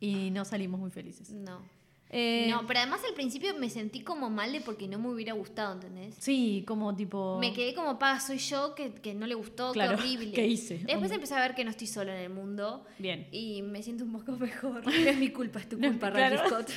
Y 0.01 0.31
no 0.31 0.47
salimos 0.47 0.81
muy 0.81 0.91
felices. 0.91 1.31
no. 1.31 1.79
Eh, 2.13 2.49
no, 2.51 2.67
pero 2.67 2.81
además 2.81 3.01
al 3.09 3.15
principio 3.15 3.55
me 3.55 3.71
sentí 3.71 4.01
como 4.01 4.31
mal 4.31 4.51
de 4.53 4.61
porque 4.61 4.89
no 4.89 4.99
me 4.99 5.09
hubiera 5.11 5.33
gustado, 5.33 5.75
¿entendés? 5.75 6.17
Sí, 6.19 6.65
como 6.67 6.95
tipo. 6.97 7.39
Me 7.39 7.53
quedé 7.53 7.73
como, 7.73 8.01
pa, 8.01 8.19
soy 8.19 8.39
yo 8.39 8.75
que, 8.75 8.93
que 8.95 9.15
no 9.15 9.29
le 9.29 9.35
gustó, 9.37 9.71
Claro, 9.73 9.97
qué 9.97 10.03
horrible. 10.03 10.33
¿qué 10.35 10.45
hice? 10.47 10.79
Después 10.79 11.11
empecé 11.13 11.35
a 11.35 11.41
ver 11.41 11.55
que 11.55 11.65
no 11.65 11.71
estoy 11.71 11.87
sola 11.87 12.13
en 12.17 12.23
el 12.23 12.31
mundo 12.31 12.85
Bien. 12.99 13.29
y 13.31 13.63
me 13.63 13.81
siento 13.83 14.03
un 14.05 14.13
poco 14.13 14.33
mejor. 14.39 14.85
No 14.85 14.91
es 14.93 15.17
mi 15.19 15.31
culpa, 15.31 15.61
es 15.61 15.69
tu 15.69 15.77
No, 15.79 15.89
culpa, 15.89 16.11
claro. 16.11 16.37
Randy 16.37 16.49
Scott. 16.51 16.71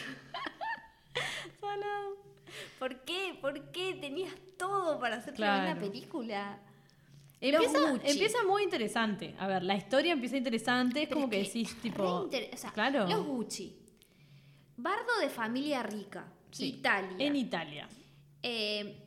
Salado. 1.59 2.17
¿Por 2.79 2.99
qué? 3.03 3.37
¿Por 3.41 3.71
qué? 3.71 3.95
Tenías 3.99 4.33
todo 4.57 4.99
para 4.99 5.15
hacer 5.17 5.33
Claro. 5.33 5.71
una 5.71 5.79
película. 5.79 6.59
Empieza, 7.41 7.77
empieza 8.05 8.37
muy 8.47 8.63
interesante. 8.63 9.35
A 9.37 9.47
ver, 9.47 9.63
la 9.63 9.75
historia 9.75 10.13
empieza 10.13 10.37
interesante. 10.37 11.01
Es 11.03 11.07
Pero 11.09 11.21
como 11.21 11.29
que 11.29 11.41
es 11.41 11.49
que 11.49 11.59
decís, 11.59 11.75
tipo. 11.81 12.23
inter- 12.25 12.49
o 12.53 12.57
sea, 12.57 12.71
claro. 12.71 13.07
Los 13.07 13.25
Gucci. 13.25 13.79
Bardo 14.83 15.17
de 15.21 15.29
familia 15.29 15.81
rica. 15.83 16.25
Sí, 16.51 16.65
Italia. 16.79 17.15
En 17.25 17.35
Italia. 17.35 17.87
Eh, 18.43 18.99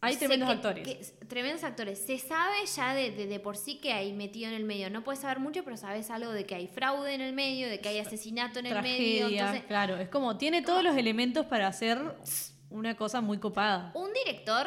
Hay 0.00 0.16
tremendos 0.16 0.48
que- 0.48 0.54
actores. 0.56 0.84
que- 0.88 1.26
tremendos 1.26 1.62
actores. 1.62 1.98
Se 2.04 2.18
sabe 2.18 2.56
ya 2.66 2.92
de, 2.92 3.12
de- 3.12 3.26
de 3.28 3.38
por 3.38 3.56
sí 3.56 3.76
que 3.76 3.92
hay 3.92 4.12
metido 4.12 4.48
en 4.50 4.54
el 4.56 4.64
medio. 4.64 4.90
No 4.90 5.04
puedes 5.04 5.20
saber 5.20 5.38
mucho, 5.38 5.62
pero 5.62 5.76
sabes 5.76 6.10
algo 6.10 6.32
de 6.32 6.44
que 6.44 6.56
hay 6.56 6.66
fraude 6.66 7.14
en 7.14 7.20
el 7.20 7.32
medio, 7.34 7.68
de 7.68 7.80
que 7.80 7.88
hay 7.90 7.98
asesinato 8.00 8.58
en 8.58 8.66
el 8.66 8.82
medio. 8.82 9.28
Entonces, 9.28 9.62
claro, 9.64 9.96
es 9.96 10.08
como. 10.08 10.36
Tiene 10.36 10.60
todos 10.62 10.82
los 10.82 10.96
elementos 10.96 11.46
para 11.46 11.68
hacer 11.68 11.98
una 12.68 12.96
cosa 12.96 13.20
muy 13.20 13.38
copada. 13.38 13.92
un 13.94 14.12
director 14.12 14.66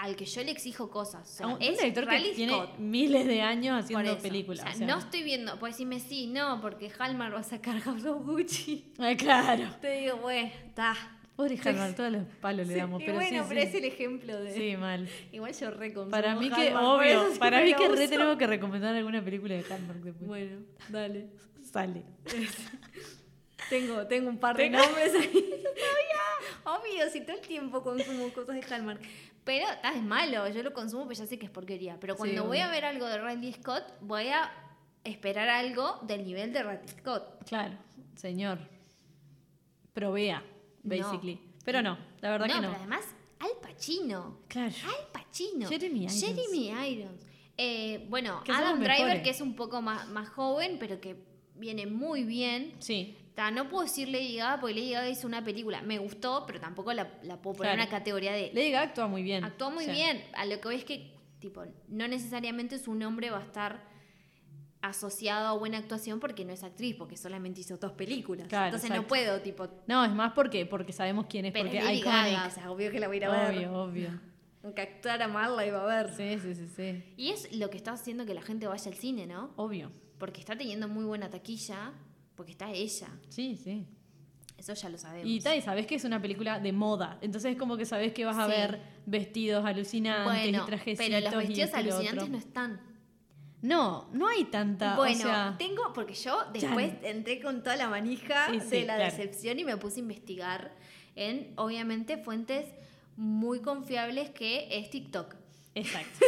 al 0.00 0.16
que 0.16 0.24
yo 0.24 0.42
le 0.42 0.50
exijo 0.50 0.90
cosas. 0.90 1.28
O 1.28 1.36
sea, 1.36 1.46
A 1.46 1.48
un, 1.50 1.62
es 1.62 1.70
un 1.70 1.76
director 1.76 2.08
que 2.08 2.32
tiene 2.34 2.52
Scott. 2.52 2.78
miles 2.78 3.26
de 3.26 3.42
años 3.42 3.84
haciendo 3.84 4.18
películas. 4.18 4.60
O 4.60 4.66
sea, 4.66 4.74
o 4.74 4.78
sea. 4.78 4.86
no 4.86 4.98
estoy 4.98 5.22
viendo, 5.22 5.58
puedes 5.58 5.76
decirme 5.76 6.00
sí, 6.00 6.26
no, 6.26 6.60
porque 6.60 6.90
Hallmark 6.98 7.34
va 7.34 7.40
a 7.40 7.42
sacar 7.42 7.78
House 7.84 8.04
of 8.06 8.24
Gucci. 8.24 8.92
Ay, 8.98 9.16
claro. 9.16 9.68
Te 9.80 10.00
digo, 10.00 10.16
bueno, 10.16 10.50
está. 10.66 10.96
Pobre 11.36 11.58
Hallmark, 11.62 11.96
todos 11.96 12.12
los 12.12 12.24
palos 12.40 12.66
le 12.66 12.76
damos. 12.76 13.00
y 13.00 13.04
pero 13.06 13.16
bueno, 13.18 13.42
sí, 13.42 13.46
pero 13.48 13.60
sí. 13.62 13.66
es 13.68 13.74
el 13.74 13.84
ejemplo 13.84 14.40
de. 14.40 14.54
Sí, 14.54 14.76
mal. 14.76 15.08
Igual 15.32 15.54
yo 15.54 15.70
reconsumo 15.70 16.10
Para 16.10 16.34
mí 16.34 16.50
que, 16.50 16.68
Hallmark, 16.68 16.86
obvio, 16.86 17.38
para 17.38 17.62
mí 17.62 17.74
que 17.74 17.88
re 17.88 18.08
tenemos 18.08 18.36
que 18.36 18.46
recomendar 18.46 18.94
alguna 18.94 19.22
película 19.24 19.54
de 19.54 19.64
Hallmark 19.64 20.00
después. 20.00 20.26
Bueno, 20.28 20.62
dale. 20.88 21.28
Sale. 21.62 22.02
Tengo, 23.68 24.04
tengo 24.06 24.28
un 24.30 24.38
par 24.38 24.56
de 24.56 24.68
nombres 24.68 25.12
ahí. 25.14 25.62
Obvio, 26.64 27.08
si 27.10 27.20
todo 27.20 27.36
el 27.36 27.42
tiempo 27.42 27.82
consumo 27.82 28.28
cosas 28.32 28.56
de 28.56 28.74
Hallmark. 28.74 29.00
Pero 29.44 29.68
está 29.70 29.92
es 29.94 30.02
malo, 30.02 30.46
yo 30.48 30.62
lo 30.62 30.72
consumo, 30.72 31.04
pero 31.08 31.18
ya 31.18 31.26
sé 31.26 31.38
que 31.38 31.46
es 31.46 31.50
porquería. 31.52 31.98
Pero 32.00 32.14
cuando 32.16 32.42
Sí, 32.42 32.46
voy 32.48 32.58
a 32.58 32.68
ver 32.70 32.84
algo 32.84 33.06
de 33.06 33.18
Randy 33.18 33.52
Scott, 33.54 33.84
voy 34.00 34.28
a 34.28 34.50
esperar 35.02 35.48
algo 35.48 35.98
del 36.02 36.24
nivel 36.24 36.52
de 36.52 36.62
Randy 36.62 36.88
Scott. 36.88 37.44
Claro, 37.48 37.74
señor. 38.16 38.58
Provea, 39.92 40.42
No. 40.82 40.96
basically. 40.96 41.40
Pero 41.64 41.82
no, 41.82 41.98
la 42.20 42.30
verdad 42.30 42.46
no, 42.48 42.54
que 42.54 42.60
no. 42.60 42.66
pero 42.68 42.78
además, 42.80 43.04
Al 43.38 43.50
Pacino. 43.62 44.38
Claro. 44.48 44.74
Al 44.86 45.06
Pacino. 45.12 45.68
Jeremy 45.68 46.00
Irons. 46.04 46.20
Jeremy 46.20 46.68
Irons. 46.92 47.26
Eh, 47.56 48.06
bueno, 48.08 48.42
Adam 48.48 48.78
Driver, 48.80 48.98
mejores. 49.00 49.22
que 49.22 49.30
es 49.30 49.40
un 49.40 49.54
poco 49.56 49.82
más, 49.82 50.08
más 50.08 50.28
joven, 50.30 50.76
pero 50.78 51.00
que 51.00 51.16
viene 51.56 51.86
muy 51.86 52.24
bien. 52.24 52.74
Sí. 52.78 53.16
Ta, 53.34 53.50
no 53.50 53.68
puedo 53.68 53.84
decir 53.84 54.08
Lady 54.08 54.36
Gaga 54.36 54.60
porque 54.60 54.74
Lady 54.74 54.90
Gaga 54.92 55.08
hizo 55.08 55.26
una 55.26 55.44
película. 55.44 55.82
Me 55.82 55.98
gustó, 55.98 56.44
pero 56.46 56.60
tampoco 56.60 56.92
la, 56.92 57.08
la 57.22 57.40
puedo 57.40 57.58
poner 57.58 57.74
en 57.74 57.80
una 57.80 57.88
categoría 57.88 58.32
de. 58.32 58.50
Lady 58.52 58.70
Gaga 58.70 58.88
actúa 58.88 59.06
muy 59.06 59.22
bien. 59.22 59.44
Actuó 59.44 59.70
muy 59.70 59.86
bien. 59.86 60.22
A 60.34 60.44
lo 60.46 60.60
que 60.60 60.68
voy 60.68 60.76
es 60.76 60.84
que, 60.84 61.14
tipo, 61.38 61.64
no 61.88 62.08
necesariamente 62.08 62.78
su 62.78 62.94
nombre 62.94 63.30
va 63.30 63.38
a 63.38 63.44
estar 63.44 63.88
asociado 64.82 65.48
a 65.48 65.52
buena 65.52 65.78
actuación 65.78 66.20
porque 66.20 66.44
no 66.44 66.52
es 66.52 66.64
actriz, 66.64 66.96
porque 66.96 67.16
solamente 67.16 67.60
hizo 67.60 67.76
dos 67.76 67.92
películas. 67.92 68.48
Claro, 68.48 68.66
Entonces 68.66 68.90
no 68.90 69.06
puedo, 69.06 69.40
tipo, 69.40 69.68
No, 69.86 70.04
es 70.04 70.12
más 70.12 70.32
porque, 70.32 70.66
porque 70.66 70.92
sabemos 70.92 71.26
quién 71.28 71.44
es, 71.46 71.52
pero 71.52 71.70
porque. 71.70 72.00
Gaga, 72.00 72.46
o 72.46 72.50
sea, 72.50 72.70
obvio 72.70 72.90
que 72.90 72.98
la 73.00 73.06
voy 73.06 73.16
a 73.16 73.18
ir 73.18 73.24
a 73.26 73.30
ver. 73.30 73.56
Obvio, 73.56 73.72
obvio. 73.74 74.20
Aunque 74.62 74.82
actuara 74.82 75.26
mal, 75.26 75.56
la 75.56 75.66
iba 75.66 75.82
a 75.82 75.86
ver. 75.86 76.14
Sí, 76.14 76.38
sí, 76.38 76.54
sí, 76.54 76.68
sí. 76.68 77.14
Y 77.16 77.30
es 77.30 77.56
lo 77.56 77.70
que 77.70 77.78
está 77.78 77.92
haciendo 77.92 78.26
que 78.26 78.34
la 78.34 78.42
gente 78.42 78.66
vaya 78.66 78.90
al 78.90 78.96
cine, 78.96 79.26
¿no? 79.26 79.52
Obvio. 79.56 79.90
Porque 80.18 80.40
está 80.40 80.56
teniendo 80.56 80.86
muy 80.86 81.04
buena 81.04 81.30
taquilla, 81.30 81.94
porque 82.40 82.52
está 82.52 82.70
ella. 82.72 83.08
Sí, 83.28 83.54
sí. 83.62 83.84
Eso 84.56 84.72
ya 84.72 84.88
lo 84.88 84.96
sabemos. 84.96 85.28
Y 85.28 85.40
tal, 85.40 85.58
y 85.58 85.60
sabes 85.60 85.86
que 85.86 85.96
es 85.96 86.04
una 86.04 86.22
película 86.22 86.58
de 86.58 86.72
moda. 86.72 87.18
Entonces 87.20 87.52
es 87.52 87.58
como 87.58 87.76
que 87.76 87.84
sabes 87.84 88.14
que 88.14 88.24
vas 88.24 88.38
a 88.38 88.46
Sí. 88.46 88.50
ver 88.50 88.80
vestidos 89.04 89.62
alucinantes 89.66 90.24
bueno, 90.24 90.62
y 90.62 90.66
trajecitos. 90.66 91.06
pero 91.06 91.20
los 91.20 91.36
vestidos 91.46 91.70
y 91.70 91.76
alucinantes 91.76 92.30
no 92.30 92.38
están. 92.38 92.80
No, 93.60 94.08
no 94.14 94.26
hay 94.26 94.44
tanta. 94.44 94.96
Bueno, 94.96 95.18
o 95.18 95.22
sea, 95.22 95.54
tengo, 95.58 95.92
porque 95.94 96.14
yo 96.14 96.44
después 96.50 96.94
entré 97.02 97.42
con 97.42 97.62
toda 97.62 97.76
la 97.76 97.90
manija 97.90 98.46
Sí, 98.50 98.58
de 98.70 98.86
la 98.86 98.96
claro. 98.96 99.04
decepción 99.16 99.58
y 99.58 99.64
me 99.64 99.76
puse 99.76 99.96
a 99.96 100.00
investigar 100.00 100.74
en, 101.14 101.52
obviamente, 101.56 102.16
fuentes 102.16 102.64
muy 103.18 103.60
confiables 103.60 104.30
que 104.30 104.66
es 104.78 104.88
TikTok. 104.88 105.34
Exacto. 105.74 106.26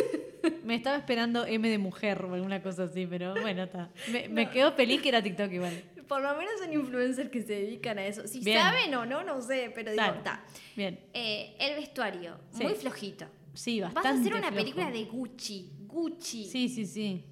me 0.65 0.75
estaba 0.75 0.97
esperando 0.99 1.47
M 1.47 1.67
de 1.71 1.79
mujer 1.79 2.23
o 2.25 2.35
alguna 2.35 2.63
cosa 2.63 2.83
así, 2.85 3.07
pero 3.07 3.33
bueno, 3.41 3.63
está. 3.63 3.91
Me, 4.11 4.29
me 4.29 4.51
quedó 4.51 4.73
feliz 4.73 5.01
que 5.01 5.09
era 5.09 5.23
TikTok 5.23 5.51
igual. 5.53 5.83
Por 6.09 6.23
lo 6.23 6.37
menos 6.37 6.53
son 6.61 6.73
influencers 6.73 7.31
que 7.31 7.43
se 7.43 7.53
dedican 7.55 7.99
a 7.99 8.07
eso. 8.07 8.27
Si 8.27 8.41
Bien. 8.41 8.59
saben 8.59 8.95
o 8.95 9.07
no, 9.07 9.23
no 9.25 9.41
sé, 9.41 9.71
pero 9.75 9.91
digo, 9.93 10.03
Claro. 10.03 10.19
está. 10.19 10.45
Bien. 10.77 11.01
Eh, 11.13 11.57
el 11.59 11.77
vestuario, 11.77 12.39
Sí. 12.51 12.65
muy 12.65 12.75
flojito. 12.75 13.27
Sí, 13.55 13.81
Vas 13.81 13.93
bastante. 13.95 14.19
a 14.19 14.21
hacer 14.21 14.33
una 14.35 14.49
flojo. 14.49 14.57
película 14.57 14.91
de 14.91 15.05
Gucci. 15.05 15.73
Gucci. 15.87 16.47
Sí, 16.47 16.69
sí, 16.69 16.87
sí. 16.87 17.25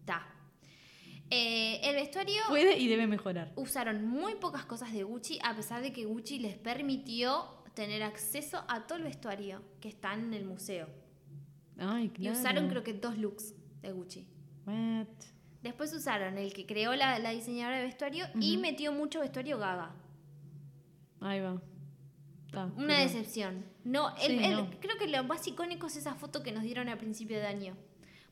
Está. 0.00 0.26
Eh, 1.30 1.80
el 1.82 1.94
vestuario 1.96 2.40
Puede 2.48 2.78
y 2.78 2.88
debe 2.88 3.06
mejorar. 3.06 3.52
usaron 3.56 4.06
muy 4.06 4.36
pocas 4.36 4.64
cosas 4.64 4.92
de 4.92 5.02
Gucci, 5.02 5.38
a 5.42 5.54
pesar 5.54 5.82
de 5.82 5.92
que 5.92 6.04
Gucci 6.06 6.38
les 6.38 6.56
permitió 6.56 7.44
tener 7.74 8.02
acceso 8.02 8.64
a 8.68 8.86
todo 8.86 8.98
el 8.98 9.04
vestuario 9.04 9.62
que 9.80 9.88
está 9.88 10.14
en 10.14 10.32
el 10.32 10.44
museo. 10.44 10.88
Ay, 11.78 12.08
claro. 12.08 12.36
Y 12.36 12.40
usaron 12.40 12.68
creo 12.68 12.82
que 12.82 12.94
dos 12.94 13.18
looks 13.18 13.54
de 13.82 13.92
Gucci. 13.92 14.26
What? 14.66 15.06
Después 15.62 15.92
usaron 15.92 16.38
el 16.38 16.52
que 16.52 16.66
creó 16.66 16.94
la, 16.94 17.18
la 17.18 17.30
diseñadora 17.30 17.78
de 17.78 17.84
vestuario 17.84 18.26
y 18.40 18.56
metió 18.58 18.92
mucho 18.92 19.20
vestuario 19.20 19.58
Gaga. 19.58 19.90
Ahí 21.20 21.40
va. 21.40 21.60
Una 22.76 22.98
decepción. 23.00 23.64
No, 23.84 24.14
el- 24.16 24.38
Sí, 24.38 24.44
el- 24.44 24.52
no. 24.56 24.70
creo 24.80 24.96
que 24.98 25.06
lo 25.08 25.22
más 25.24 25.46
icónico 25.46 25.86
es 25.88 25.96
esa 25.96 26.14
foto 26.14 26.42
que 26.42 26.52
nos 26.52 26.62
dieron 26.62 26.88
al 26.88 26.96
principio 26.98 27.36
de 27.38 27.46
año. 27.46 27.76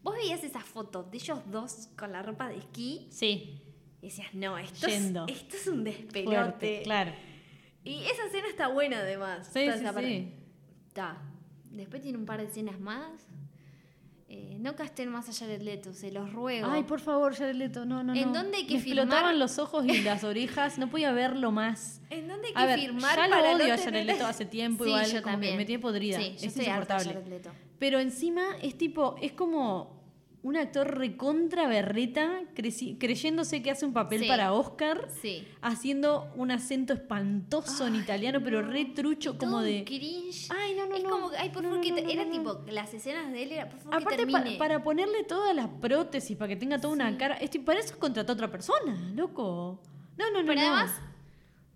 Vos 0.02 0.14
veías 0.14 0.42
esa 0.44 0.60
foto 0.60 1.02
de 1.02 1.16
ellos 1.16 1.40
dos 1.50 1.88
con 1.98 2.12
la 2.12 2.22
ropa 2.22 2.48
de 2.48 2.58
esquí 2.58 3.08
Sí, 3.10 3.60
y 4.00 4.06
decías, 4.06 4.32
no, 4.34 4.56
esto, 4.56 4.86
es, 4.86 4.94
esto 5.04 5.56
es 5.56 5.66
un 5.66 5.82
fuerte, 5.82 6.02
despelote. 6.12 6.82
claro. 6.84 7.12
Y 7.84 8.02
esa 8.04 8.24
escena 8.26 8.48
está 8.48 8.68
buena 8.68 8.98
además. 9.00 9.48
Sí, 9.52 9.60
sí, 9.78 9.84
sí. 10.00 10.32
Está. 10.88 11.18
Después 11.70 12.02
tiene 12.02 12.18
un 12.18 12.24
par 12.26 12.40
de 12.40 12.46
escenas 12.46 12.80
más. 12.80 13.28
Eh, 14.28 14.56
no 14.58 14.74
casten 14.74 15.08
más 15.08 15.28
a 15.28 15.32
Jared 15.32 15.62
Leto, 15.62 15.92
se 15.92 16.10
los 16.10 16.32
ruego. 16.32 16.66
Ay, 16.68 16.82
por 16.82 16.98
favor, 16.98 17.32
Jared 17.36 17.54
Leto, 17.54 17.84
no, 17.86 18.02
no, 18.02 18.12
¿En 18.12 18.32
no. 18.32 18.38
dónde 18.42 18.56
hay 18.56 18.66
que 18.66 18.74
Me 18.74 18.80
filmar? 18.80 19.04
explotaban 19.04 19.38
los 19.38 19.58
ojos 19.60 19.84
y 19.86 20.00
las 20.02 20.24
orejas, 20.24 20.78
no 20.78 20.90
podía 20.90 21.12
verlo 21.12 21.52
más. 21.52 22.00
¿En 22.10 22.26
dónde 22.26 22.48
hay 22.48 22.52
que 22.54 22.58
A 22.60 22.66
ver, 22.66 22.80
firmar 22.80 23.14
ya 23.16 23.28
lo 23.28 23.30
para 23.36 23.54
odio 23.54 23.58
no 23.68 23.74
a 23.74 23.76
Jared 23.76 23.84
tener- 23.84 24.06
Leto 24.06 24.26
hace 24.26 24.44
tiempo 24.46 24.82
Sí, 24.82 24.90
igual, 24.90 25.06
yo 25.06 25.10
como 25.12 25.22
que 25.22 25.30
también. 25.30 25.56
me 25.56 25.64
tiene 25.64 25.80
podrida, 25.80 26.18
Sí, 26.18 26.24
yo 26.30 26.34
es 26.34 26.42
estoy 26.44 26.64
insoportable. 26.64 27.04
Jared 27.12 27.26
Leto. 27.28 27.50
Pero 27.78 28.00
encima 28.00 28.42
es 28.62 28.76
tipo, 28.76 29.14
es 29.22 29.30
como 29.32 29.95
un 30.46 30.56
actor 30.56 30.96
recontra 30.96 31.66
berreta, 31.66 32.42
creyéndose 32.54 33.64
que 33.64 33.72
hace 33.72 33.84
un 33.84 33.92
papel 33.92 34.20
Sí. 34.20 34.28
para 34.28 34.52
Oscar, 34.52 35.08
Sí. 35.20 35.44
haciendo 35.60 36.30
un 36.36 36.52
acento 36.52 36.92
espantoso 36.92 37.84
en 37.88 37.96
italiano, 37.96 38.38
pero 38.44 38.62
re 38.62 38.84
trucho, 38.84 39.38
como 39.38 39.60
de... 39.60 39.82
cringe. 39.84 40.48
Ay, 40.56 40.74
no, 40.76 40.86
no, 40.86 40.94
es 40.94 41.02
no. 41.02 41.10
como, 41.10 41.30
que, 41.30 41.36
ay, 41.36 41.48
por 41.50 41.64
favor, 41.64 41.78
no, 41.78 41.82
que 41.82 41.90
no, 41.90 42.08
era 42.08 42.30
tipo, 42.30 42.64
las 42.68 42.94
escenas 42.94 43.32
de 43.32 43.42
él 43.42 43.50
era, 43.52 43.68
por 43.68 43.80
favor, 43.80 43.98
que 43.98 44.04
Aparte, 44.04 44.26
pa- 44.28 44.38
termine. 44.38 44.56
para 44.56 44.84
ponerle 44.84 45.24
todas 45.24 45.52
las 45.56 45.66
prótesis, 45.66 46.36
para 46.36 46.46
que 46.50 46.56
tenga 46.56 46.80
toda 46.80 46.94
una 46.94 47.18
cara, 47.18 47.34
es 47.38 47.50
tipo, 47.50 47.64
para 47.64 47.80
eso 47.80 47.98
contrató 47.98 48.30
a 48.30 48.34
otra 48.34 48.48
persona, 48.48 48.94
loco. 49.16 49.82
No, 50.16 50.30
no, 50.30 50.42
no. 50.42 50.46
Pero 50.46 50.60
no. 50.60 50.66
además, 50.76 51.00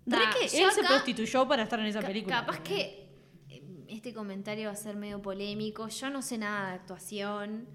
Re 0.05 0.17
ta, 0.17 0.29
que 0.39 0.45
él 0.45 0.71
se 0.71 0.81
prostituyó 0.83 1.45
para 1.45 1.63
estar 1.63 1.77
en 1.77 1.87
esa 1.87 1.99
película. 2.01 2.37
Capaz 2.39 2.61
que 2.61 3.09
eh, 3.49 3.63
este 3.89 4.13
comentario 4.13 4.67
va 4.67 4.71
a 4.71 4.75
ser 4.77 4.95
medio 4.95 5.21
polémico. 5.21 5.89
Yo 5.89 6.09
no 6.09 6.21
sé 6.21 6.37
nada 6.37 6.69
de 6.69 6.75
actuación 6.75 7.67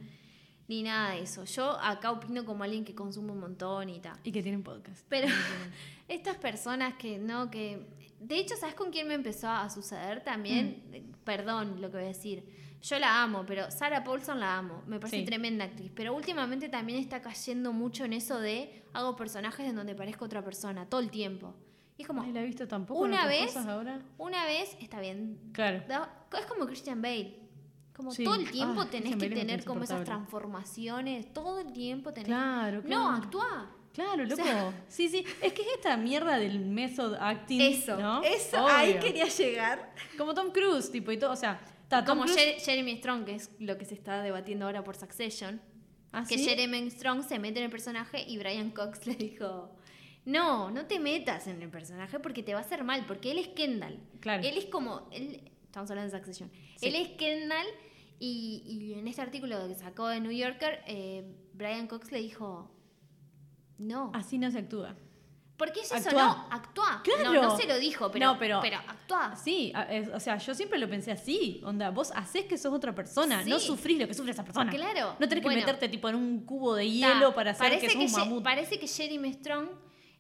ni 0.69 0.83
nada 0.83 1.13
de 1.13 1.23
eso. 1.23 1.45
Yo 1.45 1.79
acá 1.81 2.11
opino 2.11 2.45
como 2.45 2.65
alguien 2.65 2.85
que 2.85 2.95
consume 2.95 3.33
un 3.33 3.41
montón 3.41 3.89
y 3.89 4.01
tal. 4.01 4.19
Y 4.25 4.33
que 4.33 4.43
tienen 4.43 4.63
podcast. 4.63 5.05
Pero 5.09 5.29
estas 6.09 6.37
personas 6.37 6.95
que 6.95 7.19
no, 7.19 7.51
que. 7.51 7.87
De 8.21 8.39
hecho, 8.39 8.57
¿sabes 8.57 8.75
con 8.75 8.91
quién 8.91 9.07
me 9.09 9.15
empezó 9.15 9.49
a 9.49 9.69
suceder 9.69 10.25
también? 10.25 10.83
Mm. 10.91 10.95
Eh, 10.95 11.05
Perdón 11.25 11.81
lo 11.81 11.91
que 11.91 11.97
voy 11.99 12.05
a 12.05 12.09
decir. 12.09 12.45
Yo 12.83 12.99
la 12.99 13.23
amo, 13.23 13.45
pero 13.47 13.71
Sarah 13.71 14.05
Paulson 14.05 14.39
la 14.41 14.57
amo. 14.59 14.83
Me 14.87 14.99
parece 15.01 15.19
Sí. 15.21 15.25
tremenda 15.25 15.65
actriz. 15.65 15.91
Pero 15.95 16.15
últimamente 16.15 16.69
también 16.69 16.99
está 16.99 17.21
cayendo 17.21 17.73
mucho 17.73 18.05
en 18.05 18.13
eso 18.13 18.39
de 18.39 18.83
hago 18.93 19.17
personajes 19.17 19.67
en 19.69 19.75
donde 19.77 19.95
parezco 19.95 20.25
otra 20.25 20.43
persona 20.43 20.87
todo 20.87 21.01
el 21.01 21.11
tiempo. 21.11 21.55
Y 21.99 22.03
es 22.03 22.09
como, 22.09 22.23
Ay, 22.23 22.33
la 22.33 22.43
he 22.43 22.45
visto 22.47 22.69
tampoco 22.69 23.05
en 23.07 23.13
una 23.13 23.23
otras 23.25 23.39
vez- 23.39 23.47
cosas 23.47 23.67
ahora. 23.67 24.01
una 24.19 24.45
vez 24.45 24.77
está 24.81 25.01
bien, 25.01 25.39
Claro. 25.53 25.83
Es 26.39 26.47
como 26.47 26.67
Christian 26.67 27.01
Bale. 27.03 27.39
Como 27.97 28.11
Sí. 28.13 28.25
todo 28.25 28.35
el 28.35 28.51
tiempo 28.51 28.83
Ah, 28.83 28.91
tenés 28.91 29.17
que 29.17 29.31
tener 29.31 29.65
como 29.65 29.83
esas 29.85 30.05
transformaciones. 30.05 31.33
Todo 31.33 31.61
el 31.61 31.73
tiempo 31.73 32.13
tenés. 32.13 32.27
Claro, 32.29 32.77
No, 32.83 32.83
claro. 32.83 33.09
actúa. 33.11 33.71
Claro, 33.95 34.25
loco. 34.25 34.37
sea- 34.45 34.85
sí, 34.89 35.09
sí. 35.09 35.25
Es 35.41 35.55
que 35.55 35.63
es 35.63 35.69
esta 35.77 35.97
mierda 35.97 36.39
del 36.39 36.61
method 36.61 37.15
acting. 37.19 37.61
Eso, 37.63 37.97
¿no? 37.97 38.23
eso, 38.23 38.67
ahí 38.69 38.99
quería 38.99 39.27
llegar. 39.29 39.95
Como 40.19 40.35
Tom 40.35 40.51
Cruise, 40.51 40.91
tipo, 40.93 41.11
y 41.13 41.19
todo. 41.19 41.33
O 41.33 41.37
sea, 41.37 41.59
está 41.83 42.05
Tom 42.05 42.19
Como 42.19 42.31
Cruise. 42.31 42.63
Jeremy 42.63 42.99
Strong, 42.99 43.25
que 43.25 43.35
es 43.37 43.51
lo 43.59 43.79
que 43.79 43.87
se 43.87 43.95
está 43.95 44.23
debatiendo 44.23 44.67
ahora 44.67 44.85
por 44.85 44.97
Succession. 44.97 45.63
¿Ah, 46.13 46.25
que 46.29 46.37
sí? 46.37 46.45
Jeremy 46.45 46.91
Strong 46.91 47.23
se 47.23 47.39
mete 47.39 47.59
en 47.61 47.65
el 47.65 47.71
personaje 47.71 48.23
y 48.29 48.37
Brian 48.37 48.71
Cox 48.71 49.07
le 49.07 49.15
dijo. 49.15 49.71
No, 50.27 50.71
no 50.71 50.85
te 50.87 50.99
metas 50.99 51.47
en 51.47 51.63
el 51.63 51.71
personaje 51.71 52.19
porque 52.21 52.43
te 52.43 52.53
va 52.53 52.59
a 52.61 52.63
hacer 52.63 52.85
mal, 52.85 53.05
porque 53.07 53.31
él 53.31 53.39
es 53.39 53.49
Kendall. 53.49 53.99
Claro. 54.21 54.43
Él 54.43 54.59
es 54.59 54.67
como. 54.67 55.09
Él, 55.13 55.41
estamos 55.65 55.91
hablando 55.91 56.13
de 56.13 56.19
Succession. 56.19 56.51
Sí. 56.77 56.87
Él 56.89 56.97
es 56.97 57.09
Kendall 57.11 57.67
y, 58.19 58.63
y 58.67 58.99
en 58.99 59.07
este 59.09 59.23
artículo 59.23 59.69
que 59.69 59.75
sacó 59.75 60.09
de 60.09 60.21
New 60.21 60.33
Yorker, 60.33 60.83
eh, 60.87 61.25
Brian 61.53 61.87
Cox 61.87 62.11
le 62.13 62.19
dijo. 62.21 62.71
No. 63.79 64.11
Así 64.15 64.39
no 64.39 64.51
se 64.51 64.59
actúa. 64.59 64.97
Porque 65.59 65.81
es 65.81 65.87
eso, 65.91 66.09
Actúa. 66.11 66.23
no, 66.23 66.47
actúa. 66.51 67.01
Claro. 67.03 67.33
No, 67.33 67.43
no 67.43 67.57
se 67.57 67.67
lo 67.67 67.79
dijo, 67.79 68.11
pero, 68.11 68.27
No, 68.27 68.39
pero- 68.39 68.59
pero 68.63 68.77
actúa. 68.77 69.35
Sí, 69.37 69.73
o 70.15 70.21
sea, 70.21 70.37
yo 70.37 70.55
siempre 70.55 70.79
lo 70.79 70.89
pensé 70.89 71.13
así. 71.13 71.63
Onda, 71.65 71.91
vos 71.91 72.13
hacés 72.15 72.45
que 72.45 72.59
sos 72.59 72.75
otra 72.75 72.95
persona, 72.95 73.43
Sí. 73.43 73.49
no 73.49 73.59
sufrís 73.59 73.99
lo 73.99 74.07
que 74.07 74.13
sufre 74.13 74.33
esa 74.33 74.45
persona. 74.45 74.71
Claro. 74.71 75.17
No 75.19 75.27
tenés 75.29 75.43
que 75.43 75.49
meterte 75.55 75.89
tipo 75.89 76.09
en 76.11 76.15
un 76.17 76.41
cubo 76.45 76.75
de 76.75 76.91
hielo 76.91 77.35
para 77.35 77.53
hacer 77.53 77.79
que 77.79 77.89
sos 77.89 77.97
un 77.97 78.13
mamut. 78.13 78.43
Parece 78.45 78.79
que 78.79 78.87
Jeremy 78.87 79.33
Strong 79.33 79.69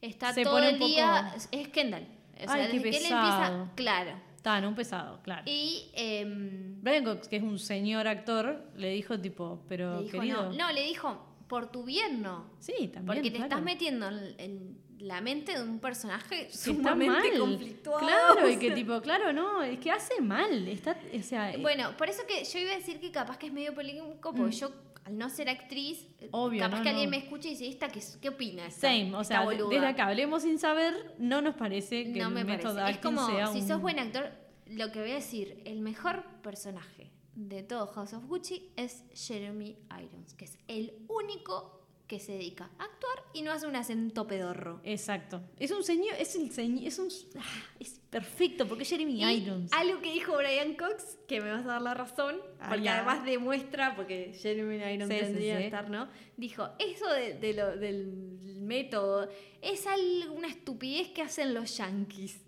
está 0.01 0.33
Se 0.33 0.43
todo 0.43 0.55
pone 0.55 0.71
el 0.71 0.81
un 0.83 0.89
día. 0.89 1.33
Es 1.37 1.49
es 1.53 1.69
Kendall. 1.69 2.07
O 2.37 2.41
sea, 2.43 2.53
Ay, 2.55 2.67
qué 2.71 2.79
desde 2.79 2.83
que 2.91 2.97
él 2.97 3.03
empieza. 3.05 3.71
Claro. 3.75 4.11
Está, 4.47 4.61
no 4.61 4.69
un 4.69 4.77
pesado, 4.77 5.19
claro. 5.25 5.43
Y 5.45 5.91
em, 5.95 6.81
Brian 6.81 7.03
Cox, 7.03 7.27
que 7.27 7.35
es 7.35 7.43
un 7.43 7.59
señor 7.59 8.07
actor, 8.07 8.63
le 8.77 8.91
dijo 8.93 9.19
tipo, 9.19 9.65
pero 9.69 10.03
dijo 10.03 10.21
querido. 10.21 10.53
no. 10.53 10.53
No, 10.53 10.73
le 10.73 10.85
dijo, 10.85 11.21
por 11.49 11.73
tu 11.73 11.83
bien 11.83 12.23
no. 12.23 12.45
Sí, 12.61 12.73
también. 12.87 13.07
Porque 13.07 13.23
te 13.23 13.39
claro. 13.39 13.45
estás 13.47 13.63
metiendo 13.65 14.07
en, 14.07 14.35
en 14.39 14.79
la 15.01 15.21
mente 15.21 15.53
de 15.59 15.65
un 15.65 15.81
personaje 15.81 16.49
sumamente 16.53 17.29
mal. 17.33 17.39
conflictuado. 17.41 17.99
Claro, 18.07 18.49
y 18.49 18.57
que 18.57 18.71
tipo, 18.77 19.01
claro, 19.01 19.33
no, 19.33 19.65
es 19.65 19.81
que 19.81 19.91
hace 19.91 20.21
mal. 20.23 20.69
Está, 20.69 20.97
o 21.19 21.23
sea, 21.25 21.53
eh, 21.53 21.59
Bueno, 21.61 21.97
por 21.97 22.09
eso 22.09 22.23
que 22.29 22.45
yo 22.45 22.59
iba 22.61 22.71
a 22.71 22.77
decir 22.77 23.01
que 23.01 23.11
capaz 23.11 23.39
que 23.39 23.49
es 23.49 23.53
medio 23.53 23.75
polémico, 23.75 24.33
porque 24.33 24.43
Mm. 24.43 24.51
yo, 24.61 24.71
al 25.07 25.17
no 25.17 25.31
ser 25.31 25.49
actriz, 25.49 26.05
Obvio, 26.33 26.61
capaz 26.61 26.79
no, 26.79 26.83
que 26.83 26.89
alguien 26.89 27.11
me 27.11 27.19
escuche 27.19 27.49
y 27.49 27.51
dice, 27.53 27.69
¿esta 27.69 27.89
qué, 27.89 28.03
qué 28.21 28.29
opina? 28.29 28.67
esta- 28.67 28.89
same. 28.89 29.15
O 29.15 29.23
sea, 29.23 29.45
boluda?". 29.45 29.69
desde 29.71 29.87
acá 29.87 30.09
hablemos 30.09 30.43
sin 30.43 30.59
saber, 30.59 31.15
no 31.19 31.41
nos 31.41 31.55
parece 31.55 32.13
que 32.13 32.19
no 32.19 32.29
el 32.29 32.35
me 32.35 32.45
método 32.45 32.75
parece. 32.75 32.99
Es 32.99 33.05
como, 33.05 33.25
sea 33.27 33.47
si 33.47 33.61
un... 33.61 33.69
sos 33.69 33.81
buen 33.81 34.01
actor, 34.01 34.33
lo 34.67 34.91
que 34.91 35.01
voy 35.01 35.13
a 35.13 35.15
decir, 35.15 35.63
el 35.65 35.81
mejor 35.81 36.25
personaje 36.43 37.13
de 37.37 37.63
todo 37.63 37.87
House 37.87 38.15
of 38.15 38.25
Gucci 38.27 38.73
es 38.77 39.05
Jeremy 39.15 39.79
Irons, 40.03 40.35
que 40.35 40.47
es 40.47 40.59
el 40.67 40.93
único 41.09 41.76
que 42.07 42.21
se 42.21 42.33
dedica 42.33 42.71
a 42.79 42.85
actuar 42.85 43.17
y 43.35 43.43
no 43.43 43.51
hace 43.53 43.67
un 43.67 43.75
acento 43.77 44.27
pedorro. 44.27 44.81
Exacto. 44.85 45.43
Es 45.59 45.71
un 45.73 45.83
señor, 45.83 46.15
es 46.19 46.37
el 46.37 46.51
señor, 46.53 46.85
es 46.87 46.99
un... 46.99 47.09
ah, 47.39 47.65
es 47.81 48.01
perfecto, 48.11 48.67
porque 48.69 48.85
es 48.85 48.89
Jeremy 48.91 49.23
Y 49.25 49.29
Irons. 49.43 49.73
algo 49.73 50.01
que 50.01 50.13
dijo 50.13 50.37
Brian 50.37 50.75
Cox, 50.75 51.19
que 51.27 51.41
me 51.41 51.51
vas 51.51 51.65
a 51.65 51.69
dar 51.69 51.83
la 51.83 51.95
razón, 51.95 52.37
Ah, 52.61 52.69
porque 52.69 52.85
ya. 52.85 52.97
además 52.99 53.25
demuestra, 53.25 53.97
porque 53.97 54.33
Jeremy 54.41 54.77
Irons 54.77 55.11
Sí, 55.13 55.19
sí, 55.19 55.25
tendría 55.25 55.55
sí. 55.57 55.59
que 55.61 55.65
estar, 55.67 55.91
¿no? 55.91 56.09
Dijo, 56.37 56.69
eso 56.79 57.09
de, 57.13 57.35
de 57.35 57.53
lo- 57.55 57.77
del 57.77 58.39
método 58.61 59.29
es 59.61 59.87
al- 59.87 60.29
una 60.35 60.49
estupidez 60.49 61.09
que 61.11 61.23
hacen 61.23 61.55
los 61.55 61.77
yankees. 61.77 62.41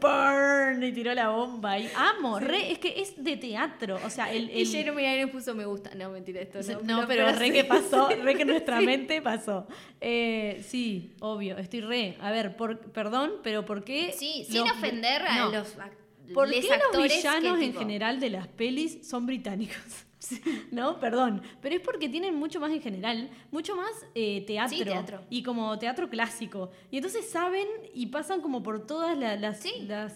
Burn 0.00 0.82
y 0.82 0.92
tiró 0.92 1.14
la 1.14 1.30
bomba 1.30 1.72
ahí. 1.72 1.90
Amo, 1.96 2.38
re, 2.38 2.72
es 2.72 2.78
que 2.78 3.00
es 3.00 3.22
de 3.22 3.36
teatro. 3.36 3.98
O 4.04 4.10
sea, 4.10 4.32
el. 4.32 4.50
Y 4.50 4.62
el- 4.62 4.68
Jeremy 4.68 5.02
Irons 5.04 5.32
puso 5.32 5.54
me 5.54 5.64
gusta. 5.64 5.94
No, 5.94 6.10
mentira, 6.10 6.40
esto 6.40 6.62
Se- 6.62 6.74
no. 6.74 7.00
No, 7.00 7.06
pero, 7.08 7.30
re 7.32 7.46
sí. 7.46 7.52
que 7.52 7.64
pasó, 7.64 8.08
re 8.08 8.34
que 8.34 8.44
nuestra 8.44 8.80
mente 8.80 9.22
pasó. 9.22 9.66
Eh, 10.00 10.64
sí, 10.66 11.14
obvio, 11.20 11.58
estoy 11.58 11.80
re. 11.80 12.16
A 12.20 12.30
ver, 12.30 12.56
por, 12.56 12.78
perdón, 12.78 13.32
pero 13.42 13.64
¿por 13.64 13.84
qué? 13.84 14.12
Sí, 14.16 14.46
sin 14.48 14.62
ofender 14.62 15.22
a 15.22 15.36
no. 15.36 15.50
los 15.50 15.76
¿Por 16.34 16.48
qué 16.50 16.62
los 16.92 17.02
villanos 17.02 17.60
en 17.60 17.74
general 17.74 18.20
de 18.20 18.30
las 18.30 18.46
pelis 18.48 19.06
son 19.08 19.26
británicos? 19.26 20.06
¿No? 20.70 21.00
Perdón. 21.00 21.42
Pero 21.62 21.74
es 21.76 21.80
porque 21.80 22.08
tienen 22.08 22.34
mucho 22.34 22.60
más 22.60 22.70
en 22.70 22.82
general, 22.82 23.30
mucho 23.50 23.74
más 23.76 23.90
eh, 24.14 24.44
teatro, 24.46 24.76
Sí, 24.78 24.84
teatro. 24.84 25.22
Y 25.30 25.42
como 25.42 25.78
teatro 25.78 26.08
clásico. 26.10 26.70
Y 26.90 26.96
entonces 26.98 27.28
saben 27.30 27.66
y 27.94 28.06
pasan 28.06 28.40
como 28.40 28.62
por 28.62 28.86
todas 28.86 29.16
la- 29.16 29.36
las, 29.36 29.60
Sí. 29.60 29.72
las, 29.86 30.14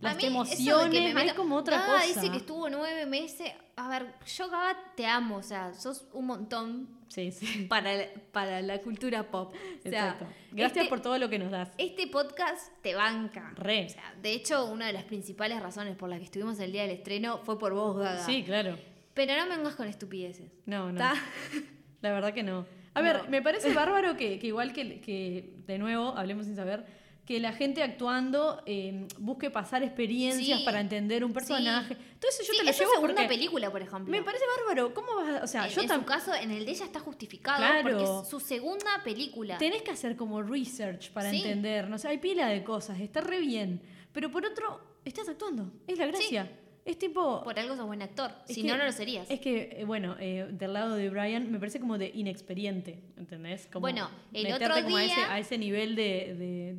las 0.00 0.16
mí 0.16 0.20
que 0.22 0.26
emociones. 0.28 1.16
Hay 1.16 1.26
meto- 1.26 1.34
como 1.36 1.56
otra 1.56 1.78
Gaga 1.78 1.92
cosa. 1.94 2.06
dice 2.06 2.30
que 2.30 2.38
estuvo 2.38 2.70
nueve 2.70 3.06
meses. 3.06 3.52
A 3.76 3.88
ver, 3.88 4.14
yo 4.36 4.48
Gaga 4.48 4.76
te 4.94 5.06
amo, 5.06 5.36
o 5.38 5.42
sea, 5.42 5.72
sos 5.74 6.06
un 6.12 6.26
montón 6.26 6.88
Sí, 7.08 7.32
sí. 7.32 7.66
para, 7.68 7.90
para 8.30 8.62
la 8.62 8.78
cultura 8.80 9.30
pop. 9.30 9.52
O 9.52 9.82
sea, 9.90 10.10
Exacto. 10.10 10.26
Gracias 10.52 10.76
este- 10.84 10.88
por 10.88 11.00
todo 11.00 11.18
lo 11.18 11.28
que 11.28 11.38
nos 11.38 11.50
das. 11.50 11.70
Este 11.76 12.06
podcast 12.06 12.72
te 12.82 12.94
banca. 12.94 13.52
Re. 13.56 13.86
O 13.86 13.88
sea, 13.88 14.14
de 14.22 14.32
hecho, 14.32 14.66
una 14.66 14.86
de 14.86 14.92
las 14.92 15.04
principales 15.04 15.60
razones 15.60 15.96
por 15.96 16.08
las 16.08 16.18
que 16.20 16.26
estuvimos 16.26 16.58
el 16.60 16.70
día 16.72 16.82
del 16.82 16.92
estreno 16.92 17.38
fue 17.38 17.58
por 17.58 17.74
vos, 17.74 17.96
Gaga. 17.98 18.24
Sí, 18.24 18.42
claro. 18.44 18.78
Pero 19.26 19.40
no 19.42 19.46
me 19.48 19.56
vengas 19.56 19.74
con 19.74 19.86
estupideces. 19.88 20.50
No, 20.66 20.86
no. 20.86 20.90
¿Está? 20.92 21.14
La 22.00 22.12
verdad 22.12 22.32
que 22.32 22.42
no. 22.42 22.66
A 22.94 23.02
ver, 23.02 23.24
No. 23.24 23.30
me 23.30 23.42
parece 23.42 23.72
bárbaro 23.74 24.16
que, 24.16 24.38
que 24.38 24.46
igual 24.46 24.72
que, 24.72 25.00
que, 25.00 25.54
de 25.66 25.78
nuevo, 25.78 26.16
hablemos 26.16 26.46
sin 26.46 26.56
saber, 26.56 26.84
que 27.26 27.38
la 27.38 27.52
gente 27.52 27.82
actuando 27.84 28.62
eh, 28.66 29.06
busque 29.18 29.50
pasar 29.50 29.82
experiencias 29.84 30.58
Sí. 30.60 30.64
para 30.64 30.80
entender 30.80 31.24
un 31.24 31.32
personaje. 31.32 31.94
Todo 31.94 32.28
eso 32.30 32.42
yo 32.42 32.52
Sí, 32.52 32.58
te 32.58 32.64
lo 32.64 32.70
es 32.70 32.76
su 32.76 32.82
llevo 32.84 32.94
porque 33.00 33.24
película, 33.28 33.70
por 33.70 33.82
ejemplo. 33.82 34.10
me 34.10 34.22
parece 34.22 34.44
bárbaro. 34.58 34.92
¿Cómo 34.94 35.14
vas 35.16 35.40
a...? 35.40 35.44
O 35.44 35.46
sea, 35.46 35.66
en 35.66 35.70
yo 35.70 35.82
en 35.82 35.88
su 35.90 36.04
caso, 36.04 36.34
en 36.34 36.50
el 36.50 36.64
de 36.64 36.72
ella 36.72 36.84
está 36.86 36.98
justificado 36.98 37.58
Claro. 37.58 37.82
porque 37.82 38.02
es 38.02 38.28
su 38.28 38.40
segunda 38.40 39.02
película. 39.04 39.58
tenés 39.58 39.82
que 39.82 39.90
hacer 39.92 40.16
como 40.16 40.42
research 40.42 41.12
para 41.12 41.30
Sí. 41.30 41.36
entender. 41.42 41.88
No 41.88 41.98
sé, 41.98 42.08
hay 42.08 42.18
pila 42.18 42.48
de 42.48 42.64
cosas, 42.64 42.98
está 42.98 43.20
re 43.20 43.38
bien. 43.40 43.80
Pero 44.12 44.30
por 44.32 44.44
otro, 44.44 44.98
estás 45.04 45.28
actuando. 45.28 45.70
Es 45.86 45.98
la 45.98 46.06
gracia. 46.06 46.50
Es 46.84 46.98
tipo... 46.98 47.42
Por 47.44 47.58
algo 47.58 47.76
sos 47.76 47.86
buen 47.86 48.02
actor. 48.02 48.32
Si 48.46 48.62
que- 48.62 48.68
no, 48.68 48.76
no 48.76 48.84
lo 48.84 48.92
serías. 48.92 49.30
Es 49.30 49.40
que, 49.40 49.76
eh, 49.80 49.84
bueno, 49.84 50.16
eh, 50.18 50.48
del 50.50 50.72
lado 50.72 50.94
de 50.96 51.10
Brian 51.10 51.50
me 51.52 51.58
parece 51.58 51.78
como 51.80 51.98
de 51.98 52.10
inexperiente, 52.14 53.02
¿entendés? 53.16 53.66
Como 53.66 53.82
Bueno, 53.82 54.10
el 54.32 54.52
otro 54.52 54.68
como 54.82 54.96
a 54.96 55.04
ese, 55.04 55.14
día- 55.14 55.32
a 55.32 55.38
ese 55.38 55.58
nivel 55.58 55.94
de, 55.94 56.34
de, 56.34 56.76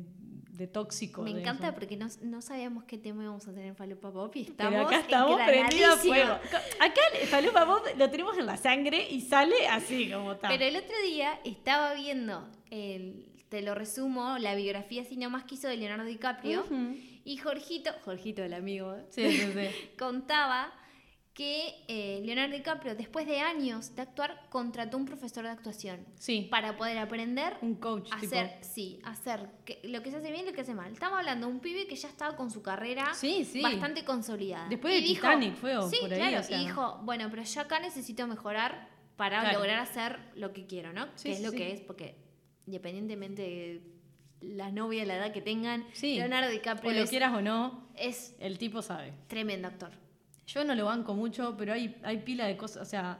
de 0.58 0.66
tóxico. 0.66 1.22
Me 1.22 1.32
de 1.32 1.40
encanta 1.40 1.68
eso. 1.68 1.74
porque 1.74 1.96
no, 1.96 2.08
no 2.22 2.42
sabíamos 2.42 2.84
qué 2.84 2.98
tema 2.98 3.22
íbamos 3.22 3.46
a 3.46 3.52
tener 3.52 3.68
en 3.68 3.76
Falopa 3.76 4.12
Pop 4.12 4.34
y 4.36 4.44
Pero 4.44 4.52
estamos 4.68 4.86
acá 4.86 5.00
estamos 5.00 5.40
prendidos 5.46 5.94
a 5.94 5.96
fuego. 6.02 6.32
Acá 6.80 7.00
el 7.20 7.28
Falopa 7.28 7.64
Bob 7.64 7.82
lo 7.96 8.10
tenemos 8.10 8.36
en 8.38 8.46
la 8.46 8.56
sangre 8.56 9.08
y 9.08 9.20
sale 9.20 9.66
así 9.68 10.10
como 10.10 10.32
está. 10.32 10.48
Pero 10.48 10.64
el 10.64 10.76
otro 10.76 10.94
día 11.06 11.38
estaba 11.44 11.94
viendo, 11.94 12.48
el, 12.70 13.28
te 13.48 13.62
lo 13.62 13.74
resumo, 13.74 14.36
la 14.38 14.54
biografía 14.56 15.02
así 15.02 15.16
nomás 15.16 15.44
que 15.44 15.54
hizo 15.54 15.68
de 15.68 15.76
Leonardo 15.76 16.04
DiCaprio. 16.04 16.64
Y 17.24 17.36
Jorgito, 17.36 17.90
Jorgito 18.04 18.42
el 18.42 18.54
amigo, 18.54 18.94
¿eh? 18.94 19.04
Sí, 19.10 19.30
sí, 19.30 19.52
sí. 19.52 19.68
contaba 19.98 20.72
que 21.34 21.82
eh, 21.88 22.20
Leonardo 22.24 22.54
DiCaprio, 22.54 22.94
después 22.94 23.26
de 23.26 23.40
años 23.40 23.94
de 23.96 24.02
actuar, 24.02 24.48
contrató 24.50 24.98
un 24.98 25.06
profesor 25.06 25.44
de 25.44 25.50
actuación 25.50 26.04
Sí, 26.18 26.46
para 26.50 26.76
poder 26.76 26.98
aprender 26.98 27.56
un 27.62 27.76
coach 27.76 28.04
tipo. 28.10 28.16
hacer, 28.16 28.58
sí, 28.62 29.00
hacer 29.02 29.48
que- 29.64 29.80
lo 29.84 30.02
que 30.02 30.10
se 30.10 30.18
hace 30.18 30.30
bien 30.30 30.42
y 30.44 30.50
lo 30.50 30.52
que 30.52 30.56
se 30.62 30.72
hace 30.72 30.74
mal. 30.74 30.92
Estamos 30.92 31.18
hablando 31.18 31.46
de 31.46 31.52
un 31.54 31.60
pibe 31.60 31.86
que 31.86 31.96
ya 31.96 32.08
estaba 32.08 32.36
con 32.36 32.50
su 32.50 32.60
carrera 32.60 33.14
Sí, 33.14 33.46
sí. 33.46 33.62
bastante 33.62 34.04
consolidada. 34.04 34.68
Después 34.68 34.92
Y 34.92 34.96
de 35.00 35.06
dijo- 35.08 35.22
Titanic 35.22 35.54
fue 35.54 35.74
o 35.78 35.88
Sí, 35.88 35.96
por 36.02 36.12
ahí, 36.12 36.18
claro. 36.18 36.40
o 36.40 36.42
sea. 36.42 36.60
Y 36.60 36.64
dijo, 36.66 37.00
bueno, 37.04 37.28
pero 37.30 37.42
yo 37.44 37.60
acá 37.62 37.80
necesito 37.80 38.26
mejorar 38.26 38.90
para 39.16 39.40
Claro. 39.40 39.58
lograr 39.60 39.78
hacer 39.78 40.18
lo 40.34 40.52
que 40.52 40.66
quiero, 40.66 40.92
¿no? 40.92 41.06
Sí, 41.14 41.28
que 41.30 41.32
es 41.32 41.40
lo 41.40 41.52
que 41.52 41.72
es, 41.72 41.80
porque 41.80 42.16
independientemente 42.66 43.40
de 43.42 43.82
la 44.42 44.70
novia, 44.70 45.04
la 45.04 45.16
edad 45.16 45.32
que 45.32 45.40
tengan, 45.40 45.84
Sí. 45.92 46.16
Leonardo 46.16 46.48
O 46.48 46.52
DiCaprio 46.52 46.92
lo 46.92 46.98
es, 47.02 47.10
quieras 47.10 47.32
o 47.34 47.40
no, 47.40 47.88
es 47.96 48.34
el 48.40 48.58
tipo 48.58 48.82
sabe. 48.82 49.12
tremendo 49.28 49.68
actor. 49.68 49.90
Yo 50.46 50.64
no 50.64 50.74
lo 50.74 50.86
banco 50.86 51.14
mucho, 51.14 51.54
pero 51.56 51.72
hay, 51.72 51.96
hay 52.02 52.18
pila 52.18 52.46
de 52.46 52.56
cosas. 52.56 52.82
O 52.82 52.84
sea, 52.84 53.18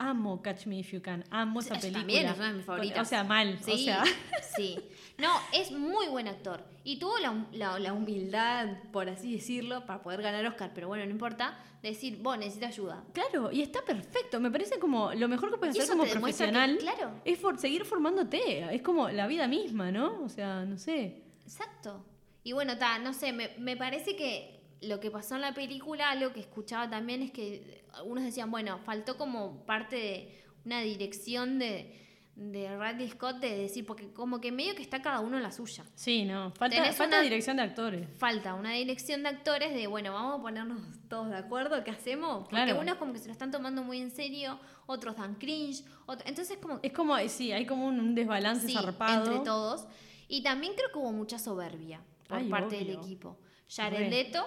amo 0.00 0.42
Catch 0.42 0.66
Me 0.66 0.78
If 0.80 0.92
You 0.92 1.00
Can. 1.02 1.24
Amo 1.30 1.60
esa 1.60 1.74
película. 1.74 1.98
también, 2.00 2.26
es 2.26 2.36
una 2.36 2.48
de 2.48 2.54
mis 2.54 2.64
favoritas. 2.64 3.06
O 3.06 3.08
sea, 3.08 3.22
mal. 3.24 3.58
Sí, 3.62 3.72
O 3.72 3.78
sea, 3.78 4.04
sí. 4.56 4.78
No, 5.18 5.30
es 5.52 5.70
muy 5.70 6.08
buen 6.08 6.26
actor. 6.26 6.64
Y 6.82 6.98
tuvo 6.98 7.18
la, 7.18 7.46
la- 7.52 7.78
la 7.78 7.92
humildad, 7.92 8.68
por 8.90 9.08
así 9.08 9.32
decirlo, 9.34 9.84
para 9.86 10.02
poder 10.02 10.22
ganar 10.22 10.44
Oscar, 10.46 10.72
pero 10.74 10.88
bueno, 10.88 11.04
no 11.04 11.10
importa, 11.10 11.58
decir, 11.82 12.18
vos 12.22 12.38
necesito 12.38 12.66
ayuda. 12.66 13.04
claro, 13.12 13.52
y 13.52 13.60
está 13.62 13.82
perfecto. 13.82 14.40
Me 14.40 14.50
parece 14.50 14.78
como 14.78 15.12
lo 15.12 15.28
mejor 15.28 15.50
que 15.50 15.58
puedes 15.58 15.76
hacer 15.78 15.90
como 15.90 16.04
demuestra 16.04 16.46
que- 16.46 16.52
profesional 16.52 16.78
claro. 16.78 17.20
es 17.24 17.38
for- 17.38 17.58
seguir 17.58 17.84
formándote. 17.84 18.74
Es 18.74 18.82
como 18.82 19.08
la 19.10 19.26
vida 19.26 19.46
misma, 19.46 19.92
¿no? 19.92 20.22
O 20.24 20.28
sea, 20.28 20.64
no 20.64 20.78
sé. 20.78 21.22
Exacto. 21.44 22.04
Y 22.42 22.52
bueno, 22.52 22.78
ta, 22.78 22.98
no 22.98 23.12
sé, 23.12 23.32
me, 23.34 23.50
me 23.58 23.76
parece 23.76 24.16
que 24.16 24.59
lo 24.82 24.98
que 25.00 25.10
pasó 25.10 25.34
en 25.34 25.42
la 25.42 25.52
película, 25.54 26.10
algo 26.10 26.32
que 26.32 26.40
escuchaba 26.40 26.88
también 26.88 27.22
es 27.22 27.30
que 27.32 27.84
algunos 27.92 28.24
decían, 28.24 28.50
bueno, 28.50 28.78
faltó 28.78 29.16
como 29.18 29.64
parte 29.66 29.96
de 29.96 30.42
una 30.64 30.80
dirección 30.80 31.58
de, 31.58 31.96
de 32.34 32.76
Radley 32.76 33.08
Scott 33.10 33.36
de 33.40 33.56
decir, 33.58 33.84
porque 33.84 34.10
como 34.12 34.40
que 34.40 34.52
medio 34.52 34.74
que 34.74 34.82
está 34.82 35.02
cada 35.02 35.20
uno 35.20 35.36
en 35.36 35.42
la 35.42 35.52
suya. 35.52 35.84
Sí, 35.94 36.24
no. 36.24 36.52
Falta, 36.52 36.76
una- 37.04 37.20
dirección 37.20 37.56
de 37.58 37.62
actores. 37.62 38.08
Falta 38.16 38.54
una 38.54 38.72
dirección 38.72 39.22
de 39.22 39.28
actores 39.28 39.74
de, 39.74 39.86
bueno, 39.86 40.12
vamos 40.14 40.38
a 40.38 40.42
ponernos 40.42 40.80
todos 41.08 41.28
de 41.28 41.36
acuerdo, 41.36 41.84
¿qué 41.84 41.90
hacemos? 41.90 42.44
Porque 42.48 42.56
Claro. 42.64 42.80
unos 42.80 42.94
como 42.96 43.12
que 43.12 43.18
se 43.18 43.26
lo 43.26 43.32
están 43.32 43.50
tomando 43.50 43.82
muy 43.82 44.00
en 44.00 44.10
serio, 44.10 44.58
otros 44.86 45.16
dan 45.16 45.34
cringe, 45.34 45.84
otro- 46.06 46.26
entonces 46.26 46.56
como 46.56 46.80
Es 46.82 46.92
como, 46.92 47.18
sí, 47.28 47.52
hay 47.52 47.66
como 47.66 47.86
un, 47.86 48.00
un 48.00 48.14
desbalance 48.14 48.66
sí, 48.66 48.72
zarpado. 48.74 49.26
entre 49.26 49.44
todos. 49.44 49.86
Y 50.28 50.42
también 50.42 50.72
creo 50.74 50.90
que 50.92 50.98
hubo 50.98 51.12
mucha 51.12 51.38
soberbia 51.38 52.00
por 52.28 52.38
Ay, 52.38 52.48
parte 52.48 52.76
del 52.76 52.90
equipo. 52.90 53.36
Jared. 53.68 54.08
Leto, 54.10 54.46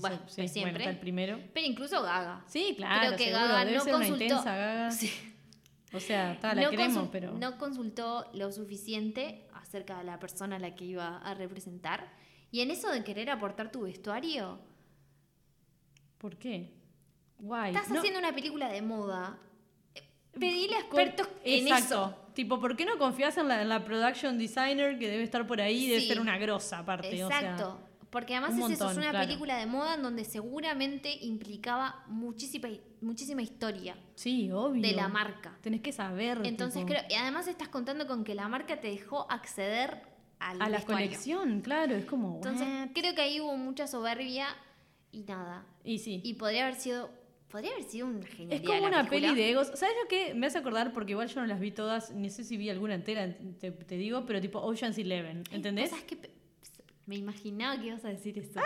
Bueno, 0.00 0.20
sí, 0.26 0.42
de 0.42 0.42
bueno, 0.42 0.52
siempre, 0.52 0.84
el 0.84 0.98
primero. 0.98 1.40
pero 1.52 1.66
incluso 1.66 2.02
Gaga. 2.02 2.44
Sí, 2.46 2.74
claro, 2.76 3.06
creo 3.08 3.18
que 3.18 3.24
seguro. 3.24 3.46
Gaga 3.46 3.64
Debe 3.64 3.76
no 3.78 3.84
ser 3.84 3.94
una 3.94 3.98
consultó. 4.06 4.24
intensa 4.24 4.56
Gaga. 4.56 4.90
Sí. 4.90 5.10
O 5.94 6.00
sea, 6.00 6.32
está, 6.32 6.54
la 6.54 6.62
no, 6.62 6.70
queremos, 6.70 7.08
pero... 7.12 7.32
no 7.32 7.58
consultó 7.58 8.30
lo 8.32 8.50
suficiente 8.50 9.46
acerca 9.54 9.98
de 9.98 10.04
la 10.04 10.18
persona 10.18 10.56
a 10.56 10.58
la 10.58 10.74
que 10.74 10.84
iba 10.86 11.18
a 11.18 11.34
representar. 11.34 12.10
Y 12.50 12.60
en 12.60 12.70
eso 12.70 12.90
de 12.90 13.02
querer 13.04 13.28
aportar 13.30 13.70
tu 13.70 13.82
vestuario, 13.82 14.58
¿Por 16.18 16.36
qué? 16.36 16.72
Guay. 17.38 17.74
estás 17.74 17.90
no- 17.90 17.98
haciendo 17.98 18.18
una 18.20 18.32
película 18.34 18.68
de 18.68 18.80
moda. 18.82 19.38
eh, 19.94 20.02
Pedile 20.38 20.76
a 20.76 20.80
expertos 20.80 21.28
en 21.44 21.66
Exacto. 21.66 21.84
eso. 21.94 22.18
Tipo, 22.34 22.60
¿por 22.60 22.76
qué 22.76 22.84
no 22.86 22.96
confías 22.98 23.36
en 23.36 23.48
la, 23.48 23.60
en 23.60 23.68
la 23.68 23.84
production 23.84 24.38
designer 24.38 24.98
que 24.98 25.08
debe 25.10 25.22
estar 25.24 25.46
por 25.46 25.60
ahí? 25.60 25.88
Debe 25.88 26.00
Sí. 26.00 26.08
ser 26.08 26.20
una 26.20 26.38
grosa 26.38 26.78
aparte. 26.78 27.22
o 27.24 27.28
sea. 27.28 27.76
Porque 28.12 28.34
además 28.36 28.58
es 28.58 28.74
eso, 28.74 28.90
es 28.90 28.96
una 28.98 29.08
claro. 29.08 29.26
película 29.26 29.56
de 29.56 29.64
moda 29.64 29.94
en 29.94 30.02
donde 30.02 30.26
seguramente 30.26 31.16
implicaba 31.22 32.04
muchísima, 32.08 32.68
muchísima 33.00 33.40
historia 33.40 33.96
sí, 34.16 34.52
obvio. 34.52 34.82
de 34.82 34.92
la 34.92 35.08
marca. 35.08 35.56
Tenés 35.62 35.80
que 35.80 35.92
saber. 35.92 36.38
Entonces 36.44 36.84
tipo, 36.84 36.92
creo, 36.92 37.02
y 37.08 37.14
además 37.14 37.48
estás 37.48 37.68
contando 37.68 38.06
con 38.06 38.22
que 38.22 38.34
la 38.34 38.48
marca 38.48 38.78
te 38.82 38.88
dejó 38.88 39.26
acceder 39.32 40.02
al 40.38 40.60
A 40.60 40.68
la 40.68 40.76
vestuario. 40.76 41.06
colección, 41.06 41.62
claro, 41.62 41.94
es 41.96 42.04
como. 42.04 42.36
Entonces 42.36 42.68
what? 42.68 42.88
creo 42.92 43.14
que 43.14 43.22
ahí 43.22 43.40
hubo 43.40 43.56
mucha 43.56 43.86
soberbia 43.86 44.46
y 45.10 45.22
nada. 45.22 45.64
Y 45.82 45.98
sí. 45.98 46.20
Y 46.22 46.34
podría 46.34 46.64
haber 46.64 46.74
sido, 46.74 47.08
podría 47.48 47.70
haber 47.72 47.84
sido 47.84 48.08
un 48.08 48.22
genial. 48.24 48.60
es 48.60 48.68
como 48.68 48.88
una 48.88 49.08
peli 49.08 49.34
de 49.34 49.52
egos. 49.52 49.68
¿Sabes 49.74 49.94
lo 50.02 50.08
que 50.10 50.34
me 50.34 50.48
hace 50.48 50.58
acordar? 50.58 50.92
Porque 50.92 51.12
igual 51.12 51.28
yo 51.28 51.40
no 51.40 51.46
las 51.46 51.60
vi 51.60 51.70
todas, 51.70 52.10
ni 52.10 52.28
sé 52.28 52.44
si 52.44 52.58
vi 52.58 52.68
alguna 52.68 52.94
entera, 52.94 53.34
te, 53.58 53.70
te 53.70 53.96
digo, 53.96 54.26
pero 54.26 54.38
tipo 54.38 54.58
Ocean's 54.60 54.98
Eleven, 54.98 55.44
¿entendés? 55.50 55.88
¿Sabes 55.88 56.04
qué? 56.04 56.41
Me 57.12 57.18
imaginaba 57.18 57.78
que 57.78 57.88
ibas 57.88 58.02
a 58.06 58.08
decir 58.08 58.38
eso. 58.38 58.58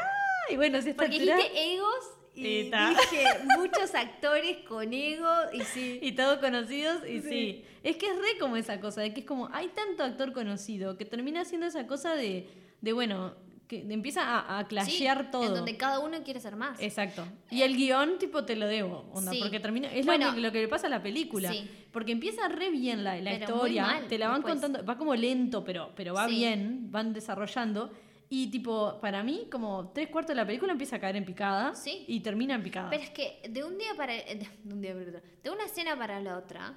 Ay, 0.49 0.55
bueno, 0.57 0.81
si 0.81 0.91
esta 0.91 1.03
Porque 1.03 1.17
altura- 1.19 1.37
dijiste 1.37 1.75
egos 1.75 2.05
y 2.37 2.47
Y 2.47 2.71
ta. 2.71 2.91
dije 2.91 3.25
muchos 3.59 3.93
actores 3.97 4.59
con 4.69 4.93
ego 4.95 5.29
y 5.53 5.63
sí. 5.63 5.99
Y 6.03 6.13
todos 6.13 6.39
conocidos, 6.39 7.03
y 7.09 7.23
sí. 7.23 7.29
Sí. 7.29 7.65
Es 7.83 7.97
que 7.97 8.07
es 8.07 8.17
re 8.17 8.39
como 8.39 8.57
esa 8.57 8.79
cosa, 8.81 9.01
de 9.01 9.13
que 9.13 9.21
es 9.21 9.27
como, 9.27 9.49
hay 9.53 9.67
tanto 9.75 10.05
actor 10.05 10.33
conocido 10.33 10.97
que 10.97 11.05
termina 11.05 11.41
haciendo 11.41 11.67
esa 11.67 11.89
cosa 11.89 12.15
de, 12.15 12.49
de 12.81 12.93
bueno, 12.93 13.35
que 13.67 13.81
empieza 13.81 14.23
a, 14.23 14.61
a 14.61 14.69
clashear 14.69 15.25
Sí, 15.25 15.29
todo. 15.33 15.43
En 15.49 15.55
donde 15.55 15.77
cada 15.77 15.99
uno 15.99 16.23
quiere 16.23 16.39
ser 16.39 16.55
más. 16.55 16.81
Exacto. 16.81 17.27
Y 17.51 17.63
el 17.63 17.75
guion, 17.77 18.17
tipo, 18.21 18.45
te 18.45 18.55
lo 18.55 18.69
debo, 18.69 19.11
onda, 19.13 19.33
Sí. 19.33 19.41
porque 19.43 19.59
termina. 19.59 19.93
Es 19.93 20.07
Bueno, 20.07 20.29
lo, 20.29 20.35
que, 20.37 20.41
lo 20.41 20.53
que 20.53 20.61
le 20.61 20.69
pasa 20.69 20.87
a 20.87 20.91
la 20.91 21.03
película. 21.03 21.51
sí. 21.51 21.69
Porque 21.91 22.13
empieza 22.13 22.47
re 22.47 22.71
bien 22.71 23.03
la, 23.03 23.21
la 23.21 23.33
historia, 23.35 24.05
te 24.09 24.19
la 24.19 24.29
van 24.29 24.43
después. 24.43 24.61
contando, 24.61 24.85
va 24.85 24.97
como 24.97 25.17
lento, 25.17 25.65
pero, 25.65 25.91
pero 25.97 26.15
va 26.15 26.29
bien, 26.29 26.93
van 26.93 27.13
desarrollando. 27.13 27.91
Y 28.29 28.51
tipo, 28.51 28.99
para 29.01 29.23
mí, 29.23 29.47
como 29.53 29.91
tres 29.95 30.09
cuartos 30.09 30.31
de 30.31 30.35
la 30.35 30.47
película 30.47 30.73
empieza 30.73 30.97
a 30.97 31.01
caer 31.01 31.17
en 31.17 31.25
picada 31.25 31.75
Sí. 31.75 32.05
y 32.09 32.21
termina 32.21 32.55
en 32.57 32.63
picada. 32.63 32.91
Pero 32.91 33.03
es 33.03 33.11
que 33.11 33.41
de 33.49 33.63
un 33.63 33.79
día 33.79 33.95
para 33.97 34.15
de 34.15 34.49
un 34.73 34.81
día 34.81 34.95
para 34.95 35.07
otro, 35.09 35.21
de 35.45 35.51
una 35.51 35.65
escena 35.65 35.97
para 35.97 36.21
la 36.21 36.37
otra, 36.37 36.75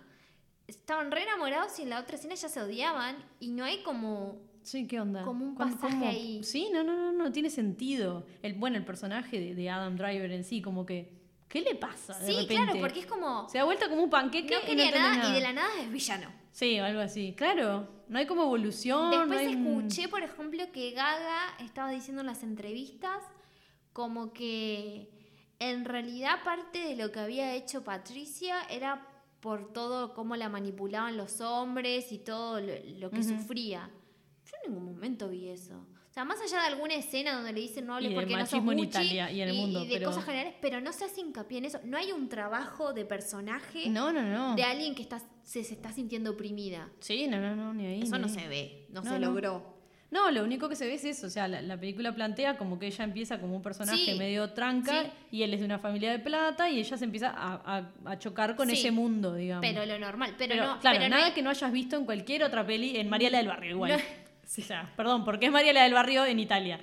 estaban 0.67 1.11
re 1.11 1.23
enamorados 1.23 1.79
y 1.79 1.83
en 1.83 1.89
la 1.89 1.99
otra 1.99 2.15
escena 2.17 2.35
ya 2.35 2.49
se 2.49 2.61
odiaban 2.61 3.15
y 3.39 3.49
no 3.49 3.63
hay 3.63 3.81
como 3.83 4.47
Sí, 4.61 4.85
¿qué 4.87 4.99
onda? 4.99 5.23
Como 5.23 5.45
un 5.45 5.55
¿Cuándo- 5.55 5.77
pasaje 5.79 6.05
ahí. 6.05 6.43
Sí, 6.43 6.69
no, 6.71 6.83
no, 6.83 6.95
no, 6.95 7.11
no 7.13 7.31
tiene 7.31 7.49
sentido. 7.49 8.25
El, 8.43 8.53
bueno, 8.53 8.77
el 8.77 8.85
personaje 8.85 9.39
de, 9.39 9.55
de 9.55 9.69
Adam 9.69 9.95
Driver 9.95 10.31
en 10.31 10.43
sí, 10.43 10.61
como 10.61 10.85
que, 10.85 11.17
¿qué 11.49 11.61
le 11.61 11.75
pasa? 11.75 12.17
De 12.19 12.25
Sí, 12.27 12.31
repente? 12.31 12.53
claro, 12.55 12.79
porque 12.79 12.99
es 13.01 13.05
como 13.05 13.49
Se 13.49 13.57
da 13.57 13.65
vuelta 13.65 13.89
como 13.89 14.03
un 14.03 14.09
panqueque 14.09 14.55
no 14.55 14.61
y 14.61 14.65
quería 14.65 14.91
nada, 14.91 15.29
y 15.29 15.33
de 15.33 15.41
la 15.41 15.51
nada 15.53 15.81
es 15.81 15.91
villano. 15.91 16.31
Sí, 16.51 16.79
o 16.79 16.85
algo 16.85 17.01
así. 17.01 17.33
Claro, 17.35 17.87
no 18.07 18.17
hay 18.19 18.25
como 18.25 18.43
evolución. 18.43 19.09
no 19.11 19.19
Después 19.19 19.39
hay 19.39 19.53
escuché, 19.53 20.07
por 20.07 20.23
ejemplo, 20.23 20.63
que 20.71 20.91
Gaga 20.91 21.55
estaba 21.59 21.91
diciendo 21.91 22.21
en 22.21 22.27
las 22.27 22.43
entrevistas 22.43 23.23
como 23.93 24.31
que 24.31 25.09
en 25.59 25.83
realidad 25.85 26.43
parte 26.43 26.79
de 26.79 26.95
lo 26.95 27.11
que 27.11 27.19
había 27.19 27.53
hecho 27.55 27.83
Patricia 27.83 28.61
era 28.69 29.05
por 29.41 29.73
todo 29.73 30.13
cómo 30.13 30.35
la 30.35 30.49
manipulaban 30.49 31.17
los 31.17 31.41
hombres 31.41 32.11
y 32.11 32.19
todo 32.19 32.59
lo, 32.61 32.73
lo 32.97 33.09
que 33.11 33.23
sufría. 33.23 33.89
Yo 34.45 34.53
en 34.65 34.71
ningún 34.73 34.93
momento 34.93 35.29
vi 35.29 35.49
eso. 35.49 35.85
O 36.09 36.11
sea, 36.11 36.25
más 36.25 36.41
allá 36.41 36.61
de 36.61 36.67
alguna 36.67 36.95
escena 36.95 37.33
donde 37.35 37.53
le 37.53 37.61
dicen 37.61 37.85
no 37.85 37.93
hables 37.95 38.11
Y 38.11 38.13
de 38.15 38.19
porque 38.19 38.35
no 38.35 38.45
sos 38.45 38.59
en 38.67 38.79
Italia 38.79 39.31
y 39.31 39.41
en 39.41 39.49
el 39.49 39.55
mundo, 39.55 39.85
de 39.85 39.93
pero- 39.93 40.07
cosas 40.09 40.25
generales, 40.25 40.55
pero 40.59 40.81
no 40.81 40.91
se 40.91 41.05
hace 41.05 41.21
hincapié 41.21 41.59
en 41.59 41.65
eso. 41.65 41.79
No 41.83 41.97
hay 41.97 42.11
un 42.11 42.27
trabajo 42.29 42.93
de 42.93 43.05
personaje 43.05 43.87
No, 43.89 44.11
no, 44.11 44.21
no. 44.23 44.55
de 44.55 44.63
alguien 44.63 44.95
que 44.95 45.03
está, 45.03 45.19
se, 45.43 45.63
se 45.63 45.73
está 45.75 45.91
sintiendo 45.91 46.31
oprimida. 46.31 46.89
Sí, 46.99 47.27
no, 47.27 47.39
no, 47.39 47.55
no, 47.55 47.73
ni 47.73 47.85
ahí. 47.85 48.01
Eso 48.01 48.15
ni 48.17 48.21
no 48.23 48.27
ahí. 48.27 48.33
se 48.33 48.47
ve, 48.47 48.87
no, 48.89 49.01
No, 49.01 49.11
se 49.11 49.19
logró. 49.19 49.77
No, 50.11 50.31
lo 50.31 50.43
único 50.43 50.67
que 50.67 50.75
se 50.75 50.87
ve 50.87 50.95
es 50.95 51.05
eso. 51.05 51.27
O 51.27 51.29
sea, 51.29 51.47
la, 51.47 51.61
la 51.61 51.79
película 51.79 52.11
plantea 52.15 52.57
como 52.57 52.79
que 52.79 52.87
ella 52.87 53.03
empieza 53.03 53.39
como 53.39 53.55
un 53.55 53.61
personaje 53.61 54.03
Sí, 54.03 54.15
medio 54.17 54.51
tranca 54.53 55.03
sí. 55.03 55.09
y 55.29 55.43
él 55.43 55.53
es 55.53 55.59
de 55.59 55.67
una 55.67 55.77
familia 55.77 56.09
de 56.09 56.17
plata 56.17 56.67
y 56.67 56.79
ella 56.79 56.97
se 56.97 57.05
empieza 57.05 57.29
a, 57.29 57.77
a- 57.77 57.91
a 58.11 58.17
chocar 58.17 58.55
con 58.55 58.67
Sí, 58.69 58.73
ese 58.73 58.89
mundo, 58.89 59.35
digamos. 59.35 59.61
Pero 59.61 59.85
lo 59.85 59.99
normal, 59.99 60.33
pero, 60.35 60.55
Pero, 60.55 60.65
no. 60.65 60.79
claro, 60.79 60.97
pero 60.97 61.09
no 61.09 61.15
nada 61.15 61.27
hay- 61.27 61.33
que 61.33 61.43
no 61.43 61.51
hayas 61.51 61.71
visto 61.71 61.95
en 61.95 62.05
cualquier 62.05 62.43
otra 62.43 62.65
peli 62.65 62.97
en 62.97 63.07
Mariela 63.07 63.37
del 63.37 63.47
Barrio 63.49 63.69
igual. 63.75 63.91
No. 63.91 63.97
O 64.57 64.61
sea, 64.61 64.91
perdón, 64.97 65.23
porque 65.25 65.45
es 65.45 65.51
Mariela 65.51 65.83
del 65.83 65.93
Barrio 65.93 66.25
en 66.25 66.39
Italia. 66.39 66.79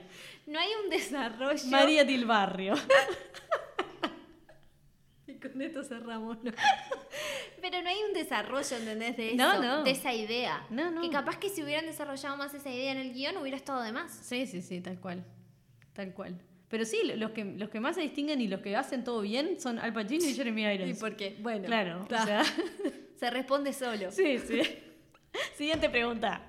No 0.46 0.58
hay 0.58 0.68
un 0.84 0.90
desarrollo. 0.90 1.66
María 1.66 2.04
del 2.04 2.24
Barrio. 2.24 2.74
y 5.26 5.34
con 5.34 5.60
esto 5.60 5.82
cerramos. 5.82 6.42
¿no? 6.44 6.52
Pero 7.60 7.82
no 7.82 7.88
hay 7.88 7.98
un 8.06 8.12
desarrollo, 8.14 8.76
¿entendés? 8.76 9.16
De 9.16 9.28
eso, 9.28 9.36
No, 9.36 9.60
no. 9.60 9.82
de 9.82 9.90
esa 9.90 10.14
idea. 10.14 10.64
No, 10.70 10.90
no. 10.90 11.00
Que 11.02 11.10
capaz 11.10 11.38
que 11.38 11.48
si 11.48 11.62
hubieran 11.64 11.86
desarrollado 11.86 12.36
más 12.36 12.54
esa 12.54 12.70
idea 12.70 12.92
en 12.92 12.98
el 12.98 13.12
guion 13.12 13.36
hubiera 13.38 13.56
estado 13.56 13.82
de 13.82 13.92
más. 13.92 14.12
Sí, 14.12 14.46
sí, 14.46 14.62
sí, 14.62 14.80
tal 14.80 15.00
cual. 15.00 15.24
Tal 15.92 16.12
cual. 16.14 16.40
Pero 16.68 16.84
sí, 16.84 16.98
los 17.16 17.30
que, 17.32 17.44
los 17.44 17.68
que 17.70 17.80
más 17.80 17.96
se 17.96 18.02
distinguen 18.02 18.40
y 18.40 18.48
los 18.48 18.60
que 18.60 18.76
hacen 18.76 19.02
todo 19.04 19.20
bien 19.22 19.58
son 19.60 19.78
Al 19.78 19.92
Pacino 19.92 20.24
y 20.24 20.34
Jeremy 20.34 20.64
Irons. 20.66 21.02
qué? 21.16 21.36
Bueno. 21.40 21.66
Claro, 21.66 22.02
o 22.02 22.06
ta. 22.06 22.24
sea, 22.24 22.42
Se 23.18 23.30
responde 23.30 23.72
solo. 23.72 24.10
sí, 24.12 24.38
sí. 24.38 24.60
Siguiente 25.56 25.88
pregunta. 25.88 26.42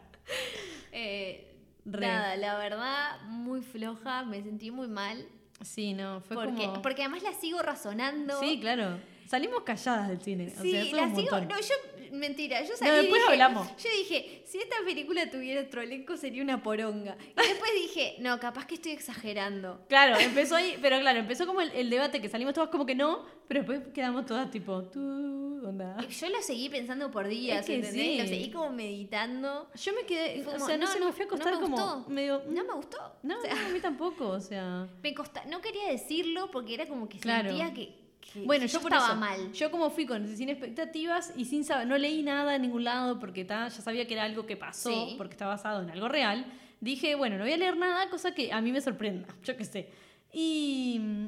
Eh, 1.00 1.56
nada, 1.86 2.36
la 2.38 2.58
verdad, 2.58 3.22
muy 3.28 3.62
floja, 3.62 4.24
me 4.24 4.42
sentí 4.42 4.72
muy 4.72 4.88
mal. 4.88 5.26
Sí, 5.62 5.94
no, 5.94 6.22
fue 6.22 6.36
Porque, 6.36 6.66
como... 6.66 6.82
porque 6.82 7.04
además 7.04 7.22
la 7.24 7.34
sigo 7.34 7.62
razonando. 7.62 8.40
Sí, 8.40 8.60
claro. 8.60 9.00
Salimos 9.28 9.62
calladas 9.64 10.08
del 10.08 10.22
cine. 10.22 10.54
o 10.58 10.62
Sí, 10.62 10.72
sea, 10.72 10.82
eso 10.82 10.96
es 10.96 11.02
la 11.02 11.08
un 11.08 11.16
sigo. 11.16 11.40
No, 11.42 11.60
yo. 11.60 11.76
Mentira, 12.12 12.62
yo 12.64 12.76
salí. 12.76 12.90
No, 12.92 12.98
después 12.98 13.22
dije- 13.22 13.32
hablamos. 13.32 13.68
Yo 13.78 13.90
dije, 13.98 14.42
si 14.46 14.60
esta 14.60 14.76
película 14.86 15.30
tuviera 15.30 15.62
otro 15.62 15.82
elenco 15.82 16.18
sería 16.18 16.42
una 16.44 16.62
poronga. 16.64 17.18
Y 17.22 17.48
después 17.48 17.72
dije, 17.74 18.16
no, 18.20 18.40
capaz 18.40 18.66
que 18.68 18.76
estoy 18.76 18.92
exagerando. 18.94 19.86
Claro, 19.90 20.18
empezó 20.20 20.56
ahí, 20.56 20.78
pero 20.82 21.00
claro, 21.00 21.20
empezó 21.20 21.46
como 21.46 21.62
el, 21.62 21.72
el 21.72 21.90
debate 21.90 22.22
que 22.22 22.30
salimos 22.30 22.54
todas 22.54 22.70
como 22.70 22.86
que 22.86 22.96
no, 22.96 23.26
pero 23.48 23.62
después 23.62 23.82
quedamos 23.94 24.26
todas 24.26 24.50
tipo, 24.52 24.84
tú, 24.84 25.62
onda. 25.66 25.98
Yo 26.08 26.30
lo 26.30 26.42
seguí 26.42 26.70
pensando 26.70 27.10
por 27.12 27.28
días, 27.28 27.62
Es 27.62 27.66
que 27.66 27.76
¿entendés? 27.76 28.02
sí. 28.02 28.18
Lo 28.18 28.26
seguí 28.28 28.52
como 28.52 28.70
meditando. 28.72 29.70
Yo 29.76 29.94
me 29.94 30.04
quedé, 30.06 30.44
Fue 30.44 30.54
o 30.54 30.56
como, 30.56 30.66
sea, 30.68 30.78
no, 30.78 30.86
no, 30.86 30.92
se 30.92 31.00
no, 31.00 31.06
me 31.08 31.12
fui 31.14 31.24
a 31.24 31.26
no 31.26 31.34
acostar 31.34 31.54
me 31.56 31.60
como 31.62 31.78
gustó. 31.78 32.10
medio... 32.10 32.44
No 32.48 32.64
me 32.64 32.74
gustó. 32.74 32.98
No, 33.24 33.38
O 33.38 33.42
sea, 33.42 33.54
no, 33.56 33.66
a 33.66 33.70
mí 33.70 33.80
tampoco, 33.80 34.28
o 34.30 34.40
sea... 34.40 34.88
me 35.04 35.14
costa, 35.14 35.44
no 35.46 35.62
quería 35.62 35.88
decirlo 35.90 36.50
porque 36.52 36.74
era 36.74 36.86
como 36.86 37.08
que 37.10 37.20
Claro. 37.20 37.50
sentía 37.50 37.74
que, 37.74 37.94
que 38.34 38.42
Bueno, 38.42 38.66
yo, 38.66 38.74
yo 38.74 38.82
por 38.82 38.92
estaba 38.92 39.08
eso, 39.12 39.16
mal. 39.20 39.52
Yo 39.54 39.72
como 39.72 39.90
fui 39.90 40.06
con 40.06 40.28
sin 40.36 40.50
expectativas 40.50 41.32
y 41.36 41.46
sin 41.46 41.64
saber, 41.64 41.88
no 41.88 41.98
leí 41.98 42.24
nada 42.24 42.56
en 42.56 42.62
ningún 42.64 42.84
lado 42.84 43.20
porque 43.20 43.46
ta, 43.46 43.68
ya 43.70 43.82
sabía 43.82 44.06
que 44.08 44.14
era 44.14 44.24
algo 44.24 44.46
que 44.46 44.58
pasó, 44.58 44.90
Sí. 44.90 45.16
porque 45.18 45.34
está 45.34 45.48
basado 45.48 45.82
en 45.84 45.90
algo 45.90 46.08
real. 46.08 46.46
Dije, 46.82 47.16
bueno, 47.16 47.38
no 47.38 47.44
voy 47.44 47.54
a 47.54 47.58
leer 47.58 47.76
nada, 47.78 48.10
cosa 48.10 48.34
que 48.36 48.52
a 48.54 48.62
mí 48.62 48.72
me 48.72 48.82
sorprenda, 48.82 49.28
yo 49.44 49.56
qué 49.58 49.66
sé. 49.66 49.90
Y 50.32 50.98
mm, 51.00 51.28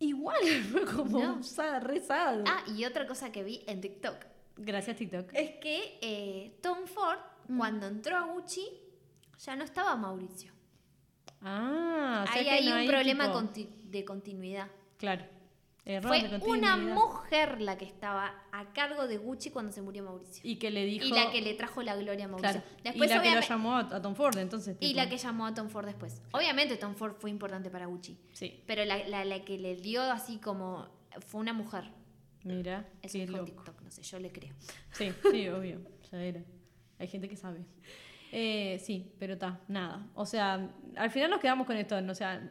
igual 0.00 0.36
fue 0.72 0.84
como 0.84 1.18
No. 1.20 1.42
sad, 1.42 1.82
re 1.82 2.00
sad. 2.00 2.44
Ah, 2.46 2.62
y 2.76 2.84
otra 2.84 3.06
cosa 3.06 3.32
que 3.32 3.42
vi 3.42 3.62
en 3.66 3.80
TikTok 3.80 4.16
Gracias 4.56 4.96
TikTok. 4.96 5.30
es 5.34 5.52
que 5.60 5.98
eh, 6.00 6.58
Tom 6.62 6.86
Ford, 6.86 7.18
Mm. 7.48 7.56
cuando 7.58 7.86
entró 7.86 8.16
a 8.18 8.22
Gucci, 8.26 8.68
ya 9.38 9.56
no 9.56 9.64
estaba 9.64 9.96
Mauricio. 9.96 10.52
Ah, 11.40 12.24
o 12.28 12.32
sea 12.32 12.36
Ahí 12.40 12.44
que 12.44 12.50
hay 12.50 12.64
no 12.66 12.72
un 12.72 12.78
hay 12.78 12.88
problema 12.88 13.24
tipo- 13.52 13.70
de 13.84 14.04
continuidad. 14.04 14.68
Claro. 14.98 15.24
Fue 16.02 16.40
una 16.42 16.76
mujer 16.76 17.62
la 17.62 17.78
que 17.78 17.86
estaba 17.86 18.34
a 18.52 18.72
cargo 18.74 19.06
de 19.06 19.16
Gucci 19.16 19.50
cuando 19.50 19.72
se 19.72 19.80
murió 19.80 20.04
Mauricio. 20.04 20.42
Y 20.44 20.56
que 20.56 20.70
le 20.70 20.84
dijo... 20.84 21.06
Y 21.06 21.10
la 21.10 21.30
que 21.30 21.40
le 21.40 21.54
trajo 21.54 21.82
la 21.82 21.96
gloria 21.96 22.26
a 22.26 22.28
Mauricio. 22.28 22.60
Claro. 22.60 22.66
Después, 22.84 23.10
y 23.10 23.14
la 23.14 23.22
que 23.22 23.34
lo 23.34 23.40
llamó 23.40 23.76
a, 23.76 24.02
Tom 24.02 24.14
Ford, 24.14 24.36
entonces. 24.36 24.76
y 24.80 24.88
tipo, 24.88 24.96
la 24.96 25.08
que 25.08 25.16
llamó 25.16 25.46
a 25.46 25.54
Tom 25.54 25.70
Ford 25.70 25.86
después. 25.86 26.20
Obviamente 26.32 26.76
Tom 26.76 26.94
Ford 26.94 27.14
fue 27.18 27.30
importante 27.30 27.70
para 27.70 27.86
Gucci. 27.86 28.18
Sí, 28.32 28.62
Pero 28.66 28.84
la, 28.84 29.08
la- 29.08 29.24
la 29.24 29.44
que 29.44 29.56
le 29.56 29.76
dio 29.76 30.02
así 30.02 30.36
como... 30.38 30.88
Fue 31.26 31.40
una 31.40 31.54
mujer. 31.54 31.84
mira, 32.44 32.86
en 33.02 33.32
loco. 33.32 33.44
TikTok, 33.46 33.80
no 33.80 33.90
sé, 33.90 34.02
yo 34.02 34.18
le 34.18 34.30
creo. 34.30 34.54
Sí, 34.92 35.10
sí, 35.30 35.48
obvio. 35.50 35.80
Ya 36.12 36.22
era. 36.22 36.42
Hay 36.98 37.08
gente 37.08 37.28
que 37.30 37.36
sabe. 37.36 37.64
Eh, 38.30 38.78
sí, 38.84 39.10
pero 39.18 39.32
está, 39.32 39.60
nada. 39.68 40.06
O 40.14 40.26
sea, 40.26 40.70
al 40.96 41.10
final 41.10 41.30
nos 41.30 41.40
quedamos 41.40 41.66
con 41.66 41.76
esto. 41.76 41.96
O 41.96 42.14
sea, 42.14 42.50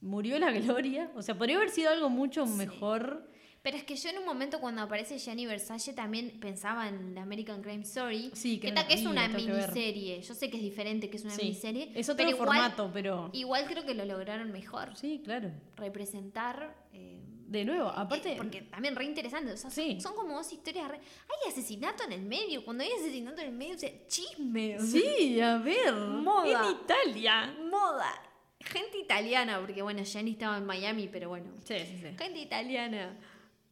murió 0.00 0.38
la 0.38 0.50
gloria. 0.52 1.10
O 1.14 1.22
sea, 1.22 1.36
podría 1.36 1.56
haber 1.56 1.70
sido 1.70 1.90
algo 1.90 2.08
mucho 2.10 2.46
mejor. 2.46 3.28
Pero 3.62 3.76
es 3.76 3.84
que 3.84 3.94
yo 3.94 4.08
en 4.08 4.16
un 4.16 4.24
momento 4.24 4.58
cuando 4.58 4.80
aparece 4.80 5.18
Gianni 5.18 5.44
Versace 5.44 5.92
también 5.92 6.40
pensaba 6.40 6.88
en 6.88 7.14
la 7.14 7.20
American 7.22 7.60
Crime 7.60 7.82
Story. 7.82 8.30
Sí, 8.32 8.58
que 8.58 8.68
que, 8.68 8.72
no 8.72 8.86
que 8.88 8.94
es 8.94 9.04
una 9.04 9.28
miniserie. 9.28 10.22
Yo 10.22 10.32
sé 10.34 10.48
que 10.48 10.56
es 10.56 10.62
diferente, 10.62 11.10
que 11.10 11.18
es 11.18 11.24
una 11.24 11.34
Sí. 11.34 11.42
miniserie. 11.42 11.92
Es 11.94 12.08
otro 12.08 12.24
pero 12.24 12.30
igual- 12.36 12.48
formato, 12.48 12.90
pero. 12.90 13.28
Igual 13.34 13.66
creo 13.66 13.84
que 13.84 13.92
lo 13.94 14.06
lograron 14.06 14.50
mejor. 14.50 14.96
Sí, 14.96 15.20
claro. 15.22 15.50
Representar. 15.76 16.74
eh, 16.94 17.18
De 17.48 17.64
nuevo, 17.66 17.88
aparte. 17.88 18.32
eh, 18.32 18.36
porque 18.38 18.62
también 18.62 18.96
re 18.96 19.04
interesante. 19.04 19.52
O 19.52 19.56
sea, 19.58 19.70
son- 19.70 20.14
como 20.14 20.36
dos 20.36 20.50
historias. 20.52 20.88
re- 20.88 20.96
Hay 20.98 21.50
asesinato 21.52 22.04
en 22.04 22.12
el 22.12 22.22
medio. 22.22 22.64
Cuando 22.64 22.82
hay 22.84 22.90
asesinato 22.92 23.42
en 23.42 23.48
el 23.48 23.54
medio, 23.54 23.74
o 23.74 23.78
sea, 23.78 23.90
chisme. 24.06 24.76
o 24.78 24.80
sea, 24.80 25.00
Sí, 25.02 25.38
a 25.40 25.58
ver. 25.58 25.92
Moda. 25.94 26.64
En 26.66 26.76
Italia. 26.76 27.54
Moda. 27.70 28.22
Gente 28.60 28.98
italiana, 28.98 29.58
porque 29.60 29.82
bueno, 29.82 30.02
Gianni 30.04 30.32
estaba 30.32 30.58
en 30.58 30.66
Miami, 30.66 31.08
pero 31.08 31.28
bueno. 31.30 31.50
Sí, 31.64 31.78
sí, 31.80 31.98
sí. 32.00 32.08
Gente 32.18 32.38
italiana. 32.40 33.16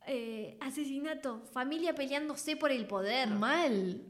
Eh, 0.06 0.56
asesinato. 0.60 1.42
Familia 1.52 1.94
peleándose 1.94 2.56
por 2.56 2.70
el 2.72 2.86
poder. 2.86 3.28
Mal. 3.28 4.00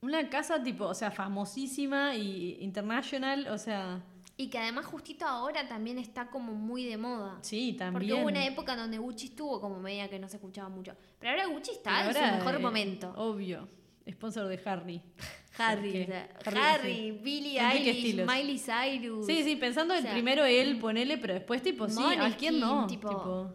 Una 0.00 0.30
casa 0.30 0.62
tipo, 0.62 0.84
o 0.86 0.94
sea, 0.94 1.10
famosísima 1.10 2.14
y 2.14 2.56
international, 2.60 3.48
o 3.48 3.58
sea, 3.58 4.00
Y 4.36 4.48
que 4.48 4.58
además 4.58 4.86
justito 4.86 5.24
ahora 5.26 5.66
también 5.66 5.98
está 5.98 6.30
como 6.30 6.54
muy 6.54 6.84
de 6.84 6.96
moda. 6.96 7.38
sí, 7.42 7.72
Porque 7.72 7.78
también. 7.84 8.12
hubo 8.20 8.28
una 8.28 8.46
época 8.46 8.76
donde 8.76 8.98
Gucci 8.98 9.26
estuvo 9.26 9.60
como 9.60 9.80
media 9.80 10.08
que 10.08 10.20
no 10.20 10.28
se 10.28 10.36
escuchaba 10.36 10.68
mucho. 10.68 10.94
Pero 11.18 11.32
ahora 11.32 11.46
Gucci 11.46 11.72
está 11.72 11.90
Pero 11.98 12.10
en 12.10 12.14
su 12.14 12.20
ahora, 12.20 12.36
mejor 12.36 12.54
eh, 12.54 12.58
momento. 12.60 13.12
Obvio. 13.16 13.68
Sponsor 14.08 14.46
de 14.46 14.60
Harry. 14.64 15.02
Harry, 15.58 15.92
¿Qué? 15.92 16.02
o 16.02 16.06
sea, 16.06 16.28
Harry, 16.44 16.58
Harry, 16.60 16.94
sí. 16.94 17.18
Billie 17.22 17.60
Eilish. 17.60 18.24
Miley 18.26 18.58
Cyrus. 18.58 19.26
Sí, 19.26 19.42
sí, 19.44 19.56
pensando 19.56 19.92
el 19.94 20.00
O 20.00 20.02
sea, 20.02 20.12
primero 20.12 20.44
él, 20.44 20.78
ponele, 20.78 21.18
pero 21.18 21.34
después 21.34 21.62
tipo, 21.62 21.88
sí, 21.88 22.02
¿a 22.18 22.36
quién 22.36 22.60
no? 22.60 22.86
tipo- 22.86 23.08
Tipo, 23.08 23.54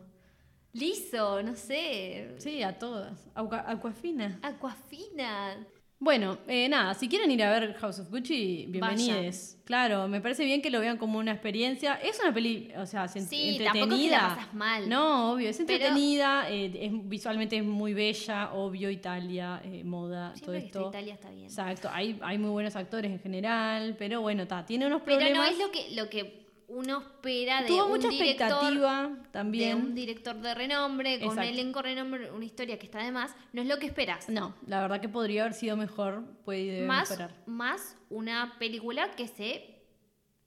Liso, 0.74 1.44
no 1.44 1.56
sé. 1.56 2.34
sí, 2.38 2.64
a 2.64 2.78
todas. 2.80 3.28
Aqua- 3.36 3.64
Aquafina. 3.68 4.40
Aquafina. 4.42 5.68
Bueno, 6.04 6.38
eh, 6.50 6.68
nada, 6.68 6.94
si 6.96 7.08
quieren 7.08 7.32
ir 7.32 7.42
a 7.44 7.50
ver 7.58 7.76
House 7.76 8.00
of 8.00 8.10
Gucci, 8.10 8.66
bienvenidos. 8.68 9.56
Claro, 9.64 10.10
me 10.10 10.20
parece 10.20 10.44
bien 10.44 10.62
que 10.62 10.70
lo 10.70 10.82
vean 10.82 10.98
como 10.98 11.18
una 11.18 11.32
experiencia. 11.32 11.94
Es 11.94 12.20
una 12.20 12.34
peli, 12.34 12.70
o 12.78 12.86
sea, 12.86 13.08
Sí, 13.08 13.20
entretenida. 13.22 13.72
tampoco 13.72 13.96
es 13.96 14.02
que 14.02 14.10
la 14.10 14.20
pasas 14.36 14.54
mal. 14.54 14.90
No, 14.90 15.32
obvio, 15.32 15.48
es 15.50 15.56
Pero- 15.60 15.72
entretenida, 15.72 16.50
eh, 16.52 16.72
es, 16.88 16.92
visualmente 17.08 17.56
es 17.56 17.64
muy 17.64 17.94
bella, 17.94 18.52
obvio, 18.54 18.90
Italia, 18.90 19.62
eh, 19.64 19.82
moda, 19.86 20.34
todo 20.44 20.54
está 20.56 20.66
esto. 20.66 20.90
Italia 20.90 21.14
está 21.14 21.30
bien. 21.32 21.46
Exacto, 21.46 21.90
hay, 21.90 22.20
hay 22.22 22.38
muy 22.38 22.50
buenos 22.50 22.76
actores 22.76 23.10
en 23.10 23.20
general, 23.22 23.96
pero 23.98 24.20
bueno, 24.20 24.44
está, 24.44 24.66
tiene 24.66 24.86
unos 24.88 25.04
Pero 25.06 25.20
problemas. 25.20 25.38
no 25.38 25.54
es 25.54 25.58
lo 25.58 25.72
que, 25.72 25.96
lo 25.96 26.10
que 26.10 26.44
uno 26.76 27.00
espera 27.00 27.62
de 27.62 27.68
Tuvo 27.68 27.86
un 27.86 27.92
mucha 27.92 28.10
director, 28.10 28.48
expectativa 28.48 29.08
de 29.10 29.30
también. 29.32 29.78
un 29.78 29.96
director 29.96 30.36
de 30.36 30.54
renombre, 30.54 31.20
con 31.20 31.30
un 31.30 31.34
Exacto. 31.40 31.52
elenco 31.60 31.80
de 31.82 31.90
renombre, 31.90 32.32
una 32.32 32.46
historia 32.46 32.78
que 32.80 32.86
está 32.86 33.04
de 33.04 33.12
más. 33.12 33.36
No 33.54 33.62
es 33.62 33.68
lo 33.68 33.78
que 33.80 33.86
esperas. 33.86 34.28
No, 34.30 34.56
la 34.68 34.82
verdad 34.82 35.00
que 35.02 35.10
podría 35.10 35.44
haber 35.44 35.54
sido 35.54 35.78
mejor, 35.78 36.24
puede 36.46 36.86
más, 36.86 37.10
mejorar. 37.10 37.36
más 37.46 37.96
una 38.10 38.56
película 38.60 39.12
que 39.12 39.28
se 39.28 39.82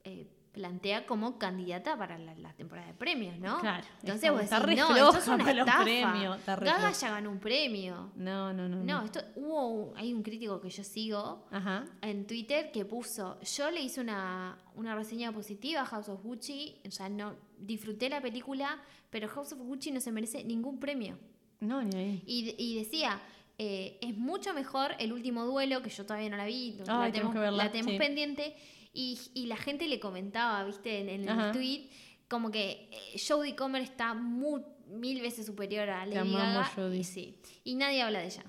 eh, 0.05 0.27
plantea 0.57 1.05
como 1.05 1.39
candidata 1.39 1.99
para 1.99 2.17
la, 2.17 2.35
la 2.35 2.53
temporada 2.55 2.89
de 2.89 2.95
premios, 2.95 3.39
¿no? 3.39 3.61
Claro, 3.61 3.87
Entonces 4.01 4.33
vos 4.33 4.41
está 4.41 4.59
decís, 4.59 4.79
no, 4.79 4.97
esto 4.97 5.19
es 5.19 5.29
una 5.29 5.51
estafa. 5.53 5.83
premios, 5.85 6.39
Gaga 6.47 6.91
ya 6.93 7.11
ganó 7.11 7.31
un 7.31 7.39
premio. 7.39 8.11
No, 8.17 8.55
no, 8.55 8.67
no. 8.67 8.83
No, 8.83 9.05
esto 9.05 9.21
hubo 9.37 9.69
un- 9.69 9.97
hay 9.99 10.15
un 10.15 10.23
crítico 10.23 10.59
que 10.61 10.71
yo 10.71 10.83
sigo 10.83 11.47
Ajá. 11.51 11.85
en 12.01 12.27
Twitter 12.27 12.73
que 12.73 12.87
puso, 12.87 13.39
yo 13.43 13.71
le 13.71 13.83
hice 13.83 14.01
una, 14.01 14.57
una 14.75 14.95
reseña 14.95 15.31
positiva 15.31 15.83
a 15.83 15.85
House 15.85 16.09
of 16.09 16.23
Gucci, 16.23 16.81
o 16.89 16.91
sea, 16.91 17.11
no 17.11 17.35
disfruté 17.59 18.09
la 18.09 18.23
película, 18.23 18.81
pero 19.11 19.29
House 19.29 19.53
of 19.53 19.59
Gucci 19.59 19.91
no 19.91 20.01
se 20.01 20.11
merece 20.11 20.43
ningún 20.43 20.81
premio. 20.81 21.19
No, 21.61 21.83
ni 21.83 21.95
ahí. 21.97 22.23
Y, 22.27 22.55
y 22.57 22.79
decía, 22.79 23.21
eh, 23.59 23.99
es 24.01 24.17
mucho 24.17 24.53
mejor 24.55 24.95
el 24.99 25.13
último 25.13 25.45
duelo, 25.45 25.83
que 25.83 25.91
yo 25.91 26.05
todavía 26.07 26.29
no 26.31 26.37
la 26.39 26.47
vi, 26.47 26.73
la 26.73 27.03
Ay, 27.03 27.13
tenemos 27.13 27.13
tenemos, 27.13 27.33
que 27.35 27.39
verla, 27.41 27.65
la 27.65 27.71
tenemos 27.71 27.93
sí. 27.93 27.99
pendiente, 27.99 28.57
y, 28.97 29.19
y 29.35 29.47
la 29.47 29.57
gente 29.57 29.87
le 29.87 30.01
comentaba, 30.01 30.65
viste, 30.65 31.01
en, 31.01 31.29
el 31.29 31.53
tweet, 31.53 31.89
como 32.29 32.51
que 32.51 32.89
eh, 32.91 33.21
Jodie 33.29 33.55
Comer 33.55 33.83
está 33.83 34.15
mu- 34.15 34.65
mil 34.89 35.21
veces 35.21 35.45
superior 35.47 35.89
a 35.91 36.07
Lady 36.07 36.33
Gaga. 36.33 36.65
Jodie. 36.75 37.01
Y, 37.01 37.05
sí, 37.05 37.39
y 37.65 37.75
nadie 37.75 38.03
habla 38.03 38.21
de 38.21 38.27
ella. 38.27 38.45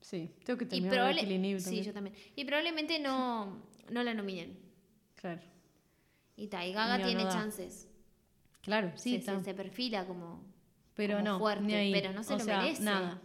Sí, 0.00 0.30
tengo 0.44 0.58
que 0.58 0.64
Y, 0.64 0.68
terminar 0.68 0.90
de 0.90 0.96
probable- 0.98 1.20
ver 1.22 1.24
Killing 1.28 1.44
Eve 1.44 1.60
sí, 1.60 1.64
también. 1.66 1.84
yo 1.84 1.92
también. 1.92 2.16
y 2.36 2.44
probablemente 2.44 2.98
no, 2.98 3.62
no 3.90 4.02
la 4.02 4.12
nominen. 4.14 4.58
Claro. 5.14 5.40
Y, 6.36 6.48
ta, 6.48 6.66
y 6.66 6.72
Gaga 6.72 7.04
tiene 7.04 7.24
no 7.24 7.30
chances. 7.30 7.88
Claro, 8.62 8.92
sí, 8.96 9.18
se, 9.20 9.24
se- 9.24 9.44
se 9.44 9.54
perfila 9.54 10.04
como... 10.06 10.42
pero 10.94 11.18
como 11.18 11.24
no, 11.28 11.38
fuerte, 11.38 11.62
ni 11.64 11.74
ahí. 11.74 11.92
pero 11.92 12.12
no 12.12 12.22
se 12.24 12.34
O 12.34 12.38
lo 12.38 12.44
sea, 12.44 12.58
merece. 12.60 12.82
Nada. 12.82 13.22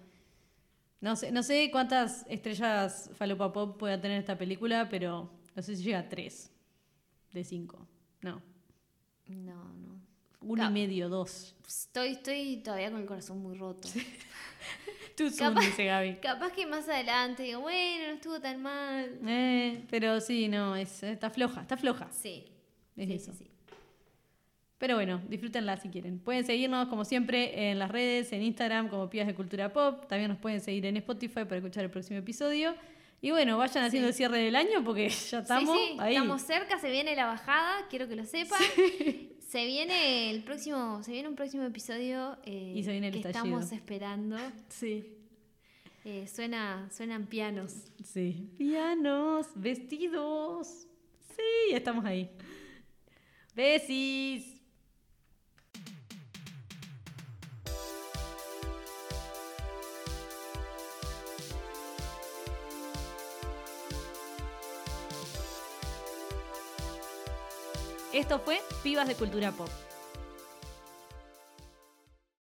No 1.02 1.16
sé, 1.16 1.32
no 1.32 1.42
sé 1.42 1.70
cuántas 1.72 2.26
estrellas 2.30 3.10
falopa 3.16 3.52
pop 3.52 3.78
pueda 3.80 4.00
tener 4.00 4.20
esta 4.20 4.38
película, 4.38 4.88
pero 4.88 5.32
no 5.56 5.62
sé 5.64 5.76
si 5.76 5.84
llega 5.84 6.00
a 6.00 6.08
tres 6.10 6.51
de 7.34 7.44
cinco. 7.44 7.88
No. 8.22 8.42
No, 9.28 9.74
no. 9.74 10.02
Uno 10.42 10.70
y 10.70 10.74
medio, 10.74 11.08
dos. 11.10 11.56
Estoy, 11.68 12.10
estoy 12.14 12.58
todavía 12.58 12.92
con 12.92 13.02
el 13.02 13.06
corazón 13.08 13.42
muy 13.42 13.56
roto. 13.56 13.88
Tú 15.16 15.26
Capaz- 15.38 15.62
dice 15.62 15.86
Gaby. 15.86 16.16
Capaz 16.16 16.52
que 16.52 16.66
más 16.66 16.88
adelante 16.90 17.44
digo, 17.44 17.62
bueno, 17.62 18.08
no 18.08 18.14
estuvo 18.16 18.40
tan 18.40 18.62
mal. 18.62 19.20
Eh, 19.28 19.86
pero 19.90 20.20
sí, 20.20 20.48
no, 20.48 20.76
es, 20.76 21.04
está 21.04 21.30
floja, 21.30 21.62
está 21.62 21.78
floja. 21.78 22.10
Sí. 22.12 22.46
Es 22.96 23.08
sí, 23.08 23.14
eso. 23.14 23.32
sí, 23.34 23.46
sí. 23.46 23.52
Pero 24.80 24.96
bueno, 24.96 25.22
disfrútenla 25.30 25.78
si 25.78 25.90
quieren. 25.90 26.18
Pueden 26.18 26.44
seguirnos 26.44 26.88
como 26.88 27.06
siempre 27.06 27.70
en 27.70 27.78
las 27.78 27.92
redes, 27.92 28.34
en 28.34 28.42
Instagram 28.42 28.88
como 28.90 29.10
Pibas 29.12 29.28
de 29.28 29.36
Cultura 29.36 29.72
Pop. 29.72 30.08
También 30.08 30.30
nos 30.32 30.40
pueden 30.40 30.60
seguir 30.60 30.88
en 30.88 30.98
Spotify 30.98 31.44
para 31.44 31.58
escuchar 31.58 31.84
el 31.84 31.92
próximo 31.92 32.18
episodio. 32.18 32.74
Y 33.22 33.30
bueno, 33.32 33.58
vayan 33.58 33.84
haciendo 33.84 34.08
el 34.08 34.14
cierre 34.16 34.40
del 34.40 34.56
año 34.56 34.84
porque 34.84 35.10
ya 35.30 35.40
estamos 35.40 35.78
sí, 35.78 35.90
sí, 35.94 35.98
ahí. 36.00 36.16
estamos 36.16 36.42
cerca, 36.42 36.80
se 36.80 36.90
viene 36.90 37.16
la 37.16 37.28
bajada, 37.28 37.88
quiero 37.90 38.08
que 38.08 38.16
lo 38.16 38.26
sepan. 38.26 38.60
Se 39.48 39.66
viene 39.66 40.32
el 40.32 40.44
próximo, 40.44 41.04
se 41.04 41.12
viene 41.12 41.28
un 41.28 41.36
próximo 41.36 41.64
episodio 41.64 42.38
eh, 42.46 42.74
Y 42.76 42.84
se 42.84 42.92
viene 42.92 43.08
el 43.08 43.14
que 43.14 43.20
estallido. 43.20 43.44
estamos 43.60 43.72
esperando. 43.74 44.38
Sí. 44.70 45.18
Eh, 46.06 46.26
suena, 46.34 46.90
suenan 46.92 47.28
pianos. 47.28 47.74
Sí. 48.04 48.50
Pianos, 48.58 49.48
vestidos. 49.56 50.88
Sí, 51.36 51.74
estamos 51.76 52.06
ahí. 52.06 52.30
Besis. 53.54 54.51
Esto 68.14 68.40
fue 68.40 68.62
Pibas 68.84 69.08
de 69.08 69.16
Cultura 69.16 69.52
Pop. 69.52 69.70